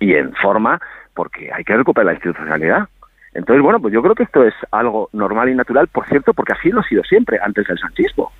y 0.00 0.14
en 0.14 0.32
forma, 0.34 0.80
porque 1.14 1.50
hay 1.52 1.64
que 1.64 1.76
recuperar 1.76 2.06
la 2.06 2.12
institucionalidad. 2.14 2.88
Entonces, 3.34 3.62
bueno, 3.62 3.80
pues 3.80 3.92
yo 3.92 4.02
creo 4.02 4.14
que 4.14 4.22
esto 4.22 4.44
es 4.44 4.54
algo 4.70 5.10
normal 5.12 5.48
y 5.48 5.54
natural, 5.54 5.88
por 5.88 6.06
cierto, 6.06 6.32
porque 6.32 6.52
así 6.52 6.70
lo 6.70 6.80
ha 6.80 6.84
sido 6.84 7.04
siempre, 7.04 7.38
antes 7.42 7.66
del 7.66 7.78
sanchismo. 7.78 8.32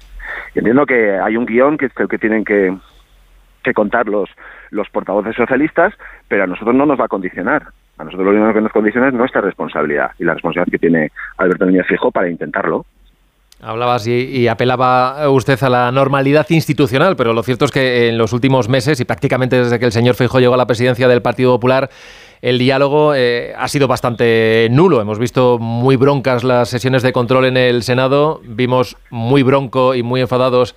Entiendo 0.55 0.87
que 0.87 1.19
hay 1.19 1.37
un 1.37 1.47
guion 1.47 1.77
que 1.77 1.89
que 1.91 2.19
tienen 2.19 2.45
que, 2.45 2.77
que 3.63 3.75
contar 3.75 4.09
los, 4.09 4.31
los 4.71 4.89
portavoces 4.91 5.37
socialistas, 5.37 5.95
pero 6.29 6.45
a 6.45 6.47
nosotros 6.47 6.75
no 6.75 6.87
nos 6.87 6.99
va 6.99 7.05
a 7.05 7.09
condicionar. 7.09 7.65
A 7.99 8.05
nosotros 8.05 8.27
lo 8.27 8.41
único 8.41 8.55
que 8.55 8.61
nos 8.61 8.73
condiciona 8.73 9.09
es 9.09 9.15
nuestra 9.15 9.41
responsabilidad 9.41 10.13
y 10.19 10.25
la 10.25 10.35
responsabilidad 10.35 10.71
que 10.71 10.79
tiene 10.79 11.11
Alberto 11.37 11.67
Núñez 11.67 11.87
Fijo 11.87 12.11
para 12.11 12.29
intentarlo. 12.29 12.87
Hablabas 13.61 14.07
y, 14.07 14.13
y, 14.13 14.47
apelaba 14.47 15.29
usted 15.31 15.61
a 15.65 15.69
la 15.69 15.91
normalidad 15.91 16.47
institucional, 16.51 17.17
pero 17.17 17.33
lo 17.33 17.43
cierto 17.43 17.65
es 17.65 17.73
que 17.73 18.09
en 18.09 18.17
los 18.17 18.33
últimos 18.33 18.69
meses 18.69 19.01
y 19.01 19.05
prácticamente 19.05 19.61
desde 19.61 19.81
que 19.81 19.85
el 19.85 19.91
señor 19.91 20.15
Fijo 20.15 20.39
llegó 20.39 20.55
a 20.55 20.57
la 20.57 20.67
presidencia 20.67 21.09
del 21.09 21.23
Partido 21.23 21.53
Popular, 21.53 21.91
el 22.43 22.59
diálogo 22.59 23.15
eh, 23.15 23.55
ha 23.57 23.69
sido 23.69 23.89
bastante 23.89 24.69
nulo. 24.71 25.01
Hemos 25.01 25.19
visto 25.19 25.59
muy 25.59 25.97
broncas 25.97 26.45
las 26.45 26.69
sesiones 26.69 27.03
de 27.03 27.13
control 27.13 27.47
en 27.47 27.57
el 27.57 27.83
Senado, 27.83 28.41
vimos 28.45 28.97
muy 29.11 29.43
bronco 29.43 29.95
y 29.95 30.03
muy 30.03 30.21
enfadados 30.21 30.75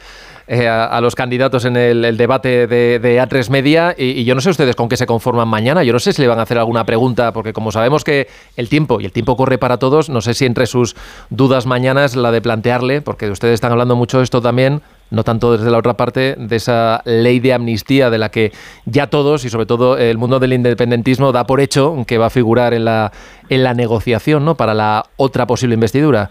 eh, 0.47 0.67
a, 0.67 0.99
los 1.01 1.15
candidatos 1.15 1.65
en 1.65 1.77
el, 1.77 2.03
el 2.03 2.17
debate 2.17 2.67
de, 2.67 2.99
de, 2.99 3.21
A3 3.21 3.49
Media. 3.49 3.95
Y, 3.97 4.05
y, 4.09 4.25
yo 4.25 4.35
no 4.35 4.41
sé 4.41 4.49
ustedes 4.49 4.75
con 4.75 4.89
qué 4.89 4.97
se 4.97 5.05
conforman 5.05 5.47
mañana, 5.47 5.83
yo 5.83 5.93
no 5.93 5.99
sé 5.99 6.13
si 6.13 6.21
le 6.21 6.27
van 6.27 6.39
a 6.39 6.41
hacer 6.41 6.57
alguna 6.57 6.83
pregunta, 6.85 7.31
porque 7.31 7.53
como 7.53 7.71
sabemos 7.71 8.03
que 8.03 8.27
el 8.57 8.67
tiempo, 8.67 8.99
y 8.99 9.05
el 9.05 9.11
tiempo 9.11 9.37
corre 9.37 9.57
para 9.57 9.77
todos, 9.77 10.09
no 10.09 10.21
sé 10.21 10.33
si 10.33 10.45
entre 10.45 10.65
sus 10.65 10.95
dudas 11.29 11.67
mañana 11.67 12.03
es 12.03 12.15
la 12.15 12.31
de 12.31 12.41
plantearle, 12.41 13.01
porque 13.01 13.29
ustedes 13.29 13.53
están 13.53 13.71
hablando 13.71 13.95
mucho 13.95 14.17
de 14.17 14.23
esto 14.23 14.41
también, 14.41 14.81
no 15.11 15.23
tanto 15.23 15.55
desde 15.55 15.69
la 15.69 15.77
otra 15.77 15.93
parte, 15.93 16.35
de 16.37 16.55
esa 16.55 17.01
ley 17.05 17.39
de 17.39 17.53
amnistía 17.53 18.09
de 18.09 18.17
la 18.17 18.29
que 18.29 18.51
ya 18.85 19.07
todos 19.07 19.45
y 19.45 19.49
sobre 19.49 19.65
todo 19.65 19.97
el 19.97 20.17
mundo 20.17 20.39
del 20.39 20.53
independentismo 20.53 21.31
da 21.31 21.45
por 21.45 21.61
hecho 21.61 21.95
que 22.07 22.17
va 22.17 22.27
a 22.27 22.29
figurar 22.29 22.73
en 22.73 22.85
la, 22.85 23.11
en 23.49 23.63
la 23.63 23.73
negociación 23.73 24.45
¿no? 24.45 24.55
para 24.55 24.73
la 24.73 25.03
otra 25.17 25.45
posible 25.45 25.75
investidura. 25.75 26.29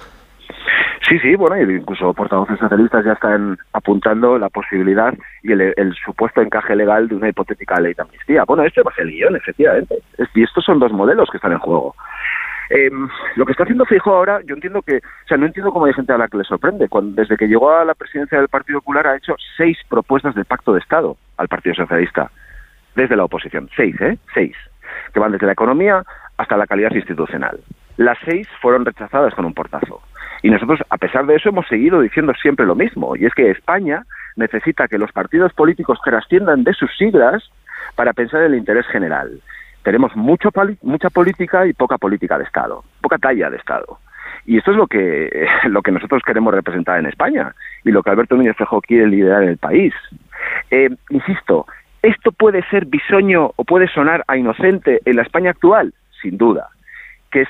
Sí, 1.09 1.19
sí, 1.19 1.35
bueno, 1.35 1.61
incluso 1.61 2.15
portavoces 2.15 2.59
socialistas 2.61 3.05
ya 3.05 3.15
están 3.15 3.59
apuntando 3.73 4.39
la 4.39 4.49
posibilidad 4.49 5.13
y 5.43 5.51
el, 5.51 5.61
el, 5.77 5.93
supuesto 6.05 6.41
encaje 6.41 6.77
legal 6.77 7.09
de 7.09 7.17
una 7.17 7.29
hipotética 7.29 7.81
ley 7.81 7.95
de 7.95 8.03
amnistía. 8.03 8.45
Bueno, 8.45 8.63
este 8.63 8.83
va 8.83 8.93
a 8.93 8.95
ser 8.95 9.07
el 9.07 9.13
guion, 9.13 9.35
efectivamente. 9.35 9.97
Y 10.35 10.43
estos 10.45 10.65
son 10.65 10.79
dos 10.79 10.93
modelos 10.93 11.29
que 11.29 11.39
están 11.39 11.51
en 11.51 11.59
juego. 11.59 11.97
Eh, 12.71 12.89
lo 13.35 13.45
que 13.45 13.53
está 13.53 13.65
haciendo 13.65 13.85
Fijo 13.85 14.15
ahora, 14.15 14.41
yo 14.47 14.55
entiendo 14.55 14.81
que, 14.83 14.99
o 14.99 15.29
sea, 15.29 15.37
no 15.37 15.47
entiendo 15.47 15.73
cómo 15.73 15.87
hay 15.87 15.93
gente 15.93 16.13
a 16.13 16.19
la 16.19 16.29
que 16.29 16.39
le 16.39 16.45
sorprende. 16.45 16.89
Desde 17.03 17.37
que 17.37 17.49
llegó 17.49 17.73
a 17.73 17.85
la 17.85 17.95
presidencia 17.95 18.39
del 18.39 18.49
Partido 18.49 18.79
Popular 18.81 19.09
ha 19.09 19.17
hecho 19.17 19.35
seis 19.57 19.77
propuestas 19.89 20.37
de 20.37 20.45
pacto 20.45 20.73
de 20.73 20.79
Estado 20.79 21.17
al 21.37 21.49
Partido 21.49 21.75
Socialista, 21.75 22.31
desde 22.95 23.17
la 23.17 23.25
oposición. 23.25 23.69
Seis, 23.77 24.01
¿eh? 24.01 24.19
Seis. 24.33 24.57
Que 25.13 25.19
van 25.19 25.33
desde 25.33 25.47
la 25.47 25.53
economía 25.53 26.05
hasta 26.37 26.57
la 26.57 26.67
calidad 26.67 26.93
institucional. 26.93 27.59
Las 27.97 28.19
seis 28.25 28.49
fueron 28.63 28.85
rechazadas 28.85 29.35
con 29.35 29.45
un 29.45 29.53
portazo. 29.53 30.01
Y 30.43 30.51
nosotros, 30.51 30.81
a 30.89 30.97
pesar 30.97 31.27
de 31.27 31.35
eso, 31.35 31.49
hemos 31.49 31.67
seguido 31.67 32.01
diciendo 32.01 32.33
siempre 32.41 32.65
lo 32.65 32.75
mismo, 32.75 33.17
y 33.17 33.27
es 33.27 33.35
que 33.35 33.51
España 33.51 34.05
necesita 34.37 34.89
que 34.89 34.97
los 34.97 35.13
partidos 35.13 35.53
políticos 35.53 35.99
trasciendan 36.05 36.65
de 36.65 36.73
sus 36.73 36.97
siglas 36.97 37.51
para 37.97 38.13
pensar 38.13 38.41
en 38.43 38.53
el 38.53 38.59
interés 38.59 38.87
general. 38.87 39.41
Tenemos 39.83 40.15
mucho, 40.17 40.51
mucha 40.83 41.11
política 41.11 41.67
y 41.67 41.73
poca 41.73 41.99
política 41.99 42.39
de 42.39 42.45
Estado, 42.45 42.85
poca 43.01 43.19
talla 43.19 43.51
de 43.51 43.57
Estado. 43.57 43.99
Y 44.47 44.59
esto 44.59 44.71
es 44.71 44.77
lo 44.77 44.87
que, 44.87 45.47
lo 45.69 45.83
que 45.83 45.93
nosotros 45.93 46.23
queremos 46.25 46.55
representar 46.55 46.99
en 46.99 47.07
España 47.07 47.55
y 47.85 47.91
lo 47.91 48.03
que 48.03 48.11
Alberto 48.11 48.37
Núñez 48.37 48.57
Fejo 48.57 48.81
quiere 48.81 49.07
liderar 49.07 49.43
en 49.43 49.51
el 49.51 49.59
país. 49.59 49.95
Eh, 50.71 50.91
insisto, 51.11 51.67
¿esto 52.03 52.33
puede 52.33 52.63
ser 52.71 52.87
bisoño 52.87 53.53
o 53.57 53.65
puede 53.65 53.89
sonar 53.89 54.25
a 54.29 54.37
inocente 54.37 55.01
en 55.05 55.17
la 55.17 55.23
España 55.23 55.51
actual? 55.51 55.95
Sin 56.21 56.37
duda 56.37 56.69
que 57.31 57.43
es, 57.43 57.49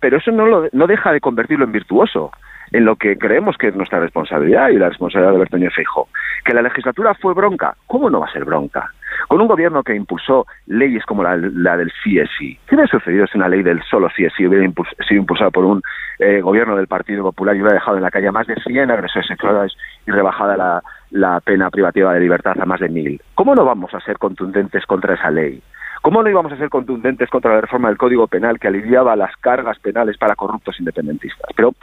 pero 0.00 0.18
eso 0.18 0.30
no, 0.30 0.46
lo, 0.46 0.68
no 0.72 0.86
deja 0.86 1.12
de 1.12 1.20
convertirlo 1.20 1.64
en 1.64 1.72
virtuoso, 1.72 2.32
en 2.70 2.84
lo 2.84 2.96
que 2.96 3.18
creemos 3.18 3.56
que 3.58 3.68
es 3.68 3.74
nuestra 3.74 4.00
responsabilidad 4.00 4.68
y 4.68 4.76
la 4.76 4.88
responsabilidad 4.88 5.30
de 5.30 5.36
Alberto 5.36 5.56
Núñez 5.56 5.74
Feijóo. 5.74 6.08
Que 6.44 6.54
la 6.54 6.62
legislatura 6.62 7.14
fue 7.14 7.34
bronca, 7.34 7.74
¿cómo 7.86 8.08
no 8.10 8.20
va 8.20 8.26
a 8.26 8.32
ser 8.32 8.44
bronca? 8.44 8.92
Con 9.28 9.40
un 9.40 9.48
gobierno 9.48 9.82
que 9.82 9.94
impulsó 9.94 10.46
leyes 10.66 11.04
como 11.04 11.22
la, 11.22 11.36
la 11.36 11.76
del 11.76 11.90
CSI. 11.90 12.58
¿Qué 12.66 12.74
hubiera 12.74 12.90
sucedido 12.90 13.26
si 13.26 13.38
una 13.38 13.48
ley 13.48 13.62
del 13.62 13.82
solo 13.82 14.08
CSI 14.08 14.46
hubiera 14.46 14.64
impuls 14.64 14.88
sido 15.08 15.20
impulsada 15.20 15.50
por 15.50 15.64
un 15.64 15.82
eh, 16.18 16.40
gobierno 16.40 16.76
del 16.76 16.86
Partido 16.86 17.22
Popular 17.22 17.56
y 17.56 17.60
hubiera 17.60 17.74
dejado 17.74 17.96
en 17.96 18.02
la 18.02 18.10
calle 18.10 18.28
a 18.28 18.32
más 18.32 18.46
de 18.46 18.54
100 18.54 18.90
agresores 18.90 19.26
sexuales 19.26 19.72
y 20.06 20.10
rebajada 20.10 20.82
la, 21.10 21.40
pena 21.40 21.70
privativa 21.70 22.14
de 22.14 22.20
libertad 22.20 22.54
a 22.60 22.64
más 22.64 22.80
de 22.80 22.88
mil? 22.88 23.20
¿Cómo 23.34 23.54
no 23.54 23.64
vamos 23.64 23.92
a 23.94 24.00
ser 24.00 24.18
contundentes 24.18 24.86
contra 24.86 25.14
esa 25.14 25.30
ley? 25.30 25.62
¿Cómo 26.02 26.22
no 26.22 26.30
íbamos 26.30 26.52
a 26.52 26.56
ser 26.56 26.68
contundentes 26.68 27.30
contra 27.30 27.54
la 27.54 27.60
reforma 27.60 27.88
del 27.88 27.98
Código 27.98 28.26
Penal 28.26 28.58
que 28.58 28.68
aliviaba 28.68 29.14
las 29.14 29.36
cargas 29.36 29.78
penales 29.78 30.18
para 30.18 30.34
corruptos 30.34 30.78
independentistas? 30.80 31.50
Pero 31.54 31.74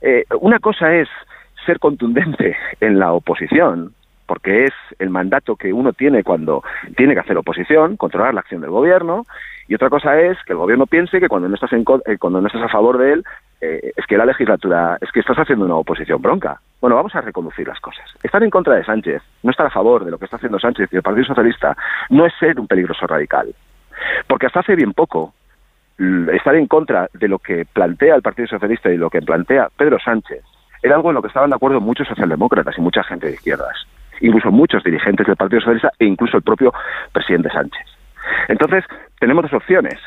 eh, 0.00 0.24
una 0.40 0.58
cosa 0.58 0.94
es 0.94 1.08
ser 1.66 1.78
contundente 1.78 2.56
en 2.80 2.98
la 2.98 3.12
oposición, 3.12 3.92
porque 4.30 4.66
es 4.66 4.72
el 5.00 5.10
mandato 5.10 5.56
que 5.56 5.72
uno 5.72 5.92
tiene 5.92 6.22
cuando 6.22 6.62
tiene 6.96 7.14
que 7.14 7.18
hacer 7.18 7.36
oposición, 7.36 7.96
controlar 7.96 8.32
la 8.32 8.42
acción 8.42 8.60
del 8.60 8.70
gobierno, 8.70 9.26
y 9.66 9.74
otra 9.74 9.90
cosa 9.90 10.20
es 10.20 10.38
que 10.46 10.52
el 10.52 10.58
gobierno 10.58 10.86
piense 10.86 11.18
que 11.18 11.26
cuando 11.26 11.48
no 11.48 11.56
estás, 11.56 11.72
en, 11.72 11.84
eh, 12.06 12.16
cuando 12.16 12.40
no 12.40 12.46
estás 12.46 12.62
a 12.62 12.68
favor 12.68 12.98
de 12.98 13.14
él, 13.14 13.24
eh, 13.60 13.90
es 13.96 14.06
que 14.06 14.16
la 14.16 14.24
legislatura, 14.24 14.98
es 15.00 15.10
que 15.10 15.18
estás 15.18 15.36
haciendo 15.36 15.64
una 15.64 15.74
oposición 15.74 16.22
bronca. 16.22 16.60
Bueno, 16.80 16.94
vamos 16.94 17.12
a 17.16 17.22
reconducir 17.22 17.66
las 17.66 17.80
cosas. 17.80 18.04
Estar 18.22 18.40
en 18.44 18.50
contra 18.50 18.76
de 18.76 18.84
Sánchez, 18.84 19.20
no 19.42 19.50
estar 19.50 19.66
a 19.66 19.70
favor 19.70 20.04
de 20.04 20.12
lo 20.12 20.18
que 20.18 20.26
está 20.26 20.36
haciendo 20.36 20.60
Sánchez 20.60 20.88
y 20.92 20.96
el 20.96 21.02
Partido 21.02 21.26
Socialista, 21.26 21.76
no 22.10 22.24
es 22.24 22.32
ser 22.38 22.60
un 22.60 22.68
peligroso 22.68 23.08
radical. 23.08 23.52
Porque 24.28 24.46
hasta 24.46 24.60
hace 24.60 24.76
bien 24.76 24.92
poco, 24.92 25.34
estar 26.32 26.54
en 26.54 26.68
contra 26.68 27.08
de 27.14 27.26
lo 27.26 27.40
que 27.40 27.64
plantea 27.64 28.14
el 28.14 28.22
Partido 28.22 28.46
Socialista 28.46 28.92
y 28.92 28.96
lo 28.96 29.10
que 29.10 29.22
plantea 29.22 29.70
Pedro 29.76 29.98
Sánchez 29.98 30.44
era 30.84 30.94
algo 30.94 31.10
en 31.10 31.16
lo 31.16 31.22
que 31.22 31.28
estaban 31.28 31.50
de 31.50 31.56
acuerdo 31.56 31.80
muchos 31.80 32.06
socialdemócratas 32.06 32.78
y 32.78 32.80
mucha 32.80 33.02
gente 33.02 33.26
de 33.26 33.34
izquierdas, 33.34 33.86
incluso 34.20 34.50
muchos 34.50 34.82
dirigentes 34.84 35.26
del 35.26 35.36
Partido 35.36 35.60
Socialista 35.60 35.92
e 35.98 36.04
incluso 36.04 36.36
el 36.36 36.42
propio 36.42 36.72
presidente 37.12 37.50
Sánchez. 37.50 37.86
Entonces, 38.48 38.84
tenemos 39.18 39.44
dos 39.44 39.54
opciones 39.54 39.98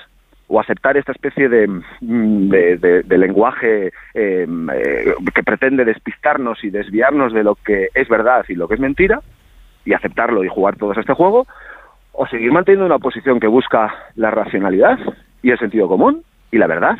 o 0.48 0.60
aceptar 0.60 0.98
esta 0.98 1.12
especie 1.12 1.50
de, 1.50 1.68
de, 2.02 2.78
de, 2.78 3.04
de 3.04 3.18
lenguaje 3.18 3.88
eh, 4.14 4.48
eh, 4.74 5.14
que 5.34 5.44
pretende 5.44 5.86
despistarnos 5.86 6.64
y 6.64 6.70
desviarnos 6.70 7.34
de 7.34 7.44
lo 7.44 7.56
que 7.56 7.88
es 7.94 8.08
verdad 8.08 8.46
y 8.48 8.56
lo 8.56 8.68
que 8.68 8.76
es 8.76 8.80
mentira, 8.80 9.22
y 9.86 9.94
aceptarlo 9.94 10.44
y 10.44 10.50
jugar 10.50 10.76
todos 10.76 10.98
a 10.98 11.02
este 11.02 11.14
juego, 11.14 11.48
o 12.12 12.28
seguir 12.28 12.52
manteniendo 12.52 12.86
una 12.86 13.00
posición 13.00 13.40
que 13.40 13.48
busca 13.48 13.94
la 14.16 14.32
racionalidad 14.32 15.00
y 15.42 15.52
el 15.52 15.58
sentido 15.58 15.88
común 15.88 16.24
y 16.52 16.58
la 16.58 16.68
verdad. 16.68 16.98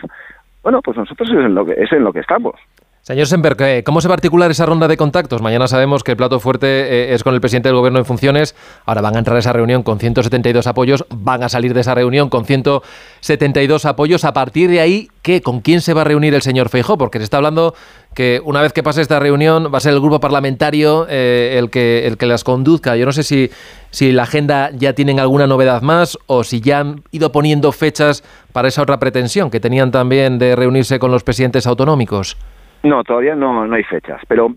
Bueno, 0.64 0.82
pues 0.82 0.98
nosotros 0.98 1.30
es 1.30 1.36
en 1.36 1.54
lo 1.54 1.66
que, 1.66 1.74
es 1.74 1.92
en 1.92 2.04
lo 2.04 2.12
que 2.12 2.22
estamos. 2.22 2.56
Señor 3.04 3.28
Semper, 3.28 3.84
¿cómo 3.84 4.00
se 4.00 4.08
va 4.08 4.14
a 4.14 4.16
articular 4.16 4.50
esa 4.50 4.66
ronda 4.66 4.88
de 4.88 4.96
contactos? 4.96 5.42
Mañana 5.42 5.68
sabemos 5.68 6.06
que 6.06 6.12
el 6.12 6.18
plato 6.18 6.40
fuerte 6.40 6.68
eh, 6.68 7.14
es 7.14 7.22
con 7.22 7.34
el 7.34 7.42
presidente 7.42 7.68
del 7.68 7.76
gobierno 7.76 8.00
en 8.00 8.06
funciones. 8.06 8.56
Ahora 8.86 9.02
van 9.02 9.18
a 9.18 9.20
entrar 9.20 9.36
a 9.36 9.40
esa 9.40 9.52
reunión 9.52 9.84
con 9.84 10.00
172 10.00 10.68
apoyos, 10.68 11.06
van 11.10 11.44
a 11.44 11.50
salir 11.50 11.74
de 11.74 11.82
esa 11.82 11.96
reunión 11.96 12.30
con 12.30 12.46
172 12.46 13.84
apoyos. 13.84 14.24
A 14.24 14.32
partir 14.32 14.70
de 14.70 14.80
ahí, 14.80 15.10
¿qué? 15.22 15.42
¿Con 15.42 15.60
quién 15.60 15.82
se 15.82 15.94
va 15.94 16.00
a 16.00 16.04
reunir 16.06 16.34
el 16.34 16.42
señor 16.42 16.70
Feijó? 16.70 16.98
Porque 16.98 17.18
se 17.18 17.26
está 17.26 17.36
hablando 17.36 17.76
que 18.14 18.42
una 18.46 18.62
vez 18.62 18.72
que 18.72 18.84
pase 18.84 19.02
esta 19.02 19.20
reunión 19.20 19.70
va 19.74 19.80
a 19.80 19.82
ser 19.82 19.92
el 19.92 20.00
grupo 20.00 20.22
parlamentario 20.22 21.06
eh, 21.10 21.58
el, 21.60 21.70
que, 21.70 22.08
el 22.08 22.16
que 22.16 22.26
las 22.26 22.46
conduzca. 22.46 22.96
Yo 22.96 23.06
no 23.06 23.12
sé 23.12 23.24
si, 23.24 23.52
si 23.92 24.14
la 24.14 24.24
agenda 24.24 24.70
ya 24.72 24.94
tienen 24.94 25.20
alguna 25.20 25.46
novedad 25.46 25.82
más 25.82 26.18
o 26.28 26.46
si 26.46 26.62
ya 26.62 26.80
han 26.80 27.04
ido 27.12 27.34
poniendo 27.34 27.74
fechas 27.74 28.24
para 28.54 28.70
esa 28.70 28.82
otra 28.82 28.98
pretensión 28.98 29.52
que 29.52 29.60
tenían 29.60 29.92
también 29.92 30.40
de 30.40 30.56
reunirse 30.56 31.00
con 31.00 31.12
los 31.12 31.26
presidentes 31.26 31.68
autonómicos. 31.68 32.38
No, 32.84 33.04
todavía 33.04 33.36
no, 33.36 33.66
no 33.66 33.76
hay 33.76 33.84
fechas, 33.84 34.22
pero 34.28 34.54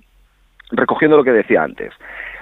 recogiendo 0.71 1.17
lo 1.17 1.25
que 1.25 1.33
decía 1.33 1.63
antes, 1.63 1.93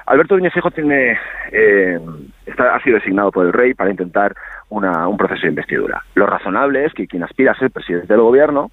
Alberto 0.06 0.36
Núñez 0.36 0.52
tiene, 0.74 1.18
eh, 1.50 1.98
está, 2.44 2.74
ha 2.74 2.82
sido 2.82 2.96
designado 2.96 3.30
por 3.30 3.46
el 3.46 3.52
rey 3.52 3.74
para 3.74 3.90
intentar 3.90 4.34
una, 4.68 5.08
un 5.08 5.16
proceso 5.16 5.42
de 5.42 5.48
investidura. 5.48 6.02
Lo 6.14 6.26
razonable 6.26 6.84
es 6.84 6.92
que 6.92 7.06
quien 7.06 7.22
aspira 7.22 7.52
a 7.52 7.58
ser 7.58 7.70
presidente 7.70 8.12
del 8.12 8.20
gobierno 8.20 8.70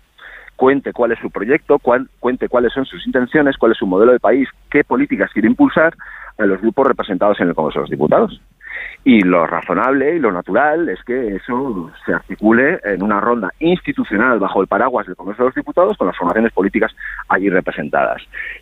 cuente 0.58 0.92
cuál 0.94 1.14
es 1.14 1.20
su 1.20 1.32
proyecto, 1.32 1.80
cuál, 1.80 2.08
cuente 2.20 2.50
cuáles 2.50 2.74
son 2.74 2.86
sus 2.86 3.06
intenciones, 3.08 3.58
cuál 3.58 3.72
es 3.72 3.78
su 3.78 3.88
modelo 3.88 4.12
de 4.12 4.20
país, 4.20 4.48
qué 4.70 4.84
políticas 4.84 5.32
quiere 5.32 5.48
impulsar 5.48 5.96
a 6.38 6.46
los 6.46 6.62
grupos 6.62 6.88
representados 6.88 7.40
en 7.40 7.48
el 7.48 7.56
Congreso 7.56 7.80
de 7.80 7.84
los 7.84 7.90
Diputados. 7.90 8.42
Y 9.04 9.22
lo 9.22 9.48
razonable 9.48 10.16
y 10.16 10.20
lo 10.20 10.32
natural 10.32 10.88
es 10.90 11.04
que 11.04 11.36
eso 11.36 11.92
se 12.06 12.14
articule 12.14 12.80
en 12.84 13.02
una 13.02 13.20
ronda 13.20 13.52
institucional 13.60 14.40
bajo 14.40 14.62
el 14.62 14.68
paraguas 14.68 15.08
del 15.08 15.16
Congreso 15.16 15.44
de 15.44 15.50
los 15.50 15.56
Diputados 15.56 15.98
con 15.98 16.08
las 16.08 16.18
formaciones 16.18 16.54
políticas 16.54 16.96
allí 17.28 17.50
representadas. 17.50 18.22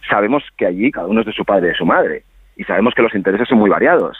Sabemos 0.10 0.44
que 0.58 0.66
allí 0.66 0.92
cada 0.92 1.08
uno 1.08 1.22
es 1.22 1.28
de 1.28 1.34
su 1.34 1.44
padre 1.44 1.68
y 1.68 1.70
de 1.72 1.78
su 1.78 1.86
madre 1.86 2.24
y 2.56 2.64
sabemos 2.64 2.94
que 2.94 3.02
los 3.02 3.16
intereses 3.16 3.48
son 3.48 3.58
muy 3.58 3.70
variados, 3.70 4.18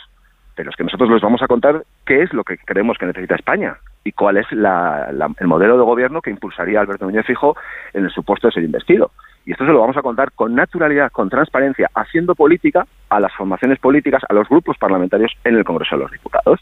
pero 0.56 0.70
es 0.70 0.76
que 0.76 0.84
nosotros 0.84 1.10
les 1.10 1.22
vamos 1.22 1.42
a 1.42 1.48
contar 1.48 1.84
qué 2.06 2.24
es 2.24 2.34
lo 2.34 2.44
que 2.44 2.58
creemos 2.58 2.98
que 2.98 3.06
necesita 3.06 3.36
España 3.36 3.78
y 4.04 4.12
cuál 4.12 4.38
es 4.38 4.48
el 4.52 5.48
modelo 5.48 5.78
de 5.78 5.84
gobierno 5.84 6.22
que 6.22 6.30
impulsaría 6.30 6.80
Alberto 6.80 7.06
Núñez 7.06 7.26
Fijo 7.26 7.56
en 7.94 8.06
el 8.06 8.12
supuesto 8.12 8.48
de 8.48 8.54
ser 8.54 8.64
investido. 8.64 9.12
Y 9.46 9.52
esto 9.52 9.66
se 9.66 9.72
lo 9.72 9.82
vamos 9.82 9.98
a 9.98 10.02
contar 10.02 10.32
con 10.34 10.56
naturalidad, 10.56 11.12
con 11.12 11.30
transparencia, 11.30 11.90
haciendo 11.96 12.36
política 12.36 12.86
a 13.10 13.20
las 13.20 13.34
formaciones 13.34 13.80
políticas, 13.80 14.24
a 14.28 14.34
los 14.34 14.48
grupos 14.48 14.78
parlamentarios 14.78 15.32
en 15.44 15.56
el 15.56 15.64
Congreso 15.64 15.96
de 15.96 16.04
los 16.04 16.12
Diputados. 16.12 16.60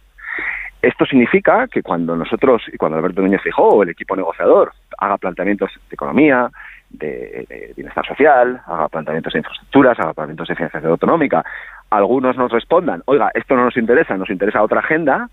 Esto 0.82 1.06
significa 1.06 1.68
que 1.68 1.82
cuando 1.82 2.16
nosotros, 2.16 2.64
y 2.72 2.78
cuando 2.78 2.98
Alberto 2.98 3.22
Núñez 3.22 3.42
Fijó 3.42 3.68
o 3.68 3.84
el 3.84 3.90
equipo 3.90 4.16
negociador 4.16 4.74
haga 5.00 5.18
planteamientos 5.18 5.72
de 5.90 5.94
economía, 5.94 6.50
de, 6.90 7.74
bienestar 7.76 8.06
social, 8.06 8.62
haga 8.66 8.88
planteamientos 8.88 9.34
de 9.34 9.40
infraestructuras, 9.40 10.00
haga 10.00 10.14
planteamientos 10.14 10.48
de 10.48 10.56
financiación 10.56 10.92
autonómica, 10.92 11.44
algunos 11.90 12.38
nos 12.38 12.52
respondan, 12.52 13.02
oiga, 13.06 13.32
esto 13.34 13.56
no 13.56 13.66
nos 13.66 13.78
interesa, 13.78 14.18
nos 14.18 14.30
interesa 14.30 14.62
otra 14.62 14.80
agenda, 14.80 15.30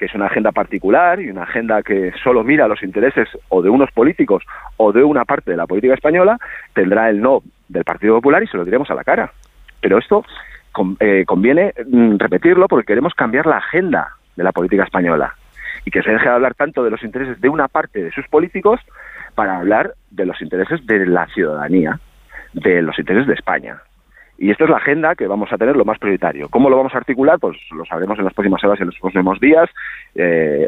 que 0.00 0.06
es 0.06 0.14
una 0.14 0.26
agenda 0.26 0.50
particular 0.50 1.20
y 1.20 1.28
una 1.28 1.42
agenda 1.42 1.82
que 1.82 2.10
solo 2.24 2.42
mira 2.42 2.66
los 2.66 2.82
intereses 2.82 3.28
o 3.50 3.60
de 3.60 3.68
unos 3.68 3.90
políticos 3.92 4.42
o 4.78 4.92
de 4.92 5.04
una 5.04 5.26
parte 5.26 5.50
de 5.50 5.58
la 5.58 5.66
política 5.66 5.92
española, 5.92 6.38
tendrá 6.72 7.10
el 7.10 7.20
no 7.20 7.42
del 7.68 7.84
Partido 7.84 8.14
Popular 8.14 8.42
y 8.42 8.46
se 8.46 8.56
lo 8.56 8.64
diremos 8.64 8.90
a 8.90 8.94
la 8.94 9.04
cara. 9.04 9.30
Pero 9.82 9.98
esto 9.98 10.24
eh, 11.00 11.24
conviene 11.26 11.74
mm, 11.86 12.16
repetirlo 12.16 12.66
porque 12.66 12.86
queremos 12.86 13.12
cambiar 13.12 13.44
la 13.44 13.58
agenda 13.58 14.08
de 14.36 14.42
la 14.42 14.52
política 14.52 14.84
española 14.84 15.34
y 15.84 15.90
que 15.90 16.02
se 16.02 16.12
deje 16.12 16.24
de 16.24 16.34
hablar 16.34 16.54
tanto 16.54 16.82
de 16.82 16.90
los 16.90 17.02
intereses 17.02 17.38
de 17.38 17.50
una 17.50 17.68
parte 17.68 18.02
de 18.02 18.10
sus 18.10 18.26
políticos 18.28 18.80
para 19.34 19.58
hablar 19.58 19.92
de 20.10 20.24
los 20.24 20.40
intereses 20.40 20.86
de 20.86 21.04
la 21.04 21.26
ciudadanía, 21.26 22.00
de 22.54 22.80
los 22.80 22.98
intereses 22.98 23.26
de 23.26 23.34
España. 23.34 23.82
Y 24.42 24.50
esta 24.50 24.64
es 24.64 24.70
la 24.70 24.78
agenda 24.78 25.14
que 25.14 25.26
vamos 25.26 25.52
a 25.52 25.58
tener 25.58 25.76
lo 25.76 25.84
más 25.84 25.98
prioritario. 25.98 26.48
¿Cómo 26.48 26.70
lo 26.70 26.76
vamos 26.78 26.94
a 26.94 26.96
articular? 26.96 27.38
Pues 27.38 27.58
lo 27.76 27.84
sabremos 27.84 28.18
en 28.18 28.24
las 28.24 28.32
próximas 28.32 28.64
horas 28.64 28.78
y 28.78 28.84
en 28.84 28.86
los 28.86 28.98
próximos 28.98 29.38
días 29.38 29.68
eh, 30.14 30.66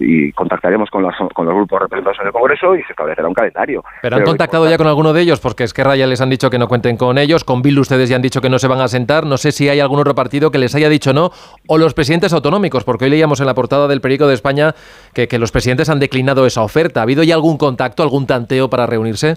y 0.00 0.32
contactaremos 0.32 0.88
con 0.88 1.02
los, 1.02 1.14
con 1.34 1.44
los 1.44 1.54
grupos 1.54 1.82
representados 1.82 2.18
en 2.22 2.28
el 2.28 2.32
Congreso 2.32 2.74
y 2.74 2.82
se 2.84 2.92
establecerá 2.92 3.28
un 3.28 3.34
calendario. 3.34 3.84
¿Pero 4.00 4.16
han 4.16 4.22
contactado 4.22 4.70
ya 4.70 4.78
con 4.78 4.86
alguno 4.86 5.12
de 5.12 5.20
ellos? 5.20 5.38
Porque 5.38 5.64
Esquerra 5.64 5.96
ya 5.96 6.06
les 6.06 6.22
han 6.22 6.30
dicho 6.30 6.48
que 6.48 6.58
no 6.58 6.66
cuenten 6.66 6.96
con 6.96 7.18
ellos, 7.18 7.44
con 7.44 7.60
Bill 7.60 7.78
ustedes 7.78 8.08
ya 8.08 8.16
han 8.16 8.22
dicho 8.22 8.40
que 8.40 8.48
no 8.48 8.58
se 8.58 8.68
van 8.68 8.80
a 8.80 8.88
sentar, 8.88 9.26
no 9.26 9.36
sé 9.36 9.52
si 9.52 9.68
hay 9.68 9.80
algún 9.80 10.00
otro 10.00 10.14
partido 10.14 10.50
que 10.50 10.56
les 10.56 10.74
haya 10.74 10.88
dicho 10.88 11.12
no, 11.12 11.30
o 11.68 11.76
los 11.76 11.92
presidentes 11.92 12.32
autonómicos, 12.32 12.84
porque 12.84 13.04
hoy 13.04 13.10
leíamos 13.10 13.38
en 13.38 13.44
la 13.44 13.54
portada 13.54 13.86
del 13.86 14.00
periódico 14.00 14.28
de 14.28 14.34
España 14.34 14.74
que, 15.12 15.28
que 15.28 15.38
los 15.38 15.52
presidentes 15.52 15.90
han 15.90 16.00
declinado 16.00 16.46
esa 16.46 16.62
oferta. 16.62 17.00
¿Ha 17.00 17.02
habido 17.02 17.22
ya 17.22 17.34
algún 17.34 17.58
contacto, 17.58 18.02
algún 18.02 18.26
tanteo 18.26 18.70
para 18.70 18.86
reunirse? 18.86 19.36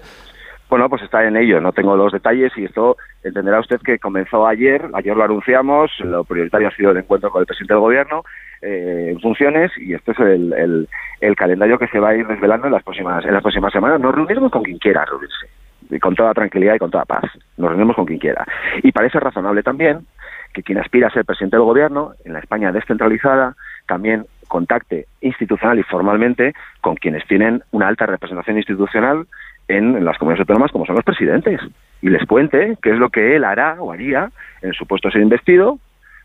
Bueno, 0.70 0.89
pues 0.89 1.01
está 1.01 1.26
en 1.26 1.38
ello, 1.38 1.61
no 1.61 1.72
tengo 1.72 1.95
los 1.95 2.11
detalles 2.11 2.51
y 2.57 2.65
esto 2.65 2.97
entenderá 3.24 3.61
usted 3.61 3.80
que 3.80 3.99
comenzó 3.99 4.45
ayer, 4.45 4.89
ayer 4.93 5.15
lo 5.15 5.24
anunciamos, 5.24 5.91
lo 5.99 6.26
prioritario 6.26 6.68
ha 6.68 6.72
sido 6.72 6.91
el 6.91 6.97
encuentro 6.97 7.32
con 7.32 7.39
el 7.39 7.45
presidente 7.45 7.74
del 7.74 7.82
gobierno 7.82 8.24
eh, 8.61 9.11
en 9.11 9.20
funciones 9.22 9.72
y 9.78 9.93
este 9.93 10.11
es 10.11 10.20
el, 10.20 10.88
el, 11.22 11.36
calendario 11.38 11.80
que 11.80 11.88
se 11.88 11.99
va 11.99 12.09
a 12.09 12.15
ir 12.15 12.28
desvelando 12.28 12.68
en 12.68 12.74
las 12.74 12.84
próximas, 12.84 13.24
en 13.24 13.34
las 13.34 13.41
próximas 13.41 13.72
semanas. 13.72 14.01
Nos 14.01 14.13
reuniremos 14.13 14.51
con 14.51 14.63
quien 14.63 14.78
quiera 14.78 15.05
reunirse, 15.05 15.47
y 15.89 15.99
con 15.99 16.15
toda 16.15 16.34
tranquilidad 16.34 16.76
y 16.76 16.80
con 16.80 16.91
toda 16.91 17.05
paz. 17.05 17.24
Nos 17.55 17.70
reunimos 17.70 17.95
con 17.95 18.05
quien 18.05 18.20
quiera. 18.20 18.45
Y 18.84 18.91
parece 18.91 19.22
razonable 19.22 19.63
también 19.63 20.05
que 20.53 20.63
quien 20.63 20.80
aspira 20.80 21.07
a 21.07 21.11
ser 21.11 21.24
presidente 21.24 21.55
del 21.55 21.65
gobierno 21.65 22.11
en 22.26 22.34
la 22.34 22.39
España 22.39 22.74
descentralizada 22.74 23.55
también 23.88 24.26
contacte 24.47 25.05
institucional 25.22 25.80
y 25.80 25.84
formalmente 25.84 26.53
con 26.82 26.95
quienes 26.95 27.26
tienen 27.28 27.63
una 27.72 27.88
alta 27.88 28.05
representación 28.05 28.57
institucional 28.57 29.28
en, 29.68 30.03
las 30.03 30.18
comunidades 30.18 30.41
autónomas 30.41 30.72
como 30.72 30.86
son 30.86 30.95
los 30.95 31.05
presidentes 31.05 31.59
y 32.01 32.09
les 32.09 32.26
cuente 32.26 32.78
qué 32.82 32.91
es 32.91 32.97
lo 32.97 33.09
que 33.09 33.36
él 33.36 33.43
hará 33.43 33.78
o 33.80 33.91
haría 33.91 34.32
en 34.61 34.74
su 34.74 34.86
puesto 34.86 35.07
de 35.07 35.13
ser 35.13 35.22
investido 35.22 35.80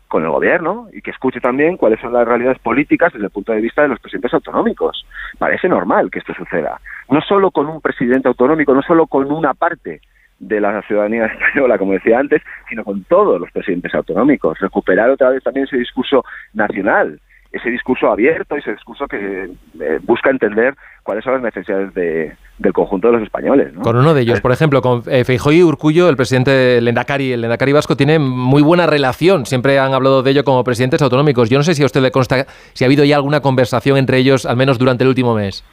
con 0.07 0.23
el 0.23 0.29
gobierno 0.29 0.87
y 0.93 1.01
que 1.01 1.11
escuche 1.11 1.39
también 1.39 1.75
cuáles 1.75 1.99
son 1.99 2.13
las 2.13 2.27
realidades 2.27 2.59
políticas 2.59 3.11
desde 3.13 3.25
el 3.25 3.31
punto 3.31 3.51
de 3.51 3.61
vista 3.61 3.81
de 3.81 3.87
los 3.87 3.99
presidentes 3.99 4.33
autonómicos. 4.33 5.05
Parece 5.39 5.67
normal 5.67 6.11
que 6.11 6.19
esto 6.19 6.35
suceda. 6.35 6.79
No 7.09 7.19
solo 7.21 7.49
con 7.49 7.67
un 7.67 7.81
presidente 7.81 8.27
autonómico, 8.27 8.75
no 8.75 8.83
solo 8.83 9.07
con 9.07 9.31
una 9.31 9.55
parte 9.55 10.01
de 10.37 10.61
la 10.61 10.83
ciudadanía 10.83 11.25
española, 11.33 11.79
como 11.79 11.93
decía 11.93 12.19
antes, 12.19 12.43
sino 12.69 12.83
con 12.83 13.03
todos 13.05 13.41
los 13.41 13.49
presidentes 13.51 13.95
autonómicos. 13.95 14.59
Recuperar 14.59 15.09
otra 15.09 15.29
vez 15.29 15.41
también 15.41 15.65
ese 15.65 15.77
discurso 15.77 16.23
nacional 16.53 17.19
ese 17.53 17.69
discurso 17.69 18.11
abierto, 18.11 18.55
ese 18.55 18.71
discurso 18.71 19.07
que 19.07 19.51
eh, 19.79 19.99
busca 20.01 20.31
entender 20.31 20.73
cuáles 21.03 21.23
son 21.23 21.33
las 21.33 21.43
necesidades 21.43 21.93
de, 21.93 22.35
del 22.63 22.73
conjunto 22.73 23.07
de 23.07 23.13
los 23.13 23.23
españoles. 23.23 23.73
Con 23.83 23.95
uno 23.95 24.13
de 24.13 24.21
ellos, 24.21 24.41
por 24.41 24.51
ejemplo, 24.51 24.81
con 24.81 25.03
eh, 25.07 25.23
y 25.27 25.63
Urcullo, 25.63 26.09
el 26.09 26.15
presidente 26.15 26.81
Lendakari, 26.81 27.33
el 27.33 27.41
Lendakari 27.41 27.73
vasco, 27.73 27.95
tiene 27.95 28.17
muy 28.17 28.63
buena 28.63 28.87
relación. 28.87 29.45
Siempre 29.45 29.77
han 29.77 29.93
hablado 29.93 30.23
de 30.23 30.31
ello 30.31 30.43
como 30.43 30.63
presidentes 30.63 31.01
autonómicos. 31.01 31.49
Yo 31.49 31.57
no 31.59 31.63
sé 31.63 31.75
si 31.75 31.83
a 31.83 31.85
usted 31.85 32.01
le 32.01 32.11
consta 32.11 32.45
si 32.73 32.83
ha 32.83 32.87
habido 32.87 33.03
ya 33.03 33.17
alguna 33.17 33.41
conversación 33.41 33.97
entre 33.97 34.17
ellos, 34.17 34.45
al 34.45 34.57
menos 34.57 34.79
durante 34.79 35.03
el 35.03 35.09
último 35.09 35.35
mes. 35.35 35.63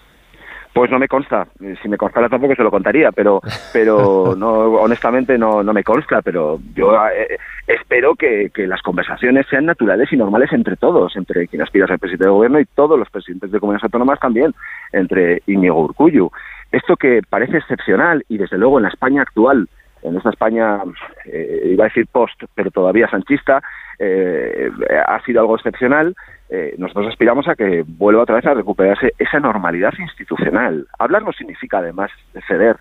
Pues 0.73 0.89
no 0.89 1.01
me 1.01 1.09
consta. 1.09 1.49
Si 1.83 1.89
me 1.89 1.97
constara 1.97 2.29
tampoco 2.29 2.55
se 2.55 2.63
lo 2.63 2.71
contaría, 2.71 3.11
pero, 3.11 3.41
pero 3.73 4.35
no, 4.39 4.51
honestamente 4.75 5.37
no, 5.37 5.63
no 5.63 5.73
me 5.73 5.83
consta. 5.83 6.23
Pero 6.23 6.61
yo 6.75 6.95
eh, 7.09 7.39
espero 7.67 8.15
que, 8.15 8.51
las 8.69 8.81
conversaciones 8.83 9.47
sean 9.49 9.67
naturales 9.67 10.13
y 10.13 10.17
normales 10.17 10.53
entre 10.53 10.77
todos, 10.77 11.17
entre 11.17 11.49
quien 11.49 11.63
aspira 11.63 11.87
a 11.87 11.89
ser 11.89 11.99
presidente 11.99 12.27
de 12.27 12.31
gobierno 12.31 12.61
y 12.61 12.67
todos 12.67 12.99
los 12.99 13.11
presidentes 13.11 13.51
de 13.51 13.59
comunidades 13.59 13.85
autónomas 13.85 14.21
también, 14.21 14.55
entre 14.93 15.43
Íñigo 15.47 15.83
Urcullu. 15.83 16.31
Esto 16.73 16.97
que 16.97 17.21
parece 17.29 17.59
excepcional 17.59 18.25
y 18.29 18.39
desde 18.39 18.59
luego 18.59 18.79
en 18.79 18.85
la 18.85 18.91
España 18.91 19.23
actual, 19.23 19.69
en 20.03 20.17
esta 20.17 20.31
España, 20.31 20.79
eh, 21.27 21.71
iba 21.73 21.85
a 21.85 21.89
decir 21.89 22.07
post, 22.11 22.43
pero 22.55 22.71
todavía 22.71 23.09
sanchista, 23.09 23.63
eh, 23.99 24.71
ha 25.07 25.23
sido 25.25 25.41
algo 25.41 25.57
excepcional 25.57 26.15
eh, 26.51 26.75
nosotros 26.79 27.07
aspiramos 27.07 27.47
a 27.47 27.55
que 27.55 27.85
vuelva 27.87 28.23
otra 28.23 28.35
vez 28.35 28.47
a 28.47 28.55
recuperarse 28.55 29.13
esa 29.19 29.39
normalidad 29.39 29.95
institucional. 29.99 30.87
Hablar 30.99 31.23
no 31.23 31.33
significa 31.33 31.79
además 31.79 32.11
de 32.35 32.43
ceder. 32.43 32.77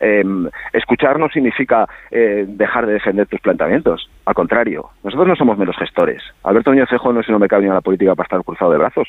Em, 0.00 0.48
escuchar 0.72 1.18
no 1.18 1.28
significa 1.28 1.86
eh, 2.10 2.46
dejar 2.48 2.86
de 2.86 2.94
defender 2.94 3.26
tus 3.26 3.40
planteamientos. 3.40 4.08
Al 4.24 4.34
contrario, 4.34 4.88
nosotros 5.04 5.28
no 5.28 5.36
somos 5.36 5.58
menos 5.58 5.76
gestores. 5.76 6.22
Alberto 6.42 6.70
Núñez 6.70 6.88
Cejo 6.88 7.12
no 7.12 7.20
es 7.20 7.28
un 7.28 7.34
hombre 7.34 7.48
que 7.48 7.54
ha 7.54 7.58
venido 7.58 7.74
a 7.74 7.76
la 7.76 7.82
política 7.82 8.14
para 8.14 8.24
estar 8.24 8.42
cruzado 8.42 8.72
de 8.72 8.78
brazos. 8.78 9.08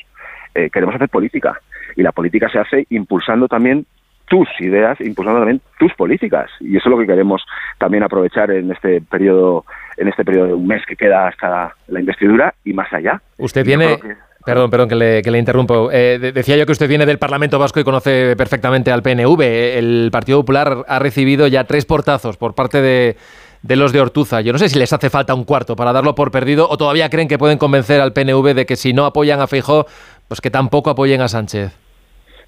Queremos 0.54 0.94
hacer 0.94 1.10
política. 1.10 1.60
Y 1.96 2.02
la 2.02 2.12
política 2.12 2.48
se 2.48 2.58
hace 2.58 2.86
impulsando 2.88 3.46
también 3.46 3.84
tus 4.28 4.48
ideas, 4.60 5.00
impulsando 5.00 5.40
también 5.40 5.60
tus 5.78 5.92
políticas. 5.94 6.50
Y 6.60 6.76
eso 6.76 6.88
es 6.88 6.90
lo 6.90 6.98
que 6.98 7.06
queremos 7.06 7.44
también 7.78 8.02
aprovechar 8.02 8.50
en 8.50 8.70
este 8.70 9.00
periodo, 9.00 9.64
en 9.96 10.08
este 10.08 10.24
periodo 10.24 10.46
de 10.46 10.54
un 10.54 10.66
mes 10.66 10.82
que 10.86 10.96
queda 10.96 11.28
hasta 11.28 11.74
la 11.88 12.00
investidura 12.00 12.54
y 12.64 12.72
más 12.72 12.92
allá. 12.92 13.20
Usted 13.38 13.64
viene... 13.64 13.98
Perdón, 14.44 14.70
perdón 14.70 14.88
que 14.88 14.94
le, 14.94 15.22
que 15.22 15.32
le 15.32 15.40
interrumpo. 15.40 15.90
Eh, 15.90 16.20
decía 16.32 16.56
yo 16.56 16.66
que 16.66 16.70
usted 16.70 16.88
viene 16.88 17.04
del 17.04 17.18
Parlamento 17.18 17.58
Vasco 17.58 17.80
y 17.80 17.84
conoce 17.84 18.36
perfectamente 18.36 18.92
al 18.92 19.02
PNV. 19.02 19.40
El 19.40 20.08
Partido 20.12 20.38
Popular 20.38 20.84
ha 20.86 21.00
recibido 21.00 21.48
ya 21.48 21.64
tres 21.64 21.84
portazos 21.84 22.36
por 22.36 22.54
parte 22.54 22.80
de, 22.80 23.16
de 23.62 23.74
los 23.74 23.92
de 23.92 24.00
Ortuza. 24.00 24.42
Yo 24.42 24.52
no 24.52 24.60
sé 24.60 24.68
si 24.68 24.78
les 24.78 24.92
hace 24.92 25.10
falta 25.10 25.34
un 25.34 25.42
cuarto 25.42 25.74
para 25.74 25.92
darlo 25.92 26.14
por 26.14 26.30
perdido 26.30 26.68
o 26.68 26.76
todavía 26.76 27.10
creen 27.10 27.26
que 27.26 27.38
pueden 27.38 27.58
convencer 27.58 28.00
al 28.00 28.12
PNV 28.12 28.54
de 28.54 28.66
que 28.66 28.76
si 28.76 28.92
no 28.92 29.04
apoyan 29.04 29.40
a 29.40 29.48
Feijóo, 29.48 29.86
pues 30.28 30.40
que 30.40 30.50
tampoco 30.52 30.90
apoyen 30.90 31.22
a 31.22 31.28
Sánchez. 31.28 31.85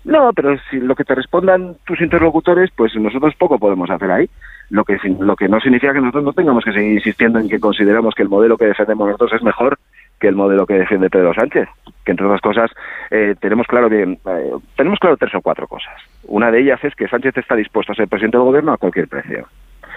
No, 0.04 0.32
pero 0.32 0.56
si 0.70 0.80
lo 0.80 0.94
que 0.94 1.04
te 1.04 1.14
respondan 1.14 1.76
tus 1.84 2.00
interlocutores, 2.00 2.70
pues 2.74 2.94
nosotros 2.96 3.34
poco 3.36 3.58
podemos 3.58 3.90
hacer 3.90 4.10
ahí. 4.10 4.28
Lo 4.70 4.84
que, 4.84 4.98
lo 5.18 5.34
que 5.34 5.48
no 5.48 5.60
significa 5.60 5.92
que 5.92 6.00
nosotros 6.00 6.24
no 6.24 6.32
tengamos 6.32 6.64
que 6.64 6.72
seguir 6.72 6.92
insistiendo 6.92 7.38
en 7.38 7.48
que 7.48 7.58
consideramos 7.58 8.14
que 8.14 8.22
el 8.22 8.28
modelo 8.28 8.56
que 8.56 8.66
defendemos 8.66 9.06
nosotros 9.06 9.32
es 9.34 9.42
mejor 9.42 9.78
que 10.20 10.28
el 10.28 10.34
modelo 10.34 10.66
que 10.66 10.74
defiende 10.74 11.10
Pedro 11.10 11.32
Sánchez. 11.34 11.68
Que 12.04 12.12
entre 12.12 12.26
otras 12.26 12.40
cosas 12.40 12.70
eh, 13.10 13.34
tenemos 13.40 13.66
claro 13.66 13.88
bien, 13.88 14.18
eh, 14.26 14.52
tenemos 14.76 14.98
claro 14.98 15.16
tres 15.16 15.34
o 15.34 15.40
cuatro 15.40 15.66
cosas. 15.66 15.94
Una 16.24 16.50
de 16.50 16.60
ellas 16.60 16.82
es 16.84 16.94
que 16.94 17.08
Sánchez 17.08 17.36
está 17.36 17.54
dispuesto 17.54 17.92
a 17.92 17.96
ser 17.96 18.08
presidente 18.08 18.36
del 18.36 18.46
gobierno 18.46 18.72
a 18.72 18.78
cualquier 18.78 19.08
precio. 19.08 19.46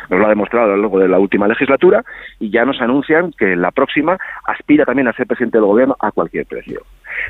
Nos 0.09 0.19
lo 0.19 0.25
ha 0.25 0.29
demostrado 0.29 0.65
a 0.65 0.75
lo 0.75 0.81
largo 0.81 0.99
de 0.99 1.07
la 1.07 1.19
última 1.19 1.47
legislatura 1.47 2.03
y 2.39 2.49
ya 2.49 2.65
nos 2.65 2.81
anuncian 2.81 3.31
que 3.37 3.55
la 3.55 3.71
próxima 3.71 4.17
aspira 4.45 4.85
también 4.85 5.07
a 5.07 5.13
ser 5.13 5.27
presidente 5.27 5.57
del 5.57 5.67
gobierno 5.67 5.95
a 5.99 6.11
cualquier 6.11 6.45
precio. 6.45 6.81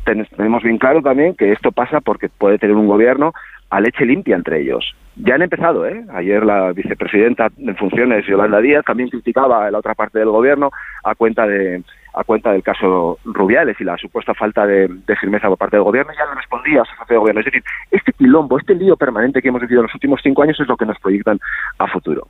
Tenemos 0.06 0.64
bien 0.64 0.78
claro 0.78 1.02
también 1.02 1.36
que 1.36 1.52
esto 1.52 1.72
pasa 1.72 2.02
porque 2.02 2.30
puede 2.30 2.58
tener 2.58 2.76
un 2.76 2.88
gobierno 2.88 3.34
a 3.70 3.80
leche 3.80 4.06
limpia 4.06 4.36
entre 4.36 4.62
ellos. 4.62 4.96
Ya 5.16 5.36
han 5.36 5.42
empezado, 5.42 5.86
¿eh? 5.88 6.04
Ayer 6.14 6.46
la 6.46 6.72
vicepresidenta 6.74 7.50
en 7.58 7.76
funciones, 7.76 8.26
Yolanda 8.26 8.60
Díaz, 8.60 8.84
también 8.86 9.10
criticaba 9.10 9.66
a 9.66 9.72
la 9.72 9.80
otra 9.80 9.94
parte 9.94 10.20
del 10.20 10.30
gobierno 10.30 10.72
a 11.04 11.16
cuenta 11.16 11.48
de 11.48 11.84
a 12.14 12.24
cuenta 12.26 12.52
del 12.52 12.64
caso 12.64 13.20
Rubiales 13.24 13.80
y 13.80 13.86
la 13.86 13.98
supuesta 13.98 14.34
falta 14.34 14.66
de, 14.66 14.90
firmeza 15.20 15.48
por 15.48 15.58
parte 15.58 15.78
del 15.78 15.86
gobierno, 15.86 16.12
ya 16.18 16.26
le 16.26 16.36
respondía 16.36 16.82
a 16.82 16.86
su 16.86 16.94
jefe 16.98 17.14
de 17.14 17.20
gobierno. 17.20 17.40
Es 17.40 17.46
decir, 17.46 17.64
este 17.90 18.12
quilombo, 18.12 18.60
este 18.60 18.76
lío 18.76 18.98
permanente 18.98 19.42
que 19.42 19.48
hemos 19.48 19.62
vivido 19.62 19.80
en 19.80 19.84
los 19.84 19.96
últimos 19.96 20.20
cinco 20.22 20.44
años 20.44 20.60
es 20.60 20.68
lo 20.68 20.76
que 20.76 20.86
nos 20.86 21.00
proyectan 21.00 21.40
a 21.78 21.88
futuro. 21.88 22.28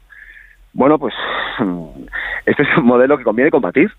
Bueno, 0.74 1.00
pues 1.00 1.14
este 2.46 2.64
es 2.64 2.78
un 2.78 2.86
modelo 2.86 3.18
que 3.18 3.24
conviene 3.24 3.50
combatir, 3.50 3.92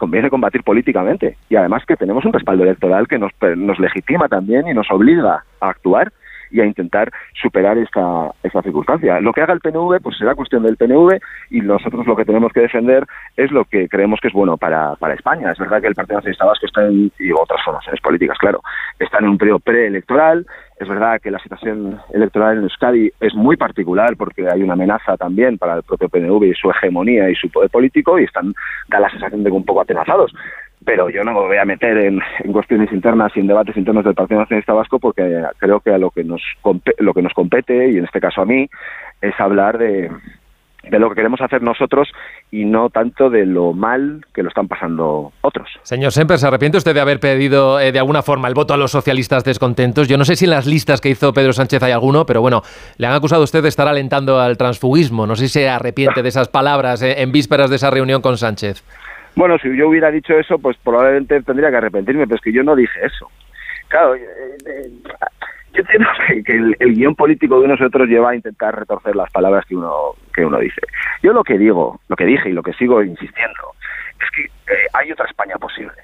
conviene 0.00 0.30
combatir 0.30 0.64
políticamente. 0.64 1.36
Y 1.50 1.56
además 1.56 1.84
que 1.86 1.94
tenemos 1.94 2.24
un 2.24 2.32
respaldo 2.32 2.64
electoral 2.64 3.06
que 3.06 3.18
nos, 3.18 3.32
nos 3.56 3.78
legitima 3.78 4.28
también 4.28 4.66
y 4.66 4.72
nos 4.72 4.90
obliga 4.90 5.44
a 5.60 5.68
actuar 5.68 6.10
y 6.50 6.60
a 6.60 6.66
intentar 6.66 7.10
superar 7.40 7.78
esta, 7.78 8.30
esta 8.42 8.62
circunstancia. 8.62 9.20
Lo 9.20 9.32
que 9.32 9.42
haga 9.42 9.54
el 9.54 9.60
PNV, 9.60 10.00
pues 10.02 10.16
será 10.18 10.34
cuestión 10.34 10.62
del 10.62 10.76
PNV 10.76 11.18
y 11.50 11.60
nosotros 11.60 12.06
lo 12.06 12.16
que 12.16 12.24
tenemos 12.24 12.52
que 12.52 12.60
defender 12.60 13.06
es 13.36 13.50
lo 13.50 13.64
que 13.64 13.88
creemos 13.88 14.20
que 14.20 14.28
es 14.28 14.34
bueno 14.34 14.56
para, 14.56 14.96
para 14.96 15.14
España. 15.14 15.52
Es 15.52 15.58
verdad 15.58 15.80
que 15.80 15.88
el 15.88 15.94
Partido 15.94 16.18
Nacionalista 16.18 16.44
Vasco 16.44 16.66
está 16.66 16.86
en, 16.86 17.12
y 17.18 17.32
otras 17.32 17.62
formaciones 17.64 18.00
políticas, 18.00 18.38
claro, 18.38 18.60
están 18.98 19.24
en 19.24 19.30
un 19.30 19.38
periodo 19.38 19.60
preelectoral. 19.60 20.46
Es 20.78 20.88
verdad 20.88 21.20
que 21.20 21.30
la 21.30 21.38
situación 21.38 22.00
electoral 22.12 22.56
en 22.56 22.62
Euskadi 22.62 23.12
es 23.20 23.34
muy 23.34 23.56
particular 23.56 24.16
porque 24.16 24.48
hay 24.48 24.62
una 24.62 24.72
amenaza 24.72 25.16
también 25.16 25.58
para 25.58 25.76
el 25.76 25.82
propio 25.82 26.08
PNV 26.08 26.44
y 26.44 26.54
su 26.54 26.70
hegemonía 26.70 27.28
y 27.28 27.34
su 27.34 27.50
poder 27.50 27.70
político 27.70 28.18
y 28.18 28.24
están 28.24 28.54
da 28.88 28.98
la 28.98 29.10
sensación 29.10 29.44
de 29.44 29.50
que 29.50 29.56
un 29.56 29.64
poco 29.64 29.82
atenazados 29.82 30.32
pero 30.84 31.10
yo 31.10 31.22
no 31.24 31.32
me 31.32 31.40
voy 31.40 31.56
a 31.56 31.64
meter 31.64 31.96
en, 31.98 32.20
cuestiones 32.52 32.92
internas 32.92 33.32
y 33.34 33.40
en 33.40 33.46
debates 33.46 33.76
internos 33.76 34.04
del 34.04 34.14
Partido 34.14 34.40
Nacionalista 34.40 34.72
Vasco 34.72 34.98
porque 34.98 35.44
creo 35.58 35.80
que 35.80 35.90
a 35.90 35.98
lo 35.98 36.10
que 36.10 36.24
nos 36.24 36.42
lo 36.98 37.14
que 37.14 37.22
nos 37.22 37.34
compete 37.34 37.90
y 37.90 37.98
en 37.98 38.04
este 38.04 38.20
caso 38.20 38.42
a 38.42 38.46
mí 38.46 38.68
es 39.20 39.38
hablar 39.38 39.78
de, 39.78 40.10
de 40.88 40.98
lo 40.98 41.10
que 41.10 41.16
queremos 41.16 41.40
hacer 41.40 41.62
nosotros 41.62 42.08
y 42.50 42.64
no 42.64 42.88
tanto 42.88 43.28
de 43.28 43.44
lo 43.44 43.72
mal 43.72 44.24
que 44.34 44.42
lo 44.42 44.48
están 44.48 44.68
pasando 44.68 45.32
otros. 45.42 45.68
Señor 45.82 46.12
Semper, 46.12 46.38
¿se 46.38 46.46
arrepiente 46.46 46.78
usted 46.78 46.94
de 46.94 47.00
haber 47.00 47.20
pedido 47.20 47.78
eh, 47.78 47.92
de 47.92 47.98
alguna 47.98 48.22
forma 48.22 48.48
el 48.48 48.54
voto 48.54 48.72
a 48.74 48.76
los 48.76 48.90
socialistas 48.90 49.44
descontentos? 49.44 50.08
Yo 50.08 50.16
no 50.16 50.24
sé 50.24 50.36
si 50.36 50.46
en 50.46 50.52
las 50.52 50.66
listas 50.66 51.00
que 51.00 51.10
hizo 51.10 51.32
Pedro 51.32 51.52
Sánchez 51.52 51.82
hay 51.82 51.92
alguno, 51.92 52.24
pero 52.24 52.40
bueno, 52.40 52.62
le 52.96 53.06
han 53.06 53.12
acusado 53.12 53.42
a 53.42 53.44
usted 53.44 53.62
de 53.62 53.68
estar 53.68 53.86
alentando 53.86 54.40
al 54.40 54.56
transfugismo. 54.56 55.26
No 55.26 55.36
sé 55.36 55.48
si 55.48 55.60
se 55.60 55.68
arrepiente 55.68 56.22
de 56.22 56.28
esas 56.28 56.48
palabras 56.48 57.02
eh, 57.02 57.20
en 57.20 57.30
vísperas 57.32 57.68
de 57.68 57.76
esa 57.76 57.90
reunión 57.90 58.22
con 58.22 58.38
Sánchez. 58.38 58.82
Bueno, 59.36 59.58
si 59.58 59.74
yo 59.76 59.88
hubiera 59.88 60.10
dicho 60.10 60.38
eso, 60.38 60.58
pues 60.58 60.76
probablemente 60.78 61.42
tendría 61.42 61.70
que 61.70 61.76
arrepentirme, 61.76 62.26
pero 62.26 62.36
es 62.36 62.42
que 62.42 62.52
yo 62.52 62.62
no 62.62 62.76
dije 62.76 63.04
eso. 63.04 63.30
Claro, 63.88 64.14
eh, 64.14 64.24
eh, 64.66 64.90
yo 65.72 65.80
entiendo 65.80 66.08
que 66.44 66.52
el, 66.84 66.94
guion 66.94 67.14
político 67.14 67.58
de 67.58 67.66
unos 67.66 67.80
y 67.80 67.84
otros 67.84 68.08
lleva 68.08 68.30
a 68.30 68.36
intentar 68.36 68.78
retorcer 68.78 69.16
las 69.16 69.30
palabras 69.30 69.64
que 69.66 69.76
uno 69.76 70.14
que 70.34 70.44
uno 70.44 70.58
dice. 70.58 70.80
Yo 71.22 71.32
lo 71.32 71.44
que 71.44 71.58
digo, 71.58 72.00
lo 72.08 72.16
que 72.16 72.24
dije 72.24 72.50
y 72.50 72.52
lo 72.52 72.62
que 72.62 72.72
sigo 72.74 73.02
insistiendo 73.02 73.74
es 74.20 74.30
que 74.30 74.42
eh, 74.72 74.86
hay 74.92 75.10
otra 75.12 75.26
España 75.26 75.56
posible 75.56 75.96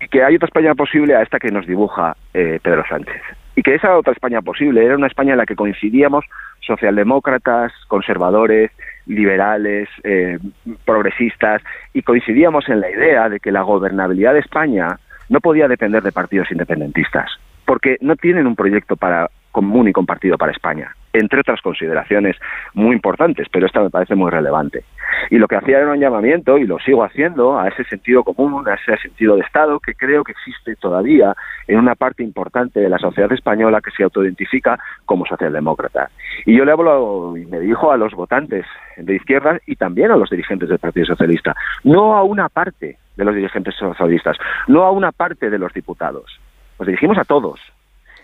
y 0.00 0.08
que 0.08 0.24
hay 0.24 0.36
otra 0.36 0.46
España 0.46 0.74
posible 0.74 1.14
a 1.14 1.22
esta 1.22 1.38
que 1.38 1.50
nos 1.50 1.66
dibuja 1.66 2.16
Pedro 2.32 2.84
Sánchez 2.88 3.20
y 3.54 3.62
que 3.62 3.74
esa 3.74 3.96
otra 3.98 4.14
España 4.14 4.40
posible 4.40 4.82
era 4.82 4.96
una 4.96 5.06
España 5.06 5.32
en 5.32 5.38
la 5.38 5.44
que 5.44 5.56
coincidíamos 5.56 6.24
socialdemócratas, 6.60 7.72
conservadores, 7.88 8.70
liberales, 9.10 9.88
eh, 10.04 10.38
progresistas, 10.84 11.62
y 11.92 12.02
coincidíamos 12.02 12.68
en 12.68 12.80
la 12.80 12.90
idea 12.90 13.28
de 13.28 13.40
que 13.40 13.52
la 13.52 13.62
gobernabilidad 13.62 14.34
de 14.34 14.40
España 14.40 14.98
no 15.28 15.40
podía 15.40 15.68
depender 15.68 16.02
de 16.02 16.12
partidos 16.12 16.50
independentistas, 16.50 17.30
porque 17.64 17.96
no 18.00 18.16
tienen 18.16 18.46
un 18.46 18.56
proyecto 18.56 18.96
para 18.96 19.28
común 19.52 19.88
y 19.88 19.92
compartido 19.92 20.38
para 20.38 20.52
España, 20.52 20.94
entre 21.12 21.40
otras 21.40 21.60
consideraciones 21.60 22.36
muy 22.74 22.94
importantes, 22.94 23.48
pero 23.50 23.66
esta 23.66 23.80
me 23.80 23.90
parece 23.90 24.14
muy 24.14 24.30
relevante. 24.30 24.84
Y 25.30 25.38
lo 25.38 25.48
que 25.48 25.56
hacía 25.56 25.78
era 25.78 25.92
un 25.92 26.00
llamamiento, 26.00 26.58
y 26.58 26.66
lo 26.66 26.78
sigo 26.78 27.04
haciendo, 27.04 27.58
a 27.58 27.68
ese 27.68 27.84
sentido 27.84 28.22
común, 28.24 28.68
a 28.68 28.74
ese 28.74 28.96
sentido 28.98 29.36
de 29.36 29.42
Estado, 29.42 29.80
que 29.80 29.94
creo 29.94 30.24
que 30.24 30.32
existe 30.32 30.76
todavía 30.76 31.34
en 31.66 31.78
una 31.78 31.94
parte 31.94 32.22
importante 32.22 32.80
de 32.80 32.88
la 32.88 32.98
sociedad 32.98 33.32
española 33.32 33.80
que 33.80 33.90
se 33.90 34.02
autoidentifica 34.02 34.78
como 35.04 35.26
socialdemócrata. 35.26 36.10
Y 36.46 36.56
yo 36.56 36.64
le 36.64 36.72
hablo 36.72 37.36
y 37.36 37.44
me 37.46 37.60
dirijo 37.60 37.92
a 37.92 37.96
los 37.96 38.14
votantes 38.14 38.64
de 38.96 39.14
izquierda 39.14 39.58
y 39.66 39.76
también 39.76 40.10
a 40.10 40.16
los 40.16 40.30
dirigentes 40.30 40.68
del 40.68 40.78
Partido 40.78 41.06
Socialista, 41.06 41.54
no 41.84 42.16
a 42.16 42.22
una 42.22 42.48
parte 42.48 42.98
de 43.16 43.24
los 43.24 43.34
dirigentes 43.34 43.74
socialistas, 43.74 44.36
no 44.68 44.84
a 44.84 44.90
una 44.90 45.12
parte 45.12 45.50
de 45.50 45.58
los 45.58 45.72
diputados. 45.72 46.40
Nos 46.78 46.86
dirigimos 46.86 47.18
a 47.18 47.24
todos, 47.24 47.60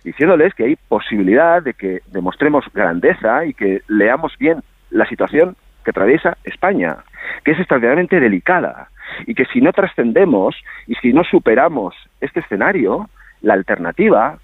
diciéndoles 0.07 0.55
que 0.55 0.63
hay 0.63 0.77
posibilidad 0.77 1.61
de 1.61 1.75
que 1.75 2.01
demostremos 2.13 2.65
grandeza 2.73 3.45
y 3.45 3.55
que 3.55 3.83
leamos 3.89 4.39
bien 4.39 4.63
la 4.91 5.05
situación 5.07 5.57
que 5.85 5.91
atraviesa 5.91 6.39
España, 6.45 6.99
que 7.45 7.51
es 7.51 7.59
extraordinariamente 7.59 8.21
delicada 8.21 8.89
y 9.27 9.35
que 9.35 9.47
si 9.47 9.61
no 9.61 9.73
trascendemos 9.73 10.55
y 10.87 10.95
si 10.95 11.13
no 11.13 11.25
superamos 11.25 11.97
este 12.21 12.39
escenario, 12.39 13.11
la 13.43 13.55
alternativa 13.55 14.39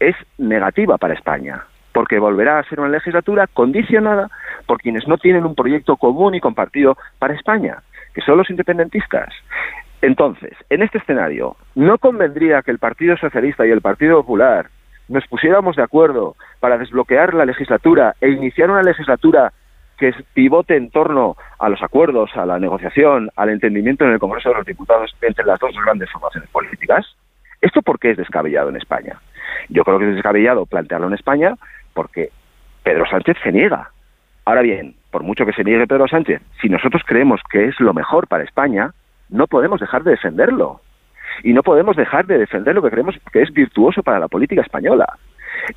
es 0.00 0.16
negativa 0.38 0.96
para 0.96 1.12
España, 1.12 1.62
porque 1.92 2.18
volverá 2.18 2.58
a 2.58 2.64
ser 2.64 2.80
una 2.80 2.88
legislatura 2.88 3.46
condicionada 3.48 4.30
por 4.64 4.78
quienes 4.78 5.06
no 5.06 5.18
tienen 5.18 5.44
un 5.44 5.54
proyecto 5.54 5.98
común 5.98 6.34
y 6.34 6.40
compartido 6.40 6.96
para 7.18 7.34
España, 7.34 7.82
que 8.14 8.22
son 8.22 8.38
los 8.38 8.48
independentistas. 8.48 9.28
Entonces, 10.00 10.52
en 10.70 10.82
este 10.82 10.98
escenario, 10.98 11.56
¿no 11.74 11.98
convendría 11.98 12.62
que 12.62 12.70
el 12.70 12.78
Partido 12.78 13.18
Socialista 13.18 13.66
y 13.66 13.70
el 13.70 13.82
Partido 13.82 14.22
Popular 14.22 14.70
nos 15.08 15.26
pusiéramos 15.26 15.76
de 15.76 15.82
acuerdo 15.82 16.36
para 16.60 16.78
desbloquear 16.78 17.34
la 17.34 17.44
legislatura 17.44 18.14
e 18.20 18.30
iniciar 18.30 18.70
una 18.70 18.82
legislatura 18.82 19.52
que 19.98 20.14
pivote 20.34 20.76
en 20.76 20.90
torno 20.90 21.36
a 21.58 21.68
los 21.68 21.82
acuerdos, 21.82 22.30
a 22.36 22.46
la 22.46 22.58
negociación, 22.58 23.30
al 23.36 23.50
entendimiento 23.50 24.04
en 24.04 24.12
el 24.12 24.18
Congreso 24.18 24.48
de 24.48 24.56
los 24.56 24.66
Diputados 24.66 25.14
entre 25.20 25.44
las 25.44 25.60
dos 25.60 25.74
grandes 25.84 26.10
formaciones 26.10 26.48
políticas? 26.50 27.06
¿Esto 27.60 27.82
por 27.82 27.98
qué 27.98 28.10
es 28.10 28.16
descabellado 28.16 28.70
en 28.70 28.76
España? 28.76 29.20
Yo 29.68 29.84
creo 29.84 29.98
que 29.98 30.08
es 30.08 30.14
descabellado 30.14 30.66
plantearlo 30.66 31.06
en 31.06 31.14
España 31.14 31.54
porque 31.94 32.30
Pedro 32.82 33.06
Sánchez 33.06 33.36
se 33.42 33.52
niega. 33.52 33.90
Ahora 34.44 34.62
bien, 34.62 34.96
por 35.10 35.22
mucho 35.22 35.46
que 35.46 35.52
se 35.52 35.62
niegue 35.62 35.86
Pedro 35.86 36.08
Sánchez, 36.08 36.42
si 36.60 36.68
nosotros 36.68 37.02
creemos 37.06 37.40
que 37.48 37.66
es 37.66 37.78
lo 37.78 37.94
mejor 37.94 38.26
para 38.26 38.42
España, 38.42 38.92
no 39.28 39.46
podemos 39.46 39.80
dejar 39.80 40.02
de 40.02 40.12
defenderlo 40.12 40.80
y 41.42 41.52
no 41.52 41.62
podemos 41.62 41.96
dejar 41.96 42.26
de 42.26 42.38
defender 42.38 42.74
lo 42.74 42.82
que 42.82 42.90
creemos 42.90 43.16
que 43.32 43.42
es 43.42 43.52
virtuoso 43.52 44.02
para 44.02 44.18
la 44.18 44.28
política 44.28 44.62
española. 44.62 45.06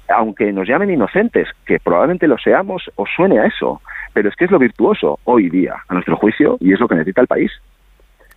Aunque 0.09 0.51
nos 0.51 0.67
llamen 0.67 0.89
inocentes, 0.89 1.47
que 1.65 1.79
probablemente 1.79 2.27
lo 2.27 2.37
seamos 2.37 2.89
o 2.95 3.05
suene 3.05 3.39
a 3.39 3.45
eso, 3.45 3.81
pero 4.13 4.29
es 4.29 4.35
que 4.35 4.45
es 4.45 4.51
lo 4.51 4.59
virtuoso 4.59 5.19
hoy 5.25 5.49
día, 5.49 5.75
a 5.87 5.93
nuestro 5.93 6.15
juicio, 6.15 6.57
y 6.59 6.73
es 6.73 6.79
lo 6.79 6.87
que 6.87 6.95
necesita 6.95 7.21
el 7.21 7.27
país. 7.27 7.51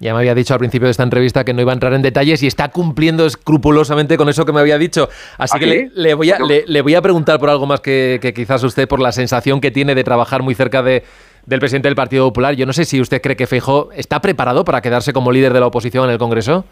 Ya 0.01 0.13
me 0.13 0.21
había 0.21 0.35
dicho 0.35 0.55
al 0.55 0.61
principio 0.61 0.87
de 0.87 0.93
esta 0.93 1.03
entrevista 1.03 1.45
que 1.45 1.53
no 1.53 1.61
iba 1.61 1.73
a 1.73 1.75
entrar 1.75 1.93
en 1.93 2.03
detalles 2.03 2.43
y 2.45 2.47
está 2.47 2.69
cumpliendo 2.69 3.27
escrupulosamente 3.27 4.17
con 4.17 4.29
eso 4.29 4.45
que 4.45 4.53
me 4.53 4.61
había 4.61 4.79
dicho. 4.79 5.09
Así 5.39 5.57
¿Ah, 5.57 5.59
que 5.59 5.91
le, 5.93 6.15
voy 6.15 6.31
a, 6.31 6.39
le, 6.39 6.83
voy 6.83 6.95
a 6.95 7.03
preguntar 7.03 7.41
por 7.41 7.51
algo 7.51 7.67
más 7.67 7.81
que, 7.81 8.21
que, 8.23 8.33
quizás 8.33 8.63
usted, 8.63 8.87
por 8.87 9.01
la 9.01 9.11
sensación 9.11 9.61
que 9.61 9.73
tiene 9.73 9.97
de 9.97 10.05
trabajar 10.05 10.43
muy 10.43 10.55
cerca 10.55 10.83
de, 10.83 11.03
del 11.47 11.59
presidente 11.59 11.89
del 11.89 11.97
Partido 11.97 12.29
Popular. 12.29 12.55
Yo 12.55 12.65
no 12.65 12.73
sé 12.73 12.85
si 12.85 13.01
usted 13.01 13.21
cree 13.21 13.35
que 13.35 13.49
Feijóo 13.49 13.91
está 13.93 14.21
preparado 14.21 14.65
para 14.65 14.81
quedarse 14.81 15.13
como 15.13 15.33
líder 15.33 15.53
de 15.53 15.61
la 15.61 15.67
oposición 15.67 16.05
en 16.05 16.11
el 16.11 16.19
Congreso. 16.19 16.65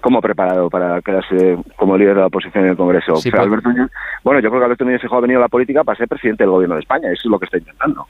¿Cómo 0.00 0.22
preparado 0.22 0.70
para 0.70 1.02
quedarse 1.02 1.58
como 1.76 1.96
líder 1.96 2.14
de 2.14 2.20
la 2.20 2.26
oposición 2.28 2.64
en 2.64 2.70
el 2.70 2.76
Congreso? 2.76 3.16
bueno, 4.24 4.40
yo 4.40 4.48
creo 4.48 4.60
que 4.60 4.64
Alberto 4.64 4.84
Núñez 4.84 5.02
ha 5.04 5.20
venido 5.20 5.40
a 5.40 5.42
la 5.42 5.48
política 5.48 5.84
para 5.84 5.98
ser 5.98 6.08
presidente 6.08 6.44
del 6.44 6.50
gobierno 6.50 6.76
de 6.76 6.80
España, 6.80 7.10
eso 7.10 7.22
es 7.24 7.30
lo 7.30 7.38
que 7.38 7.44
está 7.44 7.58
intentando. 7.58 8.06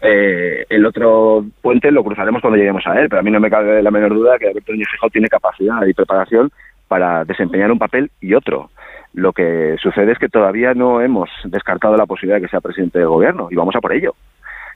Eh, 0.00 0.64
el 0.68 0.86
otro 0.86 1.44
puente 1.60 1.90
lo 1.90 2.04
cruzaremos 2.04 2.40
cuando 2.40 2.58
lleguemos 2.58 2.86
a 2.86 3.00
él, 3.00 3.08
pero 3.08 3.20
a 3.20 3.22
mí 3.22 3.30
no 3.30 3.40
me 3.40 3.50
cabe 3.50 3.82
la 3.82 3.90
menor 3.90 4.14
duda 4.14 4.38
que 4.38 4.48
Alberto 4.48 4.72
Núñez 4.72 4.88
Fijó 4.92 5.10
tiene 5.10 5.28
capacidad 5.28 5.84
y 5.86 5.94
preparación 5.94 6.52
para 6.86 7.24
desempeñar 7.24 7.72
un 7.72 7.78
papel 7.78 8.10
y 8.20 8.34
otro. 8.34 8.70
Lo 9.14 9.32
que 9.32 9.76
sucede 9.80 10.12
es 10.12 10.18
que 10.18 10.28
todavía 10.28 10.74
no 10.74 11.00
hemos 11.00 11.30
descartado 11.44 11.96
la 11.96 12.06
posibilidad 12.06 12.36
de 12.36 12.42
que 12.42 12.50
sea 12.50 12.60
presidente 12.60 12.98
del 12.98 13.08
gobierno 13.08 13.48
y 13.50 13.56
vamos 13.56 13.74
a 13.74 13.80
por 13.80 13.92
ello. 13.92 14.14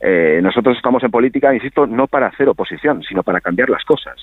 Eh, 0.00 0.40
nosotros 0.42 0.76
estamos 0.76 1.04
en 1.04 1.10
política, 1.10 1.54
insisto, 1.54 1.86
no 1.86 2.06
para 2.06 2.28
hacer 2.28 2.48
oposición, 2.48 3.02
sino 3.02 3.22
para 3.22 3.40
cambiar 3.40 3.68
las 3.68 3.84
cosas 3.84 4.16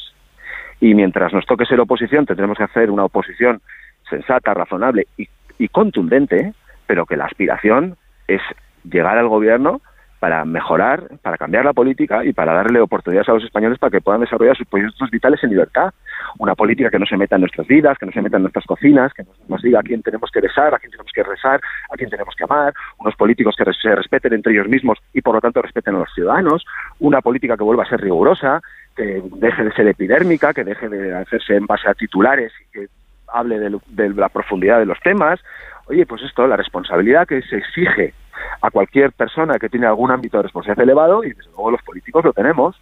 y 0.80 0.94
mientras 0.94 1.34
nos 1.34 1.46
toque 1.46 1.66
ser 1.66 1.80
oposición 1.80 2.26
tendremos 2.26 2.58
que 2.58 2.64
hacer 2.64 2.92
una 2.92 3.06
oposición 3.06 3.62
sensata, 4.10 4.54
razonable 4.54 5.08
y, 5.18 5.68
contundente, 5.70 6.54
pero 6.86 7.06
que 7.06 7.18
la 7.18 7.26
aspiración 7.26 7.98
es 8.28 8.42
llegar 8.84 9.18
al 9.18 9.28
gobierno 9.28 9.82
para 10.26 10.44
mejorar, 10.44 11.04
para 11.22 11.38
cambiar 11.38 11.66
la 11.66 11.74
política 11.74 12.26
y 12.26 12.34
para 12.34 12.52
darle 12.52 12.82
oportunidades 12.82 13.30
a 13.30 13.34
los 13.34 13.44
españoles 13.44 13.78
para 13.78 13.92
que 13.92 14.02
puedan 14.02 14.22
desarrollar 14.22 14.58
sus 14.58 14.66
proyectos 14.66 15.12
vitales 15.12 15.44
en 15.44 15.52
libertad. 15.52 15.94
Una 16.40 16.56
política 16.56 16.90
que 16.90 16.98
no 16.98 17.06
se 17.06 17.16
meta 17.16 17.36
en 17.36 17.42
nuestras 17.42 17.68
vidas, 17.68 17.96
que 18.00 18.08
no 18.08 18.12
se 18.12 18.24
meta 18.24 18.38
en 18.38 18.42
nuestras 18.42 18.66
cocinas, 18.66 19.14
que 19.14 19.22
nos, 19.48 19.62
diga 19.62 19.82
a 19.82 19.84
quién 19.84 20.02
tenemos 20.02 20.32
que 20.32 20.42
besar, 20.42 20.74
a 20.74 20.80
quién 20.80 20.90
tenemos 20.90 21.12
que 21.14 21.22
rezar, 21.22 21.62
a 21.92 21.96
quién 21.96 22.10
tenemos 22.10 22.34
que 22.36 22.44
amar, 22.44 22.74
unos 22.98 23.16
políticos 23.16 23.54
que 23.56 23.72
se 23.80 23.96
respeten 23.96 24.34
entre 24.34 24.52
ellos 24.52 24.68
mismos 24.68 24.98
y 25.14 25.22
por 25.22 25.36
lo 25.36 25.42
tanto 25.42 25.62
respeten 25.62 25.94
a 25.94 26.00
los 26.00 26.12
ciudadanos, 26.16 26.66
una 26.98 27.22
política 27.22 27.56
que 27.56 27.64
vuelva 27.64 27.84
a 27.84 27.90
ser 27.90 28.02
rigurosa, 28.02 28.64
que 28.96 29.22
deje 29.36 29.64
de 29.64 29.74
ser 29.74 29.88
epidérmica, 29.90 30.56
que 30.56 30.64
deje 30.64 30.90
de 30.90 31.14
hacerse 31.14 31.56
en 31.56 31.68
base 31.68 31.88
a 31.88 31.94
titulares 31.94 32.52
y 32.62 32.72
que 32.72 32.88
hable 33.28 33.60
de, 33.60 34.10
la 34.10 34.30
profundidad 34.30 34.80
de 34.80 34.88
los 34.88 35.00
temas. 35.02 35.40
Oye, 35.86 36.08
pues 36.08 36.24
esto, 36.24 36.48
la 36.48 36.58
responsabilidad 36.58 37.28
que 37.28 37.44
se 37.44 37.58
exige 37.58 38.16
a 38.62 38.72
cualquier 38.72 39.12
persona 39.12 39.60
que 39.60 39.70
tiene 39.70 39.88
algún 39.88 40.12
ámbito 40.12 40.38
de 40.38 40.44
responsabilidad 40.44 40.84
elevado, 40.84 41.24
y 41.24 41.30
desde 41.30 41.50
luego 41.52 41.72
los 41.72 41.82
políticos 41.82 42.26
lo 42.26 42.34
tenemos. 42.34 42.76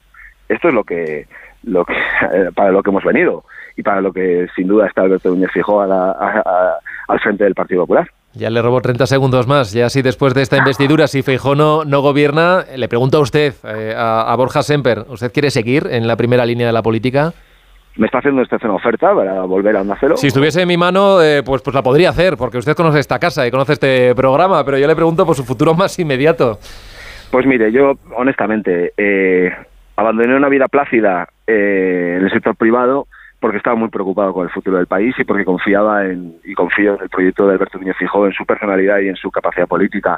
Esto 0.50 0.68
es 0.68 0.74
lo 0.74 0.84
que, 0.84 1.28
lo 1.64 1.86
que 1.86 1.96
para 2.56 2.72
lo 2.72 2.84
que 2.84 2.90
hemos 2.90 3.04
venido 3.04 3.44
y 3.76 3.84
para 3.84 4.02
lo 4.02 4.14
que 4.14 4.48
sin 4.56 4.68
duda 4.68 4.88
está 4.88 5.02
Alberto 5.02 5.30
Núñez 5.30 5.52
Fijó 5.52 5.82
al 5.82 7.20
frente 7.20 7.44
del 7.44 7.56
Partido 7.56 7.82
Popular. 7.82 8.10
Ya 8.36 8.50
le 8.50 8.62
robo 8.62 8.82
30 8.82 9.06
segundos 9.06 9.48
más. 9.48 9.74
Ya 9.74 9.86
así 9.86 10.02
después 10.02 10.34
de 10.34 10.42
esta 10.42 10.58
investidura, 10.58 11.08
si 11.08 11.22
Feijó 11.22 11.54
no, 11.56 11.84
gobierna, 12.02 12.66
le 12.76 12.88
pregunto 12.88 13.18
a 13.18 13.22
usted, 13.22 13.54
eh, 13.64 13.94
a, 13.96 14.34
Borja 14.36 14.64
Semper, 14.64 15.06
¿usted 15.08 15.32
quiere 15.32 15.52
seguir 15.52 15.88
en 15.92 16.08
la 16.08 16.16
primera 16.16 16.46
línea 16.46 16.66
de 16.66 16.74
la 16.74 16.82
política? 16.82 17.34
Me 17.96 18.08
está 18.08 18.20
haciendo 18.20 18.42
una 18.42 18.74
oferta 18.74 19.14
para 19.14 19.42
volver 19.42 19.76
a 19.78 19.82
Onda 19.82 19.98
Cero. 20.00 20.18
Si 20.18 20.28
estuviese 20.28 20.62
en 20.62 20.68
mi 20.68 20.78
mano, 20.78 21.22
eh, 21.22 21.44
pues, 21.44 21.62
pues 21.62 21.76
la 21.76 21.84
podría 21.84 22.10
hacer, 22.10 22.38
porque 22.38 22.58
usted 22.58 22.76
conoce 22.76 23.00
esta 23.00 23.20
casa 23.20 23.46
y 23.46 23.52
conoce 23.52 23.74
este 23.74 24.16
programa, 24.16 24.64
pero 24.66 24.78
yo 24.78 24.88
le 24.88 24.96
pregunto 24.96 25.26
por 25.26 25.36
su 25.36 25.44
futuro 25.44 25.74
más 25.76 25.98
inmediato. 26.00 26.60
Pues 27.32 27.46
mire, 27.46 27.72
yo 27.72 27.94
honestamente 28.16 28.94
eh, 28.98 29.52
abandoné 29.96 30.36
una 30.36 30.50
vida 30.50 30.68
plácida 30.68 31.28
eh, 31.48 32.16
en 32.18 32.26
el 32.26 32.32
sector 32.32 32.56
privado 32.56 33.08
porque 33.40 33.58
estaba 33.58 33.76
muy 33.76 33.90
preocupado 33.90 34.34
con 34.34 34.46
el 34.46 34.52
futuro 34.52 34.78
del 34.78 34.88
país 34.88 35.14
y 35.20 35.26
porque 35.26 35.44
confiaba 35.44 36.06
en, 36.06 36.38
y 36.46 36.54
confío 36.54 36.96
en 36.96 37.02
el 37.04 37.10
proyecto 37.10 37.46
de 37.46 37.54
Alberto 37.56 37.78
Núñez 37.78 37.98
Fijó, 37.98 38.26
en 38.26 38.32
su 38.32 38.46
personalidad 38.46 39.00
y 39.00 39.10
en 39.10 39.18
su 39.18 39.30
capacidad 39.30 39.68
política. 39.68 40.18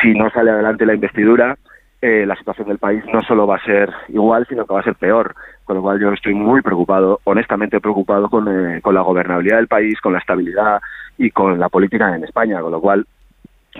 Si 0.00 0.14
no 0.14 0.30
sale 0.30 0.52
adelante 0.52 0.86
la 0.86 0.94
investidura, 0.94 1.56
eh, 2.00 2.26
la 2.26 2.36
situación 2.36 2.68
del 2.68 2.78
país 2.78 3.02
no 3.12 3.22
solo 3.22 3.46
va 3.46 3.56
a 3.56 3.64
ser 3.64 3.90
igual, 4.08 4.46
sino 4.46 4.66
que 4.66 4.74
va 4.74 4.80
a 4.80 4.84
ser 4.84 4.94
peor. 4.94 5.34
Con 5.64 5.76
lo 5.76 5.82
cual 5.82 6.00
yo 6.00 6.12
estoy 6.12 6.34
muy 6.34 6.60
preocupado, 6.60 7.20
honestamente 7.24 7.80
preocupado 7.80 8.28
con, 8.28 8.48
eh, 8.48 8.80
con 8.82 8.94
la 8.94 9.00
gobernabilidad 9.00 9.56
del 9.56 9.68
país, 9.68 10.00
con 10.00 10.12
la 10.12 10.18
estabilidad 10.18 10.80
y 11.16 11.30
con 11.30 11.58
la 11.58 11.68
política 11.68 12.14
en 12.14 12.24
España. 12.24 12.60
Con 12.60 12.72
lo 12.72 12.80
cual, 12.80 13.06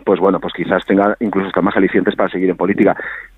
pues 0.05 0.19
bueno, 0.19 0.41
pues 0.41 0.55
quizás 0.55 0.85
tenga 0.87 1.17
incluso 1.21 1.51
más 1.63 1.77
alicientes 1.77 2.17
para 2.17 2.31
seguir 2.31 2.51
en 2.51 2.57
política. 2.57 2.97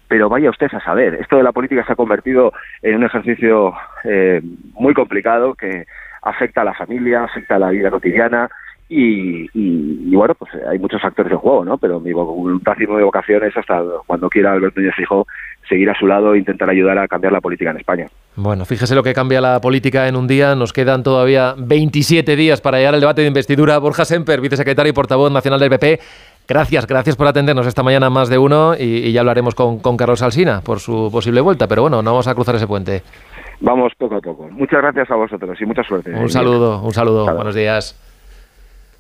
Pero 0.08 0.28
vaya 0.28 0.50
usted 0.50 0.72
a 0.72 0.80
saber, 0.80 1.14
esto 1.14 1.36
de 1.36 1.42
la 1.42 1.52
política 1.52 1.84
se 1.84 1.92
ha 1.92 1.96
convertido 1.96 2.52
en 2.82 2.96
un 2.96 3.04
ejercicio 3.04 3.74
eh, 4.04 4.40
muy 4.74 4.94
complicado 4.94 5.54
que 5.54 5.86
afecta 6.22 6.60
a 6.60 6.64
la 6.64 6.74
familia, 6.74 7.24
afecta 7.24 7.56
a 7.56 7.58
la 7.58 7.70
vida 7.70 7.90
cotidiana 7.90 8.48
y, 8.88 9.48
y, 9.52 10.14
bueno, 10.14 10.34
pues 10.34 10.52
hay 10.68 10.78
muchos 10.78 11.02
factores 11.02 11.32
en 11.32 11.38
juego, 11.38 11.64
¿no? 11.64 11.76
Pero 11.76 11.98
mi 11.98 12.10
y 12.10 12.14
mi 12.14 13.02
vocación 13.02 13.44
es 13.44 13.56
hasta 13.56 13.82
cuando 14.06 14.28
quiera 14.30 14.52
Alberto 14.52 14.80
Núñez 14.80 14.94
Fijo 14.94 15.26
seguir 15.68 15.90
a 15.90 15.98
su 15.98 16.06
lado 16.06 16.34
e 16.34 16.38
intentar 16.38 16.70
ayudar 16.70 16.96
a 16.98 17.08
cambiar 17.08 17.32
la 17.32 17.40
política 17.40 17.70
en 17.70 17.78
España. 17.78 18.06
Bueno, 18.36 18.64
fíjese 18.64 18.94
lo 18.94 19.02
que 19.02 19.12
cambia 19.12 19.40
la 19.40 19.60
política 19.60 20.06
en 20.06 20.14
un 20.14 20.28
día. 20.28 20.54
Nos 20.54 20.72
quedan 20.72 21.02
todavía 21.02 21.54
27 21.58 22.36
días 22.36 22.60
para 22.60 22.78
llegar 22.78 22.94
al 22.94 23.00
debate 23.00 23.22
de 23.22 23.28
investidura. 23.28 23.78
Borja 23.78 24.04
Semper, 24.04 24.40
vicesecretario 24.40 24.90
y 24.90 24.94
portavoz 24.94 25.32
nacional 25.32 25.58
del 25.58 25.70
PP. 25.70 25.98
Gracias, 26.46 26.86
gracias 26.86 27.16
por 27.16 27.26
atendernos 27.26 27.66
esta 27.66 27.82
mañana 27.82 28.08
más 28.08 28.28
de 28.28 28.38
uno 28.38 28.74
y, 28.78 29.10
ya 29.10 29.20
hablaremos 29.20 29.56
con, 29.56 29.80
con 29.80 29.96
Carlos 29.96 30.22
Alsina 30.22 30.60
por 30.60 30.78
su 30.78 31.08
posible 31.10 31.40
vuelta. 31.40 31.66
Pero 31.66 31.82
bueno, 31.82 32.02
no 32.02 32.12
vamos 32.12 32.28
a 32.28 32.34
cruzar 32.36 32.54
ese 32.54 32.68
puente. 32.68 33.02
Vamos 33.60 33.92
poco 33.98 34.16
a 34.16 34.20
poco. 34.20 34.48
Muchas 34.48 34.80
gracias 34.80 35.10
a 35.10 35.16
vosotros 35.16 35.60
y 35.60 35.66
mucha 35.66 35.82
suerte. 35.82 36.12
Un 36.14 36.28
saludo, 36.28 36.82
un 36.82 36.92
saludo. 36.92 37.34
Buenos 37.34 37.54
días. 37.54 38.00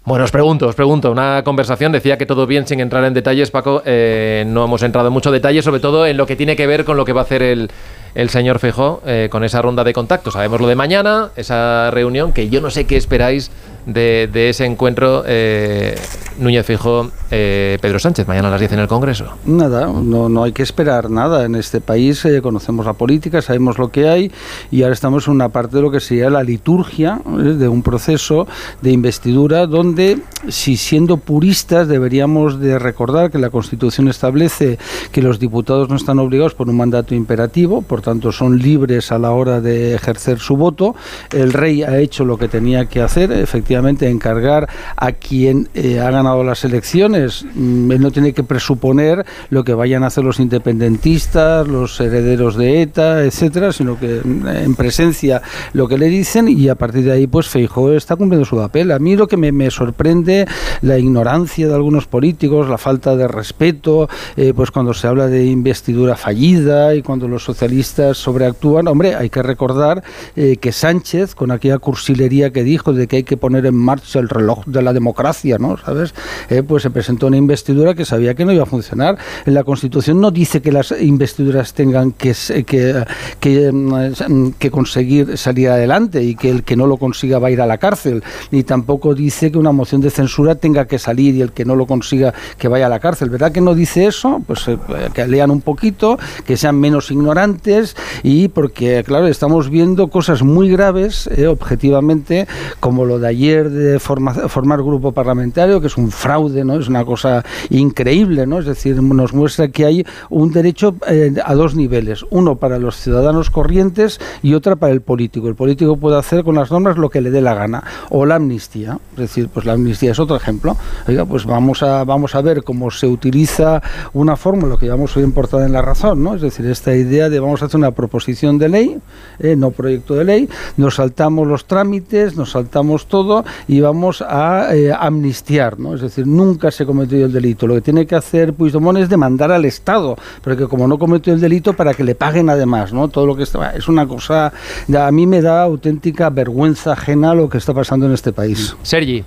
Bueno, 0.06 0.22
os 0.22 0.30
pregunto, 0.30 0.68
os 0.68 0.76
pregunto, 0.76 1.10
una 1.10 1.42
conversación, 1.42 1.90
decía 1.90 2.16
que 2.16 2.26
todo 2.26 2.46
bien 2.46 2.64
sin 2.64 2.78
entrar 2.78 3.02
en 3.02 3.12
detalles, 3.12 3.50
Paco, 3.50 3.82
eh, 3.84 4.44
no 4.46 4.64
hemos 4.64 4.84
entrado 4.84 5.08
en 5.08 5.12
mucho 5.12 5.32
detalle, 5.32 5.62
sobre 5.62 5.80
todo 5.80 6.06
en 6.06 6.16
lo 6.16 6.26
que 6.26 6.36
tiene 6.36 6.54
que 6.54 6.68
ver 6.68 6.84
con 6.84 6.96
lo 6.96 7.04
que 7.04 7.12
va 7.12 7.22
a 7.22 7.24
hacer 7.24 7.42
el, 7.42 7.68
el 8.16 8.30
señor 8.30 8.58
Fejó 8.58 9.02
eh, 9.04 9.28
con 9.30 9.44
esa 9.44 9.60
ronda 9.60 9.84
de 9.84 9.92
contactos. 9.92 10.32
Sabemos 10.32 10.60
lo 10.60 10.66
de 10.66 10.74
mañana, 10.74 11.30
esa 11.36 11.90
reunión, 11.90 12.32
que 12.32 12.48
yo 12.48 12.62
no 12.62 12.70
sé 12.70 12.86
qué 12.86 12.96
esperáis 12.96 13.50
de, 13.86 14.48
ese 14.50 14.64
encuentro 14.64 15.22
eh, 15.26 15.96
Núñez 16.38 16.66
Fijo, 16.66 17.10
eh, 17.30 17.78
Pedro 17.80 17.98
Sánchez, 17.98 18.26
mañana 18.26 18.48
a 18.48 18.50
las 18.50 18.60
10 18.60 18.72
en 18.72 18.78
el 18.80 18.88
Congreso. 18.88 19.32
Nada, 19.46 19.86
no, 19.86 20.28
no 20.28 20.44
hay 20.44 20.52
que 20.52 20.62
esperar 20.62 21.08
nada. 21.08 21.44
En 21.44 21.54
este 21.54 21.80
país 21.80 22.24
eh, 22.24 22.42
conocemos 22.42 22.84
la 22.84 22.92
política, 22.92 23.40
sabemos 23.40 23.78
lo 23.78 23.90
que 23.90 24.08
hay 24.08 24.32
y 24.70 24.82
ahora 24.82 24.92
estamos 24.92 25.28
en 25.28 25.34
una 25.34 25.48
parte 25.48 25.76
de 25.76 25.82
lo 25.82 25.90
que 25.90 26.00
sería 26.00 26.28
la 26.30 26.42
liturgia 26.42 27.20
de 27.24 27.68
un 27.68 27.82
proceso 27.82 28.46
de 28.82 28.90
investidura 28.90 29.66
donde, 29.66 30.18
si 30.48 30.76
siendo 30.76 31.16
puristas, 31.16 31.88
deberíamos 31.88 32.60
de 32.60 32.78
recordar 32.78 33.30
que 33.30 33.38
la 33.38 33.50
Constitución 33.50 34.08
establece 34.08 34.78
que 35.12 35.22
los 35.22 35.38
diputados 35.38 35.88
no 35.88 35.96
están 35.96 36.18
obligados 36.18 36.54
por 36.54 36.68
un 36.68 36.76
mandato 36.76 37.14
imperativo, 37.14 37.82
por 37.82 38.02
tanto 38.06 38.30
son 38.30 38.60
libres 38.60 39.10
a 39.10 39.18
la 39.18 39.32
hora 39.32 39.60
de 39.60 39.96
ejercer 39.96 40.38
su 40.38 40.56
voto. 40.56 40.94
El 41.32 41.52
rey 41.52 41.82
ha 41.82 41.98
hecho 41.98 42.24
lo 42.24 42.38
que 42.38 42.46
tenía 42.46 42.84
que 42.84 43.02
hacer, 43.02 43.32
efectivamente 43.32 44.08
encargar 44.08 44.68
a 44.96 45.10
quien 45.10 45.68
eh, 45.74 45.98
ha 45.98 46.08
ganado 46.12 46.44
las 46.44 46.64
elecciones. 46.64 47.44
Mm, 47.54 47.90
él 47.90 48.00
no 48.00 48.12
tiene 48.12 48.32
que 48.32 48.44
presuponer 48.44 49.26
lo 49.50 49.64
que 49.64 49.74
vayan 49.74 50.04
a 50.04 50.06
hacer 50.06 50.22
los 50.22 50.38
independentistas, 50.38 51.66
los 51.66 51.98
herederos 51.98 52.56
de 52.56 52.82
ETA, 52.82 53.24
etcétera, 53.24 53.72
sino 53.72 53.98
que 53.98 54.20
mm, 54.22 54.46
en 54.46 54.76
presencia 54.76 55.42
lo 55.72 55.88
que 55.88 55.98
le 55.98 56.06
dicen 56.06 56.46
y 56.48 56.68
a 56.68 56.76
partir 56.76 57.02
de 57.02 57.10
ahí, 57.10 57.26
pues 57.26 57.48
Feijóo 57.48 57.92
está 57.94 58.14
cumpliendo 58.14 58.44
su 58.44 58.56
papel. 58.56 58.92
A 58.92 59.00
mí 59.00 59.16
lo 59.16 59.26
que 59.26 59.36
me, 59.36 59.68
sorprende 59.72 60.46
la 60.80 60.96
ignorancia 60.96 61.66
de 61.66 61.74
algunos 61.74 62.06
políticos, 62.06 62.68
la 62.68 62.78
falta 62.78 63.16
de 63.16 63.26
respeto, 63.26 64.08
eh, 64.36 64.52
pues 64.54 64.70
cuando 64.70 64.94
se 64.94 65.08
habla 65.08 65.26
de 65.26 65.44
investidura 65.46 66.14
fallida 66.14 66.94
y 66.94 67.02
cuando 67.02 67.26
los 67.26 67.42
socialistas 67.42 67.95
sobreactúan, 68.14 68.88
hombre, 68.88 69.14
hay 69.14 69.30
que 69.30 69.42
recordar 69.42 70.02
eh, 70.34 70.56
que 70.56 70.72
Sánchez, 70.72 71.34
con 71.34 71.50
aquella 71.50 71.78
cursilería 71.78 72.50
que 72.50 72.64
dijo 72.64 72.92
de 72.92 73.06
que 73.06 73.16
hay 73.16 73.22
que 73.24 73.36
poner 73.36 73.66
en 73.66 73.74
marcha 73.74 74.18
el 74.18 74.28
reloj 74.28 74.64
de 74.66 74.82
la 74.82 74.92
democracia, 74.92 75.58
¿no? 75.58 75.76
¿Sabes? 75.76 76.14
Eh, 76.50 76.62
pues 76.62 76.82
se 76.82 76.90
presentó 76.90 77.26
una 77.26 77.36
investidura 77.36 77.94
que 77.94 78.04
sabía 78.04 78.34
que 78.34 78.44
no 78.44 78.52
iba 78.52 78.62
a 78.62 78.66
funcionar. 78.66 79.18
En 79.44 79.54
la 79.54 79.64
Constitución 79.64 80.20
no 80.20 80.30
dice 80.30 80.62
que 80.62 80.72
las 80.72 80.92
investiduras 81.00 81.74
tengan 81.74 82.12
que, 82.12 82.34
que, 82.66 83.04
que, 83.40 83.72
mm, 83.72 84.50
que 84.58 84.70
conseguir 84.70 85.38
salir 85.38 85.68
adelante 85.70 86.22
y 86.22 86.34
que 86.34 86.50
el 86.50 86.62
que 86.62 86.76
no 86.76 86.86
lo 86.86 86.96
consiga 86.96 87.38
va 87.38 87.48
a 87.48 87.50
ir 87.50 87.60
a 87.60 87.66
la 87.66 87.78
cárcel, 87.78 88.22
ni 88.50 88.62
tampoco 88.62 89.14
dice 89.14 89.50
que 89.50 89.58
una 89.58 89.72
moción 89.72 90.00
de 90.00 90.10
censura 90.10 90.54
tenga 90.54 90.86
que 90.86 90.98
salir 90.98 91.34
y 91.34 91.42
el 91.42 91.52
que 91.52 91.64
no 91.64 91.76
lo 91.76 91.86
consiga 91.86 92.34
que 92.58 92.68
vaya 92.68 92.86
a 92.86 92.88
la 92.88 93.00
cárcel. 93.00 93.30
¿Verdad 93.30 93.52
que 93.52 93.60
no 93.60 93.74
dice 93.74 94.06
eso? 94.06 94.42
Pues 94.46 94.68
eh, 94.68 94.78
que 95.14 95.26
lean 95.26 95.50
un 95.50 95.60
poquito, 95.60 96.18
que 96.46 96.56
sean 96.56 96.78
menos 96.78 97.10
ignorantes 97.10 97.85
y 98.22 98.48
porque, 98.48 99.04
claro, 99.04 99.26
estamos 99.26 99.70
viendo 99.70 100.08
cosas 100.08 100.42
muy 100.42 100.70
graves, 100.70 101.28
eh, 101.36 101.46
objetivamente, 101.46 102.46
como 102.80 103.04
lo 103.04 103.18
de 103.18 103.28
ayer 103.28 103.70
de 103.70 104.00
formar 104.00 104.82
grupo 104.82 105.12
parlamentario, 105.12 105.80
que 105.80 105.86
es 105.86 105.96
un 105.96 106.10
fraude, 106.10 106.64
¿no? 106.64 106.78
Es 106.78 106.88
una 106.88 107.04
cosa 107.04 107.44
increíble, 107.70 108.46
¿no? 108.46 108.58
Es 108.58 108.66
decir, 108.66 109.02
nos 109.02 109.32
muestra 109.34 109.68
que 109.68 109.84
hay 109.84 110.06
un 110.30 110.52
derecho 110.52 110.96
eh, 111.08 111.34
a 111.44 111.54
dos 111.54 111.74
niveles, 111.74 112.24
uno 112.30 112.56
para 112.56 112.78
los 112.78 112.96
ciudadanos 112.96 113.50
corrientes 113.50 114.20
y 114.42 114.54
otra 114.54 114.76
para 114.76 114.92
el 114.92 115.00
político. 115.00 115.48
El 115.48 115.54
político 115.54 115.96
puede 115.96 116.18
hacer 116.18 116.44
con 116.44 116.54
las 116.54 116.70
normas 116.70 116.96
lo 116.96 117.10
que 117.10 117.20
le 117.20 117.30
dé 117.30 117.40
la 117.40 117.54
gana, 117.54 117.84
o 118.10 118.26
la 118.26 118.36
amnistía, 118.36 118.98
es 119.12 119.18
decir, 119.18 119.48
pues 119.52 119.66
la 119.66 119.72
amnistía 119.72 120.12
es 120.12 120.18
otro 120.18 120.36
ejemplo. 120.36 120.76
Oiga, 121.08 121.24
pues 121.24 121.44
vamos 121.44 121.82
a 121.82 122.04
vamos 122.04 122.34
a 122.34 122.40
ver 122.40 122.62
cómo 122.62 122.90
se 122.90 123.06
utiliza 123.06 123.82
una 124.12 124.36
fórmula 124.36 124.76
que 124.76 124.86
llevamos 124.86 125.16
hoy 125.16 125.24
importada 125.24 125.66
en 125.66 125.72
la 125.72 125.82
razón, 125.82 126.22
¿no? 126.22 126.34
Es 126.34 126.42
decir, 126.42 126.66
esta 126.66 126.94
idea 126.94 127.28
de 127.28 127.40
vamos 127.40 127.62
a 127.62 127.65
hacer 127.66 127.78
una 127.78 127.90
proposición 127.90 128.58
de 128.58 128.68
ley, 128.68 128.98
eh, 129.38 129.56
no 129.56 129.70
proyecto 129.70 130.14
de 130.14 130.24
ley, 130.24 130.48
nos 130.76 130.96
saltamos 130.96 131.46
los 131.46 131.66
trámites, 131.66 132.36
nos 132.36 132.52
saltamos 132.52 133.06
todo 133.06 133.44
y 133.68 133.80
vamos 133.80 134.22
a 134.22 134.74
eh, 134.74 134.92
amnistiar, 134.92 135.78
¿no? 135.78 135.94
Es 135.94 136.00
decir, 136.00 136.26
nunca 136.26 136.70
se 136.70 136.86
cometió 136.86 137.24
el 137.24 137.32
delito. 137.32 137.66
Lo 137.66 137.74
que 137.74 137.80
tiene 137.80 138.06
que 138.06 138.14
hacer 138.14 138.54
Puigdemont 138.54 138.98
es 138.98 139.08
demandar 139.08 139.52
al 139.52 139.64
Estado, 139.64 140.16
porque 140.42 140.66
como 140.66 140.88
no 140.88 140.98
cometió 140.98 141.32
el 141.32 141.40
delito, 141.40 141.74
para 141.74 141.94
que 141.94 142.04
le 142.04 142.14
paguen 142.14 142.50
además, 142.50 142.92
¿no? 142.92 143.08
Todo 143.08 143.26
lo 143.26 143.36
que 143.36 143.42
está... 143.42 143.70
Es 143.72 143.88
una 143.88 144.06
cosa... 144.06 144.52
A 144.96 145.10
mí 145.10 145.26
me 145.26 145.42
da 145.42 145.62
auténtica 145.62 146.30
vergüenza 146.30 146.92
ajena 146.92 147.34
lo 147.34 147.48
que 147.48 147.58
está 147.58 147.74
pasando 147.74 148.06
en 148.06 148.12
este 148.12 148.32
país. 148.32 148.76
Sergi. 148.82 149.24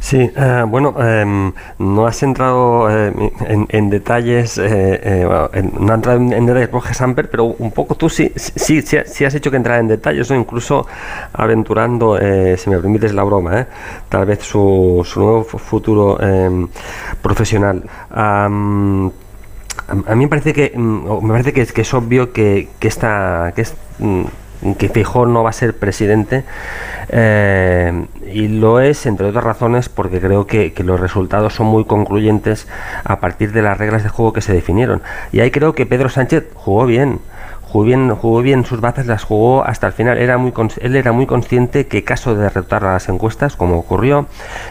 Sí, 0.00 0.30
eh, 0.36 0.64
bueno, 0.66 0.94
em, 0.98 1.52
no 1.78 2.06
has 2.06 2.22
entrado 2.22 2.90
eh, 2.90 3.12
en, 3.68 3.90
detalles, 3.90 4.58
eh, 4.58 5.24
no 5.78 5.92
has 5.92 5.96
entrado 5.96 6.18
en, 6.18 6.46
detalles 6.46 6.70
Borges 6.70 6.96
Samper, 6.96 7.30
pero 7.30 7.44
un 7.44 7.70
poco 7.70 7.94
tú 7.94 8.08
sí, 8.08 8.32
sí, 8.36 8.82
sí, 8.82 9.24
has 9.24 9.34
hecho 9.34 9.50
que 9.50 9.56
entrar 9.56 9.80
en 9.80 9.88
detalles, 9.88 10.30
o 10.30 10.34
incluso 10.34 10.86
aventurando, 11.32 12.18
si 12.56 12.70
me 12.70 12.78
permites 12.78 13.14
la 13.14 13.22
broma, 13.22 13.66
tal 14.08 14.26
vez 14.26 14.40
su, 14.42 15.02
su 15.04 15.20
nuevo 15.20 15.44
futuro 15.44 16.20
em, 16.20 16.68
profesional. 17.22 17.82
a 18.10 18.48
mí 18.48 19.10
me 20.16 20.28
parece 20.28 20.52
que 20.52 20.72
mm, 20.76 21.24
me 21.24 21.30
parece 21.30 21.52
que 21.52 21.62
es, 21.62 21.72
que 21.72 21.82
es 21.82 21.94
obvio 21.94 22.32
que, 22.32 22.68
que 22.78 22.88
esta 22.88 23.52
que 23.54 23.62
es 23.62 23.74
mm, 23.98 24.24
que 24.78 24.88
Feijóo 24.88 25.26
no 25.26 25.42
va 25.42 25.50
a 25.50 25.52
ser 25.52 25.76
presidente 25.76 26.44
eh, 27.08 28.06
y 28.32 28.48
lo 28.48 28.80
es 28.80 29.06
entre 29.06 29.26
otras 29.26 29.44
razones 29.44 29.88
porque 29.88 30.20
creo 30.20 30.46
que, 30.46 30.72
que, 30.72 30.84
los 30.84 31.00
resultados 31.00 31.54
son 31.54 31.66
muy 31.66 31.84
concluyentes 31.84 32.68
a 33.04 33.20
partir 33.20 33.52
de 33.52 33.62
las 33.62 33.76
reglas 33.76 34.02
de 34.02 34.08
juego 34.08 34.32
que 34.32 34.40
se 34.40 34.52
definieron. 34.52 35.02
Y 35.32 35.40
ahí 35.40 35.50
creo 35.50 35.74
que 35.74 35.86
Pedro 35.86 36.08
Sánchez 36.08 36.46
jugó 36.54 36.86
bien 36.86 37.20
jugó 37.72 37.86
bien, 37.86 38.14
jugó 38.14 38.42
bien 38.42 38.66
sus 38.66 38.82
bazas, 38.82 39.06
las 39.06 39.24
jugó 39.24 39.64
hasta 39.64 39.86
el 39.86 39.94
final. 39.94 40.18
Era 40.18 40.36
muy, 40.36 40.52
él 40.80 40.94
era 40.94 41.12
muy 41.12 41.24
consciente 41.24 41.86
que 41.86 42.04
caso 42.04 42.34
de 42.34 42.42
derrotar 42.42 42.82
las 42.82 43.08
encuestas, 43.08 43.56
como 43.56 43.78
ocurrió, 43.78 44.26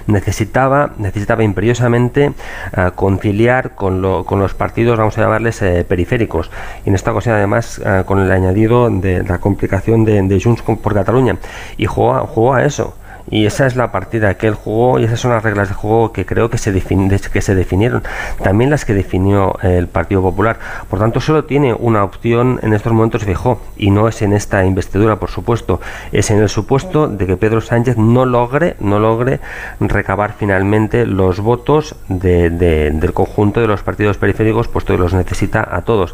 necesitaba, 0.05 0.91
necesitaba 0.97 1.43
imperiosamente 1.43 2.33
eh, 2.77 2.91
conciliar 2.93 3.73
con, 3.73 4.03
lo, 4.03 4.23
con, 4.23 4.39
los 4.39 4.53
partidos, 4.53 4.99
vamos 4.99 5.17
a 5.17 5.21
llamarles 5.21 5.63
eh, 5.63 5.83
periféricos. 5.83 6.51
Y 6.85 6.89
en 6.89 6.95
esta 6.95 7.11
ocasión, 7.11 7.35
además, 7.35 7.81
eh, 7.83 8.03
con 8.05 8.19
el 8.19 8.31
añadido 8.31 8.87
de 8.91 9.23
la 9.23 9.39
complicación 9.39 10.05
de, 10.05 10.21
de 10.21 10.39
Junts 10.39 10.61
por 10.61 10.93
Cataluña. 10.93 11.37
Y 11.77 11.87
jugó, 11.87 12.27
jugó 12.27 12.53
a 12.53 12.63
eso 12.63 12.93
Y 13.32 13.45
esa 13.45 13.65
es 13.65 13.75
la 13.75 13.91
partida 13.91 14.36
que 14.36 14.47
él 14.47 14.55
jugó 14.55 14.99
y 14.99 15.05
esas 15.05 15.19
son 15.19 15.32
las 15.32 15.41
reglas 15.41 15.69
de 15.69 15.73
juego 15.73 16.11
que 16.11 16.25
creo 16.25 16.49
que 16.49 16.57
se, 16.57 16.71
que 16.73 17.41
se 17.41 17.55
definieron. 17.55 18.03
También 18.43 18.69
las 18.69 18.86
que 18.86 18.93
definió 18.93 19.57
el 19.63 19.88
Partido 19.88 20.21
Popular. 20.21 20.59
Por 20.89 20.99
tanto, 20.99 21.21
solo 21.21 21.45
tiene 21.45 21.73
una 21.73 22.03
opción 22.03 22.59
en 22.61 22.73
estos 22.73 22.91
momentos 22.93 23.23
fijó 23.23 23.61
y 23.77 23.89
no 23.89 24.07
es 24.07 24.21
en 24.21 24.34
esta 24.34 24.65
investidura, 24.65 25.17
por 25.17 25.29
supuesto, 25.29 25.79
es 26.11 26.29
en 26.32 26.39
el 26.39 26.49
supuesto 26.49 27.07
de 27.07 27.25
que 27.25 27.38
Pedro 27.38 27.61
Sánchez 27.61 27.97
no 27.97 28.25
logre, 28.25 28.75
no 28.79 28.99
logre 28.99 29.39
recabar 29.79 30.34
finalmente 30.38 31.05
los 31.05 31.39
votos 31.39 31.95
del 32.09 33.13
conjunto 33.13 33.61
de 33.61 33.67
los 33.67 33.82
partidos 33.84 34.17
periféricos, 34.17 34.67
puesto 34.67 34.93
que 34.93 34.99
los 34.99 35.13
necesita 35.13 35.67
a 35.71 35.84
todos. 35.84 36.13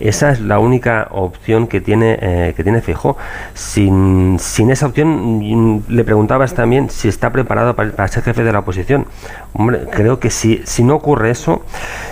Esa 0.00 0.30
es 0.30 0.40
la 0.40 0.58
única 0.58 1.08
opción 1.10 1.66
que 1.68 1.80
tiene, 1.80 2.18
eh, 2.20 2.54
que 2.56 2.62
tiene 2.62 2.80
Fijó. 2.80 3.16
Sin, 3.54 4.38
sin 4.38 4.70
esa 4.70 4.86
opción, 4.86 5.38
mm, 5.38 5.84
le 5.88 6.04
preguntabas 6.04 6.55
también 6.56 6.90
si 6.90 7.06
está 7.06 7.30
preparado 7.30 7.76
para, 7.76 8.08
ser 8.08 8.24
jefe 8.24 8.42
de 8.42 8.52
la 8.52 8.60
oposición. 8.60 9.06
Hombre, 9.52 9.86
creo 9.92 10.18
que 10.18 10.30
si, 10.30 10.62
si 10.64 10.82
no 10.82 10.96
ocurre 10.96 11.30
eso, 11.30 11.62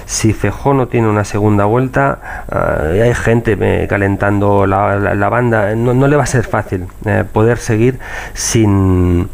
si 0.06 0.32
Fijó 0.32 0.74
no 0.74 0.86
tiene 0.86 1.08
una 1.08 1.24
segunda 1.24 1.64
vuelta, 1.64 2.44
uh, 2.52 3.02
hay 3.02 3.14
gente 3.14 3.56
eh, 3.60 3.86
calentando 3.88 4.66
la, 4.66 5.28
banda, 5.28 5.74
no, 5.74 5.94
no, 5.94 6.06
le 6.06 6.16
va 6.16 6.22
a 6.22 6.26
ser 6.26 6.44
fácil 6.44 6.86
eh, 7.06 7.24
poder 7.30 7.58
seguir 7.58 7.98
sin, 8.34 9.28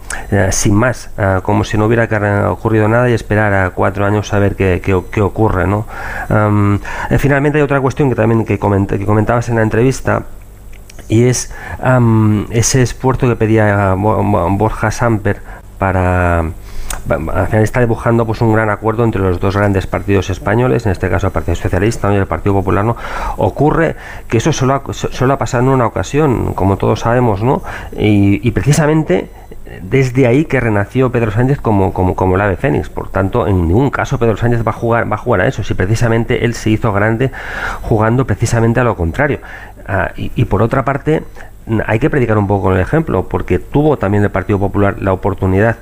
sin 0.50 0.74
más, 0.74 1.10
como 1.42 1.64
si 1.64 1.76
no 1.76 1.86
hubiera 1.86 2.50
ocurrido 2.50 2.88
nada 2.88 3.10
y 3.10 3.12
esperar 3.12 3.52
a 3.52 3.70
cuatro 3.70 4.06
años 4.06 4.32
a 4.32 4.38
ver 4.38 4.54
qué, 4.56 4.80
qué, 4.80 5.20
ocurre. 5.20 5.66
¿no? 5.66 5.86
finalmente 7.18 7.58
hay 7.58 7.62
otra 7.62 7.80
cuestión 7.80 8.08
que 8.08 8.14
también 8.14 8.44
que, 8.44 8.58
que 8.58 9.06
comentabas 9.06 9.48
en 9.48 9.56
la 9.56 9.62
entrevista 9.62 10.22
y 11.10 11.24
es 11.24 11.52
ese 12.50 12.82
esfuerzo 12.82 13.28
que 13.28 13.36
pedía 13.36 13.94
Borja 13.94 14.90
Samper 14.90 15.42
para 15.78 16.44
al 17.08 17.46
final 17.46 17.62
está 17.62 17.80
dibujando 17.80 18.26
pues 18.26 18.40
un 18.40 18.52
gran 18.52 18.70
acuerdo 18.70 19.04
entre 19.04 19.20
los 19.20 19.40
dos 19.40 19.56
grandes 19.56 19.86
partidos 19.86 20.30
españoles, 20.30 20.86
en 20.86 20.92
este 20.92 21.08
caso 21.08 21.28
el 21.28 21.32
Partido 21.32 21.54
Socialista 21.54 22.12
y 22.12 22.16
el 22.16 22.26
Partido 22.26 22.54
Popular, 22.54 22.84
¿no? 22.84 22.96
Ocurre 23.36 23.96
que 24.28 24.38
eso 24.38 24.52
solo 24.52 24.74
ha, 24.74 24.92
solo 24.92 25.34
ha 25.34 25.38
pasado 25.38 25.64
en 25.64 25.70
una 25.70 25.86
ocasión, 25.86 26.54
como 26.54 26.76
todos 26.76 27.00
sabemos, 27.00 27.42
¿no? 27.42 27.62
Y, 27.96 28.50
precisamente 28.50 29.30
desde 29.82 30.26
ahí 30.26 30.44
que 30.44 30.60
renació 30.60 31.12
Pedro 31.12 31.30
Sánchez 31.30 31.60
como, 31.60 31.92
como, 31.92 32.14
como 32.14 32.34
el 32.34 32.40
ave 32.40 32.56
fénix. 32.56 32.88
Por 32.88 33.08
tanto, 33.08 33.46
en 33.46 33.68
ningún 33.68 33.90
caso 33.90 34.18
Pedro 34.18 34.36
Sánchez 34.36 34.66
va 34.66 34.70
a 34.70 34.74
jugar, 34.74 35.10
va 35.10 35.14
a 35.14 35.18
jugar 35.18 35.42
a 35.42 35.46
eso, 35.46 35.62
si 35.62 35.74
precisamente 35.74 36.44
él 36.44 36.54
se 36.54 36.70
hizo 36.70 36.92
grande 36.92 37.30
jugando 37.82 38.26
precisamente 38.26 38.80
a 38.80 38.84
lo 38.84 38.96
contrario. 38.96 39.40
Ah, 39.86 40.12
y, 40.16 40.44
por 40.44 40.62
otra 40.62 40.84
parte, 40.84 41.22
hay 41.86 41.98
que 41.98 42.10
predicar 42.10 42.38
un 42.38 42.46
poco 42.46 42.64
con 42.64 42.74
el 42.74 42.80
ejemplo, 42.80 43.28
porque 43.28 43.58
tuvo 43.58 43.96
también 43.96 44.22
el 44.24 44.30
Partido 44.30 44.58
Popular 44.58 44.96
la 45.00 45.12
oportunidad 45.12 45.76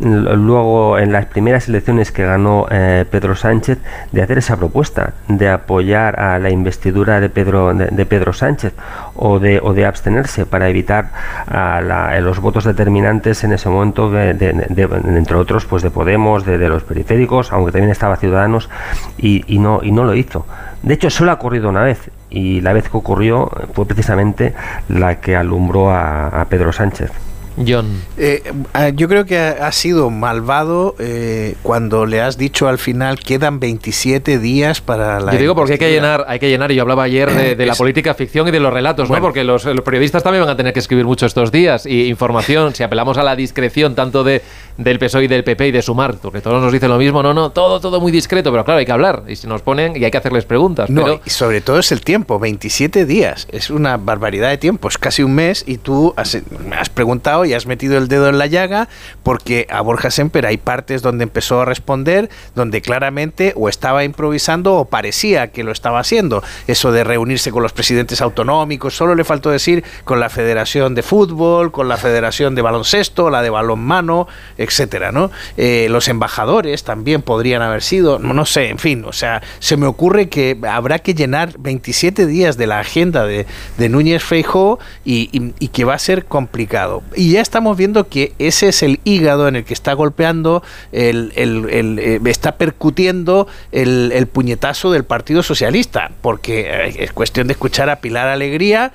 luego 0.00 0.98
en 0.98 1.12
las 1.12 1.26
primeras 1.26 1.68
elecciones 1.68 2.12
que 2.12 2.24
ganó 2.24 2.66
eh, 2.70 3.04
Pedro 3.10 3.34
Sánchez 3.34 3.78
de 4.12 4.22
hacer 4.22 4.38
esa 4.38 4.56
propuesta 4.56 5.14
de 5.26 5.48
apoyar 5.48 6.20
a 6.20 6.38
la 6.38 6.50
investidura 6.50 7.20
de 7.20 7.28
Pedro 7.28 7.74
de, 7.74 8.06
Pedro 8.06 8.32
Sánchez 8.32 8.74
o 9.16 9.38
de, 9.40 9.60
o 9.60 9.74
de 9.74 9.86
abstenerse 9.86 10.46
para 10.46 10.68
evitar 10.68 11.10
a 11.46 12.18
los 12.20 12.40
votos 12.40 12.64
determinantes 12.64 13.42
en 13.42 13.52
ese 13.52 13.68
momento 13.68 14.12
entre 14.16 15.36
otros 15.36 15.64
pues 15.66 15.82
de 15.82 15.90
Podemos 15.90 16.44
de, 16.44 16.68
los 16.68 16.84
periféricos 16.84 17.52
aunque 17.52 17.72
también 17.72 17.90
estaba 17.90 18.16
Ciudadanos 18.16 18.68
y, 19.16 19.58
no 19.58 19.80
y 19.82 19.90
no 19.90 20.04
lo 20.04 20.14
hizo. 20.14 20.46
De 20.82 20.94
hecho 20.94 21.10
solo 21.10 21.32
ha 21.32 21.34
ocurrido 21.34 21.68
una 21.68 21.82
vez 21.82 22.10
y 22.30 22.60
la 22.60 22.72
vez 22.72 22.88
que 22.88 22.96
ocurrió 22.96 23.50
fue 23.72 23.86
precisamente 23.86 24.54
la 24.88 25.16
que 25.16 25.34
alumbró 25.34 25.90
a 25.90 26.46
Pedro 26.48 26.72
Sánchez 26.72 27.27
John. 27.66 28.02
Eh, 28.16 28.42
ah, 28.74 28.88
yo 28.90 29.08
creo 29.08 29.24
que 29.24 29.38
ha, 29.38 29.72
sido 29.72 30.10
malvado 30.10 30.94
eh, 30.98 31.54
cuando 31.62 32.06
le 32.06 32.20
has 32.20 32.38
dicho 32.38 32.68
al 32.68 32.78
final 32.78 33.18
quedan 33.18 33.60
27 33.60 34.38
días 34.38 34.80
para 34.80 35.20
la. 35.20 35.32
Yo 35.32 35.38
digo 35.38 35.54
porque 35.54 35.74
hay 35.74 35.78
que 35.78 35.90
llenar, 35.90 36.24
hay 36.28 36.38
que 36.38 36.48
llenar. 36.48 36.72
Y 36.72 36.76
yo 36.76 36.82
hablaba 36.82 37.04
ayer 37.04 37.56
de, 37.56 37.66
la 37.66 37.74
política 37.74 38.14
ficción 38.14 38.48
y 38.48 38.50
de 38.50 38.60
los 38.60 38.72
relatos, 38.72 39.10
¿no? 39.10 39.20
Porque 39.20 39.44
los, 39.44 39.64
periodistas 39.84 40.22
también 40.22 40.44
van 40.44 40.52
a 40.52 40.56
tener 40.56 40.72
que 40.72 40.80
escribir 40.80 41.04
mucho 41.04 41.26
estos 41.26 41.52
días 41.52 41.86
y 41.86 42.08
información. 42.08 42.74
si 42.74 42.82
apelamos 42.82 43.18
a 43.18 43.22
la 43.22 43.36
discreción 43.36 43.94
tanto 43.94 44.24
de 44.24 44.42
del 44.78 44.98
PSOE 45.00 45.24
y 45.24 45.28
del 45.28 45.42
PP 45.42 45.68
y 45.68 45.70
de 45.72 45.82
Sumar, 45.82 46.16
porque 46.22 46.40
todos 46.40 46.62
nos 46.62 46.72
dicen 46.72 46.88
lo 46.88 46.98
mismo, 46.98 47.22
no, 47.22 47.34
no, 47.34 47.50
todo, 47.50 47.80
todo 47.80 48.00
muy 48.00 48.12
discreto, 48.12 48.52
pero 48.52 48.64
claro, 48.64 48.78
hay 48.78 48.86
que 48.86 48.92
hablar 48.92 49.24
y 49.26 49.34
se 49.34 49.48
nos 49.48 49.60
ponen 49.60 49.96
y 49.96 50.04
hay 50.04 50.10
que 50.10 50.18
hacerles 50.18 50.44
preguntas. 50.44 50.88
No, 50.88 51.20
y 51.24 51.30
sobre 51.30 51.60
todo 51.60 51.80
es 51.80 51.90
el 51.90 52.00
tiempo, 52.00 52.38
27 52.38 53.04
días, 53.04 53.48
es 53.50 53.70
una 53.70 53.96
barbaridad 53.96 54.50
de 54.50 54.56
tiempo, 54.56 54.88
es 54.88 54.96
casi 54.96 55.24
un 55.24 55.34
mes 55.34 55.64
y 55.66 55.78
tú 55.78 56.14
has, 56.16 56.38
has 56.76 56.88
preguntado 56.90 57.44
y 57.48 57.54
has 57.54 57.66
metido 57.66 57.98
el 57.98 58.08
dedo 58.08 58.28
en 58.28 58.38
la 58.38 58.46
llaga 58.46 58.88
porque 59.22 59.66
a 59.70 59.80
Borja 59.80 60.10
Semper 60.10 60.46
hay 60.46 60.56
partes 60.56 61.02
donde 61.02 61.24
empezó 61.24 61.60
a 61.60 61.64
responder, 61.64 62.28
donde 62.54 62.80
claramente 62.82 63.52
o 63.56 63.68
estaba 63.68 64.04
improvisando 64.04 64.74
o 64.74 64.84
parecía 64.84 65.48
que 65.48 65.64
lo 65.64 65.72
estaba 65.72 66.00
haciendo. 66.00 66.42
Eso 66.66 66.92
de 66.92 67.04
reunirse 67.04 67.50
con 67.50 67.62
los 67.62 67.72
presidentes 67.72 68.20
autonómicos, 68.20 68.96
solo 68.96 69.14
le 69.14 69.24
faltó 69.24 69.50
decir 69.50 69.84
con 70.04 70.20
la 70.20 70.28
Federación 70.28 70.94
de 70.94 71.02
Fútbol, 71.02 71.72
con 71.72 71.88
la 71.88 71.96
Federación 71.96 72.54
de 72.54 72.62
Baloncesto, 72.62 73.30
la 73.30 73.42
de 73.42 73.50
Balonmano, 73.50 74.28
etcétera, 74.56 75.12
¿no? 75.12 75.30
Eh, 75.56 75.88
los 75.90 76.08
embajadores 76.08 76.84
también 76.84 77.22
podrían 77.22 77.62
haber 77.62 77.82
sido, 77.82 78.18
no, 78.18 78.44
sé, 78.44 78.68
en 78.68 78.78
fin, 78.78 79.04
o 79.04 79.12
sea, 79.12 79.42
se 79.58 79.76
me 79.76 79.86
ocurre 79.86 80.28
que 80.28 80.58
habrá 80.68 80.98
que 80.98 81.14
llenar 81.14 81.54
27 81.58 82.26
días 82.26 82.56
de 82.56 82.66
la 82.66 82.80
agenda 82.80 83.24
de, 83.24 83.46
Núñez 83.88 84.22
Feijóo 84.22 84.78
y, 85.04 85.50
que 85.68 85.84
va 85.84 85.94
a 85.94 85.98
ser 85.98 86.26
complicado. 86.26 87.02
Y 87.14 87.27
ya 87.32 87.40
estamos 87.40 87.76
viendo 87.76 88.08
que 88.08 88.32
ese 88.38 88.68
es 88.68 88.82
el 88.82 89.00
hígado 89.04 89.48
en 89.48 89.56
el 89.56 89.64
que 89.64 89.74
está 89.74 89.92
golpeando, 89.92 90.62
el, 90.92 91.32
eh, 91.36 92.20
está 92.26 92.56
percutiendo 92.56 93.48
el, 93.72 94.26
puñetazo 94.26 94.90
del 94.90 95.04
Partido 95.04 95.42
Socialista, 95.42 96.12
porque 96.20 96.60
eh, 96.60 96.94
es 96.98 97.12
cuestión 97.12 97.46
de 97.46 97.52
escuchar 97.52 97.90
a 97.90 97.96
Pilar 98.00 98.28
Alegría 98.28 98.92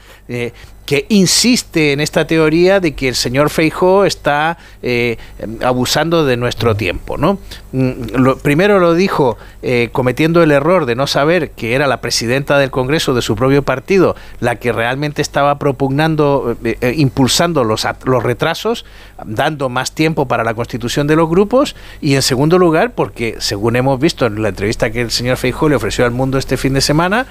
que 0.85 1.05
insiste 1.09 1.93
en 1.93 1.99
esta 1.99 2.27
teoría 2.27 2.79
de 2.79 2.93
que 2.93 3.07
el 3.07 3.15
señor 3.15 3.49
Feijó 3.49 4.05
está 4.05 4.57
eh, 4.81 5.17
abusando 5.63 6.25
de 6.25 6.35
nuestro 6.35 6.75
tiempo. 6.75 7.17
¿no? 7.17 7.39
Mm, 7.71 8.33
primero 8.41 8.79
lo 8.79 8.93
dijo 8.93 9.37
eh, 9.61 9.89
cometiendo 9.91 10.43
el 10.43 10.51
error 10.51 10.85
de 10.85 10.95
no 10.95 11.07
saber 11.07 11.51
que 11.51 11.73
era 11.73 11.87
la 11.87 12.01
presidenta 12.01 12.57
del 12.57 12.69
Congreso 12.69 13.13
de 13.13 13.21
su 13.21 13.35
propio 13.35 13.63
partido 13.63 14.15
la 14.39 14.57
que 14.57 14.73
realmente 14.73 15.21
estaba 15.21 15.57
propugnando, 15.57 16.57
eh, 16.63 16.93
impulsando 16.97 17.63
los, 17.63 17.87
los 18.03 18.23
retrasos, 18.23 18.85
dando 19.25 19.69
más 19.69 19.93
tiempo 19.93 20.27
para 20.27 20.43
la 20.43 20.53
constitución 20.53 21.07
de 21.07 21.15
los 21.15 21.29
grupos, 21.29 21.75
y 22.01 22.15
en 22.15 22.21
segundo 22.21 22.59
lugar, 22.59 22.91
porque 22.93 23.35
según 23.39 23.75
hemos 23.75 23.99
visto 23.99 24.25
en 24.25 24.41
la 24.41 24.49
entrevista 24.49 24.91
que 24.91 25.01
el 25.01 25.11
señor 25.11 25.37
Feijó 25.37 25.69
le 25.69 25.75
ofreció 25.75 26.05
al 26.05 26.11
mundo 26.11 26.37
este 26.37 26.57
fin 26.57 26.73
de 26.73 26.81
semana, 26.81 27.27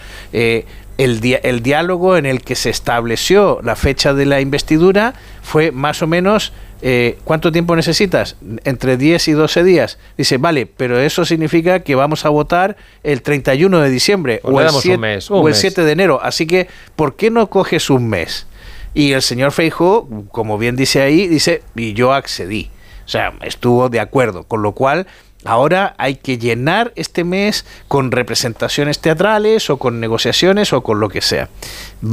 el, 0.99 1.21
el, 1.43 1.63
diálogo 1.63 2.17
en 2.17 2.27
el 2.27 2.43
que 2.43 2.55
se 2.55 2.71
estableció 2.71 3.61
la 3.63 3.77
fecha 3.77 4.15
de 4.15 4.27
la 4.27 4.41
investidura 4.41 5.15
fue 5.43 5.73
más 5.73 6.03
o 6.03 6.07
menos, 6.07 6.53
eh, 6.83 7.19
¿cuánto 7.25 7.51
tiempo 7.51 7.75
necesitas? 7.77 8.37
Entre 8.65 8.97
10 8.97 9.29
y 9.29 9.33
12 9.33 9.65
días. 9.65 9.99
Dice, 10.17 10.39
vale, 10.39 10.67
pero 10.67 10.99
eso 11.01 11.25
significa 11.25 11.81
que 11.81 11.95
vamos 11.95 12.25
a 12.25 12.29
votar 12.29 12.77
el 13.03 13.23
31 13.23 13.81
de 13.81 13.91
diciembre 13.91 14.41
pues 14.43 14.55
o, 14.55 14.61
el 14.61 14.83
7, 14.83 15.19
o 15.31 15.49
el 15.49 15.55
7 15.55 15.85
de 15.85 15.93
enero. 15.93 16.21
Así 16.23 16.47
que, 16.47 16.69
¿por 16.97 17.17
qué 17.17 17.31
no 17.31 17.49
coges 17.49 17.91
un 17.91 18.09
mes? 18.09 18.47
Y 18.95 19.13
el 19.13 19.23
señor 19.23 19.53
Feijo, 19.53 20.09
como 20.31 20.59
bien 20.59 20.77
dice 20.77 21.01
ahí, 21.01 21.27
dice, 21.27 21.63
y 21.75 21.95
yo 21.95 22.13
accedí. 22.13 22.71
O 23.05 23.09
sea, 23.09 23.33
estuvo 23.43 23.89
de 23.89 24.01
acuerdo, 24.01 24.45
con 24.45 24.63
lo 24.63 24.73
cual 24.73 25.07
Ahora 25.45 25.95
hay 25.99 26.17
que 26.17 26.39
llenar 26.39 26.93
este 26.95 27.25
mes 27.25 27.65
con 27.89 28.13
representaciones 28.13 29.01
teatrales 29.01 29.71
o 29.71 29.77
con 29.77 29.99
negociaciones 29.99 30.73
o 30.73 30.83
con 30.83 31.01
lo 31.01 31.09
que 31.09 31.21
sea. 31.21 31.49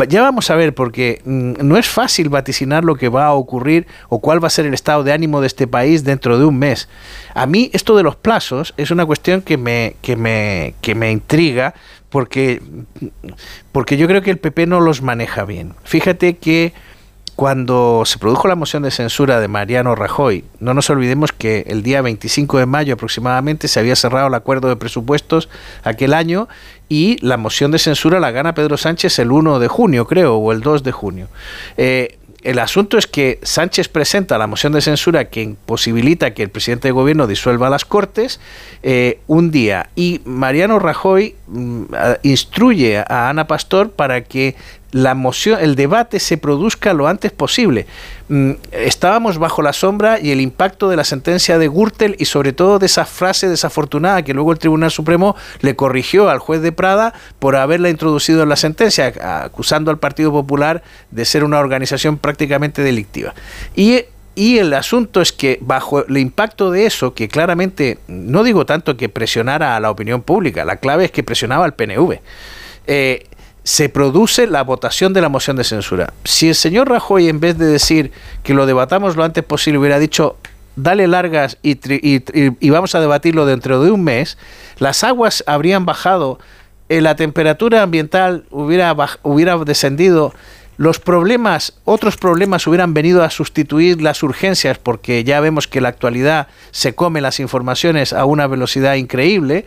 Ya 0.08 0.22
vamos 0.22 0.50
a 0.50 0.56
ver, 0.56 0.74
porque 0.74 1.22
mm, 1.26 1.54
no 1.62 1.78
es 1.78 1.88
fácil 1.88 2.30
vaticinar 2.30 2.84
lo 2.84 2.96
que 2.96 3.10
va 3.10 3.28
a 3.28 3.34
ocurrir 3.34 3.86
o 4.10 4.20
cuál 4.20 4.44
va 4.44 4.48
a 4.48 4.52
ser 4.52 4.66
el 4.66 4.74
estado 4.74 5.04
de 5.04 5.14
ánimo 5.14 5.42
de 5.42 5.48
este 5.48 5.68
país 5.68 6.04
dentro 6.04 6.40
de 6.40 6.46
un 6.46 6.58
mes. 6.58 6.90
A 7.36 7.46
mí 7.46 7.70
esto 7.74 7.96
de 7.96 8.04
los 8.04 8.16
plazos 8.16 8.74
es 8.78 8.90
una 8.92 9.06
cuestión 9.06 9.42
que 9.42 9.58
me, 9.58 9.96
que 10.02 10.16
me, 10.16 10.74
que 10.82 10.96
me 10.96 11.12
intriga 11.12 11.76
porque, 12.10 12.62
porque 13.72 13.98
yo 13.98 14.08
creo 14.08 14.22
que 14.22 14.32
el 14.32 14.40
PP 14.40 14.66
no 14.66 14.80
los 14.80 15.02
maneja 15.02 15.46
bien. 15.46 15.74
Fíjate 15.84 16.38
que 16.38 16.74
cuando 17.40 18.04
se 18.06 18.18
produjo 18.18 18.50
la 18.50 18.56
moción 18.56 18.84
de 18.84 18.92
censura 18.92 19.40
de 19.40 19.48
Mariano 19.48 19.96
Rajoy, 19.96 20.44
no 20.60 20.74
nos 20.74 20.90
olvidemos 20.90 21.32
que 21.32 21.64
el 21.68 21.84
día 21.84 22.02
25 22.02 22.58
de 22.58 22.66
mayo 22.66 22.96
aproximadamente 22.96 23.70
se 23.70 23.80
había 23.80 23.96
cerrado 23.96 24.28
el 24.28 24.34
acuerdo 24.34 24.68
de 24.68 24.76
presupuestos 24.76 25.48
aquel 25.86 26.14
año 26.14 26.50
y 26.90 27.16
la 27.26 27.38
moción 27.38 27.72
de 27.72 27.80
censura 27.80 28.20
la 28.20 28.32
gana 28.32 28.56
Pedro 28.56 28.76
Sánchez 28.76 29.20
el 29.20 29.32
1 29.32 29.60
de 29.60 29.70
junio, 29.70 30.06
creo, 30.06 30.36
o 30.36 30.52
el 30.52 30.60
2 30.60 30.84
de 30.84 30.92
junio. 30.92 31.28
Eh, 31.78 32.18
el 32.44 32.60
asunto 32.60 32.98
es 32.98 33.06
que 33.08 33.40
Sánchez 33.42 33.90
presenta 33.90 34.38
la 34.38 34.48
moción 34.48 34.72
de 34.72 34.82
censura 34.82 35.26
que 35.26 35.42
imposibilita 35.42 36.34
que 36.34 36.44
el 36.44 36.50
presidente 36.50 36.88
de 36.88 36.94
gobierno 36.94 37.28
disuelva 37.28 37.70
las 37.70 37.84
Cortes 37.84 38.40
eh, 38.82 39.20
un 39.28 39.52
día 39.52 39.90
y 39.96 40.22
Mariano 40.24 40.80
Rajoy 40.80 41.36
mm, 41.48 41.84
instruye 42.24 43.00
a 43.00 43.30
Ana 43.30 43.48
Pastor 43.48 43.92
para 43.92 44.24
que 44.24 44.56
la 44.92 45.14
moción, 45.14 45.60
el 45.62 45.76
debate 45.76 46.20
se 46.20 46.38
produzca 46.38 46.94
lo 46.94 47.08
antes 47.08 47.32
posible. 47.32 47.86
mm, 48.30 48.52
estábamos 48.72 49.38
bajo 49.38 49.62
la 49.62 49.74
sombra 49.74 50.20
y 50.20 50.32
el 50.32 50.42
impacto 50.42 50.90
de 50.90 50.96
la 50.96 51.04
sentencia 51.04 51.58
de 51.58 51.68
Gürtel 51.68 52.16
y 52.20 52.26
sobre 52.26 52.54
todo 52.54 52.80
de 52.80 52.86
esa 52.86 53.06
frase 53.06 53.50
desafortunada 53.50 54.24
que 54.24 54.34
luego 54.34 54.52
el 54.52 54.60
Tribunal 54.60 54.92
Supremo 54.92 55.36
le 55.62 55.76
corrigió 55.76 56.30
al 56.30 56.40
juez 56.40 56.62
de 56.62 56.72
Prada 56.72 57.14
por 57.40 57.56
haberla 57.56 57.90
introducido 57.90 58.44
en 58.44 58.50
la 58.50 58.56
sentencia, 58.56 59.14
acusando 59.44 59.92
al 59.92 59.98
Partido 59.98 60.32
Popular 60.32 60.84
de 61.12 61.26
ser 61.26 61.44
una 61.44 61.60
organización 61.60 62.18
prácticamente 62.18 62.84
delictiva. 62.84 63.34
Y 63.76 64.06
y 64.40 64.58
el 64.60 64.74
asunto 64.74 65.20
es 65.20 65.34
que 65.34 65.58
bajo 65.60 66.06
el 66.06 66.18
impacto 66.18 66.72
de 66.72 66.86
eso, 66.86 67.14
que 67.14 67.28
claramente, 67.28 67.98
no 68.08 68.44
digo 68.44 68.66
tanto 68.66 68.96
que 68.96 69.10
presionara 69.10 69.76
a 69.76 69.82
la 69.82 69.92
opinión 69.92 70.22
pública, 70.22 70.64
la 70.64 70.78
clave 70.78 71.04
es 71.04 71.12
que 71.12 71.24
presionaba 71.24 71.66
al 71.66 71.74
PNV, 71.74 72.22
eh, 72.88 73.28
se 73.70 73.88
produce 73.88 74.48
la 74.48 74.64
votación 74.64 75.14
de 75.14 75.22
la 75.22 75.30
moción 75.30 75.56
de 75.56 75.64
censura. 75.64 76.12
Si 76.24 76.50
el 76.50 76.56
señor 76.56 76.90
Rajoy, 76.90 77.30
en 77.30 77.40
vez 77.40 77.56
de 77.56 77.68
decir 77.68 78.12
que 78.42 78.56
lo 78.56 78.66
debatamos 78.66 79.16
lo 79.16 79.24
antes 79.24 79.44
posible, 79.44 79.78
hubiera 79.78 80.00
dicho 80.00 80.38
dale 80.76 81.06
largas 81.06 81.60
y, 81.62 81.78
y, 81.86 82.70
vamos 82.72 82.96
a 82.96 83.00
debatirlo 83.00 83.46
dentro 83.46 83.84
de 83.84 83.92
un 83.92 84.04
mes, 84.04 84.40
las 84.80 85.04
aguas 85.04 85.44
habrían 85.46 85.86
bajado, 85.86 86.40
eh, 86.88 87.00
la 87.00 87.16
temperatura 87.16 87.84
ambiental 87.84 88.46
hubiera, 88.50 88.96
hubiera 89.22 89.56
descendido, 89.60 90.34
los 90.78 91.00
problemas, 91.00 91.78
otros 91.86 92.18
problemas 92.18 92.66
hubieran 92.66 92.96
venido 92.96 93.22
a 93.22 93.30
sustituir 93.30 94.02
las 94.02 94.24
urgencias 94.24 94.80
porque 94.80 95.24
ya 95.24 95.42
vemos 95.42 95.68
que 95.68 95.80
la 95.80 95.90
actualidad 95.90 96.48
se 96.72 96.96
come 96.96 97.22
las 97.22 97.40
informaciones 97.40 98.14
a 98.14 98.26
una 98.26 98.48
velocidad 98.48 98.96
increíble 98.96 99.66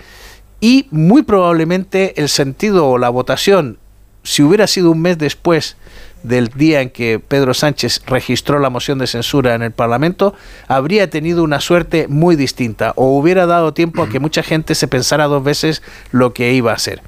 y 0.61 0.89
muy 0.91 1.23
probablemente 1.23 2.21
el 2.21 2.29
sentido 2.29 2.89
o 2.89 2.99
la 2.99 3.11
votación, 3.11 3.79
si 4.23 4.43
hubiera 4.43 4.67
sido 4.67 4.91
un 4.91 5.03
mes 5.03 5.19
después 5.19 5.77
del 6.23 6.49
día 6.49 6.81
en 6.81 6.91
que 6.91 7.19
Pedro 7.19 7.55
Sánchez 7.55 8.03
registró 8.07 8.59
la 8.59 8.71
moción 8.71 8.99
de 8.99 9.07
censura 9.07 9.55
en 9.55 9.63
el 9.63 9.73
Parlamento, 9.73 10.35
habría 10.69 11.11
tenido 11.11 11.43
una 11.43 11.61
suerte 11.61 12.07
muy 12.09 12.37
distinta 12.37 12.93
o 12.97 13.19
hubiera 13.19 13.47
dado 13.47 13.75
tiempo 13.75 14.03
a 14.03 14.09
que 14.09 14.21
mucha 14.21 14.43
gente 14.43 14.75
se 14.75 14.89
pensara 14.89 15.27
dos 15.27 15.43
veces 15.43 15.83
lo 16.13 16.33
que 16.33 16.53
iba 16.53 16.71
a 16.71 16.77
hacer. 16.77 17.03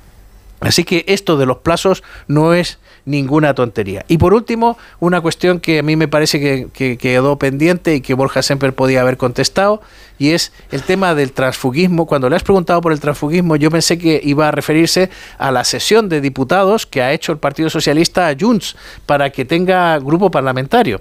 Así 0.61 0.85
que 0.85 1.05
esto 1.09 1.37
de 1.37 1.47
los 1.47 1.59
plazos 1.59 2.03
no 2.27 2.55
es 2.55 2.79
ninguna 3.05 3.55
tontería. 3.55 4.05
Y 4.09 4.19
por 4.19 4.35
último, 4.35 4.79
una 5.01 5.21
cuestión 5.21 5.61
que 5.61 5.81
a 5.81 5.83
mí 5.83 5.97
me 5.97 6.09
parece 6.09 6.71
que, 6.73 6.97
quedó 6.97 7.39
pendiente 7.39 7.95
y 7.95 8.01
que 8.01 8.15
Borja 8.15 8.43
Semper 8.43 8.75
podía 8.75 9.01
haber 9.01 9.17
contestado, 9.17 9.83
y 10.19 10.31
es 10.31 10.53
el 10.71 10.83
tema 10.83 11.15
del 11.15 11.33
transfugismo. 11.33 12.07
Cuando 12.07 12.31
le 12.31 12.37
has 12.37 12.43
preguntado 12.43 12.81
por 12.81 12.93
el 12.93 13.01
transfugismo, 13.01 13.57
yo 13.57 13.71
pensé 13.71 13.99
que 13.99 14.21
iba 14.23 14.49
a 14.49 14.51
referirse 14.51 15.11
a 15.39 15.51
la 15.51 15.65
sesión 15.65 16.09
de 16.09 16.21
diputados 16.21 16.87
que 16.87 17.03
ha 17.03 17.13
hecho 17.13 17.33
el 17.33 17.39
Partido 17.39 17.69
Socialista 17.69 18.29
a 18.29 18.37
Junts 18.39 18.77
para 19.07 19.31
que 19.31 19.45
tenga 19.45 19.99
grupo 19.99 20.31
parlamentario 20.31 21.01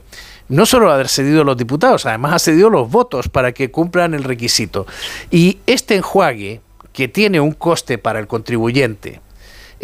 no 0.50 0.66
solo 0.66 0.92
ha 0.92 1.08
cedido 1.08 1.44
los 1.44 1.58
diputados, 1.58 2.06
además 2.06 2.34
ha 2.34 2.40
cedido 2.40 2.70
los 2.70 2.90
votos 2.90 3.30
para 3.30 3.54
que 3.54 3.72
cumplan 3.72 4.14
el 4.14 4.24
requisito. 4.24 4.86
Y 5.32 5.60
este 5.66 5.96
enjuague, 5.96 6.62
que 6.92 7.08
tiene 7.08 7.40
un 7.40 7.54
coste 7.54 7.98
para 7.98 8.20
el 8.20 8.28
contribuyente, 8.28 9.20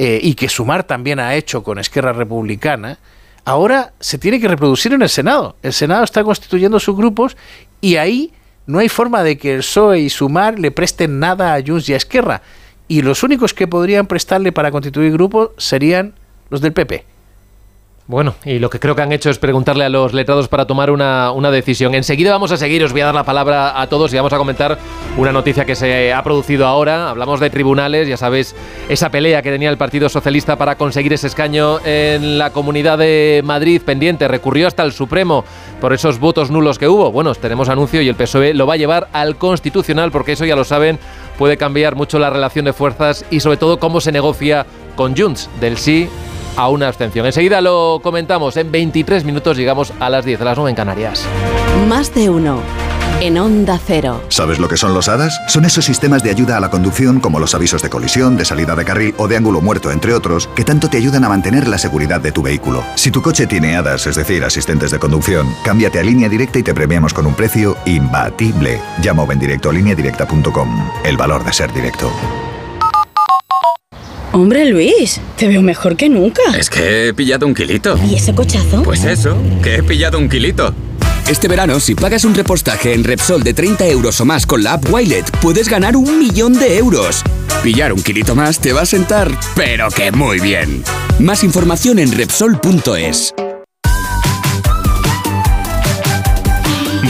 eh, 0.02 0.18
y 0.24 0.36
que 0.36 0.48
Sumar 0.48 0.86
también 0.86 1.20
ha 1.20 1.36
hecho 1.36 1.62
con 1.62 1.78
Esquerra 1.78 2.14
Republicana, 2.14 3.00
ahora 3.44 3.92
se 4.00 4.18
tiene 4.18 4.40
que 4.40 4.48
reproducir 4.48 4.94
en 4.94 5.02
el 5.02 5.10
Senado. 5.10 5.58
El 5.62 5.74
Senado 5.74 6.06
está 6.06 6.24
constituyendo 6.24 6.80
sus 6.80 6.96
grupos 6.96 7.36
y 7.82 7.98
ahí 7.98 8.32
no 8.66 8.80
hay 8.80 8.88
forma 8.88 9.24
de 9.24 9.38
que 9.38 9.56
el 9.56 9.60
PSOE 9.60 10.00
y 10.00 10.10
Sumar 10.10 10.58
le 10.58 10.72
presten 10.72 11.20
nada 11.20 11.54
a 11.54 11.62
Junts 11.62 11.90
y 11.90 11.96
a 11.96 11.98
Esquerra. 11.98 12.42
Y 12.88 13.02
los 13.02 13.24
únicos 13.24 13.54
que 13.54 13.68
podrían 13.68 14.08
prestarle 14.08 14.54
para 14.54 14.72
constituir 14.72 15.12
grupos 15.12 15.50
serían 15.58 16.14
los 16.50 16.62
del 16.62 16.72
PP. 16.72 17.04
Bueno, 18.10 18.34
y 18.44 18.58
lo 18.58 18.72
que 18.72 18.80
creo 18.80 18.96
que 18.96 19.04
han 19.04 19.12
hecho 19.12 19.30
es 19.30 19.38
preguntarle 19.38 19.86
a 19.86 19.90
los 19.90 20.14
letrados 20.14 20.48
para 20.48 20.66
tomar 20.66 20.90
una, 20.90 21.52
decisión. 21.52 21.94
Enseguida 21.94 22.32
vamos 22.32 22.52
a 22.52 22.58
seguir, 22.58 22.84
os 22.84 22.92
voy 22.92 23.02
a 23.02 23.06
dar 23.06 23.14
la 23.14 23.24
palabra 23.24 23.80
a 23.80 23.86
todos 23.86 24.12
y 24.12 24.16
vamos 24.16 24.34
a 24.34 24.38
comentar 24.40 24.80
una 25.16 25.32
noticia 25.32 25.64
que 25.64 25.76
se 25.76 26.12
ha 26.12 26.24
producido 26.24 26.66
ahora. 26.66 27.12
Hablamos 27.12 27.40
de 27.40 27.52
tribunales, 27.52 28.08
ya 28.08 28.18
sabéis, 28.18 28.56
esa 28.90 29.12
pelea 29.12 29.44
que 29.44 29.52
tenía 29.52 29.70
el 29.70 29.78
Partido 29.78 30.10
Socialista 30.10 30.56
para 30.56 30.76
conseguir 30.76 31.14
ese 31.14 31.28
escaño 31.28 31.86
en 31.86 32.40
la 32.40 32.50
Comunidad 32.50 32.98
de 32.98 33.44
Madrid 33.46 33.80
pendiente. 33.80 34.28
Recurrió 34.28 34.66
hasta 34.66 34.82
el 34.82 34.92
Supremo 34.92 35.46
por 35.80 35.94
esos 35.94 36.20
votos 36.20 36.50
nulos 36.50 36.80
que 36.80 36.88
hubo. 36.88 37.12
Bueno, 37.12 37.36
tenemos 37.36 37.70
anuncio 37.70 38.02
y 38.02 38.10
el 38.10 38.16
PSOE 38.16 38.56
lo 38.56 38.66
va 38.66 38.74
a 38.74 38.78
llevar 38.78 39.08
al 39.14 39.36
Constitucional 39.36 40.12
porque 40.12 40.32
eso 40.32 40.46
ya 40.46 40.56
lo 40.56 40.64
saben, 40.64 40.98
puede 41.38 41.58
cambiar 41.58 41.96
mucho 41.96 42.18
la 42.18 42.32
relación 42.32 42.66
de 42.66 42.74
fuerzas 42.74 43.24
y 43.30 43.42
sobre 43.42 43.58
todo 43.58 43.78
cómo 43.78 44.02
se 44.02 44.12
negocia 44.12 44.66
con 44.96 45.16
Junts, 45.16 45.48
del 45.62 45.78
sí 45.78 46.10
a 46.56 46.70
una 46.70 46.88
abstención. 46.88 47.26
Enseguida 47.26 47.62
lo 47.62 48.00
comentamos. 48.04 48.58
En 48.58 48.72
23 48.72 49.24
minutos 49.24 49.58
llegamos 49.58 49.94
a 50.00 50.10
las 50.10 50.26
10, 50.26 50.42
a 50.42 50.46
las 50.46 50.58
9 50.58 50.70
en 50.70 50.76
Canarias. 50.76 51.26
Más 51.88 52.14
de 52.14 52.30
uno. 52.30 52.62
En 53.22 53.38
Onda 53.38 53.78
Cero. 53.86 54.22
¿Sabes 54.30 54.60
lo 54.60 54.70
que 54.70 54.78
son 54.78 54.94
los 54.94 55.10
HADAS? 55.10 55.42
Son 55.48 55.66
esos 55.66 55.84
sistemas 55.84 56.24
de 56.24 56.30
ayuda 56.30 56.56
a 56.56 56.60
la 56.62 56.70
conducción 56.70 57.20
como 57.20 57.40
los 57.40 57.54
avisos 57.54 57.82
de 57.82 57.90
colisión, 57.90 58.38
de 58.38 58.46
salida 58.46 58.78
de 58.78 58.86
carril 58.86 59.14
o 59.18 59.28
de 59.28 59.36
ángulo 59.36 59.60
muerto, 59.60 59.92
entre 59.92 60.14
otros, 60.14 60.48
que 60.56 60.64
tanto 60.64 60.90
te 60.90 60.98
ayudan 60.98 61.26
a 61.26 61.30
mantener 61.30 61.68
la 61.68 61.78
seguridad 61.78 62.22
de 62.22 62.32
tu 62.32 62.42
vehículo. 62.42 62.82
Si 62.96 63.12
tu 63.12 63.22
coche 63.22 63.46
tiene 63.46 63.76
HADAS, 63.76 64.08
es 64.08 64.16
decir, 64.16 64.46
asistentes 64.46 64.92
de 64.92 65.00
conducción, 65.00 65.48
cámbiate 65.66 66.00
a 66.00 66.04
línea 66.04 66.30
directa 66.30 66.60
y 66.60 66.64
te 66.64 66.74
premiamos 66.74 67.14
con 67.14 67.26
un 67.26 67.34
precio 67.34 67.76
imbatible. 67.86 68.80
Llama 69.02 69.24
o 69.24 69.28
directo 69.28 69.70
a 69.70 69.74
lineadirecta.com. 69.74 70.90
El 71.04 71.18
valor 71.18 71.44
de 71.44 71.52
ser 71.52 71.74
directo. 71.74 72.10
Hombre, 74.32 74.66
Luis, 74.66 75.20
te 75.38 75.48
veo 75.48 75.62
mejor 75.62 75.96
que 75.96 76.08
nunca. 76.08 76.42
Es 76.58 76.70
que 76.70 77.08
he 77.08 77.14
pillado 77.14 77.48
un 77.48 77.56
kilito. 77.56 77.98
¿Y 78.08 78.16
ese 78.16 78.36
cochazo? 78.36 78.84
Pues 78.84 79.04
eso, 79.04 79.36
que 79.64 79.76
he 79.76 79.84
pillado 79.84 80.20
un 80.20 80.30
kilito. 80.30 80.74
Este 81.28 81.48
verano, 81.48 81.80
si 81.80 81.96
pagas 81.96 82.26
un 82.26 82.36
repostaje 82.36 82.94
en 82.94 83.04
Repsol 83.04 83.44
de 83.44 83.54
30 83.54 83.88
euros 83.88 84.20
o 84.22 84.26
más 84.26 84.46
con 84.46 84.64
la 84.64 84.74
app 84.74 84.92
Wilet, 84.92 85.30
puedes 85.42 85.68
ganar 85.68 85.96
un 85.96 86.20
millón 86.20 86.54
de 86.54 86.78
euros. 86.78 87.24
Pillar 87.64 87.92
un 87.92 88.02
kilito 88.02 88.36
más 88.36 88.60
te 88.60 88.72
va 88.72 88.82
a 88.82 88.86
sentar, 88.86 89.32
pero 89.56 89.90
que 89.90 90.12
muy 90.12 90.40
bien. 90.40 90.84
Más 91.20 91.44
información 91.44 92.00
en 92.00 92.12
Repsol.es. 92.12 93.34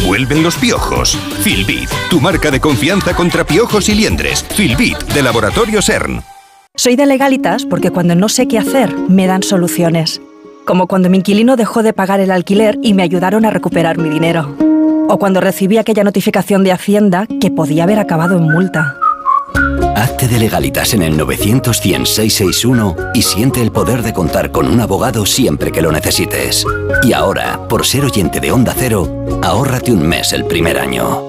Vuelven 0.06 0.42
los 0.42 0.56
piojos. 0.56 1.18
Filbit, 1.44 1.90
tu 2.10 2.20
marca 2.20 2.50
de 2.50 2.60
confianza 2.60 3.14
contra 3.14 3.46
piojos 3.46 3.90
y 3.90 3.96
liendres. 3.96 4.44
Filbit, 4.56 4.98
de 5.14 5.22
Laboratorio 5.22 5.82
CERN. 5.82 6.24
Soy 6.80 6.96
de 6.96 7.06
legalitas 7.06 7.66
porque 7.66 7.92
cuando 7.92 8.16
no 8.16 8.30
sé 8.30 8.48
qué 8.48 8.58
hacer, 8.58 8.96
me 9.10 9.28
dan 9.28 9.44
soluciones. 9.44 10.22
Como 10.64 10.88
cuando 10.88 11.10
mi 11.10 11.18
inquilino 11.18 11.58
dejó 11.58 11.84
de 11.84 11.92
pagar 11.92 12.22
el 12.22 12.32
alquiler 12.32 12.80
y 12.82 12.94
me 12.94 13.04
ayudaron 13.04 13.44
a 13.44 13.50
recuperar 13.50 13.98
mi 13.98 14.08
dinero. 14.08 14.56
O 15.10 15.20
cuando 15.20 15.42
recibí 15.42 15.78
aquella 15.78 16.06
notificación 16.06 16.64
de 16.64 16.72
Hacienda 16.72 17.28
que 17.42 17.52
podía 17.52 17.84
haber 17.84 18.00
acabado 18.00 18.38
en 18.38 18.44
multa. 18.44 18.96
Hazte 19.94 20.30
de 20.30 20.40
legalitas 20.40 20.94
en 20.94 21.02
el 21.02 21.18
900 21.18 21.82
y 23.14 23.22
siente 23.24 23.62
el 23.62 23.74
poder 23.74 24.02
de 24.02 24.14
contar 24.14 24.54
con 24.54 24.66
un 24.66 24.80
abogado 24.80 25.26
siempre 25.26 25.74
que 25.74 25.82
lo 25.82 25.92
necesites. 25.92 26.66
Y 27.04 27.12
ahora, 27.12 27.60
por 27.68 27.86
ser 27.86 28.06
oyente 28.06 28.40
de 28.40 28.54
Onda 28.54 28.74
Cero, 28.74 29.26
ahórrate 29.42 29.92
un 29.92 30.08
mes 30.08 30.32
el 30.32 30.46
primer 30.46 30.80
año. 30.80 31.29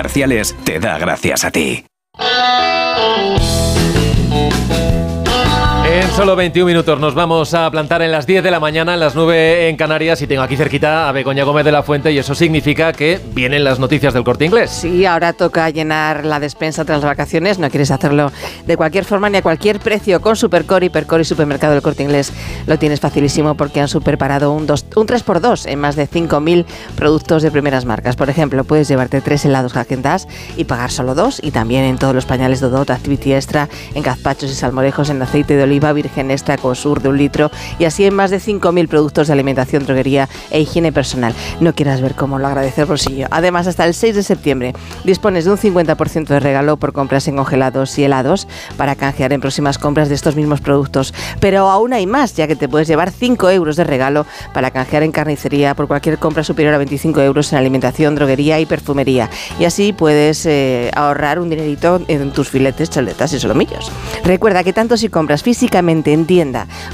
te 0.63 0.79
da 0.79 0.97
gracias 0.97 1.45
a 1.45 1.51
ti. 1.51 1.85
En 6.01 6.09
solo 6.09 6.35
21 6.35 6.65
minutos 6.65 6.99
nos 6.99 7.13
vamos 7.13 7.53
a 7.53 7.69
plantar 7.69 8.01
en 8.01 8.11
las 8.11 8.25
10 8.25 8.43
de 8.43 8.49
la 8.49 8.59
mañana, 8.59 8.95
en 8.95 8.99
las 8.99 9.13
9 9.13 9.69
en 9.69 9.77
Canarias 9.77 10.19
y 10.23 10.25
tengo 10.25 10.41
aquí 10.41 10.57
cerquita 10.57 11.07
a 11.07 11.11
Begoña 11.11 11.43
Gómez 11.43 11.63
de 11.63 11.71
la 11.71 11.83
Fuente 11.83 12.11
y 12.11 12.17
eso 12.17 12.33
significa 12.33 12.91
que 12.91 13.19
vienen 13.35 13.63
las 13.63 13.77
noticias 13.77 14.11
del 14.11 14.23
corte 14.23 14.45
inglés. 14.45 14.71
Sí, 14.71 15.05
ahora 15.05 15.33
toca 15.33 15.69
llenar 15.69 16.25
la 16.25 16.39
despensa 16.39 16.85
tras 16.85 17.01
las 17.01 17.05
vacaciones, 17.05 17.59
no 17.59 17.69
quieres 17.69 17.91
hacerlo 17.91 18.31
de 18.65 18.77
cualquier 18.77 19.05
forma 19.05 19.29
ni 19.29 19.37
a 19.37 19.41
cualquier 19.43 19.79
precio 19.79 20.21
con 20.21 20.35
Supercore, 20.35 20.87
Hipercore 20.87 21.21
y 21.21 21.25
Supermercado 21.25 21.73
del 21.73 21.83
Corte 21.83 22.01
Inglés. 22.01 22.33
Lo 22.65 22.79
tienes 22.79 22.99
facilísimo 22.99 23.53
porque 23.53 23.79
han 23.79 23.87
superparado 23.87 24.53
un, 24.53 24.65
dos, 24.65 24.87
un 24.95 25.05
3x2 25.05 25.67
en 25.69 25.79
más 25.79 25.95
de 25.95 26.09
5.000 26.09 26.65
productos 26.95 27.43
de 27.43 27.51
primeras 27.51 27.85
marcas. 27.85 28.15
Por 28.15 28.31
ejemplo, 28.31 28.63
puedes 28.63 28.87
llevarte 28.87 29.21
tres 29.21 29.45
helados 29.45 29.77
Haagen 29.77 30.01
y 30.57 30.63
pagar 30.63 30.89
solo 30.89 31.13
dos 31.13 31.39
y 31.43 31.51
también 31.51 31.83
en 31.83 31.99
todos 31.99 32.15
los 32.15 32.25
pañales 32.25 32.59
Dodot, 32.59 32.89
Activity 32.89 33.35
Extra, 33.35 33.69
en 33.93 34.01
gazpachos 34.01 34.49
y 34.49 34.55
salmorejos 34.55 35.11
en 35.11 35.21
aceite 35.21 35.55
de 35.55 35.63
oliva 35.63 35.90
virgen 35.93 36.31
extra 36.31 36.57
Cosur 36.57 37.01
de 37.01 37.09
un 37.09 37.17
litro 37.17 37.51
y 37.79 37.85
así 37.85 38.05
en 38.05 38.13
más 38.13 38.31
de 38.31 38.39
5.000 38.39 38.87
productos 38.87 39.27
de 39.27 39.33
alimentación, 39.33 39.85
droguería 39.85 40.29
e 40.49 40.61
higiene 40.61 40.91
personal. 40.91 41.33
No 41.59 41.73
quieras 41.73 42.01
ver 42.01 42.15
cómo 42.15 42.39
lo 42.39 42.47
agradece 42.47 42.81
el 42.81 42.87
bolsillo. 42.87 43.27
Además, 43.31 43.67
hasta 43.67 43.85
el 43.85 43.93
6 43.93 44.15
de 44.15 44.23
septiembre 44.23 44.73
dispones 45.03 45.45
de 45.45 45.51
un 45.51 45.57
50% 45.57 46.27
de 46.27 46.39
regalo 46.39 46.77
por 46.77 46.93
compras 46.93 47.27
en 47.27 47.35
congelados 47.35 47.97
y 47.97 48.03
helados 48.03 48.47
para 48.77 48.95
canjear 48.95 49.33
en 49.33 49.41
próximas 49.41 49.77
compras 49.77 50.09
de 50.09 50.15
estos 50.15 50.35
mismos 50.35 50.61
productos. 50.61 51.13
Pero 51.39 51.69
aún 51.69 51.93
hay 51.93 52.07
más, 52.07 52.35
ya 52.35 52.47
que 52.47 52.55
te 52.55 52.69
puedes 52.69 52.87
llevar 52.87 53.11
5 53.11 53.49
euros 53.49 53.75
de 53.75 53.83
regalo 53.83 54.25
para 54.53 54.71
canjear 54.71 55.03
en 55.03 55.11
carnicería 55.11 55.75
por 55.75 55.87
cualquier 55.87 56.17
compra 56.17 56.43
superior 56.43 56.73
a 56.73 56.77
25 56.77 57.21
euros 57.21 57.51
en 57.51 57.59
alimentación, 57.59 58.15
droguería 58.15 58.59
y 58.59 58.65
perfumería. 58.65 59.29
Y 59.59 59.65
así 59.65 59.93
puedes 59.93 60.45
eh, 60.45 60.91
ahorrar 60.95 61.39
un 61.39 61.49
dinerito 61.49 62.01
en 62.07 62.31
tus 62.31 62.49
filetes, 62.49 62.89
chaletas 62.89 63.33
y 63.33 63.39
solomillos. 63.39 63.91
Recuerda 64.23 64.63
que 64.63 64.73
tanto 64.73 64.97
si 64.97 65.09
compras 65.09 65.43
físicamente 65.81 66.13
en 66.13 66.31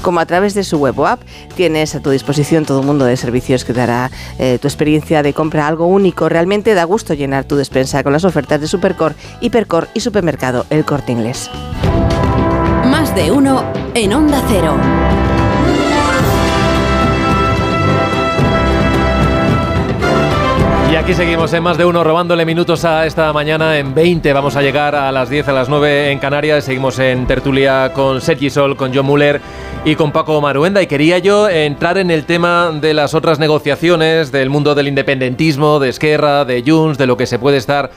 como 0.02 0.20
a 0.20 0.26
través 0.26 0.54
de 0.54 0.64
su 0.64 0.78
web 0.78 0.98
o 0.98 1.06
app, 1.06 1.20
tienes 1.54 1.94
a 1.94 2.00
tu 2.00 2.10
disposición 2.10 2.64
todo 2.64 2.80
un 2.80 2.86
mundo 2.86 3.04
de 3.04 3.16
servicios 3.16 3.64
que 3.64 3.72
dará 3.72 4.10
eh, 4.38 4.58
tu 4.60 4.66
experiencia 4.66 5.22
de 5.22 5.32
compra 5.32 5.66
algo 5.66 5.86
único. 5.86 6.28
Realmente 6.28 6.74
da 6.74 6.84
gusto 6.84 7.14
llenar 7.14 7.44
tu 7.44 7.56
despensa 7.56 8.02
con 8.02 8.12
las 8.12 8.24
ofertas 8.24 8.60
de 8.60 8.66
Supercor, 8.66 9.14
Hipercor 9.40 9.88
y 9.94 10.00
Supermercado 10.00 10.66
El 10.70 10.84
Corte 10.84 11.12
Inglés. 11.12 11.50
Más 12.86 13.14
de 13.14 13.30
uno 13.30 13.64
en 13.94 14.12
Onda 14.12 14.42
Cero. 14.48 15.27
Aquí 21.08 21.14
seguimos 21.14 21.50
en 21.54 21.62
más 21.62 21.78
de 21.78 21.86
uno 21.86 22.04
robándole 22.04 22.44
minutos 22.44 22.84
a 22.84 23.06
esta 23.06 23.32
mañana. 23.32 23.78
En 23.78 23.94
20 23.94 24.30
vamos 24.34 24.56
a 24.56 24.60
llegar 24.60 24.94
a 24.94 25.10
las 25.10 25.30
10, 25.30 25.48
a 25.48 25.52
las 25.54 25.70
9 25.70 26.10
en 26.10 26.18
Canarias. 26.18 26.64
Seguimos 26.64 26.98
en 26.98 27.26
tertulia 27.26 27.92
con 27.94 28.20
Sergi 28.20 28.50
Sol, 28.50 28.76
con 28.76 28.94
John 28.94 29.06
Muller 29.06 29.40
y 29.86 29.94
con 29.94 30.12
Paco 30.12 30.38
Maruenda. 30.42 30.82
Y 30.82 30.86
quería 30.86 31.16
yo 31.16 31.48
entrar 31.48 31.96
en 31.96 32.10
el 32.10 32.26
tema 32.26 32.72
de 32.78 32.92
las 32.92 33.14
otras 33.14 33.38
negociaciones, 33.38 34.32
del 34.32 34.50
mundo 34.50 34.74
del 34.74 34.86
independentismo, 34.86 35.78
de 35.78 35.88
Esquerra, 35.88 36.44
de 36.44 36.62
Junts, 36.66 36.98
de 36.98 37.06
lo 37.06 37.16
que 37.16 37.24
se 37.24 37.38
puede 37.38 37.56
estar 37.56 37.90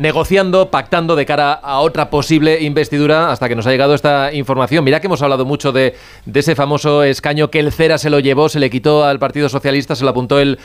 negociando, 0.00 0.70
pactando 0.70 1.14
de 1.14 1.26
cara 1.26 1.52
a 1.52 1.80
otra 1.80 2.08
posible 2.08 2.62
investidura 2.62 3.30
hasta 3.30 3.50
que 3.50 3.54
nos 3.54 3.66
ha 3.66 3.70
llegado 3.70 3.92
esta 3.92 4.32
información. 4.32 4.82
Mira 4.82 4.98
que 4.98 5.08
hemos 5.08 5.20
hablado 5.20 5.44
mucho 5.44 5.72
de, 5.72 5.94
ese 6.32 6.54
famoso 6.54 7.04
escaño 7.04 7.50
que 7.50 7.60
el 7.60 7.70
Cera 7.70 7.98
se 7.98 8.08
lo 8.08 8.18
llevó, 8.18 8.48
se 8.48 8.60
le 8.60 8.70
quitó 8.70 9.04
al 9.04 9.18
Partido 9.18 9.50
Socialista, 9.50 9.94
se 9.94 10.04
lo 10.04 10.10
apuntó 10.10 10.40
el, 10.40 10.58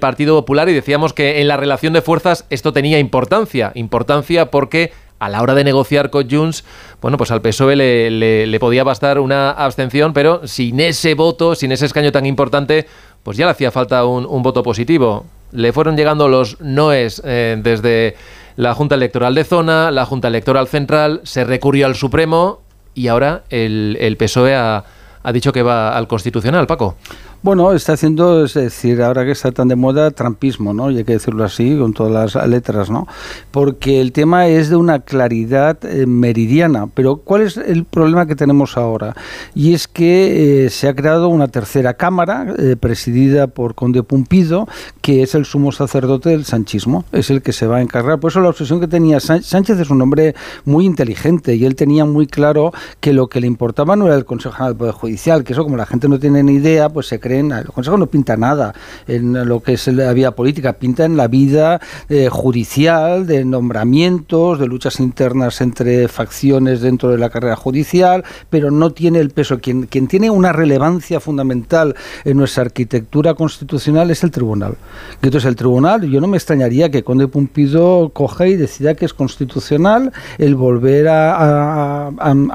Partido 0.00 0.36
Popular 0.36 0.70
y 0.70 0.72
decíamos 0.72 1.12
que 1.12 1.42
en 1.42 1.48
la 1.48 1.58
relación 1.58 1.92
de 1.92 2.00
fuerzas 2.00 2.46
esto 2.48 2.72
tenía 2.72 2.98
importancia. 2.98 3.72
Importancia 3.74 4.50
porque 4.50 4.90
a 5.18 5.28
la 5.28 5.42
hora 5.42 5.54
de 5.54 5.64
negociar 5.64 6.08
con 6.08 6.30
Junts, 6.30 6.64
bueno, 7.02 7.18
pues 7.18 7.30
al 7.30 7.42
PSOE 7.42 7.76
le, 7.76 8.58
podía 8.58 8.84
bastar 8.84 9.18
una 9.20 9.50
abstención, 9.50 10.14
pero 10.14 10.46
sin 10.46 10.80
ese 10.80 11.12
voto, 11.12 11.54
sin 11.54 11.72
ese 11.72 11.84
escaño 11.84 12.10
tan 12.10 12.24
importante, 12.24 12.86
pues 13.22 13.36
ya 13.36 13.44
le 13.44 13.50
hacía 13.50 13.70
falta 13.70 14.06
un, 14.06 14.42
voto 14.42 14.62
positivo. 14.62 15.26
Le 15.52 15.74
fueron 15.74 15.94
llegando 15.94 16.28
los 16.28 16.58
noes 16.60 17.20
eh, 17.24 17.58
desde 17.62 18.16
la 18.58 18.74
Junta 18.74 18.96
Electoral 18.96 19.36
de 19.36 19.44
Zona, 19.44 19.92
la 19.92 20.04
Junta 20.04 20.26
Electoral 20.26 20.66
Central, 20.66 21.20
se 21.22 21.44
recurrió 21.44 21.86
al 21.86 21.94
Supremo 21.94 22.62
y 22.92 23.06
ahora 23.06 23.44
el, 23.50 23.96
el 24.00 24.16
PSOE 24.16 24.56
ha, 24.56 24.82
ha 25.22 25.32
dicho 25.32 25.52
que 25.52 25.62
va 25.62 25.96
al 25.96 26.08
Constitucional, 26.08 26.66
Paco. 26.66 26.96
Bueno, 27.40 27.72
está 27.72 27.92
haciendo, 27.92 28.44
es 28.44 28.54
decir, 28.54 29.00
ahora 29.00 29.24
que 29.24 29.30
está 29.30 29.52
tan 29.52 29.68
de 29.68 29.76
moda, 29.76 30.10
trampismo, 30.10 30.74
¿no? 30.74 30.90
Y 30.90 30.98
hay 30.98 31.04
que 31.04 31.12
decirlo 31.12 31.44
así, 31.44 31.78
con 31.78 31.92
todas 31.92 32.34
las 32.34 32.48
letras, 32.48 32.90
¿no? 32.90 33.06
Porque 33.52 34.00
el 34.00 34.10
tema 34.10 34.48
es 34.48 34.70
de 34.70 34.74
una 34.74 34.98
claridad 34.98 35.78
eh, 35.84 36.06
meridiana. 36.06 36.88
Pero 36.92 37.18
¿cuál 37.18 37.42
es 37.42 37.56
el 37.56 37.84
problema 37.84 38.26
que 38.26 38.34
tenemos 38.34 38.76
ahora? 38.76 39.14
Y 39.54 39.72
es 39.72 39.86
que 39.86 40.64
eh, 40.66 40.70
se 40.70 40.88
ha 40.88 40.96
creado 40.96 41.28
una 41.28 41.46
tercera 41.46 41.94
cámara, 41.94 42.54
eh, 42.58 42.74
presidida 42.74 43.46
por 43.46 43.76
Conde 43.76 44.02
Pumpido, 44.02 44.66
que 45.00 45.22
es 45.22 45.36
el 45.36 45.44
sumo 45.44 45.70
sacerdote 45.70 46.30
del 46.30 46.44
sanchismo. 46.44 47.04
Es 47.12 47.30
el 47.30 47.42
que 47.42 47.52
se 47.52 47.68
va 47.68 47.76
a 47.76 47.82
encargar. 47.82 48.18
Por 48.18 48.32
eso 48.32 48.40
la 48.40 48.48
obsesión 48.48 48.80
que 48.80 48.88
tenía 48.88 49.20
Sánchez 49.20 49.78
es 49.78 49.90
un 49.90 50.02
hombre 50.02 50.34
muy 50.64 50.86
inteligente 50.86 51.54
y 51.54 51.64
él 51.64 51.76
tenía 51.76 52.04
muy 52.04 52.26
claro 52.26 52.72
que 52.98 53.12
lo 53.12 53.28
que 53.28 53.40
le 53.40 53.46
importaba 53.46 53.94
no 53.94 54.06
era 54.06 54.16
el 54.16 54.24
Consejo 54.24 54.56
General 54.56 54.72
del 54.72 54.78
Poder 54.78 54.94
Judicial, 54.94 55.44
que 55.44 55.52
eso 55.52 55.62
como 55.62 55.76
la 55.76 55.86
gente 55.86 56.08
no 56.08 56.18
tiene 56.18 56.42
ni 56.42 56.54
idea, 56.54 56.88
pues 56.88 57.06
se 57.06 57.20
el 57.32 57.66
Consejo 57.66 57.96
no 57.96 58.06
pinta 58.06 58.36
nada 58.36 58.74
en 59.06 59.48
lo 59.48 59.60
que 59.60 59.74
es 59.74 59.86
la 59.88 60.12
vía 60.12 60.32
política, 60.32 60.74
pinta 60.74 61.04
en 61.04 61.16
la 61.16 61.28
vida 61.28 61.80
eh, 62.08 62.28
judicial, 62.30 63.26
de 63.26 63.44
nombramientos, 63.44 64.58
de 64.58 64.66
luchas 64.66 65.00
internas 65.00 65.60
entre 65.60 66.08
facciones 66.08 66.80
dentro 66.80 67.10
de 67.10 67.18
la 67.18 67.30
carrera 67.30 67.56
judicial, 67.56 68.24
pero 68.50 68.70
no 68.70 68.90
tiene 68.90 69.18
el 69.20 69.30
peso. 69.30 69.58
Quien, 69.58 69.86
quien 69.86 70.08
tiene 70.08 70.30
una 70.30 70.52
relevancia 70.52 71.20
fundamental 71.20 71.94
en 72.24 72.36
nuestra 72.36 72.62
arquitectura 72.64 73.34
constitucional 73.34 74.10
es 74.10 74.22
el 74.24 74.30
tribunal. 74.30 74.76
Entonces 75.22 75.44
el 75.44 75.56
tribunal, 75.56 76.02
yo 76.08 76.20
no 76.20 76.26
me 76.26 76.36
extrañaría 76.36 76.90
que 76.90 77.02
Conde 77.02 77.28
Pumpido 77.28 78.10
coge 78.12 78.50
y 78.50 78.56
decida 78.56 78.94
que 78.94 79.04
es 79.04 79.14
constitucional 79.14 80.12
el 80.38 80.54
volver 80.54 81.08
a, 81.08 82.10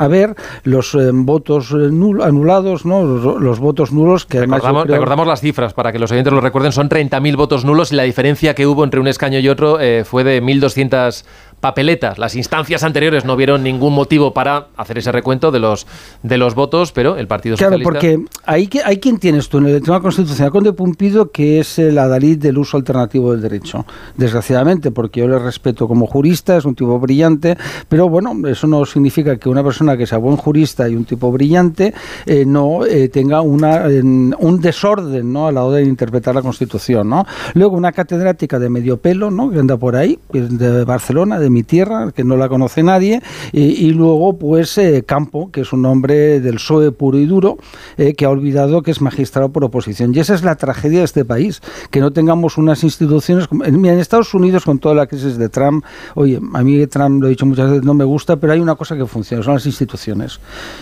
ver 0.10 0.36
los 0.64 0.94
eh, 0.96 1.10
votos 1.14 1.74
anulados, 1.74 2.86
¿no? 2.86 3.04
los, 3.04 3.60
votos 3.60 3.92
nulos 3.92 4.26
que 4.26 4.40
además 4.40 4.63
recordamos, 4.64 5.28
las 5.28 5.42
cifras 5.42 5.74
para 5.74 5.92
que 5.92 6.00
los 6.00 6.12
oyentes 6.12 6.34
lo 6.34 6.42
recuerden. 6.42 6.72
Son 6.72 6.90
30.000 6.90 7.36
votos 7.36 7.66
nulos 7.66 7.92
y 7.92 7.96
la 7.96 8.04
diferencia 8.04 8.56
que 8.56 8.66
hubo 8.66 8.84
entre 8.84 9.00
un 9.00 9.08
escaño 9.08 9.40
y 9.40 9.50
otro 9.50 9.80
eh, 9.80 10.04
fue 10.06 10.24
de 10.24 10.42
1.200 10.42 11.26
papeletas. 11.64 12.20
Las 12.20 12.36
instancias 12.36 12.84
anteriores 12.84 13.24
no 13.24 13.38
vieron 13.38 13.64
ningún 13.64 13.94
motivo 13.94 14.34
para 14.34 14.68
hacer 14.76 14.98
ese 14.98 15.14
recuento 15.14 15.50
de 15.50 15.62
los 15.62 15.88
de 16.22 16.38
los 16.38 16.56
votos, 16.56 16.92
pero 16.92 17.16
el 17.16 17.26
Partido 17.26 17.56
claro, 17.56 17.78
Socialista... 17.78 18.00
Claro, 18.02 18.18
porque 18.26 18.38
hay, 18.44 18.70
hay 18.84 18.98
quien 18.98 19.18
tienes 19.18 19.48
tú 19.48 19.60
en 19.60 19.68
el 19.68 19.80
Tribunal 19.80 20.02
Constitucional 20.02 20.52
con 20.52 20.66
de 20.66 20.74
Pumpido, 20.74 21.32
que 21.32 21.62
es 21.62 21.80
el 21.80 21.98
adalid 21.98 22.38
del 22.38 22.58
uso 22.58 22.76
alternativo 22.76 23.32
del 23.32 23.42
derecho. 23.42 23.86
Desgraciadamente, 24.18 24.92
porque 24.92 25.22
yo 25.22 25.30
le 25.30 25.40
respeto 25.40 25.88
como 25.88 26.06
jurista, 26.06 26.58
es 26.58 26.66
un 26.66 26.76
tipo 26.76 27.00
brillante, 27.00 27.58
pero 27.88 28.10
bueno, 28.10 28.34
eso 28.46 28.68
no 28.68 28.86
significa 28.86 29.38
que 29.38 29.48
una 29.48 29.64
persona 29.64 29.96
que 29.96 30.06
sea 30.06 30.18
buen 30.18 30.36
jurista 30.36 30.90
y 30.90 30.98
un 30.98 31.06
tipo 31.06 31.32
brillante 31.32 31.94
eh, 32.26 32.44
no 32.46 32.86
eh, 32.86 33.08
tenga 33.08 33.40
una, 33.40 33.86
un 33.86 34.60
desorden 34.60 35.32
¿no? 35.32 35.48
a 35.48 35.54
la 35.54 35.64
hora 35.64 35.78
de 35.78 35.86
interpretar 35.86 36.36
la 36.36 36.42
Constitución. 36.42 37.08
¿no? 37.08 37.26
Luego, 37.54 37.78
una 37.78 37.94
catedrática 37.94 38.60
de 38.60 38.70
medio 38.70 38.98
pelo, 38.98 39.32
¿no? 39.32 39.50
que 39.50 39.60
anda 39.60 39.78
por 39.78 39.96
ahí, 39.96 40.20
de 40.34 40.84
Barcelona, 40.84 41.40
de 41.40 41.53
mi 41.54 41.64
tierra, 41.64 42.12
que 42.12 42.24
no 42.24 42.36
la 42.36 42.50
conoce 42.50 42.84
nadie, 42.84 43.22
y, 43.52 43.92
luego 43.92 44.38
pues 44.38 44.78
eh, 44.78 45.04
Campo, 45.06 45.52
que 45.52 45.62
es 45.62 45.74
un 45.74 45.86
hombre 45.86 46.40
del 46.40 46.56
PSOE 46.56 46.92
puro 46.92 47.18
y 47.18 47.26
duro, 47.26 47.58
eh, 47.98 48.16
que 48.16 48.26
ha 48.26 48.30
olvidado 48.30 48.82
que 48.82 48.92
es 48.92 49.02
magistrado 49.02 49.50
por 49.50 49.64
oposición. 49.64 50.14
Y 50.14 50.20
esa 50.20 50.34
es 50.34 50.44
la 50.44 50.56
tragedia 50.56 51.00
de 51.00 51.06
este 51.06 51.26
país, 51.26 51.62
que 51.92 52.00
no 52.00 52.12
tengamos 52.12 52.58
unas 52.58 52.84
instituciones... 52.84 53.48
En, 53.66 53.86
en 53.86 54.00
Estados 54.00 54.34
Unidos, 54.34 54.66
con 54.66 54.80
toda 54.80 54.96
la 54.96 55.08
crisis 55.08 55.38
de 55.38 55.50
Trump, 55.50 55.86
oye, 56.16 56.40
a 56.54 56.64
mí 56.64 56.86
Trump, 56.88 57.22
lo 57.22 57.28
he 57.28 57.32
dicho 57.32 57.46
muchas 57.46 57.70
veces, 57.70 57.86
no 57.86 57.94
me 57.94 58.04
gusta, 58.04 58.36
pero 58.38 58.54
hay 58.54 58.60
una 58.60 58.76
cosa 58.76 58.98
que 58.98 59.06
funciona, 59.06 59.44
son 59.44 59.54
las 59.54 59.66
instituciones. 59.66 60.40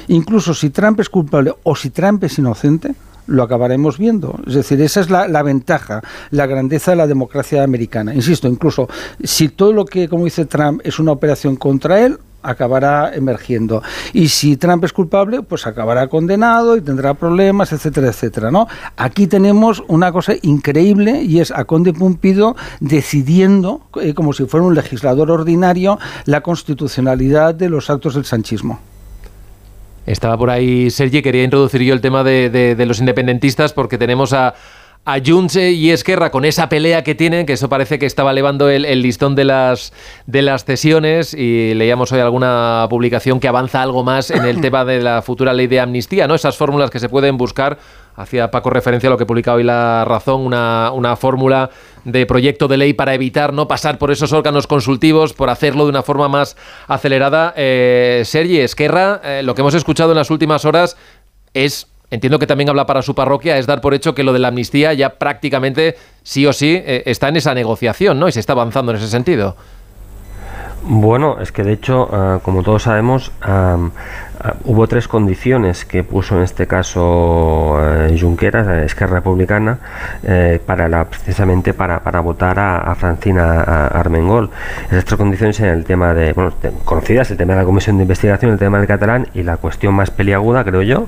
Incluso 0.08 0.54
si 0.54 0.70
Trump 0.70 1.00
es 1.00 1.10
culpable 1.10 1.54
o 1.64 1.76
si 1.76 1.90
Trump 1.90 2.24
es 2.24 2.38
inocente, 2.38 2.96
lo 3.28 3.44
acabaremos 3.44 3.98
viendo. 3.98 4.40
Es 4.48 4.54
decir, 4.54 4.82
esa 4.82 5.02
es 5.02 5.10
la, 5.10 5.44
ventaja, 5.44 6.02
la 6.32 6.46
grandeza 6.46 6.92
de 6.92 6.98
la 6.98 7.08
democracia 7.08 7.64
americana. 7.64 8.14
Insisto, 8.14 8.48
incluso 8.48 8.88
si 9.24 9.50
todo 9.50 9.74
lo 9.74 9.86
que, 9.86 10.08
como 10.10 10.26
dice 10.26 10.46
Trump, 10.46 10.82
es 10.84 11.00
una 11.00 11.12
operación 11.12 11.56
contra 11.56 12.06
él, 12.06 12.18
acabará 12.44 13.14
emergiendo. 13.14 13.84
Y 14.14 14.30
si 14.30 14.58
Trump 14.58 14.84
es 14.84 14.94
culpable, 14.94 15.44
pues 15.44 15.68
acabará 15.68 16.08
condenado 16.08 16.76
y 16.76 16.82
tendrá 16.82 17.14
problemas, 17.14 17.72
etcétera, 17.72 18.08
etcétera, 18.08 18.52
¿no? 18.52 18.68
Aquí 18.98 19.28
tenemos 19.28 19.84
una 19.88 20.12
cosa 20.12 20.34
increíble 20.42 21.22
y 21.22 21.40
es 21.40 21.52
a 21.52 21.66
Conde 21.66 21.94
Pumpido 21.94 22.56
decidiendo, 22.80 23.82
eh, 24.02 24.14
como 24.14 24.34
si 24.34 24.46
fuera 24.46 24.66
un 24.66 24.76
legislador 24.76 25.30
ordinario, 25.32 26.00
la 26.26 26.42
constitucionalidad 26.42 27.54
de 27.54 27.70
los 27.70 27.90
actos 27.90 28.16
del 28.16 28.26
sanchismo. 28.26 28.80
Estaba 30.12 30.38
por 30.38 30.50
ahí 30.50 30.90
Sergi, 30.90 31.22
quería 31.22 31.44
introducir 31.44 31.82
yo 31.84 31.94
el 31.94 32.02
tema 32.02 32.24
de, 32.26 32.76
los 32.86 33.00
independentistas 33.00 33.72
porque 33.72 33.98
tenemos 33.98 34.34
a, 34.34 34.56
a 35.06 35.18
y 35.18 35.90
Esquerra 35.90 36.32
con 36.32 36.44
esa 36.44 36.68
pelea 36.68 37.02
que 37.02 37.16
tienen, 37.16 37.46
que 37.46 37.54
eso 37.54 37.70
parece 37.70 37.98
que 37.98 38.06
estaba 38.06 38.32
elevando 38.32 38.70
el, 38.70 38.84
el, 38.84 39.02
listón 39.02 39.36
de 39.36 39.46
las, 39.46 39.94
de 40.26 40.42
las 40.42 40.66
cesiones 40.66 41.34
y 41.34 41.74
leíamos 41.76 42.12
hoy 42.12 42.20
alguna 42.20 42.88
publicación 42.90 43.40
que 43.40 43.48
avanza 43.48 43.82
algo 43.82 44.04
más 44.04 44.32
en 44.32 44.44
el 44.44 44.60
tema 44.62 44.84
de 44.84 45.02
la 45.02 45.22
futura 45.22 45.54
ley 45.54 45.68
de 45.68 45.80
amnistía, 45.80 46.28
¿no? 46.28 46.36
Esas 46.36 46.58
fórmulas 46.58 46.90
que 46.90 47.00
se 47.00 47.08
pueden 47.08 47.38
buscar 47.38 47.80
Hacía 48.16 48.52
Paco 48.52 48.70
referencia 48.70 49.08
a 49.08 49.12
lo 49.12 49.18
que 49.18 49.26
publica 49.26 49.54
hoy 49.54 49.64
La 49.64 50.06
Razón, 50.06 50.42
una, 50.42 50.92
una 50.92 51.16
fórmula 51.16 51.70
de 52.04 52.26
proyecto 52.26 52.68
de 52.68 52.78
ley 52.78 52.94
para 52.94 53.14
evitar 53.14 53.54
no 53.54 53.68
pasar 53.68 53.98
por 53.98 54.12
esos 54.12 54.34
órganos 54.34 54.68
consultivos, 54.68 55.34
por 55.34 55.50
hacerlo 55.50 55.86
de 55.86 55.92
una 55.92 56.04
forma 56.04 56.28
más 56.28 56.58
acelerada. 56.88 57.54
Eh, 57.56 58.24
Sergi 58.26 58.60
Esquerra, 58.60 59.22
eh, 59.24 59.42
lo 59.44 59.56
que 59.56 59.62
hemos 59.62 59.74
escuchado 59.74 60.12
en 60.12 60.18
las 60.18 60.30
últimas 60.30 60.66
horas 60.66 60.98
es 61.54 61.88
entiendo 62.10 62.40
que 62.40 62.48
también 62.48 62.70
habla 62.70 62.86
para 62.86 63.02
su 63.02 63.16
parroquia, 63.16 63.58
es 63.58 63.66
dar 63.66 63.80
por 63.80 63.94
hecho 63.94 64.14
que 64.14 64.24
lo 64.24 64.34
de 64.34 64.40
la 64.40 64.50
amnistía 64.50 64.94
ya 64.94 65.12
prácticamente 65.12 65.96
sí 66.24 66.46
o 66.46 66.52
sí 66.52 66.76
eh, 66.76 67.04
está 67.06 67.30
en 67.30 67.38
esa 67.38 67.54
negociación, 67.54 68.20
¿no? 68.20 68.28
Y 68.28 68.34
se 68.34 68.42
está 68.42 68.52
avanzando 68.52 68.92
en 68.92 68.98
ese 68.98 69.08
sentido. 69.08 69.56
Bueno, 70.84 71.40
es 71.40 71.52
que 71.52 71.64
de 71.64 71.74
hecho, 71.74 72.10
como 72.42 72.64
todos 72.64 72.82
sabemos, 72.82 73.32
hubo 74.66 74.88
tres 74.88 75.08
condiciones 75.08 75.86
que 75.86 76.04
puso 76.04 76.38
en 76.38 76.44
este 76.44 76.68
caso 76.68 77.78
eh, 77.80 78.18
Junqueras, 78.20 78.68
eh, 78.68 78.86
Esquerra 78.86 79.16
Republicana, 79.16 79.78
eh, 80.24 80.60
para 80.66 80.88
la, 80.88 81.06
precisamente 81.06 81.74
para, 81.74 82.00
para 82.00 82.20
votar 82.20 82.60
a, 82.60 82.96
Francina 82.96 83.62
Armengol. 83.62 84.50
Esas 84.90 85.06
tres 85.06 85.18
condiciones 85.18 85.60
eran 85.60 85.78
el 85.78 85.86
tema 85.86 86.14
de, 86.14 86.34
bueno, 86.34 86.54
conocidas, 86.86 87.32
el 87.32 87.38
tema 87.38 87.54
de 87.54 87.60
la 87.60 87.66
comisión 87.66 87.98
de 87.98 88.04
investigación, 88.04 88.52
el 88.52 88.60
tema 88.60 88.78
del 88.78 88.88
catalán 88.88 89.28
y 89.34 89.44
la 89.44 89.58
cuestión 89.58 89.94
más 89.94 90.12
peliaguda, 90.12 90.64
creo 90.64 90.82
yo, 90.82 91.08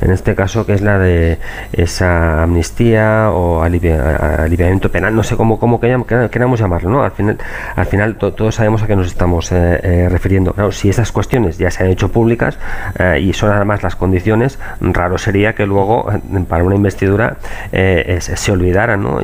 en 0.00 0.12
este 0.12 0.34
caso 0.34 0.66
que 0.66 0.74
es 0.74 0.82
la 0.82 0.98
de 0.98 1.38
esa 1.72 2.42
amnistía 2.42 3.30
o 3.30 3.62
aliviamiento 3.62 4.90
penal, 4.90 5.16
no 5.16 5.22
sé 5.22 5.36
cómo, 5.36 5.58
cómo 5.58 5.80
queramos 5.80 6.60
llamarlo, 6.60 6.90
¿no? 6.90 7.02
Al 7.02 7.12
final, 7.12 7.38
al 7.74 7.86
final 7.86 8.16
todos 8.16 8.54
sabemos 8.54 8.82
a 8.82 8.86
qué 8.86 8.94
nos 8.94 9.06
estamos 9.06 9.50
refiriendo. 9.50 10.52
Claro, 10.52 10.70
si 10.70 10.88
esas 10.88 11.10
cuestiones 11.12 11.58
ya 11.58 11.70
se 11.70 11.82
han 11.82 11.90
hecho 11.90 12.10
públicas, 12.12 12.58
eh, 12.98 13.20
y 13.20 13.32
son 13.32 13.50
además 13.50 13.82
las 13.82 13.96
condiciones, 13.96 14.58
raro 14.80 15.18
sería 15.18 15.54
que 15.54 15.66
luego 15.66 16.10
eh, 16.12 16.44
para 16.48 16.64
una 16.64 16.74
investidura 16.74 17.36
eh, 17.72 18.18
se 18.20 18.52
olvidaran. 18.52 19.02
¿no? 19.02 19.20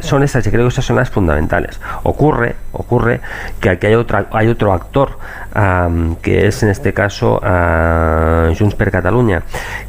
son 0.00 0.22
esas, 0.22 0.46
y 0.46 0.50
creo 0.50 0.64
que 0.64 0.68
esas 0.68 0.84
son 0.84 0.96
las 0.96 1.10
fundamentales. 1.10 1.80
Ocurre, 2.02 2.56
ocurre 2.72 3.20
que 3.60 3.70
aquí 3.70 3.86
hay, 3.88 3.94
otra, 3.94 4.26
hay 4.32 4.48
otro 4.48 4.72
actor 4.72 5.18
que 6.22 6.46
es 6.46 6.62
en 6.62 6.68
este 6.68 6.92
caso 6.92 7.40
Junts 8.58 8.74
per 8.74 8.90
Catalunya, 8.90 9.42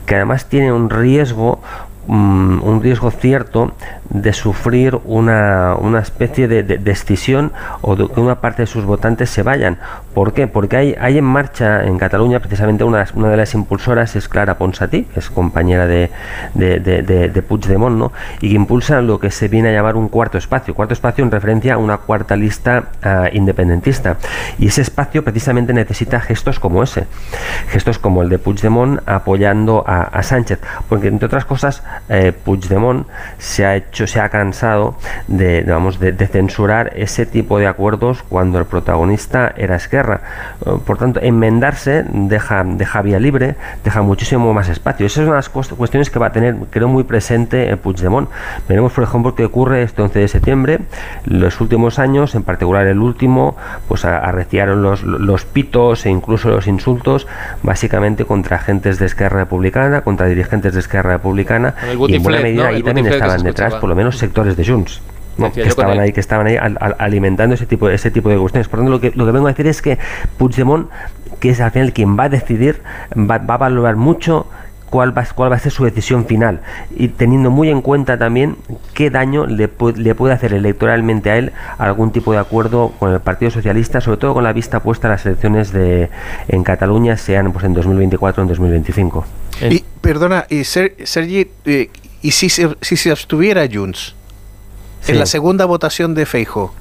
que 0.05 0.15
además 0.15 0.45
tiene 0.45 0.73
un 0.73 0.89
riesgo 0.89 1.61
mm, 2.07 2.63
un 2.63 2.81
riesgo 2.81 3.11
cierto 3.11 3.73
de 4.09 4.33
sufrir 4.33 4.99
una, 5.05 5.75
una 5.75 5.99
especie 5.99 6.47
de, 6.47 6.63
decisión 6.63 7.51
o 7.81 7.95
de 7.95 8.07
que 8.07 8.19
una 8.19 8.41
parte 8.41 8.63
de 8.63 8.67
sus 8.67 8.85
votantes 8.85 9.29
se 9.29 9.43
vayan. 9.43 9.77
¿Por 10.13 10.33
qué? 10.33 10.47
Porque 10.47 10.77
hay, 10.77 10.95
hay 10.99 11.17
en 11.17 11.25
marcha 11.25 11.83
en 11.83 11.97
Cataluña 11.97 12.39
precisamente 12.39 12.83
una, 12.83 13.05
una 13.13 13.29
de 13.29 13.37
las 13.37 13.53
impulsoras 13.53 14.15
es 14.15 14.27
Clara 14.27 14.57
Ponsatí, 14.57 15.03
que 15.03 15.19
es 15.19 15.29
compañera 15.29 15.87
de, 15.87 16.09
de, 16.53 16.79
de, 16.79 17.01
de, 17.03 17.41
Puigdemont, 17.41 17.97
¿no? 17.97 18.11
y 18.41 18.49
que 18.49 18.55
impulsa 18.55 19.01
lo 19.01 19.19
que 19.19 19.31
se 19.31 19.47
viene 19.47 19.69
a 19.69 19.71
llamar 19.73 19.95
un 19.95 20.09
cuarto 20.09 20.37
espacio. 20.37 20.73
Cuarto 20.73 20.93
espacio 20.93 21.23
en 21.23 21.31
referencia 21.31 21.75
a 21.75 21.77
una 21.77 21.97
cuarta 21.97 22.35
lista 22.35 22.89
ah, 23.03 23.29
independentista. 23.31 24.17
Y 24.57 24.67
ese 24.67 24.81
espacio 24.81 25.23
precisamente 25.23 25.73
necesita 25.73 26.19
gestos 26.19 26.59
como 26.59 26.83
ese. 26.83 27.05
Gestos 27.69 27.99
como 27.99 28.23
el 28.23 28.29
de 28.29 28.39
Puigdemont 28.39 29.01
apoyando 29.07 29.83
a, 29.85 30.19
Sánchez. 30.23 30.59
Porque 30.89 31.07
entre 31.07 31.27
otras 31.27 31.45
cosas, 31.45 31.83
eh, 32.09 32.33
Puigdemont 32.33 33.07
se 33.37 33.65
ha 33.65 33.75
hecho 33.75 33.98
se 34.07 34.19
ha 34.19 34.29
cansado 34.29 34.95
de, 35.27 35.63
vamos, 35.67 35.99
de, 35.99 36.13
censurar 36.27 36.91
ese 36.95 37.25
tipo 37.25 37.59
de 37.59 37.67
acuerdos 37.67 38.23
cuando 38.23 38.59
el 38.59 38.65
protagonista 38.65 39.53
era 39.55 39.75
Esquerra. 39.75 40.21
Eh, 40.65 40.71
por 40.85 40.97
tanto, 40.97 41.19
enmendarse 41.21 42.05
deja, 42.07 42.63
deja 42.63 43.01
vía 43.01 43.19
libre, 43.19 43.55
deja 43.83 44.01
muchísimo 44.01 44.53
más 44.53 44.69
espacio. 44.69 45.05
Esas 45.05 45.25
son 45.25 45.35
las 45.35 45.49
cuestiones 45.49 46.09
que 46.09 46.19
va 46.19 46.27
a 46.27 46.31
tener, 46.31 46.55
creo, 46.69 46.87
muy 46.87 47.03
presente 47.03 47.75
Puigdemont. 47.77 48.29
Veremos, 48.67 48.93
por 48.93 49.03
ejemplo, 49.03 49.35
qué 49.35 49.45
ocurre 49.45 49.83
este 49.83 50.01
11 50.01 50.19
de 50.19 50.27
septiembre. 50.27 50.79
Los 51.25 51.61
últimos 51.61 51.99
años, 51.99 52.35
en 52.35 52.43
particular 52.43 52.87
el 52.87 52.99
último, 52.99 53.55
pues 53.87 54.05
arreciaron 54.05 54.81
los, 54.81 55.03
los 55.03 55.45
pitos 55.45 56.05
e 56.05 56.09
incluso 56.09 56.49
los 56.49 56.67
insultos, 56.67 57.27
básicamente 57.63 58.25
contra 58.25 58.57
agentes 58.57 58.99
de 58.99 59.05
Esquerra 59.05 59.39
Republicana, 59.39 60.01
contra 60.01 60.27
dirigentes 60.27 60.73
de 60.73 60.79
Esquerra 60.79 61.13
Republicana. 61.13 61.75
Y 62.07 62.15
en 62.15 62.23
buena 62.23 62.41
medida 62.41 62.67
ahí 62.67 62.83
también 62.83 63.07
estaban 63.07 63.43
detrás, 63.43 63.75
por 63.75 63.88
lo 63.89 63.95
menos 63.95 64.17
sectores 64.17 64.55
de 64.55 64.65
Junts. 64.65 65.01
que 65.53 65.61
estaban 65.61 65.99
ahí, 65.99 66.11
que 66.11 66.19
estaban 66.19 66.47
ahí 66.47 66.57
alimentando 66.97 67.55
ese 67.55 67.65
tipo, 67.65 67.89
ese 67.89 68.11
tipo 68.11 68.29
de 68.29 68.37
cuestiones. 68.37 68.67
Por 68.67 68.79
lo 68.79 68.85
tanto, 68.85 68.91
lo 68.91 69.01
que, 69.01 69.17
lo 69.17 69.25
que 69.25 69.31
vengo 69.31 69.47
a 69.47 69.51
decir 69.51 69.67
es 69.67 69.81
que 69.81 69.97
Puigdemont, 70.37 70.89
que 71.39 71.49
es 71.49 71.61
al 71.61 71.71
final 71.71 71.93
quien 71.93 72.17
va 72.17 72.25
a 72.25 72.29
decidir, 72.29 72.81
va, 73.15 73.35
a 73.35 73.57
valorar 73.57 73.95
mucho 73.95 74.47
cuál 74.89 75.17
va, 75.17 75.25
cuál 75.35 75.51
va 75.51 75.55
a 75.55 75.59
ser 75.59 75.71
su 75.71 75.85
decisión 75.85 76.25
final 76.25 76.61
y 76.95 77.09
teniendo 77.09 77.51
muy 77.51 77.69
en 77.69 77.81
cuenta 77.81 78.17
también 78.17 78.57
qué 78.93 79.09
daño 79.09 79.45
le, 79.45 79.69
le 79.95 80.15
puede 80.15 80.33
hacer 80.33 80.53
electoralmente 80.53 81.29
a 81.29 81.37
él 81.37 81.51
algún 81.77 82.11
tipo 82.11 82.31
de 82.31 82.39
acuerdo 82.39 82.91
con 82.99 83.13
el 83.13 83.19
Partido 83.19 83.51
Socialista, 83.51 84.01
sobre 84.01 84.17
todo 84.17 84.33
con 84.33 84.43
la 84.43 84.53
vista 84.53 84.81
puesta 84.81 85.07
a 85.07 85.11
las 85.11 85.25
elecciones 85.25 85.71
de, 85.71 86.09
en 86.47 86.63
Cataluña, 86.63 87.17
sean 87.17 87.51
pues 87.51 87.65
en 87.65 87.73
2024 87.73 88.41
o 88.41 88.43
en 88.43 88.49
2025. 88.49 89.25
Y, 89.69 89.83
perdona, 90.01 90.45
y 90.49 90.63
Sergi, 90.63 91.47
eh, 91.65 91.89
¿Y 92.21 92.31
si 92.31 92.49
se, 92.49 92.75
si 92.81 92.97
se 92.97 93.11
abstuviera 93.11 93.67
Junts 93.71 94.15
en 95.07 95.19
la 95.19 95.25
segunda 95.25 95.65
votación 95.65 96.13
de 96.13 96.25
Feijo 96.25 96.73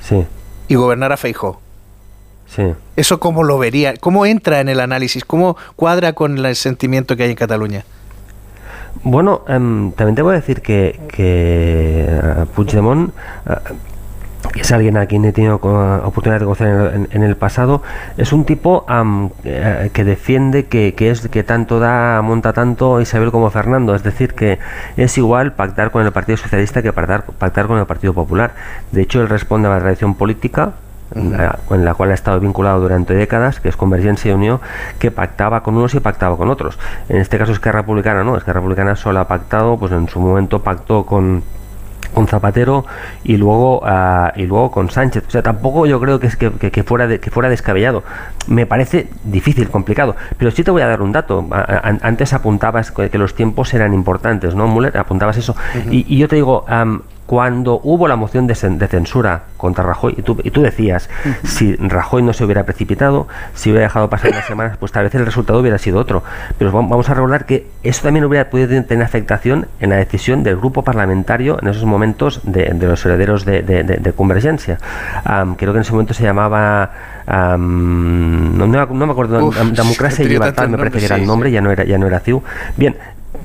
sí. 0.00 0.26
y 0.68 0.74
gobernara 0.74 1.16
Feijo? 1.16 1.60
Sí. 2.54 2.62
¿Eso 2.96 3.20
cómo 3.20 3.44
lo 3.44 3.58
vería? 3.58 3.96
¿Cómo 3.96 4.26
entra 4.26 4.60
en 4.60 4.68
el 4.68 4.80
análisis? 4.80 5.24
¿Cómo 5.24 5.56
cuadra 5.76 6.14
con 6.14 6.44
el 6.44 6.56
sentimiento 6.56 7.16
que 7.16 7.22
hay 7.22 7.30
en 7.30 7.36
Cataluña? 7.36 7.84
Bueno, 9.04 9.44
em, 9.46 9.92
también 9.92 10.16
te 10.16 10.22
voy 10.22 10.32
a 10.32 10.40
decir 10.40 10.60
que, 10.60 10.98
que 11.08 12.08
uh, 12.10 12.46
Puigdemont 12.46 13.10
uh, 13.10 13.52
es 14.54 14.72
alguien 14.72 14.96
a 14.96 15.06
quien 15.06 15.24
he 15.24 15.32
tenido 15.32 15.56
oportunidad 15.56 16.40
de 16.40 16.44
conocer 16.44 17.08
en 17.10 17.22
el, 17.22 17.36
pasado, 17.36 17.82
es 18.16 18.32
un 18.32 18.44
tipo 18.44 18.84
eh, 19.44 19.90
que 19.92 20.04
defiende 20.04 20.66
que, 20.66 20.94
es 20.98 21.28
que 21.28 21.42
tanto 21.42 21.78
da, 21.78 22.20
monta 22.22 22.52
tanto 22.52 23.00
Isabel 23.00 23.30
como 23.30 23.50
Fernando, 23.50 23.94
es 23.94 24.02
decir, 24.02 24.34
que 24.34 24.58
es 24.96 25.16
igual 25.18 25.52
pactar 25.52 25.90
con 25.90 26.04
el 26.04 26.12
Partido 26.12 26.36
Socialista 26.36 26.82
que 26.82 26.92
pactar, 26.92 27.24
pactar 27.24 27.66
con 27.66 27.78
el 27.78 27.86
Partido 27.86 28.12
Popular. 28.12 28.52
De 28.92 29.02
hecho, 29.02 29.20
él 29.20 29.28
responde 29.28 29.68
a 29.68 29.72
la 29.72 29.80
tradición 29.80 30.14
política 30.14 30.72
en 31.14 31.84
la, 31.84 31.94
cual 31.94 32.10
ha 32.10 32.14
estado 32.14 32.38
vinculado 32.40 32.80
durante 32.80 33.14
décadas, 33.14 33.60
que 33.60 33.68
es 33.68 33.76
Convergencia 33.76 34.30
y 34.30 34.34
Unión, 34.34 34.60
que 34.98 35.10
pactaba 35.10 35.62
con 35.62 35.76
unos 35.76 35.94
y 35.94 36.00
pactaba 36.00 36.36
con 36.36 36.50
otros. 36.50 36.78
En 37.08 37.16
este 37.16 37.38
caso 37.38 37.52
es 37.52 37.58
que 37.58 37.72
Republicana, 37.72 38.22
¿no? 38.24 38.36
Es 38.36 38.44
que 38.44 38.52
Republicana 38.52 38.96
solo 38.96 39.20
ha 39.20 39.28
pactado, 39.28 39.76
pues 39.78 39.92
en 39.92 40.08
su 40.08 40.20
momento 40.20 40.62
pactó 40.62 41.04
con 41.04 41.42
con 42.10 42.26
Zapatero 42.26 42.84
y 43.24 43.36
luego 43.36 43.80
uh, 43.80 44.30
y 44.36 44.46
luego 44.46 44.70
con 44.70 44.90
Sánchez. 44.90 45.24
O 45.28 45.30
sea, 45.30 45.42
tampoco 45.42 45.86
yo 45.86 46.00
creo 46.00 46.20
que 46.20 46.26
es 46.26 46.36
que, 46.36 46.50
que, 46.50 46.82
fuera 46.82 47.06
de, 47.06 47.20
que 47.20 47.30
fuera 47.30 47.48
descabellado. 47.48 48.02
Me 48.46 48.66
parece 48.66 49.08
difícil, 49.24 49.68
complicado. 49.68 50.16
Pero 50.38 50.50
sí 50.50 50.64
te 50.64 50.70
voy 50.70 50.82
a 50.82 50.86
dar 50.86 51.02
un 51.02 51.12
dato. 51.12 51.46
antes 51.50 52.32
apuntabas 52.32 52.90
que 52.90 53.18
los 53.18 53.34
tiempos 53.34 53.72
eran 53.74 53.94
importantes, 53.94 54.54
¿no, 54.54 54.66
Muller? 54.66 54.96
Apuntabas 54.98 55.36
eso. 55.36 55.54
y, 55.90 56.06
y, 56.12 56.18
yo 56.18 56.28
te 56.28 56.36
digo, 56.36 56.64
um, 56.70 57.00
cuando 57.30 57.80
hubo 57.84 58.08
la 58.08 58.16
moción 58.16 58.48
de, 58.48 58.56
censura 58.56 59.44
contra 59.56 59.84
Rajoy, 59.84 60.16
y 60.18 60.22
tú, 60.22 60.36
y 60.42 60.50
tú 60.50 60.62
decías, 60.62 61.08
si 61.44 61.76
Rajoy 61.76 62.24
no 62.24 62.32
se 62.32 62.42
hubiera 62.42 62.64
precipitado, 62.64 63.28
si 63.54 63.70
hubiera 63.70 63.86
dejado 63.86 64.10
pasar 64.10 64.32
unas 64.32 64.46
semanas, 64.48 64.76
pues 64.78 64.90
tal 64.90 65.04
vez 65.04 65.14
el 65.14 65.24
resultado 65.24 65.60
hubiera 65.60 65.78
sido 65.78 66.00
otro. 66.00 66.24
Pero 66.58 66.72
vamos 66.72 67.08
a 67.08 67.14
recordar 67.14 67.46
que 67.46 67.68
eso 67.84 68.02
también 68.02 68.24
hubiera 68.24 68.50
podido 68.50 68.84
tener 68.84 69.04
afectación 69.04 69.68
en 69.78 69.90
la 69.90 69.96
decisión 69.98 70.42
del 70.42 70.56
grupo 70.56 70.82
parlamentario 70.82 71.56
en 71.62 71.68
esos 71.68 71.84
momentos 71.84 72.40
de, 72.42 72.74
los 72.74 73.06
herederos 73.06 73.44
de, 73.44 74.12
Convergencia. 74.16 74.78
creo 75.56 75.72
que 75.72 75.78
en 75.78 75.82
ese 75.82 75.92
momento 75.92 76.14
se 76.14 76.24
llamaba... 76.24 76.90
no, 77.28 78.66
me 78.66 78.80
acuerdo, 78.80 79.52
Democracia 79.52 80.24
y 80.24 80.28
Libertad, 80.30 80.66
me 80.66 80.78
parece 80.78 80.98
que 80.98 81.04
era 81.04 81.14
el 81.14 81.26
nombre, 81.26 81.52
ya 81.52 81.60
no 81.60 81.70
era, 81.70 81.84
ya 81.84 81.96
no 81.96 82.08
era 82.08 82.18
CIU. 82.18 82.42
Bien, 82.76 82.96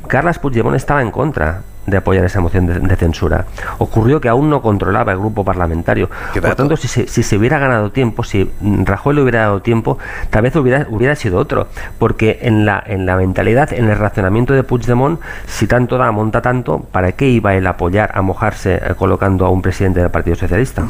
Carlas 0.07 0.40
Puigdemont 0.40 0.76
estaba 0.76 1.03
en 1.03 1.12
contra 1.12 1.62
de 1.86 1.98
apoyar 1.98 2.26
esa 2.26 2.41
moción 2.41 2.66
de, 2.66 2.95
censura. 2.95 3.45
Ocurrió 3.78 4.22
que 4.22 4.30
aún 4.30 4.49
no 4.49 4.62
controlaba 4.62 5.12
el 5.12 5.20
grupo 5.20 5.44
parlamentario. 5.44 6.10
Por 6.34 6.49
lo 6.49 6.56
tanto, 6.56 6.78
si 6.78 6.88
se, 6.88 7.07
si 7.07 7.24
se 7.24 7.38
hubiera 7.38 7.60
ganado 7.60 7.91
tiempo, 7.91 8.24
si 8.24 8.49
Rajoy 8.62 9.16
le 9.16 9.22
hubiera 9.22 9.41
dado 9.41 9.62
tiempo, 9.62 9.98
tal 10.30 10.44
vez 10.44 10.56
hubiera, 10.56 10.88
hubiera 10.90 11.16
sido 11.16 11.38
otro. 11.38 11.68
Porque 11.99 12.40
en 12.41 12.66
la, 12.66 12.82
en 12.86 13.06
la 13.06 13.16
mentalidad, 13.18 13.74
en 13.74 13.90
el 13.90 13.98
racionamiento 13.98 14.53
de 14.53 14.64
Puigdemont, 14.64 15.20
si 15.45 15.68
tanto 15.68 15.98
da, 15.98 16.12
monta 16.12 16.41
tanto, 16.41 16.80
¿para 16.91 17.12
qué 17.14 17.28
iba 17.28 17.56
él 17.56 17.68
a 17.68 17.72
apoyar, 17.72 18.12
a 18.14 18.22
mojarse 18.22 18.76
eh, 18.76 18.94
colocando 18.98 19.45
a 19.45 19.49
un 19.49 19.62
presidente 19.62 19.99
del 19.99 20.10
Partido 20.10 20.36
Socialista? 20.36 20.88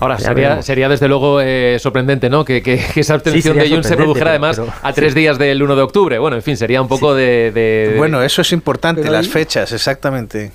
Ahora, 0.00 0.18
sería, 0.18 0.62
sería, 0.62 0.88
desde 0.88 1.08
luego 1.08 1.40
eh, 1.40 1.78
sorprendente, 1.78 2.30
¿no? 2.30 2.44
Que, 2.44 2.62
esa 2.96 3.14
abstención 3.14 3.56
de 3.56 3.68
Jun 3.68 3.84
se 3.84 3.96
produjera 3.96 4.30
además 4.30 4.60
a 4.82 4.92
tres 4.92 5.14
días 5.14 5.38
del 5.38 5.62
1 5.62 5.76
de 5.76 5.82
octubre. 5.82 6.18
Bueno, 6.18 6.36
en 6.36 6.42
fin, 6.42 6.56
sería 6.56 6.80
un 6.80 6.88
poco 6.88 7.14
de, 7.14 7.94
Bueno, 7.98 8.22
eso 8.22 8.42
es 8.42 8.52
importante, 8.52 9.08
las 9.10 9.28
fechas, 9.28 9.72
exactamente. 9.72 10.52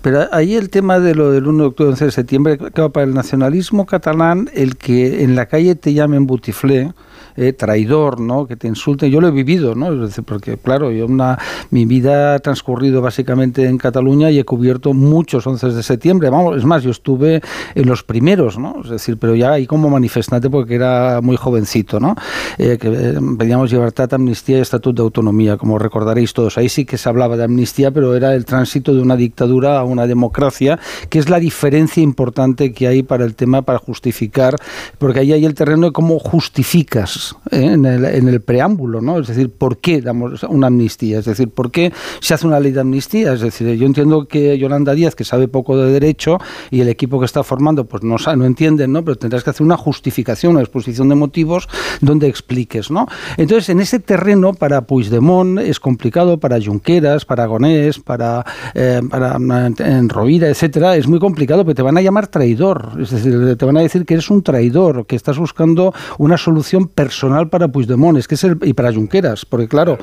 Pero 0.00 0.28
ahí 0.32 0.56
el 0.56 0.68
tema 0.68 0.98
de 0.98 1.14
lo 1.14 1.30
del 1.30 1.46
1 1.46 1.62
de 1.62 1.68
octubre, 1.68 1.90
11 1.90 2.06
de 2.06 2.10
septiembre, 2.10 2.58
claro, 2.58 2.90
para 2.90 3.04
el 3.04 3.14
nacionalismo 3.14 3.86
catalán, 3.86 4.50
el 4.52 4.76
que 4.76 5.22
en 5.22 5.36
la 5.36 5.46
calle 5.46 5.76
te 5.76 5.94
llamen 5.94 6.26
butiflé, 6.26 6.92
eh, 7.36 7.52
traidor, 7.52 8.20
¿no? 8.20 8.46
Que 8.46 8.56
te 8.56 8.68
insulte. 8.68 9.10
Yo 9.10 9.20
lo 9.20 9.28
he 9.28 9.30
vivido, 9.30 9.74
¿no? 9.74 9.90
porque, 10.24 10.56
claro, 10.56 10.90
yo 10.90 11.06
una, 11.06 11.38
mi 11.70 11.84
vida 11.84 12.34
ha 12.34 12.38
transcurrido 12.38 13.00
básicamente 13.00 13.64
en 13.66 13.78
Cataluña 13.78 14.30
y 14.30 14.38
he 14.38 14.44
cubierto 14.44 14.92
muchos 14.92 15.46
11 15.46 15.68
de 15.68 15.82
septiembre. 15.82 16.30
Vamos, 16.30 16.56
es 16.56 16.64
más, 16.64 16.82
yo 16.82 16.90
estuve 16.90 17.40
en 17.74 17.88
los 17.88 18.02
primeros, 18.02 18.58
¿no? 18.58 18.82
Es 18.84 18.90
decir, 18.90 19.16
pero 19.18 19.34
ya 19.34 19.52
ahí 19.52 19.66
como 19.66 19.88
manifestante 19.90 20.50
porque 20.50 20.74
era 20.74 21.20
muy 21.22 21.36
jovencito, 21.36 22.00
¿no? 22.00 22.14
Eh, 22.58 22.78
que 22.78 22.88
eh, 22.88 23.18
pedíamos 23.38 23.72
libertad, 23.72 24.12
amnistía 24.14 24.58
y 24.58 24.60
estatuto 24.60 25.02
de 25.02 25.06
autonomía, 25.06 25.56
como 25.56 25.78
recordaréis 25.78 26.32
todos. 26.32 26.58
Ahí 26.58 26.68
sí 26.68 26.84
que 26.84 26.98
se 26.98 27.08
hablaba 27.08 27.36
de 27.36 27.44
amnistía, 27.44 27.90
pero 27.90 28.14
era 28.14 28.34
el 28.34 28.44
tránsito 28.44 28.94
de 28.94 29.00
una 29.00 29.16
dictadura 29.16 29.78
a 29.78 29.84
una 29.84 30.06
democracia, 30.06 30.78
que 31.08 31.18
es 31.18 31.28
la 31.28 31.38
diferencia 31.38 32.02
importante 32.02 32.72
que 32.72 32.86
hay 32.86 33.02
para 33.02 33.24
el 33.24 33.34
tema, 33.34 33.62
para 33.62 33.78
justificar, 33.78 34.56
porque 34.98 35.20
ahí 35.20 35.32
hay 35.32 35.44
el 35.44 35.54
terreno 35.54 35.86
de 35.86 35.92
cómo 35.92 36.18
justificas 36.18 37.21
¿eh? 37.50 37.64
en, 37.72 37.84
el, 37.84 38.04
en, 38.04 38.28
el, 38.28 38.40
preámbulo, 38.40 39.00
¿no? 39.00 39.18
Es 39.18 39.28
decir, 39.28 39.50
¿por 39.50 39.78
qué 39.78 40.00
damos 40.00 40.42
una 40.44 40.66
amnistía? 40.68 41.18
Es 41.18 41.24
decir, 41.24 41.48
¿por 41.48 41.70
qué 41.70 41.92
se 42.20 42.34
hace 42.34 42.46
una 42.46 42.60
ley 42.60 42.72
de 42.72 42.80
amnistía? 42.80 43.32
Es 43.32 43.40
decir, 43.40 43.74
yo 43.76 43.86
entiendo 43.86 44.26
que 44.26 44.58
Yolanda 44.58 44.94
Díaz, 44.94 45.14
que 45.14 45.24
sabe 45.24 45.48
poco 45.48 45.76
de 45.76 45.92
derecho, 45.92 46.38
y 46.70 46.80
el 46.80 46.88
equipo 46.88 47.18
que 47.18 47.26
está 47.26 47.42
formando, 47.42 47.84
pues 47.84 48.02
no, 48.02 48.16
no 48.36 48.44
entienden, 48.44 48.92
¿no? 48.92 49.04
Pero 49.04 49.16
tendrás 49.16 49.44
que 49.44 49.50
hacer 49.50 49.64
una 49.64 49.76
justificación, 49.76 50.52
una 50.52 50.62
exposición 50.62 51.08
de 51.08 51.14
motivos 51.14 51.68
donde 52.00 52.28
expliques, 52.28 52.90
¿no? 52.90 53.06
Entonces, 53.36 53.68
en 53.68 53.80
ese 53.80 53.98
terreno, 53.98 54.54
para 54.54 54.82
Puigdemont 54.82 55.58
es 55.58 55.80
complicado, 55.80 56.38
para 56.38 56.60
Junqueras, 56.60 57.24
para 57.24 57.46
Gonés, 57.46 57.98
para, 57.98 58.44
eh, 58.74 59.00
para 59.08 59.36
en 59.36 60.08
Rovira, 60.08 60.48
etcétera, 60.48 60.96
es 60.96 61.06
muy 61.06 61.18
complicado, 61.18 61.64
porque 61.64 61.76
te 61.76 61.82
van 61.82 61.96
a 61.96 62.00
llamar 62.00 62.26
traidor. 62.28 62.92
Es 63.00 63.10
decir, 63.10 63.56
te 63.56 63.64
van 63.64 63.76
a 63.76 63.80
decir 63.80 64.04
que 64.04 64.14
eres 64.14 64.30
un 64.30 64.42
traidor, 64.42 65.06
que 65.06 65.16
estás 65.16 65.38
buscando 65.38 65.94
una 66.18 66.36
solución 66.36 66.88
personal 66.88 67.11
para 67.50 67.68
Puigdemont, 67.68 68.18
es 68.18 68.28
que 68.28 68.34
es 68.34 68.44
el, 68.44 68.58
y 68.62 68.72
para 68.72 68.92
Junqueras, 68.92 69.44
porque 69.44 69.68
claro, 69.68 69.98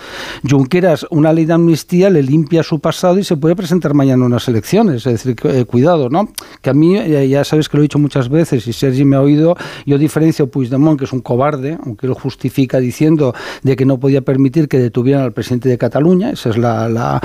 Junqueras, 0.50 1.06
una 1.10 1.34
ley 1.34 1.46
de 1.46 1.54
amnistía 1.54 2.10
le 2.10 2.24
limpia 2.24 2.64
su 2.64 2.80
pasado 2.80 3.20
y 3.20 3.24
se 3.24 3.38
puede 3.38 3.56
presentar 3.56 3.94
mañana 3.94 4.26
unas 4.26 4.48
elecciones. 4.48 5.06
Es 5.06 5.24
decir, 5.24 5.36
eh, 5.44 5.66
cuidado, 5.66 6.10
¿no? 6.10 6.30
Que 6.62 6.70
a 6.70 6.74
mí, 6.74 6.98
eh, 6.98 7.28
ya 7.28 7.44
sabes 7.44 7.70
que 7.70 7.78
lo 7.78 7.82
he 7.82 7.86
dicho 7.86 8.00
muchas 8.00 8.30
veces 8.30 8.68
y 8.68 8.74
Sergi 8.74 9.06
me 9.06 9.16
ha 9.16 9.22
oído, 9.22 9.56
yo 9.86 9.98
diferencio 9.98 10.46
a 10.46 10.48
Puigdemont, 10.48 10.98
que 10.98 11.06
es 11.06 11.14
un 11.14 11.22
cobarde, 11.22 11.78
aunque 11.86 12.08
él 12.08 12.14
justifica 12.14 12.80
diciendo 12.80 13.34
de 13.64 13.76
que 13.76 13.86
no 13.86 14.00
podía 14.00 14.22
permitir 14.22 14.68
que 14.68 14.80
detuvieran 14.80 15.24
al 15.24 15.34
presidente 15.34 15.70
de 15.70 15.78
Cataluña, 15.78 16.32
esa 16.32 16.50
es 16.50 16.58
la, 16.58 16.90
la, 16.90 17.22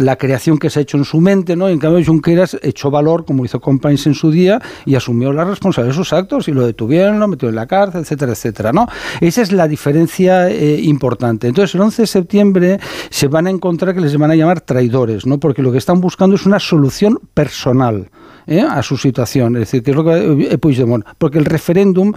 la 0.00 0.16
creación 0.16 0.58
que 0.58 0.70
se 0.70 0.80
ha 0.80 0.82
hecho 0.82 0.96
en 0.96 1.04
su 1.04 1.20
mente, 1.20 1.56
¿no? 1.56 1.68
En 1.68 1.78
cambio, 1.78 2.04
Junqueras 2.04 2.58
echó 2.62 2.90
valor, 2.90 3.24
como 3.24 3.44
hizo 3.44 3.60
Companys 3.60 4.06
en 4.06 4.14
su 4.14 4.30
día, 4.30 4.60
y 4.84 4.94
asumió 4.94 5.32
la 5.32 5.44
responsabilidad 5.44 5.94
de 5.94 5.98
sus 5.98 6.12
actos 6.12 6.48
y 6.48 6.52
lo 6.52 6.66
detuvieron, 6.66 7.18
lo 7.18 7.28
metió 7.28 7.48
en 7.48 7.54
la 7.54 7.66
cárcel, 7.66 8.02
etcétera, 8.02 8.32
etcétera, 8.32 8.72
¿no? 8.72 8.86
Esa 9.20 9.42
es 9.42 9.52
la 9.52 9.68
diferencia 9.68 10.48
eh, 10.50 10.80
importante. 10.82 11.46
Entonces, 11.46 11.74
el 11.74 11.82
11 11.82 12.02
de 12.02 12.06
septiembre 12.06 12.80
se 13.10 13.28
van 13.28 13.46
a 13.46 13.50
encontrar 13.50 13.94
que 13.94 14.00
les 14.00 14.16
van 14.16 14.30
a 14.30 14.34
llamar 14.34 14.60
traidores, 14.60 15.26
¿no? 15.26 15.38
Porque 15.38 15.62
lo 15.62 15.72
que 15.72 15.78
están 15.78 16.00
buscando 16.00 16.36
es 16.36 16.46
una 16.46 16.58
solución 16.58 17.18
personal. 17.34 18.10
¿eh? 18.46 18.60
a 18.60 18.82
su 18.82 18.96
situación. 18.96 19.56
Es 19.56 19.60
decir, 19.60 19.82
que 19.82 19.92
es 19.92 19.96
lo 19.96 20.04
que 20.04 20.52
eh, 20.52 20.58
Puigdemont. 20.58 21.04
Porque 21.18 21.38
el 21.38 21.44
referéndum 21.44 22.12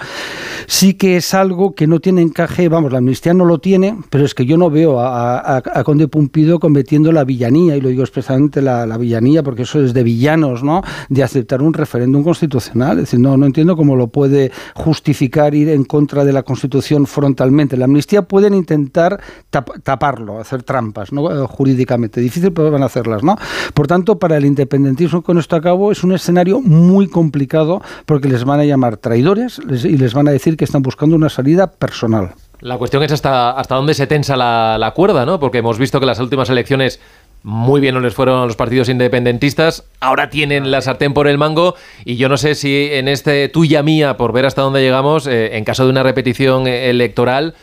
sí 0.67 0.95
que 0.95 1.17
es 1.17 1.33
algo 1.33 1.73
que 1.75 1.87
no 1.87 1.99
tiene 1.99 2.21
encaje, 2.21 2.67
vamos, 2.67 2.91
la 2.91 2.97
amnistía 2.97 3.33
no 3.33 3.45
lo 3.45 3.59
tiene, 3.59 3.97
pero 4.09 4.25
es 4.25 4.33
que 4.33 4.45
yo 4.45 4.57
no 4.57 4.69
veo 4.69 4.99
a, 4.99 5.61
Conde 5.85 6.07
Pumpido 6.07 6.59
cometiendo 6.59 7.11
la 7.11 7.23
villanía, 7.23 7.75
y 7.75 7.81
lo 7.81 7.89
digo 7.89 8.03
expresamente 8.03 8.61
la, 8.61 8.85
la, 8.85 8.97
villanía, 8.97 9.43
porque 9.43 9.63
eso 9.63 9.83
es 9.83 9.93
de 9.93 10.03
villanos, 10.03 10.63
¿no? 10.63 10.81
De 11.09 11.23
aceptar 11.23 11.61
un 11.61 11.73
referéndum 11.73 12.23
constitucional. 12.23 12.97
Es 12.99 13.05
decir, 13.05 13.19
no, 13.19 13.37
no 13.37 13.45
entiendo 13.45 13.75
cómo 13.75 13.95
lo 13.95 14.07
puede 14.07 14.51
justificar 14.73 15.53
ir 15.53 15.69
en 15.69 15.83
contra 15.83 16.25
de 16.25 16.33
la 16.33 16.43
Constitución 16.43 16.92
frontalmente. 17.05 17.77
La 17.77 17.85
amnistía 17.85 18.23
pueden 18.23 18.53
intentar 18.53 19.19
taparlo, 19.49 20.39
hacer 20.39 20.63
trampas, 20.63 21.11
¿no? 21.11 21.31
Eh, 21.31 21.47
jurídicamente. 21.47 22.21
Difícil, 22.21 22.51
pero 22.53 22.71
van 22.71 22.83
a 22.83 22.87
hacerlas, 22.87 23.23
¿no? 23.23 23.35
Por 23.73 23.87
tanto, 23.87 24.19
para 24.19 24.37
el 24.37 24.45
independentismo 24.45 25.21
con 25.21 25.37
esto 25.37 25.55
a 25.55 25.61
cabo 25.61 25.91
es 25.91 26.03
un 26.03 26.13
escenario 26.13 26.61
muy 26.61 27.07
complicado 27.07 27.81
porque 28.05 28.27
les 28.27 28.43
van 28.43 28.59
a 28.59 28.65
llamar 28.65 28.97
traidores 28.97 29.59
y 29.59 29.97
les 29.97 30.13
van 30.13 30.27
a 30.27 30.31
decir 30.31 30.57
que 30.57 30.65
están 30.65 30.81
buscando 30.81 31.15
una 31.15 31.29
salida 31.29 31.67
personal. 31.67 32.33
La 32.63 32.77
cuestión 32.77 33.03
es 33.03 33.11
hasta, 33.11 33.51
hasta 33.51 33.75
dónde 33.75 33.93
se 33.93 34.07
tensa 34.07 34.37
la, 34.37 34.77
la 34.79 34.91
cuerda, 34.91 35.25
¿no? 35.25 35.37
Porque 35.37 35.57
hemos 35.57 35.77
visto 35.77 35.99
que 35.99 36.05
las 36.05 36.19
últimas 36.19 36.49
elecciones 36.49 37.01
muy 37.43 37.81
bien 37.81 37.93
no 37.93 37.99
les 37.99 38.13
fueron 38.13 38.41
a 38.41 38.45
los 38.45 38.55
partidos 38.55 38.89
independentistas, 38.89 39.83
ahora 39.99 40.29
tienen 40.29 40.71
la 40.71 40.81
sartén 40.81 41.13
por 41.13 41.27
el 41.27 41.37
mango 41.37 41.75
y 42.05 42.15
yo 42.15 42.29
no 42.29 42.37
sé 42.37 42.55
si 42.55 42.89
en 42.91 43.09
este 43.09 43.49
tuya 43.49 43.83
mía, 43.83 44.15
por 44.15 44.31
ver 44.31 44.45
hasta 44.45 44.61
dónde 44.61 44.81
llegamos, 44.81 45.27
eh, 45.27 45.57
en 45.57 45.65
caso 45.65 45.83
de 45.83 45.91
una 45.91 46.03
repetición 46.03 46.67
electoral, 46.67 47.53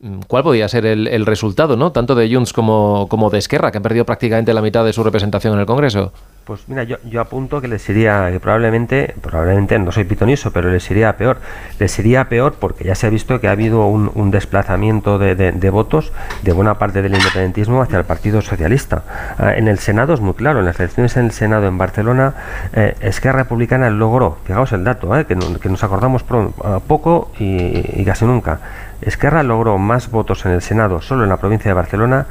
mm, 0.00 0.20
¿cuál 0.26 0.42
podría 0.42 0.68
ser 0.68 0.86
el, 0.86 1.06
el, 1.06 1.24
resultado, 1.24 1.76
no? 1.76 1.92
Tanto 1.92 2.16
de 2.16 2.32
Junts 2.32 2.52
como, 2.52 3.06
como 3.08 3.30
de 3.30 3.38
Esquerra, 3.38 3.70
que 3.70 3.78
han 3.78 3.82
perdido 3.82 4.04
prácticamente 4.04 4.52
la 4.52 4.60
mitad 4.60 4.84
de 4.84 4.92
su 4.92 5.04
representación 5.04 5.54
en 5.54 5.60
el 5.60 5.66
Congreso. 5.66 6.12
Pues 6.48 6.66
mira, 6.66 6.82
yo, 6.82 6.96
yo 7.04 7.20
apunto 7.20 7.60
que 7.60 7.68
les 7.68 7.86
iría, 7.90 8.30
que 8.32 8.40
probablemente, 8.40 9.14
probablemente 9.20 9.78
no 9.78 9.92
soy 9.92 10.04
pitoniso, 10.04 10.50
pero 10.50 10.70
les 10.70 10.90
iría 10.90 11.14
peor. 11.18 11.36
Les 11.78 11.98
iría 11.98 12.30
peor 12.30 12.54
porque 12.54 12.84
ya 12.84 12.94
se 12.94 13.06
ha 13.06 13.10
visto 13.10 13.38
que 13.38 13.48
ha 13.48 13.50
habido 13.50 13.86
un, 13.86 14.30
desplazamiento 14.30 15.18
de, 15.18 15.70
votos 15.70 16.10
de 16.42 16.52
buena 16.52 16.78
parte 16.78 17.02
del 17.02 17.14
independentismo 17.14 17.82
hacia 17.82 17.98
el 17.98 18.06
Partido 18.06 18.40
Socialista. 18.40 19.02
Ah, 19.36 19.56
en 19.56 19.68
el 19.68 19.78
Senado 19.78 20.14
es 20.14 20.20
muy 20.20 20.32
claro, 20.32 20.60
en 20.60 20.64
las 20.64 20.80
elecciones 20.80 21.18
en 21.18 21.26
el 21.26 21.32
Senado 21.32 21.66
en 21.68 21.76
Barcelona, 21.76 22.32
eh, 22.72 22.96
Esquerra 23.02 23.40
Republicana 23.40 23.90
logró, 23.90 24.38
fijaos 24.44 24.72
el 24.72 24.84
dato, 24.84 25.14
eh, 25.18 25.26
que, 25.26 25.34
nos 25.36 25.84
acordamos 25.84 26.24
ah, 26.64 26.80
poco 26.86 27.30
y, 27.38 28.02
casi 28.06 28.24
nunca, 28.24 28.60
Esquerra 29.02 29.42
logró 29.42 29.76
más 29.76 30.10
votos 30.10 30.46
en 30.46 30.52
el 30.52 30.62
Senado 30.62 31.02
solo 31.02 31.24
en 31.24 31.28
la 31.28 31.36
provincia 31.36 31.68
de 31.68 31.74
Barcelona 31.74 32.24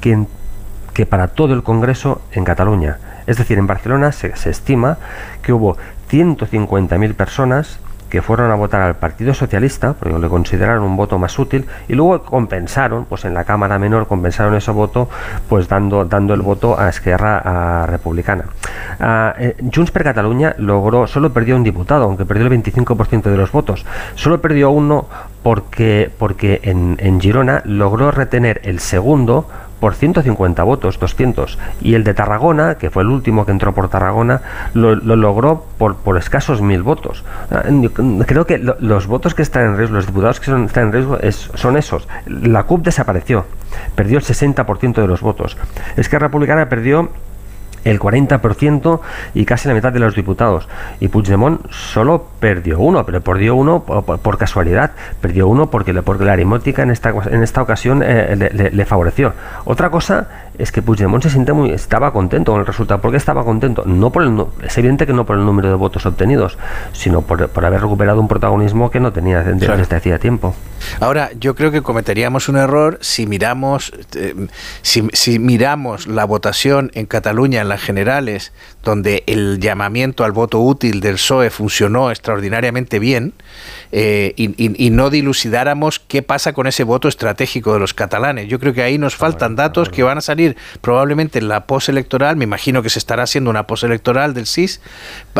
que, 0.00 0.24
que 0.92 1.06
para 1.06 1.28
todo 1.28 1.54
el 1.54 1.62
Congreso 1.62 2.20
en 2.32 2.42
Cataluña. 2.42 2.98
Es 3.26 3.36
decir, 3.36 3.58
en 3.58 3.66
Barcelona 3.66 4.12
se, 4.12 4.32
estima 4.48 4.98
que 5.42 5.52
hubo 5.52 5.76
150.000 6.10 7.14
personas 7.14 7.78
que 8.10 8.22
fueron 8.22 8.50
a 8.50 8.56
votar 8.56 8.82
al 8.82 8.96
Partido 8.96 9.32
Socialista, 9.32 9.94
porque 9.94 10.18
le 10.18 10.28
consideraron 10.28 10.82
un 10.82 10.96
voto 10.96 11.16
más 11.16 11.38
útil, 11.38 11.66
y 11.88 11.94
luego 11.94 12.22
compensaron, 12.22 13.04
pues 13.04 13.24
en 13.24 13.34
la 13.34 13.44
Cámara 13.44 13.78
Menor 13.78 14.08
compensaron 14.08 14.54
ese 14.56 14.72
voto, 14.72 15.08
pues 15.48 15.68
dando, 15.68 16.04
dando 16.04 16.34
el 16.34 16.42
voto 16.42 16.78
a 16.78 16.88
Esquerra 16.88 17.86
Republicana. 17.86 18.46
Uh, 18.98 19.70
Junts 19.72 19.92
per 19.92 20.02
Cataluña 20.02 20.54
logró, 20.58 21.06
solo 21.06 21.32
perdió 21.32 21.54
un 21.54 21.62
diputado, 21.62 22.04
aunque 22.04 22.26
perdió 22.26 22.48
el 22.48 22.62
25% 22.62 23.22
de 23.22 23.36
los 23.36 23.52
votos. 23.52 23.86
Solo 24.16 24.40
perdió 24.40 24.70
uno 24.70 25.06
porque, 25.44 26.10
porque 26.18 26.60
en, 26.64 26.96
en 26.98 27.20
Girona 27.20 27.62
logró 27.64 28.10
retener 28.10 28.60
el 28.64 28.80
segundo 28.80 29.48
por 29.80 29.94
150 29.94 30.62
votos, 30.62 30.98
200. 30.98 31.58
Y 31.80 31.94
el 31.94 32.04
de 32.04 32.14
Tarragona, 32.14 32.76
que 32.76 32.90
fue 32.90 33.02
el 33.02 33.08
último 33.08 33.46
que 33.46 33.52
entró 33.52 33.74
por 33.74 33.88
Tarragona, 33.88 34.42
lo, 34.74 34.94
logró 34.94 35.64
por, 35.78 35.96
por 35.96 36.16
escasos 36.18 36.60
mil 36.60 36.82
votos. 36.82 37.24
Ah, 37.50 37.64
creo 38.26 38.46
que 38.46 38.58
los 38.58 39.06
votos 39.06 39.34
que 39.34 39.42
están 39.42 39.64
en 39.64 39.76
riesgo, 39.76 39.96
los 39.96 40.06
diputados 40.06 40.38
que 40.40 40.46
son, 40.46 40.64
están 40.64 40.88
en 40.88 40.92
riesgo, 40.92 41.18
es, 41.18 41.50
son 41.54 41.76
esos. 41.76 42.06
La 42.26 42.64
CUP 42.64 42.84
desapareció, 42.84 43.46
perdió 43.94 44.18
el 44.18 44.24
60% 44.24 44.94
de 44.94 45.06
los 45.06 45.20
votos. 45.22 45.56
Es 45.96 46.08
que 46.08 46.18
Republicana 46.18 46.68
perdió 46.68 47.10
el 47.84 47.98
40% 47.98 49.00
y 49.34 49.44
casi 49.44 49.68
la 49.68 49.74
mitad 49.74 49.92
de 49.92 50.00
los 50.00 50.14
diputados. 50.14 50.68
Y 51.00 51.08
Puigdemont 51.08 51.70
solo 51.70 52.26
perdió 52.38 52.78
uno, 52.78 53.04
pero 53.04 53.20
perdió 53.20 53.54
uno 53.54 53.82
por, 53.82 54.38
casualidad. 54.38 54.92
Perdió 55.20 55.48
uno 55.48 55.70
porque, 55.70 55.94
porque 56.02 56.24
la 56.24 56.32
aritmética 56.32 56.82
en 56.82 56.90
esta, 56.90 57.10
en 57.30 57.42
esta 57.42 57.62
ocasión 57.62 58.02
eh, 58.04 58.70
le, 58.72 58.84
favoreció. 58.84 59.32
Otra 59.64 59.90
cosa 59.90 60.28
es 60.60 60.72
que 60.72 60.82
Puigdemont 60.82 61.22
se 61.22 61.30
siente 61.30 61.52
muy, 61.52 61.70
estaba 61.70 62.12
contento 62.12 62.52
con 62.52 62.60
el 62.60 62.66
resultado. 62.66 63.00
¿Por 63.00 63.10
qué 63.10 63.16
estaba 63.16 63.44
contento? 63.44 63.82
No 63.86 64.10
por 64.10 64.22
el, 64.22 64.44
es 64.62 64.76
evidente 64.76 65.06
que 65.06 65.12
no 65.12 65.24
por 65.24 65.38
el 65.38 65.44
número 65.44 65.68
de 65.68 65.74
votos 65.74 66.04
obtenidos, 66.04 66.58
sino 66.92 67.22
por, 67.22 67.50
haber 67.64 67.80
recuperado 67.80 68.20
un 68.20 68.28
protagonismo 68.28 68.90
que 68.90 69.00
no 69.00 69.12
tenía 69.12 69.42
desde, 69.42 69.96
hacía 69.96 70.18
tiempo. 70.18 70.54
Ahora, 71.00 71.30
yo 71.38 71.54
creo 71.54 71.70
que 71.70 71.82
cometeríamos 71.82 72.48
un 72.48 72.56
error 72.56 72.98
si 73.00 73.26
miramos, 73.26 73.92
eh, 74.14 74.34
si, 74.82 75.08
si 75.12 75.38
miramos 75.38 76.06
la 76.06 76.24
votación 76.24 76.90
en 76.94 77.06
Cataluña 77.06 77.64
las 77.64 77.80
generales, 77.80 78.52
donde 78.82 79.24
el 79.26 79.60
llamamiento 79.60 80.24
al 80.24 80.32
voto 80.32 80.60
útil 80.60 81.00
del 81.00 81.14
PSOE 81.14 81.50
funcionó 81.50 82.10
extraordinariamente 82.10 82.98
bien, 82.98 83.34
eh, 83.92 84.34
y, 84.36 84.90
no 84.90 85.10
dilucidáramos 85.10 86.00
qué 86.00 86.22
pasa 86.22 86.52
con 86.52 86.66
ese 86.66 86.84
voto 86.84 87.08
estratégico 87.08 87.72
de 87.72 87.80
los 87.80 87.94
catalanes. 87.94 88.48
Yo 88.48 88.58
creo 88.58 88.72
que 88.72 88.82
ahí 88.82 88.98
nos 88.98 89.16
faltan 89.16 89.56
datos 89.56 89.88
que 89.88 90.02
van 90.02 90.18
a 90.18 90.20
salir 90.20 90.56
probablemente 90.80 91.38
en 91.38 91.48
la 91.48 91.66
postelectoral, 91.66 92.36
me 92.36 92.44
imagino 92.44 92.82
que 92.82 92.90
se 92.90 92.98
estará 92.98 93.24
haciendo 93.24 93.50
una 93.50 93.66
postelectoral 93.66 94.34
del 94.34 94.46
SIS, 94.46 94.80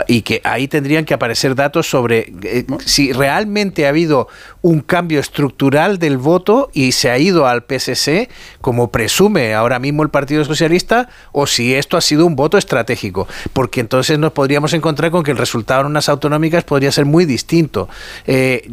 y 0.06 0.22
que 0.22 0.40
ahí 0.44 0.68
tendrían 0.68 1.04
que 1.04 1.14
aparecer 1.14 1.54
datos 1.54 1.88
sobre 1.88 2.32
eh, 2.42 2.66
si 2.84 3.12
realmente 3.12 3.86
ha 3.86 3.90
habido 3.90 4.28
un 4.62 4.80
cambio 4.80 5.20
estructural 5.20 5.98
del 5.98 6.18
voto 6.18 6.70
y 6.72 6.92
se 6.92 7.10
ha 7.10 7.18
ido 7.18 7.46
al 7.46 7.64
PSC, 7.68 8.28
como 8.60 8.90
presume 8.90 9.54
ahora 9.54 9.78
mismo 9.78 10.02
el 10.02 10.10
Partido 10.10 10.44
Socialista, 10.44 11.08
o 11.32 11.46
si 11.46 11.74
esto 11.74 11.96
ha 11.96 12.00
sido 12.00 12.26
un 12.26 12.36
voto 12.36 12.58
estratégico, 12.58 13.26
porque 13.52 13.80
entonces 13.80 14.18
nos 14.18 14.32
podríamos 14.32 14.72
encontrar 14.72 15.10
con 15.10 15.22
que 15.22 15.30
el 15.30 15.36
resultado 15.36 15.82
en 15.82 15.86
unas 15.88 16.08
autonómicas 16.08 16.64
podría 16.64 16.92
ser 16.92 17.04
muy 17.04 17.24
distinto. 17.24 17.88
Eh, 18.26 18.70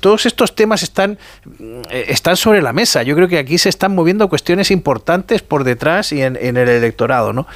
todos 0.00 0.26
estos 0.26 0.54
temas 0.54 0.82
están, 0.82 1.18
eh, 1.90 2.06
están 2.08 2.36
sobre 2.36 2.62
la 2.62 2.72
mesa. 2.72 3.02
Yo 3.02 3.14
creo 3.14 3.28
que 3.28 3.38
aquí 3.38 3.58
se 3.58 3.68
están 3.68 3.94
moviendo 3.94 4.28
cuestiones 4.28 4.70
importantes 4.70 5.42
por 5.42 5.64
detrás 5.64 6.12
y 6.12 6.22
en, 6.22 6.38
en 6.40 6.56
el 6.56 6.68
electorado, 6.68 7.32
¿no? 7.32 7.46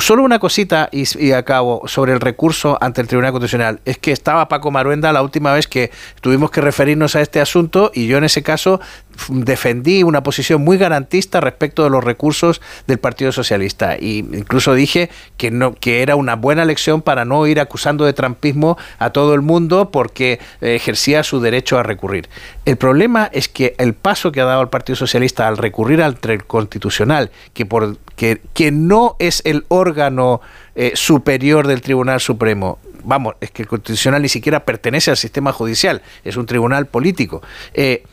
Solo 0.00 0.22
una 0.22 0.38
cosita 0.38 0.88
y, 0.92 1.04
y 1.18 1.32
acabo 1.32 1.86
sobre 1.86 2.12
el 2.12 2.20
recurso 2.20 2.78
ante 2.80 3.00
el 3.00 3.08
Tribunal 3.08 3.32
Constitucional. 3.32 3.80
Es 3.84 3.98
que 3.98 4.12
estaba 4.12 4.48
Paco 4.48 4.70
Maruenda 4.70 5.12
la 5.12 5.22
última 5.22 5.52
vez 5.52 5.66
que 5.66 5.90
tuvimos 6.20 6.50
que 6.50 6.60
referirnos 6.60 7.16
a 7.16 7.20
este 7.20 7.40
asunto 7.40 7.90
y 7.94 8.06
yo 8.06 8.18
en 8.18 8.24
ese 8.24 8.42
caso 8.42 8.80
defendí 9.28 10.02
una 10.02 10.22
posición 10.22 10.62
muy 10.62 10.78
garantista 10.78 11.40
respecto 11.40 11.84
de 11.84 11.90
los 11.90 12.02
recursos 12.02 12.60
del 12.86 12.98
Partido 12.98 13.32
Socialista 13.32 13.96
y 13.98 14.18
incluso 14.18 14.74
dije 14.74 15.10
que 15.36 15.50
no 15.50 15.74
que 15.74 16.02
era 16.02 16.16
una 16.16 16.36
buena 16.36 16.64
lección 16.64 17.02
para 17.02 17.24
no 17.24 17.46
ir 17.46 17.60
acusando 17.60 18.04
de 18.04 18.12
trampismo 18.12 18.76
a 18.98 19.10
todo 19.10 19.34
el 19.34 19.42
mundo 19.42 19.90
porque 19.90 20.40
ejercía 20.60 21.22
su 21.22 21.40
derecho 21.40 21.78
a 21.78 21.82
recurrir. 21.82 22.28
El 22.64 22.76
problema 22.76 23.28
es 23.32 23.48
que 23.48 23.74
el 23.78 23.94
paso 23.94 24.32
que 24.32 24.40
ha 24.40 24.44
dado 24.44 24.62
el 24.62 24.68
Partido 24.68 24.96
Socialista 24.96 25.48
al 25.48 25.56
recurrir 25.56 26.02
al 26.02 26.18
constitucional, 26.46 27.30
que 27.52 27.66
por 27.66 27.96
que, 28.16 28.40
que 28.54 28.70
no 28.70 29.16
es 29.18 29.42
el 29.44 29.64
órgano 29.68 30.40
eh, 30.74 30.92
superior 30.94 31.66
del 31.66 31.80
Tribunal 31.80 32.20
Supremo, 32.20 32.78
vamos, 33.04 33.34
es 33.40 33.50
que 33.50 33.62
el 33.62 33.68
constitucional 33.68 34.22
ni 34.22 34.28
siquiera 34.28 34.64
pertenece 34.64 35.10
al 35.10 35.16
sistema 35.16 35.52
judicial, 35.52 36.02
es 36.24 36.36
un 36.36 36.46
tribunal 36.46 36.86
político. 36.86 37.42
Eh, 37.74 38.04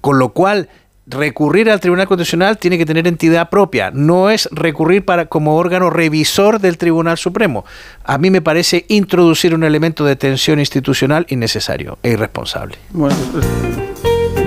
con 0.00 0.18
lo 0.18 0.30
cual, 0.30 0.68
recurrir 1.08 1.70
al 1.70 1.80
Tribunal 1.80 2.06
Constitucional 2.06 2.58
tiene 2.58 2.78
que 2.78 2.86
tener 2.86 3.06
entidad 3.06 3.48
propia, 3.48 3.90
no 3.90 4.30
es 4.30 4.48
recurrir 4.52 5.04
para 5.04 5.26
como 5.26 5.56
órgano 5.56 5.90
revisor 5.90 6.60
del 6.60 6.78
Tribunal 6.78 7.16
Supremo. 7.16 7.64
A 8.04 8.18
mí 8.18 8.30
me 8.30 8.42
parece 8.42 8.84
introducir 8.88 9.54
un 9.54 9.64
elemento 9.64 10.04
de 10.04 10.16
tensión 10.16 10.58
institucional 10.58 11.26
innecesario 11.30 11.98
e 12.02 12.10
irresponsable. 12.10 12.76
Bueno, 12.90 13.16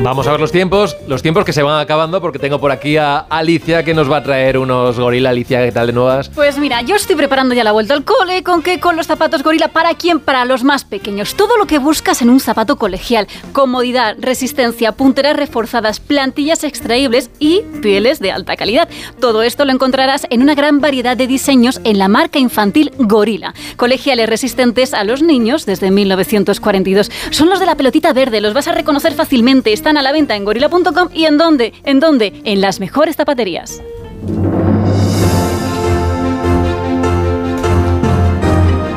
Vamos 0.03 0.25
a 0.25 0.31
ver 0.31 0.39
los 0.39 0.51
tiempos, 0.51 0.97
los 1.07 1.21
tiempos 1.21 1.45
que 1.45 1.53
se 1.53 1.61
van 1.61 1.79
acabando 1.79 2.21
porque 2.21 2.39
tengo 2.39 2.59
por 2.59 2.71
aquí 2.71 2.97
a 2.97 3.19
Alicia 3.19 3.83
que 3.83 3.93
nos 3.93 4.11
va 4.11 4.17
a 4.17 4.23
traer 4.23 4.57
unos 4.57 4.99
gorila. 4.99 5.29
Alicia, 5.29 5.63
¿qué 5.63 5.71
tal 5.71 5.87
de 5.87 5.93
nuevas? 5.93 6.29
Pues 6.29 6.57
mira, 6.57 6.81
yo 6.81 6.95
estoy 6.95 7.15
preparando 7.15 7.53
ya 7.53 7.63
la 7.63 7.71
vuelta 7.71 7.93
al 7.93 8.03
cole. 8.03 8.41
¿Con 8.41 8.63
qué? 8.63 8.79
Con 8.79 8.95
los 8.95 9.05
zapatos 9.05 9.43
gorila. 9.43 9.67
¿Para 9.67 9.93
quién? 9.93 10.19
Para 10.19 10.43
los 10.45 10.63
más 10.63 10.85
pequeños. 10.85 11.35
Todo 11.35 11.55
lo 11.55 11.67
que 11.67 11.77
buscas 11.77 12.23
en 12.23 12.31
un 12.31 12.39
zapato 12.39 12.77
colegial. 12.77 13.27
Comodidad, 13.53 14.15
resistencia, 14.19 14.93
punteras 14.93 15.35
reforzadas, 15.35 15.99
plantillas 15.99 16.63
extraíbles 16.63 17.29
y 17.37 17.61
pieles 17.83 18.19
de 18.19 18.31
alta 18.31 18.55
calidad. 18.55 18.89
Todo 19.19 19.43
esto 19.43 19.65
lo 19.65 19.71
encontrarás 19.71 20.25
en 20.31 20.41
una 20.41 20.55
gran 20.55 20.81
variedad 20.81 21.15
de 21.15 21.27
diseños 21.27 21.79
en 21.83 21.99
la 21.99 22.07
marca 22.07 22.39
infantil 22.39 22.91
Gorila. 22.97 23.53
Colegiales 23.77 24.27
resistentes 24.27 24.95
a 24.95 25.03
los 25.03 25.21
niños 25.21 25.67
desde 25.67 25.91
1942. 25.91 27.11
Son 27.29 27.51
los 27.51 27.59
de 27.59 27.67
la 27.67 27.75
pelotita 27.75 28.13
verde, 28.13 28.41
los 28.41 28.55
vas 28.55 28.67
a 28.67 28.71
reconocer 28.71 29.13
fácilmente. 29.13 29.71
Están 29.73 29.90
a 29.97 30.01
la 30.01 30.11
venta 30.11 30.35
en 30.35 30.45
gorila.com 30.45 31.09
y 31.13 31.25
en 31.25 31.37
dónde? 31.37 31.73
¿En 31.83 31.99
dónde? 31.99 32.41
En 32.43 32.61
las 32.61 32.79
mejores 32.79 33.15
zapaterías. 33.15 33.81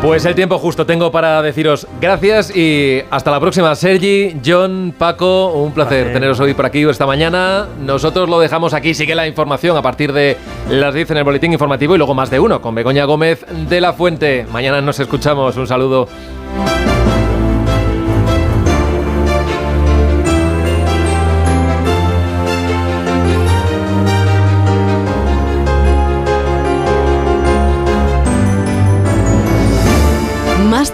Pues 0.05 0.27
el 0.27 0.35
tiempo 0.35 0.59
justo 0.59 0.85
tengo 0.85 1.11
para 1.11 1.41
deciros 1.41 1.87
gracias 1.99 2.55
y 2.55 3.01
hasta 3.11 3.31
la 3.31 3.41
próxima. 3.41 3.75
Sergi, 3.75 4.37
John, 4.45 4.95
Paco, 4.99 5.55
un 5.55 5.73
placer 5.73 6.13
teneros 6.13 6.39
hoy 6.41 6.53
por 6.53 6.67
aquí 6.67 6.83
esta 6.83 7.07
mañana. 7.07 7.67
Nosotros 7.81 8.29
lo 8.29 8.39
dejamos 8.39 8.75
aquí, 8.75 8.93
sigue 8.93 9.15
la 9.15 9.27
información 9.27 9.79
a 9.79 9.83
partir 9.83 10.13
de 10.13 10.37
las 10.69 10.93
10 10.93 11.13
en 11.13 11.17
el 11.17 11.25
boletín 11.25 11.55
informativo 11.55 11.95
y 11.95 11.99
luego 11.99 12.13
más 12.13 12.29
de 12.29 12.39
uno 12.39 12.61
con 12.61 12.75
Begoña 12.75 13.07
Gómez 13.07 13.47
de 13.67 13.81
la 13.81 13.95
Fuente. 13.95 14.45
Mañana 14.53 14.83
nos 14.83 15.01
escuchamos. 15.01 15.57
Un 15.57 15.67
saludo. 15.67 16.07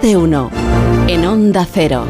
De 0.02 0.16
uno. 0.16 0.50
En 1.08 1.26
Onda 1.26 1.66
Cero. 1.70 2.06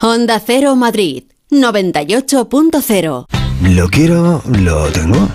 Onda 0.00 0.40
Cero 0.40 0.76
Madrid 0.76 1.24
98.0. 1.50 3.26
Lo 3.62 3.88
quiero, 3.88 4.42
lo 4.46 4.86
tengo. 4.92 5.28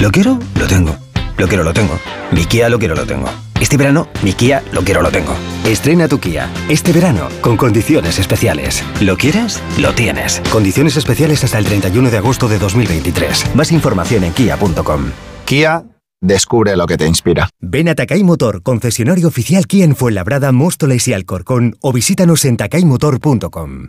Lo 0.00 0.10
quiero, 0.10 0.38
lo 0.58 0.66
tengo. 0.66 1.05
Lo 1.38 1.46
quiero, 1.46 1.64
lo 1.64 1.72
tengo. 1.72 1.98
Mi 2.32 2.44
Kia 2.44 2.68
lo 2.68 2.78
quiero, 2.78 2.94
lo 2.94 3.06
tengo. 3.06 3.28
Este 3.60 3.76
verano, 3.76 4.08
mi 4.22 4.32
Kia 4.32 4.62
lo 4.72 4.82
quiero, 4.82 5.02
lo 5.02 5.10
tengo. 5.10 5.34
Estrena 5.64 6.08
tu 6.08 6.18
Kia. 6.18 6.50
Este 6.68 6.92
verano, 6.92 7.28
con 7.40 7.56
condiciones 7.56 8.18
especiales. 8.18 8.82
¿Lo 9.00 9.16
quieres? 9.16 9.62
Lo 9.78 9.92
tienes. 9.92 10.40
Condiciones 10.50 10.96
especiales 10.96 11.44
hasta 11.44 11.58
el 11.58 11.64
31 11.64 12.10
de 12.10 12.18
agosto 12.18 12.48
de 12.48 12.58
2023. 12.58 13.54
Más 13.54 13.72
información 13.72 14.24
en 14.24 14.32
kia.com. 14.32 15.10
Kia, 15.44 15.84
descubre 16.20 16.76
lo 16.76 16.86
que 16.86 16.96
te 16.96 17.06
inspira. 17.06 17.48
Ven 17.60 17.88
a 17.88 17.94
Takay 17.94 18.24
Motor, 18.24 18.62
concesionario 18.62 19.28
oficial 19.28 19.66
Kia 19.66 19.84
en 19.84 19.96
Fuenlabrada, 19.96 20.52
Móstoles 20.52 21.06
y 21.08 21.12
Alcorcón, 21.12 21.76
o 21.80 21.92
visítanos 21.92 22.44
en 22.44 22.56
takaymotor.com. 22.56 23.88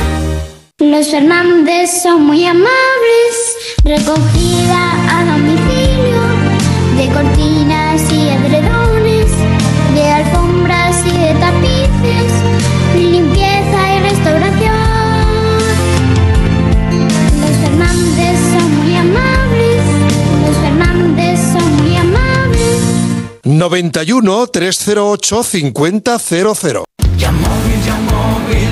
Los 0.81 1.11
Fernández 1.11 2.01
son 2.01 2.25
muy 2.25 2.43
amables, 2.43 3.35
recogida 3.83 4.79
a 5.11 5.25
domicilio, 5.25 6.19
de 6.97 7.07
cortinas 7.13 8.01
y 8.11 8.29
edredones, 8.29 9.27
de 9.93 10.09
alfombras 10.09 11.05
y 11.05 11.17
de 11.19 11.35
tapices, 11.35 12.33
limpieza 12.95 13.95
y 13.95 13.99
restauración. 14.09 14.73
Los 17.41 17.57
Fernández 17.61 18.39
son 18.51 18.75
muy 18.79 18.95
amables, 18.95 19.83
los 20.47 20.57
Fernández 20.63 21.39
son 21.53 21.75
muy 21.77 21.95
amables. 21.95 22.79
91 23.43 24.47
308 24.47 25.43
5000. 25.43 26.01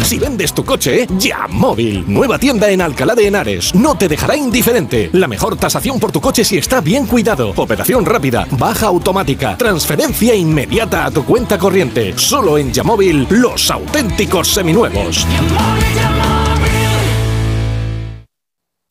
Si 0.04 0.18
vendes 0.18 0.54
tu 0.54 0.66
coche, 0.66 1.08
ya 1.18 1.48
móvil. 1.48 2.04
Nueva 2.08 2.40
tienda 2.40 2.70
en 2.70 2.82
Alcalá 2.82 3.16
de 3.16 3.28
Henares. 3.28 3.76
No 3.76 3.96
te 3.96 4.08
dejará 4.08 4.36
indiferente. 4.36 5.10
La 5.14 5.28
mejor 5.28 5.56
tasación 5.56 6.00
por 6.00 6.12
tu 6.12 6.20
coche 6.22 6.44
si 6.44 6.58
está 6.58 6.82
bien 6.82 7.06
cuidado. 7.06 7.54
Operación 7.56 8.06
rápida, 8.06 8.48
baja 8.52 8.88
automática, 8.88 9.58
transferencia 9.58 10.34
inmediata 10.34 11.06
a 11.06 11.12
tu 11.12 11.24
cuenta 11.26 11.58
corriente. 11.58 12.14
Solo 12.18 12.58
en 12.58 12.72
Yamóvil, 12.72 13.28
los 13.30 13.70
auténticos 13.70 14.48
seminuevos. 14.48 15.26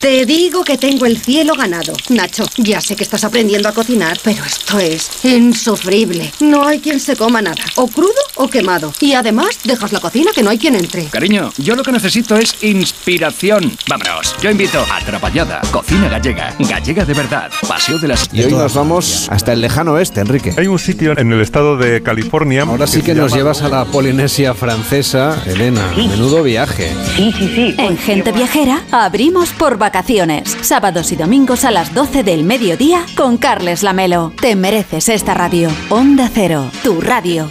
Te 0.00 0.24
digo 0.26 0.62
que 0.62 0.78
tengo 0.78 1.06
el 1.06 1.18
cielo 1.18 1.54
ganado. 1.54 1.92
Nacho, 2.10 2.46
ya 2.56 2.80
sé 2.80 2.94
que 2.94 3.02
estás 3.02 3.24
aprendiendo 3.24 3.68
a 3.68 3.72
cocinar, 3.72 4.16
pero 4.22 4.44
esto 4.44 4.78
es 4.78 5.24
insufrible. 5.24 6.32
No 6.38 6.64
hay 6.64 6.78
quien 6.78 7.00
se 7.00 7.16
coma 7.16 7.42
nada, 7.42 7.64
o 7.74 7.88
crudo 7.88 8.12
o 8.36 8.46
quemado. 8.46 8.92
Y 9.00 9.14
además, 9.14 9.58
dejas 9.64 9.90
la 9.90 9.98
cocina 9.98 10.30
que 10.32 10.44
no 10.44 10.50
hay 10.50 10.58
quien 10.58 10.76
entre. 10.76 11.06
Cariño, 11.06 11.52
yo 11.58 11.74
lo 11.74 11.82
que 11.82 11.90
necesito 11.90 12.36
es 12.36 12.62
inspiración. 12.62 13.76
Vámonos, 13.88 14.36
yo 14.40 14.52
invito 14.52 14.78
a 14.78 14.98
Atrapallada, 14.98 15.62
cocina 15.72 16.08
gallega, 16.08 16.54
gallega 16.60 17.04
de 17.04 17.14
verdad, 17.14 17.50
paseo 17.66 17.98
de 17.98 18.06
las... 18.06 18.28
Y 18.32 18.44
hoy 18.44 18.52
nos 18.52 18.74
vamos 18.74 19.28
hasta 19.32 19.52
el 19.52 19.60
lejano 19.60 19.94
oeste, 19.94 20.20
Enrique. 20.20 20.54
Hay 20.56 20.68
un 20.68 20.78
sitio 20.78 21.18
en 21.18 21.32
el 21.32 21.40
estado 21.40 21.76
de 21.76 22.04
California. 22.04 22.62
Ahora 22.62 22.86
sí 22.86 23.02
que 23.02 23.16
nos 23.16 23.34
llevas 23.34 23.62
a 23.62 23.68
la 23.68 23.84
Polinesia 23.84 24.54
francesa, 24.54 25.42
Elena. 25.44 25.90
Menudo 25.96 26.44
viaje. 26.44 26.94
Sí, 27.16 27.34
sí, 27.36 27.52
sí. 27.52 27.74
En 27.76 27.98
Gente 27.98 28.30
Viajera 28.30 28.84
abrimos 28.92 29.48
por 29.50 29.76
vacaciones. 29.89 30.55
Sábados 30.60 31.12
y 31.12 31.16
domingos 31.16 31.65
a 31.65 31.70
las 31.70 31.94
12 31.94 32.23
del 32.23 32.44
mediodía 32.44 33.06
con 33.16 33.39
Carles 33.39 33.82
Lamelo. 33.82 34.35
Te 34.39 34.55
mereces 34.55 35.09
esta 35.09 35.32
radio. 35.32 35.70
Onda 35.89 36.28
Cero, 36.31 36.70
tu 36.82 37.01
radio. 37.01 37.48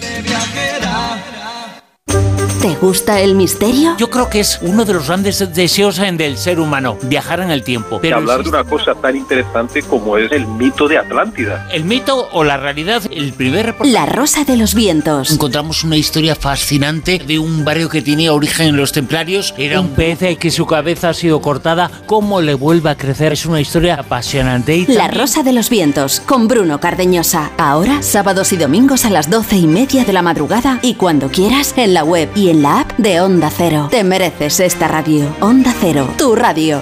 ¿Te 2.67 2.75
gusta 2.75 3.21
el 3.21 3.35
misterio? 3.35 3.95
Yo 3.97 4.09
creo 4.09 4.29
que 4.29 4.41
es 4.41 4.59
uno 4.61 4.83
de 4.83 4.93
los 4.93 5.07
grandes 5.07 5.39
deseos 5.53 5.95
del 5.95 6.37
ser 6.37 6.59
humano, 6.59 6.97
viajar 7.03 7.39
en 7.39 7.49
el 7.49 7.63
tiempo. 7.63 7.99
Pero 8.01 8.17
hablar 8.17 8.43
de 8.43 8.49
una 8.49 8.65
cosa 8.65 8.93
tan 8.93 9.15
interesante 9.15 9.83
como 9.83 10.17
es 10.17 10.29
el 10.33 10.45
mito 10.45 10.89
de 10.89 10.97
Atlántida. 10.97 11.65
El 11.71 11.85
mito 11.85 12.27
o 12.33 12.43
la 12.43 12.57
realidad, 12.57 13.03
el 13.09 13.31
primer 13.31 13.73
La 13.85 14.05
Rosa 14.05 14.43
de 14.43 14.57
los 14.57 14.75
Vientos. 14.75 15.31
Encontramos 15.31 15.85
una 15.85 15.95
historia 15.95 16.35
fascinante 16.35 17.19
de 17.25 17.39
un 17.39 17.63
barrio 17.63 17.87
que 17.87 18.01
tenía 18.01 18.33
origen 18.33 18.67
en 18.67 18.75
los 18.75 18.91
templarios. 18.91 19.53
Era 19.57 19.79
un 19.79 19.91
pez 19.91 20.37
que 20.37 20.51
su 20.51 20.65
cabeza 20.65 21.11
ha 21.11 21.13
sido 21.13 21.39
cortada. 21.39 21.89
¿Cómo 22.05 22.41
le 22.41 22.53
vuelve 22.53 22.89
a 22.89 22.97
crecer? 22.97 23.31
Es 23.31 23.45
una 23.45 23.61
historia 23.61 23.95
apasionante. 23.95 24.75
Y 24.75 24.87
La 24.87 25.07
Rosa 25.07 25.41
de 25.41 25.53
los 25.53 25.69
Vientos, 25.69 26.19
con 26.19 26.49
Bruno 26.49 26.81
Cardeñosa. 26.81 27.49
Ahora, 27.57 28.01
sábados 28.01 28.51
y 28.51 28.57
domingos 28.57 29.05
a 29.05 29.09
las 29.09 29.29
doce 29.29 29.55
y 29.55 29.67
media 29.67 30.03
de 30.03 30.11
la 30.11 30.21
madrugada 30.21 30.79
y 30.81 30.95
cuando 30.95 31.29
quieras 31.29 31.73
en 31.77 31.93
la 31.93 32.03
web 32.03 32.29
y 32.35 32.49
en 32.49 32.56
la 32.61 32.81
app 32.81 32.91
de 32.97 33.21
Onda 33.21 33.49
Cero. 33.49 33.87
Te 33.91 34.03
mereces 34.03 34.59
esta 34.59 34.87
radio. 34.87 35.35
Onda 35.41 35.73
Cero, 35.79 36.09
tu 36.17 36.35
radio. 36.35 36.81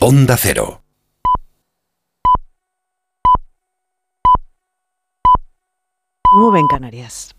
Onda 0.00 0.36
Cero. 0.36 0.82
Muy 6.32 6.60
en 6.60 6.66
Canarias. 6.66 7.37